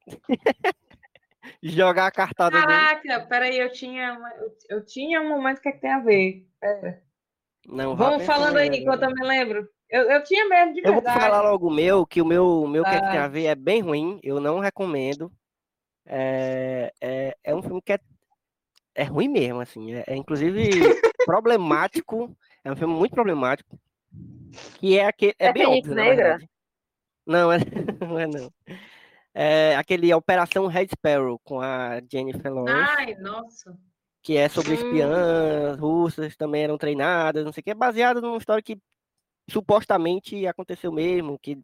Jogar 1.60 2.06
a 2.06 2.10
cartada 2.12 2.52
dele. 2.52 2.64
Caraca, 2.64 3.26
peraí, 3.26 3.58
eu 3.58 3.72
tinha, 3.72 4.12
uma- 4.14 4.30
eu, 4.34 4.52
eu 4.70 4.84
tinha 4.86 5.20
um 5.20 5.28
momento 5.28 5.60
que, 5.60 5.68
é 5.68 5.72
que 5.72 5.80
tem 5.80 5.90
a 5.92 5.98
ver. 5.98 6.46
Pera. 6.60 7.02
Não, 7.66 7.96
Vamos 7.96 8.24
falando 8.24 8.56
aí 8.58 8.68
enquanto 8.68 9.02
eu 9.02 9.10
me 9.10 9.26
lembro. 9.26 9.68
Eu, 9.90 10.02
eu 10.10 10.22
tinha 10.22 10.48
medo 10.48 10.72
de 10.74 10.78
Eu 10.80 10.92
vou 10.92 11.02
verdade. 11.02 11.20
falar 11.20 11.42
logo 11.42 11.66
o 11.68 11.72
meu, 11.74 12.06
que 12.06 12.22
o 12.22 12.24
meu, 12.24 12.46
o 12.62 12.68
meu 12.68 12.84
que 12.84 12.90
Ah. 12.90 13.10
tem 13.10 13.18
a 13.18 13.26
ver 13.28 13.46
é 13.46 13.54
bem 13.56 13.80
ruim, 13.82 14.20
eu 14.22 14.40
não 14.40 14.60
recomendo. 14.60 15.30
É, 16.06 16.92
é, 17.00 17.36
é 17.44 17.54
um 17.54 17.62
filme 17.62 17.80
que 17.82 17.92
é, 17.92 17.98
é 18.94 19.04
ruim 19.04 19.28
mesmo, 19.28 19.60
assim. 19.60 19.94
É, 19.94 20.04
é 20.08 20.16
inclusive 20.16 20.68
problemático. 21.26 22.34
É 22.64 22.72
um 22.72 22.76
filme 22.76 22.94
muito 22.94 23.14
problemático. 23.14 23.78
Que 24.78 24.98
é 24.98 25.06
aquele. 25.06 25.34
É, 25.38 25.46
É 25.48 25.52
bem 25.52 25.66
óbvio, 25.66 25.94
Negra? 25.94 26.38
Não, 27.26 27.52
é, 27.52 27.58
não 28.06 28.18
é 28.18 28.26
não. 28.26 28.52
É 29.34 29.76
aquele 29.76 30.12
Operação 30.12 30.66
Red 30.66 30.88
Sparrow 30.88 31.38
com 31.42 31.60
a 31.60 32.00
Jennifer 32.10 32.52
Lawrence. 32.52 32.92
Ai, 32.98 33.14
nossa. 33.14 33.74
que 34.22 34.36
é 34.36 34.48
sobre 34.48 34.72
Hum. 34.72 34.74
espiãs 34.74 35.78
russas, 35.78 36.36
também 36.36 36.64
eram 36.64 36.76
treinadas, 36.76 37.44
não 37.44 37.52
sei 37.52 37.60
o 37.62 37.64
que, 37.64 37.70
é 37.70 37.74
baseado 37.74 38.20
numa 38.20 38.36
história 38.36 38.62
que 38.62 38.78
supostamente 39.50 40.46
aconteceu 40.46 40.92
mesmo, 40.92 41.38
que, 41.38 41.58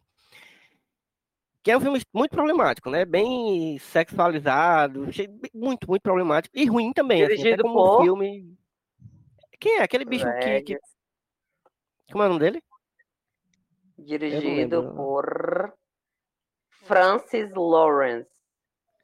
que 1.69 1.73
é 1.73 1.77
um 1.77 1.81
filme 1.83 2.01
muito 2.15 2.31
problemático, 2.31 2.89
né? 2.89 3.05
Bem 3.05 3.79
sexualizado, 3.79 5.07
muito, 5.53 5.87
muito 5.87 6.01
problemático, 6.01 6.57
e 6.57 6.65
ruim 6.65 6.95
também, 6.95 7.23
assim, 7.23 7.35
Dirigido 7.37 7.63
como 7.63 7.75
por? 7.75 8.01
um 8.01 8.03
filme... 8.05 8.59
Quem 9.61 9.77
é? 9.77 9.83
Aquele 9.83 10.07
bicho 10.07 10.25
que, 10.41 10.63
que... 10.63 10.79
Como 12.11 12.25
é 12.25 12.27
o 12.27 12.29
nome 12.31 12.41
dele? 12.41 12.63
Dirigido 13.99 14.95
por 14.95 15.75
Francis 16.71 17.51
Lawrence, 17.55 18.31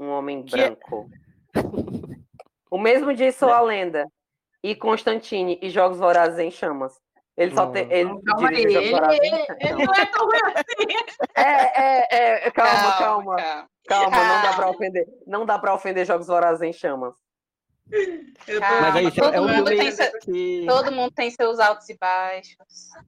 um 0.00 0.08
homem 0.08 0.42
Que 0.42 0.58
é- 0.58 0.70
branco. 0.70 1.10
O 2.70 2.78
mesmo 2.78 3.12
de 3.12 3.30
Sou 3.30 3.50
a 3.50 3.60
Lenda 3.60 4.06
e 4.62 4.74
Constantine 4.74 5.58
e 5.60 5.68
Jogos 5.68 5.98
Vorazes 5.98 6.38
em 6.38 6.50
Chamas. 6.50 6.98
Ele 7.36 7.54
só 7.54 7.66
tem. 7.66 7.90
Ele 7.90 8.22
Calma 8.22 8.48
aí, 8.48 8.62
ele, 8.62 8.76
ele, 8.76 9.84
não 9.84 9.94
é 9.94 10.06
tão 10.06 10.24
ruim 10.24 10.38
assim. 10.54 11.24
É, 11.36 11.82
é, 11.82 12.46
é. 12.46 12.50
Calma, 12.52 12.92
calma. 12.98 13.36
calma. 13.88 14.16
Não 14.16 14.42
dá 14.42 14.48
pra 14.48 14.52
Calma. 14.52 14.70
ofender. 14.70 15.06
Não 15.26 15.46
dá 15.46 15.58
pra 15.58 15.74
ofender 15.74 16.06
Jogos 16.06 16.28
Vorazes 16.28 16.62
em 16.62 16.72
Chamas. 16.72 17.12
Eu 18.48 18.60
Calma, 18.60 18.80
Mas 18.80 18.96
é 18.96 19.02
isso, 19.02 19.16
todo 19.20 19.34
é 19.34 19.40
um 19.40 19.48
mundo 19.48 19.68
seu- 19.92 20.18
que... 20.20 20.64
Todo 20.66 20.92
mundo 20.92 21.12
tem 21.12 21.30
seus 21.30 21.58
altos 21.60 21.88
e 21.90 21.96
baixos. 21.98 22.56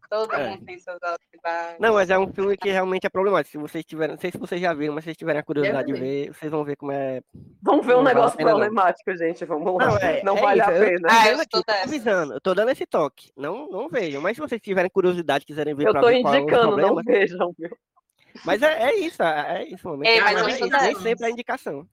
Todo 0.09 0.35
É. 0.35 0.48
mundo 0.51 0.65
tem 0.66 0.78
seus 0.78 1.03
altos 1.03 1.27
e 1.32 1.40
baixos. 1.43 1.81
Não, 1.81 1.94
mas 1.94 2.11
é 2.11 2.19
um 2.19 2.31
filme 2.32 2.57
que 2.59 2.70
realmente 2.70 3.07
é 3.07 3.11
problemático. 3.11 3.53
Se 3.53 3.59
vocês 3.59 3.85
tiverem, 3.86 4.15
não 4.15 4.20
sei 4.20 4.31
se 4.31 4.39
vocês 4.39 4.61
já 4.61 4.74
viram, 4.74 4.94
mas 4.94 5.03
se 5.05 5.07
vocês 5.07 5.16
tiverem 5.16 5.40
a 5.40 5.43
curiosidade 5.43 5.90
de 5.93 5.98
ver. 5.98 6.32
vocês 6.32 6.51
vão 6.53 6.62
ver 6.62 6.77
como 6.77 6.93
é. 6.93 7.23
Vamos 7.62 7.86
ver 7.86 7.97
um 7.97 8.01
a 8.01 8.05
negócio 8.05 8.36
pena, 8.36 8.51
não. 8.51 8.59
problemático, 8.59 9.16
gente. 9.16 9.44
Vamos 9.47 9.74
lá. 9.78 9.86
Não, 9.86 9.97
é, 9.97 10.23
Não 10.24 10.36
é 10.39 10.40
vale 10.43 10.61
isso, 10.61 10.70
a 10.70 10.74
eu- 10.74 10.85
pena. 10.90 11.09
Ah, 11.11 11.28
eu 11.28 11.40
aqui, 11.40 11.48
sou 11.53 11.62
tô 11.65 11.73
dessas. 11.73 11.89
avisando, 11.93 12.32
eu 12.35 12.40
tô 12.40 12.55
dando 12.55 12.70
esse 12.70 12.86
toque. 12.86 13.31
Não, 13.36 13.69
não 13.69 13.89
vejam, 13.89 14.20
mas 14.20 14.36
se 14.36 14.40
vocês 14.43 14.61
tiverem 14.61 14.90
curiosidade, 14.90 15.44
quiserem 15.47 15.74
ver 15.74 15.86
Eu 15.89 15.93
pra 15.93 16.01
tô 16.03 16.09
ver 16.09 16.20
qual 16.23 16.35
é 16.35 16.39
o 16.39 16.40
indicando, 16.43 16.77
não 16.77 16.94
vejam, 16.97 17.55
viu? 17.59 17.77
mas 18.44 18.61
é, 18.62 18.90
é 18.90 18.94
isso, 18.98 19.23
é, 19.23 19.62
é 19.62 19.69
isso, 19.69 19.89
momento. 19.89 20.09
Ei, 20.11 20.20
mas 20.20 20.35
nem, 20.35 20.44
eu 20.53 20.59
sou 20.59 20.69
nem 20.69 20.94
sempre 20.97 21.27
é 21.27 21.31
indicação. 21.31 21.89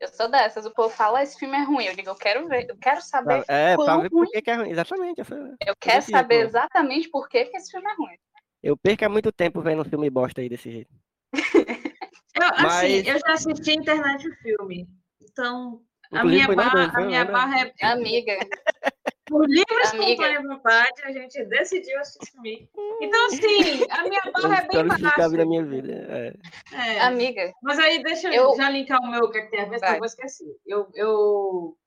Eu 0.00 0.08
sou 0.08 0.28
dessas. 0.28 0.66
O 0.66 0.70
povo 0.72 0.88
fala, 0.94 1.20
"Ah, 1.20 1.22
esse 1.22 1.38
filme 1.38 1.56
é 1.56 1.62
ruim. 1.62 1.84
Eu 1.86 1.94
digo, 1.96 2.10
eu 2.10 2.14
quero 2.16 2.46
ver, 2.48 2.66
eu 2.68 2.76
quero 2.76 3.00
saber. 3.00 3.44
É, 3.48 3.74
quão 3.76 4.02
ver 4.02 4.10
ruim. 4.10 4.24
por 4.24 4.30
que 4.32 4.42
que 4.42 4.50
é 4.50 4.54
ruim. 4.54 4.70
Exatamente. 4.70 5.18
Eu, 5.20 5.24
sou- 5.24 5.38
Eu 5.66 5.76
quero 5.80 5.96
desse 5.98 6.10
saber 6.10 6.44
exatamente 6.46 7.08
por 7.08 7.28
que, 7.28 7.44
que 7.46 7.56
esse 7.56 7.70
filme 7.70 7.88
é 7.90 7.94
ruim. 7.94 8.16
eu 8.62 8.76
perco 8.76 9.08
muito 9.10 9.30
tempo 9.32 9.60
vendo 9.60 9.82
um 9.82 9.84
filme 9.84 10.10
bosta 10.10 10.40
aí 10.40 10.48
desse 10.48 10.70
jeito. 10.70 10.90
Eu, 12.36 12.42
assim, 12.48 12.62
Mas- 12.64 13.06
eu 13.06 13.18
já 13.20 13.32
assisti 13.34 13.70
a 13.70 13.74
internet 13.74 14.28
o 14.28 14.34
filme. 14.38 14.88
Então, 15.22 15.80
a 16.12 16.16
Inclusive, 16.18 16.42
minha, 16.48 16.56
barra, 16.56 16.70
dois, 16.70 16.88
a 16.88 16.92
foi, 16.92 17.04
minha 17.06 17.24
né? 17.24 17.30
barra 17.30 17.60
é 17.78 17.86
Amiga, 17.86 18.36
por 19.26 19.48
livre 19.48 19.74
e 19.74 19.82
espontânea 19.82 20.42
vontade, 20.42 21.02
a 21.02 21.12
gente 21.12 21.44
decidiu 21.46 21.98
assistir. 21.98 22.68
Então, 23.00 23.26
assim, 23.26 23.84
a 23.90 24.02
minha 24.02 24.22
barra 24.32 24.58
é 24.58 24.68
bem 24.68 24.82
na 24.84 24.98
baixa. 24.98 25.46
minha 25.46 25.64
vida. 25.64 25.92
É. 25.92 26.34
É. 26.72 27.00
amiga, 27.00 27.52
Mas 27.62 27.78
aí 27.78 28.02
deixa 28.02 28.28
eu 28.28 28.50
Eu- 28.50 28.56
já 28.56 28.68
linkar 28.68 29.00
o 29.00 29.10
meu 29.10 29.30
que 29.30 29.38
é 29.38 29.42
que 29.42 29.50
tem 29.50 29.60
a 29.60 29.64
ver, 29.64 29.80
eu 29.82 29.96
vou 29.98 30.06
esquecer. 30.06 30.56
Eu, 30.66 30.88
eu... 30.94 31.78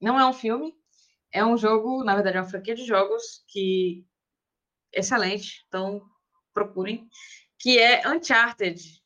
Não 0.00 0.18
é 0.18 0.26
um 0.26 0.32
filme, 0.32 0.74
é 1.32 1.44
um 1.44 1.56
jogo, 1.56 2.02
na 2.02 2.14
verdade 2.14 2.36
é 2.36 2.40
uma 2.40 2.48
franquia 2.48 2.74
de 2.74 2.84
jogos 2.84 3.44
que 3.48 4.04
excelente, 4.92 5.64
então 5.68 6.02
procurem, 6.52 7.08
que 7.58 7.78
é 7.78 8.06
Uncharted. 8.08 9.00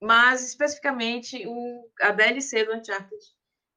Mas 0.00 0.44
especificamente 0.46 1.46
o, 1.46 1.88
a 2.02 2.10
DLC 2.10 2.64
do 2.64 2.74
Uncharted, 2.74 3.24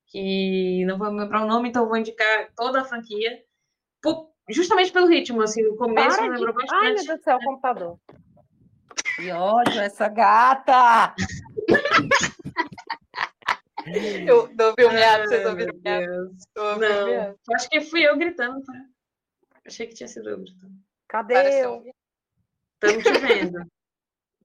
que 0.08 0.86
não 0.86 0.98
vou 0.98 1.12
me 1.12 1.20
lembrar 1.20 1.44
o 1.44 1.48
nome, 1.48 1.70
então 1.70 1.88
vou 1.88 1.98
indicar 1.98 2.50
toda 2.56 2.82
a 2.82 2.86
franquia, 2.86 3.44
por- 4.02 4.32
justamente 4.50 4.92
pelo 4.92 5.08
ritmo, 5.08 5.42
assim, 5.42 5.66
o 5.66 5.76
começo 5.76 6.22
me 6.22 6.30
de... 6.30 6.36
lembrou 6.36 6.56
Ai, 6.58 6.64
meu 6.64 6.68
bastante. 6.68 7.06
Deus 7.08 7.20
do 7.20 7.24
céu, 7.24 7.38
o 7.38 7.44
computador. 7.44 8.00
Que 9.18 9.32
ódio, 9.32 9.82
essa 9.82 10.08
gata! 10.08 11.14
eu 14.28 14.38
ouvi 14.40 14.86
o 14.86 14.92
miado, 14.92 15.24
vocês 15.28 15.46
ouviram 15.46 15.74
o 15.76 16.76
meu 16.78 17.06
miado? 17.08 17.40
Não, 17.48 17.56
acho 17.56 17.70
que 17.70 17.82
fui 17.82 18.08
eu 18.08 18.18
gritando, 18.18 18.62
tá? 18.64 18.74
Achei 19.66 19.88
que 19.88 19.96
tinha 19.96 20.08
sido 20.08 20.30
eu 20.30 20.40
gritando. 20.40 20.74
Cadê 21.08 21.64
eu? 21.64 21.84
Estamos 22.74 23.04
te 23.04 23.12
vendo. 23.20 23.60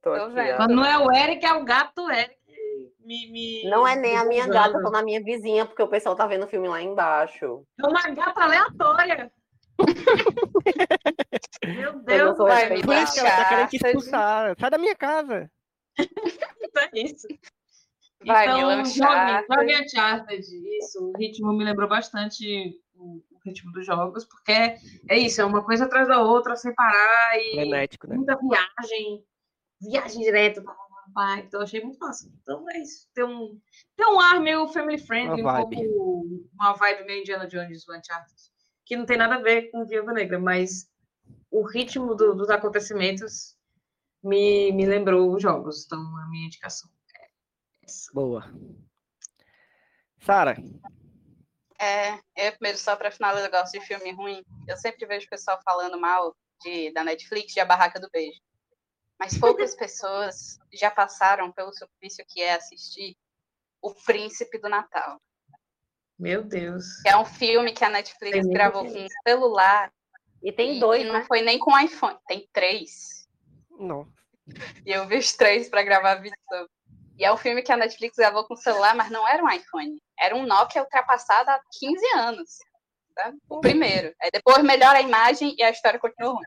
Tô 0.01 0.14
Tô 0.14 0.24
aqui, 0.24 0.34
vendo. 0.34 0.56
Quando 0.56 0.74
não 0.74 0.84
é 0.84 0.98
o 0.98 1.12
Eric, 1.12 1.44
é 1.44 1.52
o 1.52 1.64
gato 1.64 2.10
Eric. 2.10 2.36
Me, 3.04 3.30
me 3.30 3.68
Não 3.68 3.86
é 3.86 3.96
nem 3.96 4.16
a 4.16 4.24
minha 4.24 4.46
gata, 4.46 4.78
eu 4.78 4.82
tô 4.82 4.90
na 4.90 5.02
minha 5.02 5.22
vizinha, 5.22 5.66
porque 5.66 5.82
o 5.82 5.88
pessoal 5.88 6.14
tá 6.14 6.26
vendo 6.26 6.44
o 6.44 6.48
filme 6.48 6.68
lá 6.68 6.80
embaixo. 6.80 7.64
É 7.78 7.86
uma 7.86 8.08
gata 8.10 8.42
aleatória. 8.42 9.32
Meu 11.64 12.00
Deus, 12.00 12.36
vai 12.38 12.70
me 12.70 12.82
Por 12.82 12.94
isso 12.96 13.14
que 13.14 13.20
ela 13.20 13.36
tá 13.36 13.48
querendo 13.48 13.68
te 13.68 13.76
expulsar. 13.76 14.54
Sai 14.58 14.70
da 14.70 14.78
minha 14.78 14.94
casa. 14.94 15.50
é 15.98 17.00
isso. 17.00 17.26
Vai, 18.24 18.46
então, 18.46 18.84
jogue, 18.84 19.82
Uncharted. 19.82 20.46
Isso, 20.78 21.10
o 21.10 21.18
ritmo 21.18 21.52
me 21.52 21.64
lembrou 21.64 21.88
bastante 21.88 22.78
o, 22.94 23.16
o 23.16 23.38
ritmo 23.44 23.72
dos 23.72 23.84
jogos, 23.84 24.24
porque 24.24 24.52
é, 24.52 24.78
é 25.08 25.18
isso, 25.18 25.40
é 25.40 25.44
uma 25.44 25.64
coisa 25.64 25.86
atrás 25.86 26.06
da 26.08 26.22
outra, 26.22 26.54
sem 26.56 26.72
parar 26.74 27.36
e 27.36 27.54
Frenético, 27.54 28.06
né? 28.06 28.16
muita 28.16 28.36
viagem, 28.38 29.24
viagem 29.80 30.22
direta. 30.22 30.62
pá, 30.62 30.72
pá. 31.12 31.39
Então, 31.39 31.60
eu 31.60 31.64
achei 31.64 31.82
muito 31.82 31.98
massa. 31.98 32.30
Então, 32.43 32.68
é 32.70 32.78
isso. 32.78 33.09
Tem 33.14 33.24
um, 33.24 33.60
tem 33.97 34.06
um 34.06 34.20
ar 34.20 34.40
meio 34.40 34.68
family 34.68 34.98
friendly, 34.98 35.40
um 35.43 35.44
Uma 35.44 35.52
vibe. 35.64 35.76
pouco, 35.76 36.48
uma 36.55 36.72
vibe 36.74 37.05
meio 37.05 37.20
Indiana 37.20 37.47
Jones, 37.47 37.86
o 37.89 37.93
Uncharted, 37.97 38.34
que 38.84 38.97
não 38.97 39.06
tem 39.06 39.16
nada 39.16 39.36
a 39.36 39.43
ver 39.43 39.70
com 39.70 39.84
Viúva 39.84 40.12
Negra, 40.12 40.39
mas 40.39 40.89
o 41.51 41.62
ritmo 41.62 42.14
do- 42.14 42.34
dos 42.34 42.51
acontecimentos 42.51 43.56
me, 44.22 44.72
me 44.72 44.86
lembrou 44.86 45.34
os 45.34 45.43
jogos. 45.43 45.84
Então, 45.86 45.98
a 46.18 46.28
minha 46.28 46.47
indicação 46.47 46.89
é 47.16 47.26
essa. 47.84 48.10
Boa. 48.12 48.44
Sara, 50.20 50.56
É, 51.80 52.12
eu 52.36 52.52
primeiro, 52.52 52.78
só 52.78 52.94
pra 52.94 53.10
finalizar, 53.10 53.47
eu 53.47 53.51
gosto 53.51 53.72
de 53.72 53.84
filme 53.84 54.12
ruim. 54.12 54.40
Eu 54.68 54.76
sempre 54.76 55.05
vejo 55.05 55.26
o 55.26 55.30
pessoal 55.30 55.60
falando 55.64 55.98
mal 56.01 56.32
de, 56.62 56.93
da 56.93 57.02
Netflix, 57.02 57.52
de 57.52 57.59
A 57.59 57.64
Barraca 57.64 57.98
do 57.98 58.09
Beijo. 58.12 58.39
Mas 59.23 59.39
poucas 59.39 59.73
pessoas 59.77 60.59
já 60.73 60.90
passaram 60.90 61.53
pelo 61.53 61.73
suplício 61.73 62.24
que 62.27 62.43
é 62.43 62.55
assistir 62.55 63.16
O 63.81 63.94
Príncipe 63.94 64.59
do 64.59 64.69
Natal. 64.69 65.23
Meu 66.19 66.43
Deus. 66.43 67.01
Que 67.03 67.09
é 67.09 67.16
um 67.16 67.24
filme 67.24 67.73
que 67.73 67.85
a 67.85 67.89
Netflix 67.89 68.40
Tem 68.40 68.51
gravou 68.51 68.85
com 68.85 68.99
um 68.99 69.07
celular. 69.23 69.93
E 70.43 70.51
tem 70.51 70.77
e, 70.77 70.81
dois, 70.81 71.03
e 71.03 71.05
não 71.05 71.12
né? 71.12 71.24
foi 71.24 71.40
nem 71.40 71.57
com 71.57 71.78
iPhone, 71.78 72.19
tem 72.27 72.49
três. 72.53 73.28
não. 73.70 74.09
E 74.85 74.90
eu 74.90 75.07
vi 75.07 75.19
os 75.19 75.35
três 75.35 75.69
pra 75.69 75.85
gravar 75.85 76.16
vídeo 76.16 76.36
sobre. 76.49 76.69
E 77.16 77.24
é 77.24 77.32
um 77.32 77.36
filme 77.36 77.62
que 77.62 77.70
a 77.70 77.77
Netflix 77.77 78.16
gravou 78.16 78.44
com 78.44 78.57
celular, 78.57 78.97
mas 78.97 79.09
não 79.09 79.27
era 79.28 79.40
um 79.40 79.49
iPhone. 79.49 80.03
Era 80.19 80.35
um 80.35 80.44
Nokia 80.44 80.82
ultrapassado 80.82 81.49
há 81.49 81.61
15 81.78 82.07
anos. 82.16 82.59
tá? 83.15 83.32
O 83.49 83.61
primeiro. 83.61 84.12
Aí 84.20 84.32
depois 84.32 84.65
melhora 84.65 84.99
a 84.99 85.03
imagem 85.03 85.55
e 85.57 85.62
a 85.62 85.70
história 85.70 86.01
continua 86.01 86.32
ruim. 86.32 86.44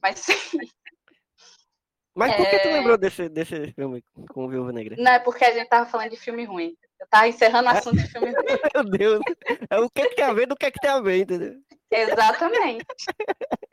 Mas 0.00 0.20
sim, 0.24 0.58
Mas 2.14 2.36
por 2.36 2.48
que 2.48 2.58
tu 2.60 2.68
É. 2.68 2.72
lembrou 2.72 2.96
desse, 2.96 3.28
desse 3.28 3.72
filme 3.72 4.04
com 4.30 4.48
Viúva 4.48 4.72
Negra? 4.72 4.94
não 4.98 5.12
é 5.12 5.18
porque 5.18 5.44
a 5.44 5.52
gente 5.52 5.68
tava 5.68 5.88
falando 5.90 6.10
de 6.10 6.16
filme 6.16 6.44
ruim. 6.44 6.76
Eu 7.00 7.06
tava 7.08 7.28
encerrando 7.28 7.68
o 7.68 7.72
assunto 7.72 7.96
de 7.96 8.08
filme 8.08 8.30
ruim. 8.32 8.58
Meu 8.74 8.84
Deus. 8.84 9.20
É 9.68 9.78
o 9.80 9.90
que, 9.90 10.08
que 10.08 10.14
tem 10.16 10.24
a 10.24 10.32
ver 10.32 10.46
do 10.46 10.56
que, 10.56 10.70
que 10.70 10.80
tem 10.80 10.90
a 10.90 11.00
ver, 11.00 11.22
entendeu? 11.22 11.54
Exatamente. 11.90 12.84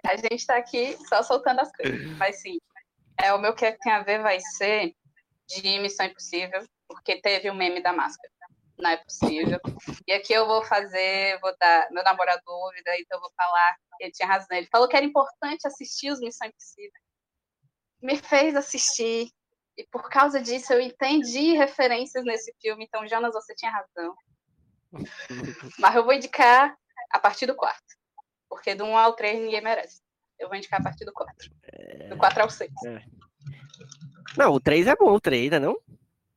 A 0.05 0.15
gente 0.15 0.45
tá 0.45 0.57
aqui 0.57 0.97
só 1.07 1.21
soltando 1.23 1.59
as 1.61 1.71
coisas. 1.71 2.17
Mas 2.17 2.41
sim, 2.41 2.59
é, 3.21 3.33
o 3.33 3.39
meu 3.39 3.53
que 3.53 3.71
tem 3.71 3.91
a 3.93 4.03
ver 4.03 4.21
vai 4.21 4.39
ser 4.39 4.93
de 5.47 5.79
Missão 5.79 6.05
Impossível, 6.05 6.63
porque 6.87 7.21
teve 7.21 7.49
o 7.49 7.55
meme 7.55 7.81
da 7.81 7.93
máscara. 7.93 8.31
Não 8.77 8.89
é 8.89 8.97
possível. 8.97 9.59
E 10.07 10.13
aqui 10.13 10.33
eu 10.33 10.47
vou 10.47 10.63
fazer, 10.63 11.39
vou 11.39 11.53
dar. 11.59 11.87
Meu 11.91 12.03
namorado 12.03 12.41
daí 12.83 13.01
então 13.01 13.17
eu 13.17 13.21
vou 13.21 13.31
falar. 13.37 13.75
Ele 13.99 14.11
tinha 14.11 14.27
razão. 14.27 14.57
Ele 14.57 14.67
falou 14.71 14.87
que 14.87 14.95
era 14.97 15.05
importante 15.05 15.67
assistir 15.67 16.11
os 16.11 16.19
Missão 16.19 16.47
Impossível. 16.47 16.91
Me 18.01 18.17
fez 18.17 18.55
assistir. 18.55 19.29
E 19.77 19.85
por 19.87 20.09
causa 20.09 20.41
disso 20.41 20.73
eu 20.73 20.81
entendi 20.81 21.53
referências 21.53 22.23
nesse 22.25 22.53
filme. 22.61 22.85
Então, 22.85 23.07
Jonas, 23.07 23.33
você 23.33 23.53
tinha 23.55 23.71
razão. 23.71 24.15
Mas 25.79 25.95
eu 25.95 26.03
vou 26.03 26.13
indicar 26.13 26.75
a 27.11 27.19
partir 27.19 27.45
do 27.45 27.55
quarto. 27.55 27.95
Porque 28.49 28.75
do 28.75 28.83
1 28.83 28.97
ao 28.97 29.13
3 29.13 29.39
ninguém 29.39 29.61
merece. 29.61 30.01
Eu 30.37 30.49
vou 30.49 30.57
indicar 30.57 30.79
a 30.79 30.83
partir 30.83 31.05
do 31.05 31.13
4. 31.13 31.49
Do 32.09 32.17
4 32.17 32.41
ao 32.43 32.49
6. 32.49 32.71
Não, 34.37 34.53
o 34.53 34.59
3 34.59 34.87
é 34.87 34.95
bom, 34.95 35.13
o 35.13 35.19
3, 35.21 35.51
né 35.51 35.59
não? 35.59 35.77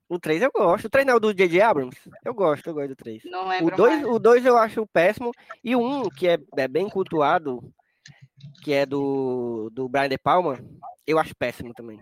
O 0.08 0.18
3 0.18 0.42
eu 0.42 0.52
gosto. 0.52 0.84
O 0.84 0.90
3 0.90 1.06
não 1.06 1.14
é 1.14 1.16
o 1.16 1.20
do 1.20 1.34
J.J. 1.34 1.60
Abrams? 1.62 1.98
Eu 2.24 2.34
gosto, 2.34 2.66
eu 2.68 2.74
gosto 2.74 2.88
do 2.90 2.96
3. 2.96 3.22
Não 3.24 3.46
O 3.46 3.48
lembro 3.48 3.76
2, 3.76 3.92
mais. 4.02 4.06
o 4.06 4.18
2 4.18 4.46
eu 4.46 4.56
acho 4.56 4.86
péssimo. 4.86 5.32
E 5.62 5.74
o 5.74 5.80
1, 5.80 6.10
que 6.10 6.28
é, 6.28 6.38
é 6.56 6.68
bem 6.68 6.88
cultuado, 6.88 7.72
que 8.62 8.72
é 8.72 8.84
do, 8.86 9.70
do 9.72 9.88
Brian 9.88 10.08
De 10.08 10.18
Palma, 10.18 10.58
eu 11.06 11.18
acho 11.18 11.34
péssimo 11.36 11.72
também. 11.74 12.00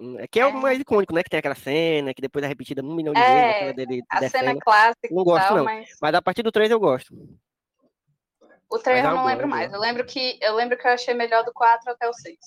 Hum, 0.00 0.18
É 0.18 0.26
que 0.26 0.40
é 0.40 0.46
o 0.46 0.50
É. 0.50 0.52
mais 0.52 0.78
icônico, 0.80 1.14
né? 1.14 1.22
Que 1.22 1.30
tem 1.30 1.38
aquela 1.38 1.54
cena, 1.54 2.12
que 2.12 2.20
depois 2.22 2.44
é 2.44 2.48
repetida 2.48 2.82
um 2.82 2.94
milhão 2.94 3.12
de 3.14 3.20
É, 3.20 3.24
vezes, 3.24 3.50
aquela 3.56 3.72
dele 3.74 4.02
A 4.10 4.16
cena 4.18 4.30
descendo. 4.30 4.60
clássica 4.60 5.08
Não 5.14 5.22
e 5.22 5.24
gosto, 5.24 5.46
tal, 5.48 5.56
não. 5.58 5.64
mas 5.64 5.88
Mas 6.00 6.14
a 6.14 6.22
partir 6.22 6.42
do 6.42 6.50
3 6.52 6.70
eu 6.70 6.80
gosto. 6.80 7.14
o 8.68 8.78
3 8.78 9.02
Mas 9.02 9.06
é 9.06 9.10
eu 9.12 9.14
não 9.16 9.26
lembro 9.26 9.44
é 9.44 9.48
mais. 9.48 9.72
Eu 9.72 9.78
lembro 9.80 10.04
que 10.04 10.38
eu 10.42 10.54
lembro 10.54 10.76
que 10.76 10.86
eu 10.86 10.92
achei 10.92 11.14
melhor 11.14 11.44
do 11.44 11.52
4 11.52 11.90
até 11.92 12.08
o 12.08 12.12
6. 12.12 12.38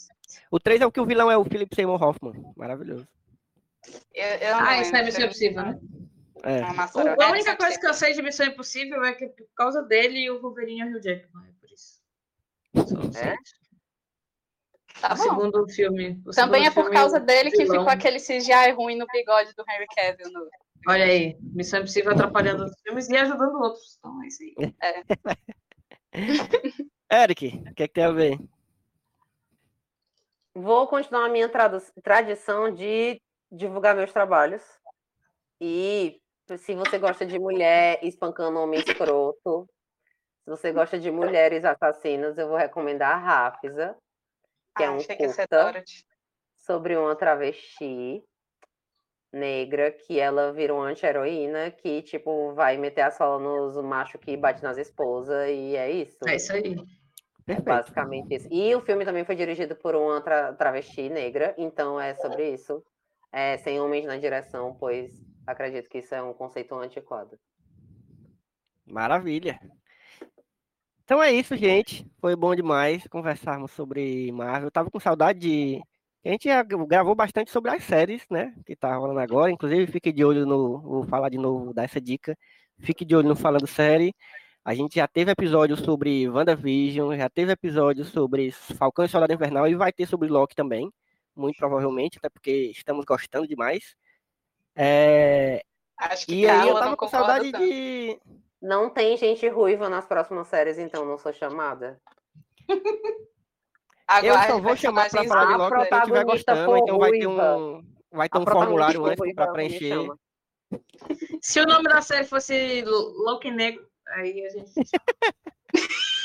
O 0.52 0.60
3 0.60 0.82
é 0.82 0.86
o 0.86 0.92
que 0.92 1.00
o 1.00 1.06
vilão 1.06 1.32
é 1.32 1.38
o 1.38 1.46
Philip 1.46 1.74
Seymour 1.74 2.02
Hoffman. 2.04 2.34
Maravilhoso. 2.58 3.08
Eu, 4.14 4.26
eu 4.26 4.56
não 4.58 4.66
Ah, 4.66 4.82
isso 4.82 4.90
é 4.90 5.02
lembro. 5.02 5.06
Missão 5.06 5.24
Impossível, 5.26 5.64
né? 5.64 5.80
É. 6.44 6.62
Uma 6.66 6.86
O-. 6.94 7.22
A 7.22 7.28
É, 7.28 7.32
única 7.32 7.56
coisa 7.56 7.80
que 7.80 7.88
eu 7.88 7.94
sei 7.94 8.14
de 8.14 8.22
Missão 8.22 8.46
Impossível 8.46 9.04
é 9.06 9.14
que 9.14 9.28
por 9.28 9.48
causa 9.56 9.82
dele 9.82 10.30
o 10.30 10.42
Wolverine 10.42 10.82
é 10.82 10.86
o 10.86 10.90
Hugh 10.98 11.02
Jackman, 11.02 11.48
é 11.48 11.54
por 11.62 11.72
isso. 11.72 12.02
Só. 13.14 13.20
É? 13.20 13.36
Tá 15.02 15.14
o 15.14 15.18
bom. 15.18 15.24
segundo 15.24 15.68
filme. 15.70 16.22
o 16.26 16.32
Também 16.32 16.62
é 16.62 16.70
segundo 16.70 16.74
por 16.76 16.84
filme, 16.84 16.98
causa 16.98 17.18
o 17.18 17.26
dele 17.26 17.52
que 17.52 17.64
vilão. 17.64 17.80
ficou 17.80 17.90
aquele 17.90 18.20
CGI 18.20 18.72
ruim 18.76 18.98
no 18.98 19.06
bigode 19.08 19.54
do 19.56 19.64
Henry 19.70 19.88
Cavill. 19.96 20.32
No... 20.32 20.50
Olha 20.88 21.06
aí, 21.06 21.38
Missão 21.42 21.80
Impossível 21.80 22.12
atrapalhando 22.12 22.66
os 22.66 22.82
filmes 22.82 23.10
e 23.10 23.18
ajudando 23.18 23.56
outros. 23.62 23.98
Então 24.00 24.24
é 24.24 24.28
isso 24.28 24.44
aí. 24.44 24.56
Eric, 27.12 27.48
o 27.48 27.76
que, 27.76 27.84
é 27.84 27.88
que 27.88 27.94
tem 27.94 28.04
a 28.04 28.12
ver? 28.12 28.40
Vou 30.54 30.88
continuar 30.88 31.26
a 31.26 31.30
minha 31.30 31.50
tradição 32.02 32.72
de 32.74 33.22
divulgar 33.52 33.96
meus 33.96 34.12
trabalhos. 34.12 34.62
E 35.60 36.20
se 36.58 36.76
você 36.76 36.98
gosta 36.98 37.26
de 37.26 37.38
mulher 37.38 38.00
espancando 38.04 38.60
homem 38.60 38.80
escroto, 38.80 39.68
se 40.44 40.50
você 40.50 40.72
gosta 40.72 40.98
de 40.98 41.12
mulheres 41.12 41.66
assassinas, 41.66 42.38
eu 42.38 42.48
vou 42.48 42.58
recomendar 42.58 43.12
a 43.12 43.18
Rafisa, 43.18 43.96
que 44.78 44.84
é 44.84 44.88
Ah, 44.88 44.92
um 44.92 44.98
ia 44.98 45.04
ser 45.04 45.18
curta 45.18 45.84
sobre 46.58 46.96
uma 46.96 47.16
travesti 47.16 48.24
negra 49.32 49.92
que 49.92 50.20
ela 50.20 50.54
vira 50.54 50.74
uma 50.74 50.86
anti-heroína 50.86 51.72
que, 51.72 52.02
tipo, 52.02 52.54
vai 52.54 52.78
meter 52.78 53.02
a 53.02 53.12
sola 53.12 53.40
nos 53.40 53.76
machos 53.84 54.20
que 54.22 54.38
bate 54.38 54.64
nas 54.64 54.78
esposas 54.78 55.50
e 55.50 55.76
é 55.76 55.92
isso. 55.92 56.18
É 56.28 56.36
isso 56.36 56.54
aí. 56.54 56.76
É 56.76 57.56
Perfeito. 57.56 57.66
basicamente 57.66 58.36
isso. 58.36 58.48
E 58.52 58.76
o 58.76 58.82
filme 58.82 59.06
também 59.06 59.24
foi 59.24 59.36
dirigido 59.36 59.76
por 59.76 59.96
uma 59.96 60.22
tra- 60.22 60.54
travesti 60.54 61.10
negra, 61.10 61.54
então 61.58 62.00
é 62.00 62.14
sobre 62.16 62.52
isso. 62.54 62.84
É, 63.32 63.58
sem 63.58 63.80
homens 63.80 64.06
na 64.06 64.18
direção, 64.18 64.76
pois 64.80 65.12
acredito 65.46 65.90
que 65.90 66.00
isso 66.00 66.16
é 66.16 66.22
um 66.22 66.34
conceito 66.34 66.76
antiquado. 66.76 67.38
Maravilha. 68.86 69.60
Então 71.08 71.24
é 71.24 71.32
isso, 71.32 71.56
gente. 71.56 72.06
Foi 72.20 72.36
bom 72.36 72.54
demais 72.54 73.08
conversarmos 73.08 73.72
sobre 73.72 74.30
Marvel. 74.34 74.68
Eu 74.68 74.72
tava 74.72 74.92
com 74.92 75.00
saudade 75.00 75.40
de. 75.40 75.82
A 76.26 76.28
gente 76.28 76.50
já 76.50 76.62
gravou 76.62 77.16
bastante 77.16 77.50
sobre 77.50 77.72
as 77.72 77.82
séries, 77.86 78.26
né? 78.30 78.54
Que 78.66 78.76
tá 78.76 78.94
rolando 78.94 79.22
agora. 79.22 79.50
Inclusive, 79.50 79.90
fique 79.90 80.12
de 80.12 80.26
olho 80.26 80.46
no. 80.46 80.82
Vou 80.82 81.04
falar 81.06 81.30
de 81.30 81.38
novo, 81.38 81.74
dar 81.74 81.86
essa 81.86 82.02
dica. 82.02 82.38
Fique 82.80 83.06
de 83.06 83.16
olho 83.16 83.30
no 83.30 83.38
Falando 83.38 83.66
Série. 83.66 84.14
A 84.66 84.74
gente 84.74 84.96
já 84.96 85.08
teve 85.08 85.32
episódio 85.32 85.78
sobre 85.78 86.28
WandaVision, 86.28 87.16
já 87.16 87.30
teve 87.30 87.54
episódio 87.54 88.04
sobre 88.04 88.52
Falcão 88.52 89.06
e 89.06 89.08
Soldado 89.08 89.32
Invernal 89.32 89.66
e 89.66 89.76
vai 89.76 89.94
ter 89.94 90.08
sobre 90.08 90.28
Loki 90.28 90.56
também, 90.56 90.92
muito 91.34 91.56
provavelmente, 91.56 92.18
até 92.18 92.28
porque 92.28 92.52
estamos 92.76 93.06
gostando 93.06 93.48
demais. 93.48 93.96
É, 94.76 95.64
Acho 95.98 96.26
que 96.26 96.42
E 96.42 96.50
aí 96.50 96.68
eu 96.68 96.76
tava 96.76 96.98
com 96.98 97.08
saudade 97.08 97.50
tanto. 97.50 97.64
de. 97.64 98.20
Não 98.62 98.90
tem 98.90 99.16
gente 99.18 99.48
ruiva 99.48 99.90
nas 99.90 100.06
próximas 100.06 100.48
séries, 100.48 100.78
então 100.78 101.06
não 101.06 101.18
sou 101.18 101.34
chamada. 101.34 102.00
Eu 104.24 104.34
Aguarde 104.34 104.48
só 104.48 104.60
vou 104.60 104.76
chamar 104.78 105.10
pra 105.10 105.20
personagens 105.22 105.30
falar 105.30 105.46
de 105.46 105.54
A 105.54 105.58
Loki 105.58 105.90
quem 105.90 105.98
estiver 105.98 106.26
protagonista 106.26 106.54
gostando, 106.54 106.78
então 106.78 106.98
vai 106.98 107.12
ter 107.12 107.28
um. 107.28 107.98
Vai 108.10 108.30
ter 108.30 108.38
um 108.38 108.46
formulário 108.46 109.06
antes 109.06 109.20
ruiva 109.20 109.36
para 109.36 109.52
preencher. 109.52 110.08
Se 111.42 111.60
o 111.60 111.66
nome 111.66 111.84
da 111.84 112.02
série 112.02 112.26
fosse 112.26 112.84
Loki 112.86 113.52
Negro, 113.52 113.86
aí 114.08 114.46
a 114.46 114.50
gente. 114.50 114.72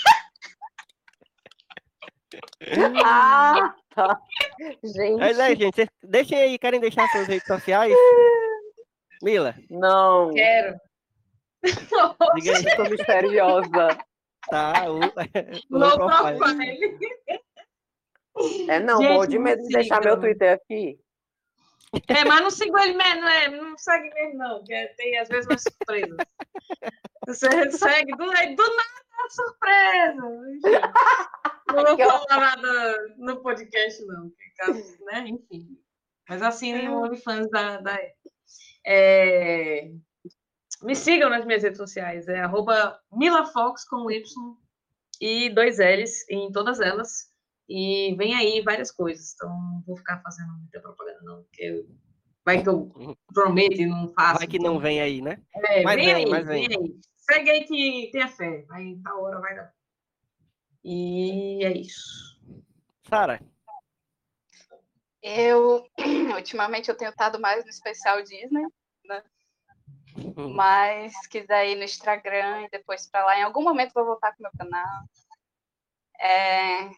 Ah, 3.05 3.75
tá. 3.95 4.19
Gente, 4.83 5.19
Mas 5.19 5.39
é, 5.39 5.55
gente, 5.55 5.87
deixem 6.03 6.39
aí, 6.39 6.59
querem 6.59 6.81
deixar 6.81 7.07
suas 7.09 7.27
redes 7.27 7.47
sociais? 7.47 7.95
Mila, 9.23 9.55
não. 9.69 10.31
Quero. 10.33 10.79
Diga 11.65 12.57
aí. 12.57 12.77
Sou 12.77 12.91
misteriosa. 12.91 13.99
Tá, 14.51 14.91
o, 14.91 14.99
o 14.99 15.79
Low 15.79 15.97
profile. 15.97 16.39
profile. 16.39 16.99
É, 18.69 18.81
não, 18.81 18.99
Gente, 19.01 19.13
morro 19.13 19.27
de 19.27 19.39
medo 19.39 19.63
de 19.63 19.69
deixar 19.69 20.01
meu. 20.03 20.19
Twitter 20.19 20.55
aqui. 20.55 20.99
É, 22.09 22.25
mas 22.25 22.41
não 22.41 22.51
sigo 22.51 22.77
ele 22.79 22.95
mesmo, 22.95 23.21
não, 23.21 23.29
é, 23.29 23.49
não 23.51 23.77
segue 23.79 24.09
mesmo, 24.15 24.39
não. 24.39 24.65
Que 24.65 24.73
é- 24.73 24.87
tem 24.95 25.19
às 25.19 25.29
vezes 25.29 25.47
umas 25.47 25.63
surpresas. 25.63 26.17
Você 27.27 27.71
segue 27.71 28.17
do, 28.17 28.31
aí 28.31 28.57
do 28.57 28.63
nada 28.63 29.03
é 29.25 29.29
surpresa. 29.29 30.15
Não 31.69 31.85
vou 31.85 31.97
Que 31.97 32.05
falar 32.05 32.57
nada 32.57 33.15
no 33.19 33.43
podcast, 33.43 34.05
não. 34.07 34.31
que 34.31 34.51
caso, 34.57 34.97
né? 35.05 35.25
Enfim. 35.29 35.79
Mas 36.29 36.43
assinem 36.43 36.89
o 36.89 37.03
OnlyFans 37.03 37.49
da, 37.51 37.77
da 37.79 37.99
é, 38.87 39.91
Me 40.83 40.95
sigam 40.97 41.31
nas 41.31 41.45
minhas 41.45 41.63
redes 41.63 41.79
sociais. 41.79 42.27
É 42.29 42.41
arroba 42.41 43.01
milafox 43.13 43.85
com 43.89 44.11
Y 44.11 44.23
e 45.21 45.51
dois 45.51 45.79
L's 45.79 46.29
em 46.29 46.51
todas 46.51 46.81
elas. 46.81 47.31
E 47.69 48.15
vem 48.17 48.35
aí 48.35 48.61
várias 48.63 48.91
coisas. 48.91 49.33
Então, 49.35 49.49
não 49.49 49.83
vou 49.87 49.97
ficar 49.97 50.21
fazendo 50.21 50.53
muita 50.59 50.81
propaganda, 50.81 51.21
não, 51.23 51.43
porque 51.45 51.63
eu- 51.63 51.87
vai 52.45 52.63
que 52.63 52.69
eu 52.69 53.17
prometo 53.33 53.81
e 53.81 53.87
não 53.87 54.09
faço. 54.13 54.39
Vai 54.41 54.47
que 54.49 54.59
não 54.59 54.79
vem 54.81 55.01
aí, 55.01 55.23
né? 55.23 55.41
É, 55.55 55.83
Mas 55.83 55.95
vem, 55.97 56.05
vem, 56.07 56.15
aí, 56.15 56.27
mas 56.31 56.47
vem. 56.47 56.69
vem. 56.69 56.79
aí. 56.79 57.01
Segue 57.17 57.51
aí 57.51 57.65
que 57.65 58.11
tenha 58.13 58.29
fé. 58.29 58.63
Vai, 58.69 58.99
tal 59.05 59.23
hora 59.23 59.41
vai 59.41 59.55
dar. 59.55 59.73
E 60.85 61.65
é 61.65 61.73
isso. 61.79 62.37
Sara, 63.09 63.41
Eu, 65.23 65.87
ultimamente, 66.37 66.89
eu 66.89 66.97
tenho 66.97 67.11
estado 67.11 67.39
mais 67.41 67.63
no 67.65 67.71
especial 67.71 68.21
Disney, 68.23 68.67
Uhum. 70.17 70.55
mas 70.55 71.13
se 71.13 71.29
quiser 71.29 71.69
ir 71.69 71.77
no 71.77 71.85
Instagram 71.85 72.63
e 72.63 72.71
depois 72.71 73.09
para 73.09 73.25
lá, 73.25 73.39
em 73.39 73.43
algum 73.43 73.63
momento 73.63 73.95
vou 73.95 74.05
voltar 74.05 74.35
com 74.35 74.43
meu 74.43 74.53
canal. 74.59 75.05
É, 76.21 76.91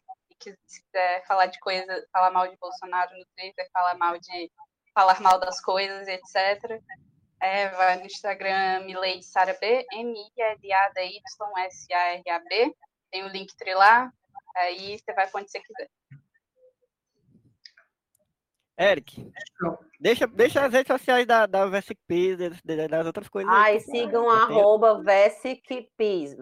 se 0.66 0.82
quiser 0.82 1.24
falar 1.26 1.46
de 1.46 1.58
coisa, 1.60 2.06
falar 2.12 2.30
mal 2.30 2.48
de 2.48 2.56
Bolsonaro 2.56 3.16
no 3.16 3.24
Twitter, 3.36 3.68
falar 3.72 3.96
mal 3.96 4.18
de 4.18 4.50
falar 4.94 5.20
mal 5.20 5.38
das 5.40 5.60
coisas, 5.60 6.06
etc. 6.08 6.80
É, 7.40 7.68
vai 7.70 7.96
no 7.96 8.06
Instagram 8.06 8.84
Milady 8.84 9.22
Sara 9.22 9.56
B, 9.60 9.86
M-I-L-A-D-Y-S-A-R-A-B. 9.92 10.36
Tem 13.10 13.24
o 13.24 13.28
link 13.28 13.52
lá. 13.74 14.12
Aí 14.56 14.98
você 14.98 15.12
vai 15.12 15.28
para 15.28 15.40
onde 15.40 15.50
você 15.50 15.60
quiser. 15.60 15.90
Eric, 18.76 19.30
deixa, 20.00 20.26
deixa 20.26 20.64
as 20.64 20.72
redes 20.72 20.88
sociais 20.88 21.26
da, 21.26 21.46
da 21.46 21.64
Vesic 21.66 21.96
das, 22.36 23.06
outras 23.06 23.28
coisas. 23.28 23.52
Ai, 23.52 23.74
que- 23.74 23.84
sigam 23.84 24.24
tem. 24.24 24.32
arroba 24.32 25.00
VESICPIS, 25.02 26.34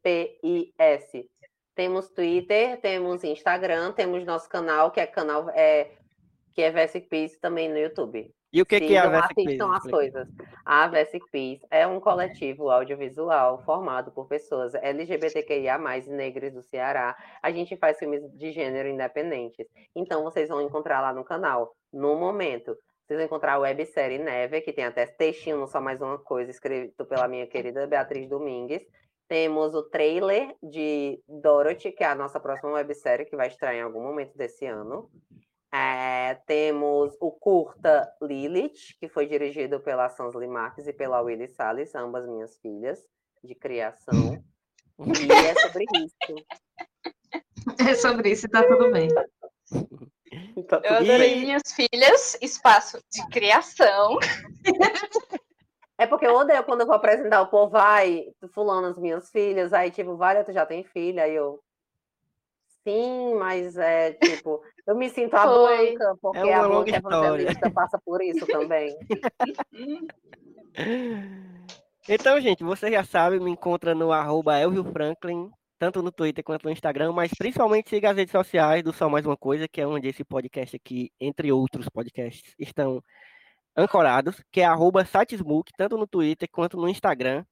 V-E-S-I-C-P-I-S. 0.00 1.28
Temos 1.74 2.08
Twitter, 2.10 2.80
temos 2.80 3.24
Instagram, 3.24 3.92
temos 3.92 4.24
nosso 4.24 4.48
canal, 4.48 4.90
que 4.90 5.00
é 5.00 5.06
canal 5.06 5.48
é, 5.50 5.90
que 6.54 6.62
é 6.62 6.70
Vesic 6.70 7.08
Peace 7.08 7.38
também 7.40 7.68
no 7.68 7.78
YouTube. 7.78 8.32
E 8.52 8.60
o 8.60 8.66
que, 8.66 8.80
que 8.80 8.94
é 8.94 8.98
a 8.98 9.02
Sigam, 9.02 9.20
Vesic 9.20 9.34
Peace? 9.34 9.48
assistam 9.48 9.72
as 9.72 9.82
coisas. 9.84 10.28
A 10.64 10.88
Vesic 10.88 11.24
Peace 11.30 11.66
é 11.70 11.86
um 11.86 12.00
coletivo 12.00 12.68
audiovisual 12.68 13.62
formado 13.64 14.10
por 14.10 14.26
pessoas 14.26 14.74
LGBTQIA+, 14.74 15.78
negras 16.08 16.52
do 16.52 16.62
Ceará. 16.62 17.16
A 17.40 17.50
gente 17.52 17.76
faz 17.76 17.98
filmes 17.98 18.22
de 18.36 18.50
gênero 18.50 18.88
independentes. 18.88 19.66
Então, 19.94 20.24
vocês 20.24 20.48
vão 20.48 20.60
encontrar 20.60 21.00
lá 21.00 21.12
no 21.12 21.22
canal, 21.22 21.76
no 21.92 22.16
momento. 22.16 22.76
Vocês 23.06 23.18
vão 23.18 23.26
encontrar 23.26 23.54
a 23.54 23.58
websérie 23.58 24.18
Neve, 24.18 24.60
que 24.62 24.72
tem 24.72 24.84
até 24.84 25.06
textinho, 25.06 25.56
não 25.56 25.66
só 25.68 25.80
mais 25.80 26.00
uma 26.00 26.18
coisa, 26.18 26.50
escrito 26.50 27.04
pela 27.04 27.28
minha 27.28 27.46
querida 27.46 27.86
Beatriz 27.86 28.28
Domingues. 28.28 28.82
Temos 29.28 29.76
o 29.76 29.84
trailer 29.84 30.56
de 30.60 31.22
Dorothy, 31.28 31.92
que 31.92 32.02
é 32.02 32.08
a 32.08 32.16
nossa 32.16 32.40
próxima 32.40 32.72
websérie, 32.72 33.26
que 33.26 33.36
vai 33.36 33.46
estrear 33.46 33.76
em 33.76 33.82
algum 33.82 34.02
momento 34.02 34.36
desse 34.36 34.66
ano. 34.66 35.08
É, 35.72 36.34
temos 36.46 37.16
o 37.20 37.30
curta 37.30 38.12
Lilith, 38.20 38.96
que 38.98 39.08
foi 39.08 39.26
dirigido 39.26 39.78
pela 39.80 40.08
Sansley 40.08 40.48
Marques 40.48 40.86
e 40.86 40.92
pela 40.92 41.20
Willy 41.20 41.48
Salles, 41.48 41.94
ambas 41.94 42.26
minhas 42.26 42.58
filhas 42.58 43.06
de 43.44 43.54
criação. 43.54 44.42
E 44.98 45.32
é 45.32 45.54
sobre 45.54 45.84
isso. 45.96 46.44
É 47.78 47.94
sobre 47.94 48.30
isso 48.30 48.46
e 48.46 48.48
tá 48.48 48.66
tudo 48.66 48.90
bem. 48.90 49.08
Tá 49.14 49.24
Eu 50.50 50.64
tudo 50.64 50.86
adorei 50.86 51.34
bem. 51.34 51.40
minhas 51.42 51.62
filhas, 51.72 52.36
espaço 52.40 52.98
de 53.10 53.26
criação. 53.28 54.18
É 55.98 56.06
porque 56.06 56.26
eu 56.26 56.34
odeio 56.34 56.64
quando 56.64 56.80
eu 56.80 56.86
vou 56.86 56.96
apresentar 56.96 57.42
o 57.42 57.48
povo, 57.48 57.72
vai, 57.72 58.24
fulano, 58.54 58.86
as 58.86 58.96
minhas 58.98 59.30
filhas, 59.30 59.74
aí 59.74 59.90
tipo, 59.90 60.16
vale, 60.16 60.42
tu 60.42 60.52
já 60.52 60.64
tem 60.64 60.82
filha, 60.82 61.24
aí 61.24 61.34
eu. 61.34 61.60
Sim, 62.86 63.34
mas 63.34 63.76
é 63.76 64.12
tipo, 64.14 64.62
eu 64.86 64.96
me 64.96 65.08
sinto 65.10 65.34
a 65.34 65.42
Foi. 65.44 65.96
Blanca, 65.96 66.16
porque 66.20 66.38
É 66.38 66.54
a 66.54 66.62
longa 66.66 66.84
Blanca 66.84 66.96
história. 66.96 67.26
evangelista 67.42 67.70
passa 67.70 68.00
por 68.04 68.22
isso 68.22 68.46
também. 68.46 68.96
Então, 72.08 72.40
gente, 72.40 72.64
você 72.64 72.90
já 72.90 73.04
sabe, 73.04 73.38
me 73.38 73.50
encontra 73.50 73.94
no 73.94 74.10
arroba 74.10 74.58
Elvio 74.58 74.84
Franklin, 74.84 75.50
tanto 75.78 76.02
no 76.02 76.10
Twitter 76.10 76.42
quanto 76.42 76.64
no 76.64 76.70
Instagram, 76.70 77.12
mas 77.12 77.30
principalmente 77.36 77.90
siga 77.90 78.10
as 78.10 78.16
redes 78.16 78.32
sociais 78.32 78.82
do 78.82 78.92
Só 78.92 79.08
Mais 79.08 79.24
Uma 79.26 79.36
Coisa, 79.36 79.68
que 79.68 79.80
é 79.80 79.86
onde 79.86 80.08
esse 80.08 80.24
podcast 80.24 80.74
aqui, 80.76 81.12
entre 81.20 81.52
outros 81.52 81.88
podcasts, 81.88 82.54
estão 82.58 83.02
ancorados, 83.76 84.42
que 84.50 84.60
é 84.60 84.64
arroba 84.64 85.04
Satesmook, 85.04 85.70
tanto 85.76 85.96
no 85.96 86.06
Twitter 86.06 86.48
quanto 86.50 86.76
no 86.76 86.88
Instagram. 86.88 87.44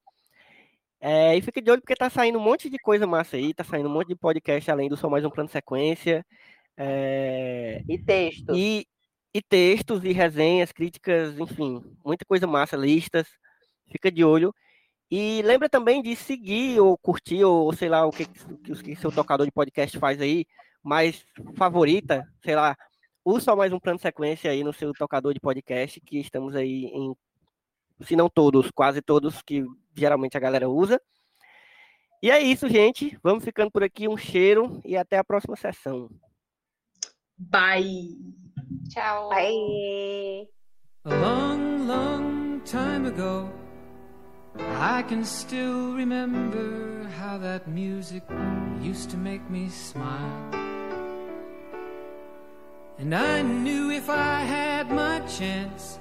É, 1.00 1.36
e 1.36 1.42
fique 1.42 1.60
de 1.60 1.70
olho 1.70 1.80
porque 1.80 1.94
tá 1.94 2.10
saindo 2.10 2.38
um 2.38 2.42
monte 2.42 2.68
de 2.68 2.78
coisa 2.78 3.06
massa 3.06 3.36
aí, 3.36 3.54
tá 3.54 3.62
saindo 3.62 3.88
um 3.88 3.92
monte 3.92 4.08
de 4.08 4.16
podcast 4.16 4.70
além 4.70 4.88
do 4.88 4.96
Só 4.96 5.08
Mais 5.08 5.24
Um 5.24 5.30
Plano 5.30 5.48
Sequência. 5.48 6.24
É, 6.76 7.82
E 7.88 7.98
texto. 7.98 8.54
e, 8.54 8.86
e 9.32 9.42
textos 9.42 10.04
e 10.04 10.12
resenhas, 10.12 10.72
críticas, 10.72 11.38
enfim, 11.38 11.82
muita 12.04 12.24
coisa 12.24 12.46
massa, 12.46 12.76
listas. 12.76 13.28
Fica 13.90 14.10
de 14.10 14.24
olho. 14.24 14.54
E 15.10 15.40
lembra 15.42 15.68
também 15.68 16.02
de 16.02 16.14
seguir 16.14 16.80
ou 16.80 16.96
curtir, 16.98 17.42
ou 17.44 17.72
sei 17.72 17.88
lá, 17.88 18.04
o 18.04 18.10
que, 18.10 18.24
o 18.24 18.82
que 18.82 18.94
seu 18.96 19.10
tocador 19.10 19.46
de 19.46 19.52
podcast 19.52 19.98
faz 19.98 20.20
aí, 20.20 20.44
mais 20.82 21.24
favorita, 21.56 22.26
sei 22.44 22.54
lá, 22.54 22.76
usa 23.24 23.46
só 23.46 23.56
mais 23.56 23.72
um 23.72 23.80
plano 23.80 23.98
sequência 23.98 24.50
aí 24.50 24.62
no 24.62 24.72
seu 24.72 24.92
tocador 24.92 25.32
de 25.32 25.40
podcast, 25.40 25.98
que 26.00 26.18
estamos 26.18 26.54
aí 26.54 26.84
em, 26.86 27.14
se 28.00 28.16
não 28.16 28.28
todos, 28.28 28.70
quase 28.70 29.02
todos 29.02 29.42
que 29.42 29.64
geralmente 29.94 30.36
a 30.36 30.40
galera 30.40 30.68
usa. 30.68 31.00
E 32.22 32.30
é 32.30 32.40
isso, 32.40 32.68
gente. 32.68 33.16
Vamos 33.22 33.44
ficando 33.44 33.70
por 33.70 33.82
aqui. 33.82 34.08
Um 34.08 34.16
cheiro 34.16 34.80
e 34.84 34.96
até 34.96 35.18
a 35.18 35.24
próxima 35.24 35.56
sessão. 35.56 36.08
Bye. 37.36 38.16
Tchau. 38.88 39.30
Aí. 39.32 40.48
A 41.04 41.14
long, 41.14 41.86
long 41.86 42.60
time 42.64 43.06
ago, 43.08 43.48
I 44.58 45.02
can 45.08 45.24
still 45.24 45.94
remember 45.94 47.08
how 47.18 47.38
that 47.38 47.68
music 47.68 48.24
used 48.82 49.10
to 49.10 49.16
make 49.16 49.42
me 49.48 49.68
smile. 49.68 50.50
And 52.98 53.14
I 53.14 53.42
knew 53.42 53.92
if 53.92 54.10
I 54.10 54.40
had 54.40 54.90
my 54.90 55.20
chance 55.28 56.00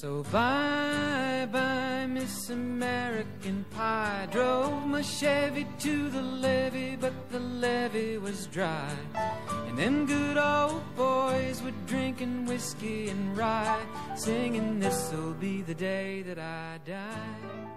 So 0.00 0.24
bye 0.32 1.46
bye, 1.52 2.06
Miss 2.08 2.50
American 2.50 3.64
Pie. 3.70 4.26
Drove 4.32 4.84
my 4.88 5.02
Chevy 5.02 5.64
to 5.78 6.10
the 6.10 6.20
levee, 6.20 6.96
but 6.96 7.12
the 7.30 7.38
levee 7.38 8.18
was 8.18 8.48
dry. 8.48 8.90
And 9.68 9.78
them 9.78 10.04
good 10.04 10.36
old 10.36 10.82
boys 10.96 11.62
were 11.62 11.72
drinking 11.86 12.44
whiskey 12.46 13.08
and 13.08 13.36
rye, 13.38 13.78
singing, 14.16 14.80
This'll 14.80 15.32
be 15.34 15.62
the 15.62 15.76
day 15.76 16.22
that 16.22 16.40
I 16.40 16.80
die. 16.84 17.70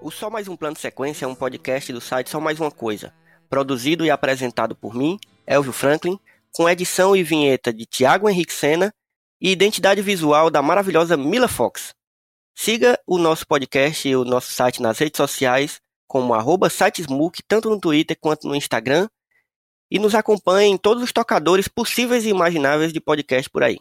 O 0.00 0.12
Só 0.12 0.30
Mais 0.30 0.46
Um 0.46 0.56
Plano 0.56 0.76
Sequência 0.76 1.24
é 1.24 1.28
um 1.28 1.34
podcast 1.34 1.92
do 1.92 2.00
site 2.00 2.30
Só 2.30 2.38
Mais 2.38 2.60
Uma 2.60 2.70
Coisa, 2.70 3.12
produzido 3.48 4.06
e 4.06 4.10
apresentado 4.10 4.76
por 4.76 4.94
mim, 4.94 5.18
Elvio 5.48 5.72
Franklin, 5.72 6.16
com 6.52 6.68
edição 6.68 7.16
e 7.16 7.24
vinheta 7.24 7.72
de 7.72 7.86
Tiago 7.86 8.28
Henrique 8.28 8.52
Sena 8.52 8.94
e 9.40 9.50
identidade 9.50 10.02
visual 10.02 10.50
da 10.50 10.60
maravilhosa 10.60 11.16
Mila 11.16 11.48
Fox. 11.48 11.94
Siga 12.54 13.00
o 13.06 13.16
nosso 13.16 13.46
podcast 13.46 14.06
e 14.06 14.14
o 14.14 14.24
nosso 14.24 14.52
site 14.52 14.82
nas 14.82 14.98
redes 14.98 15.16
sociais, 15.16 15.80
como 16.06 16.34
arroba 16.34 16.68
sitesmook, 16.68 17.42
tanto 17.48 17.70
no 17.70 17.80
Twitter 17.80 18.16
quanto 18.20 18.46
no 18.46 18.54
Instagram, 18.54 19.08
e 19.90 19.98
nos 19.98 20.14
acompanhe 20.14 20.70
em 20.70 20.76
todos 20.76 21.02
os 21.02 21.12
tocadores 21.12 21.68
possíveis 21.68 22.24
e 22.26 22.28
imagináveis 22.28 22.92
de 22.92 23.00
podcast 23.00 23.48
por 23.48 23.62
aí. 23.62 23.78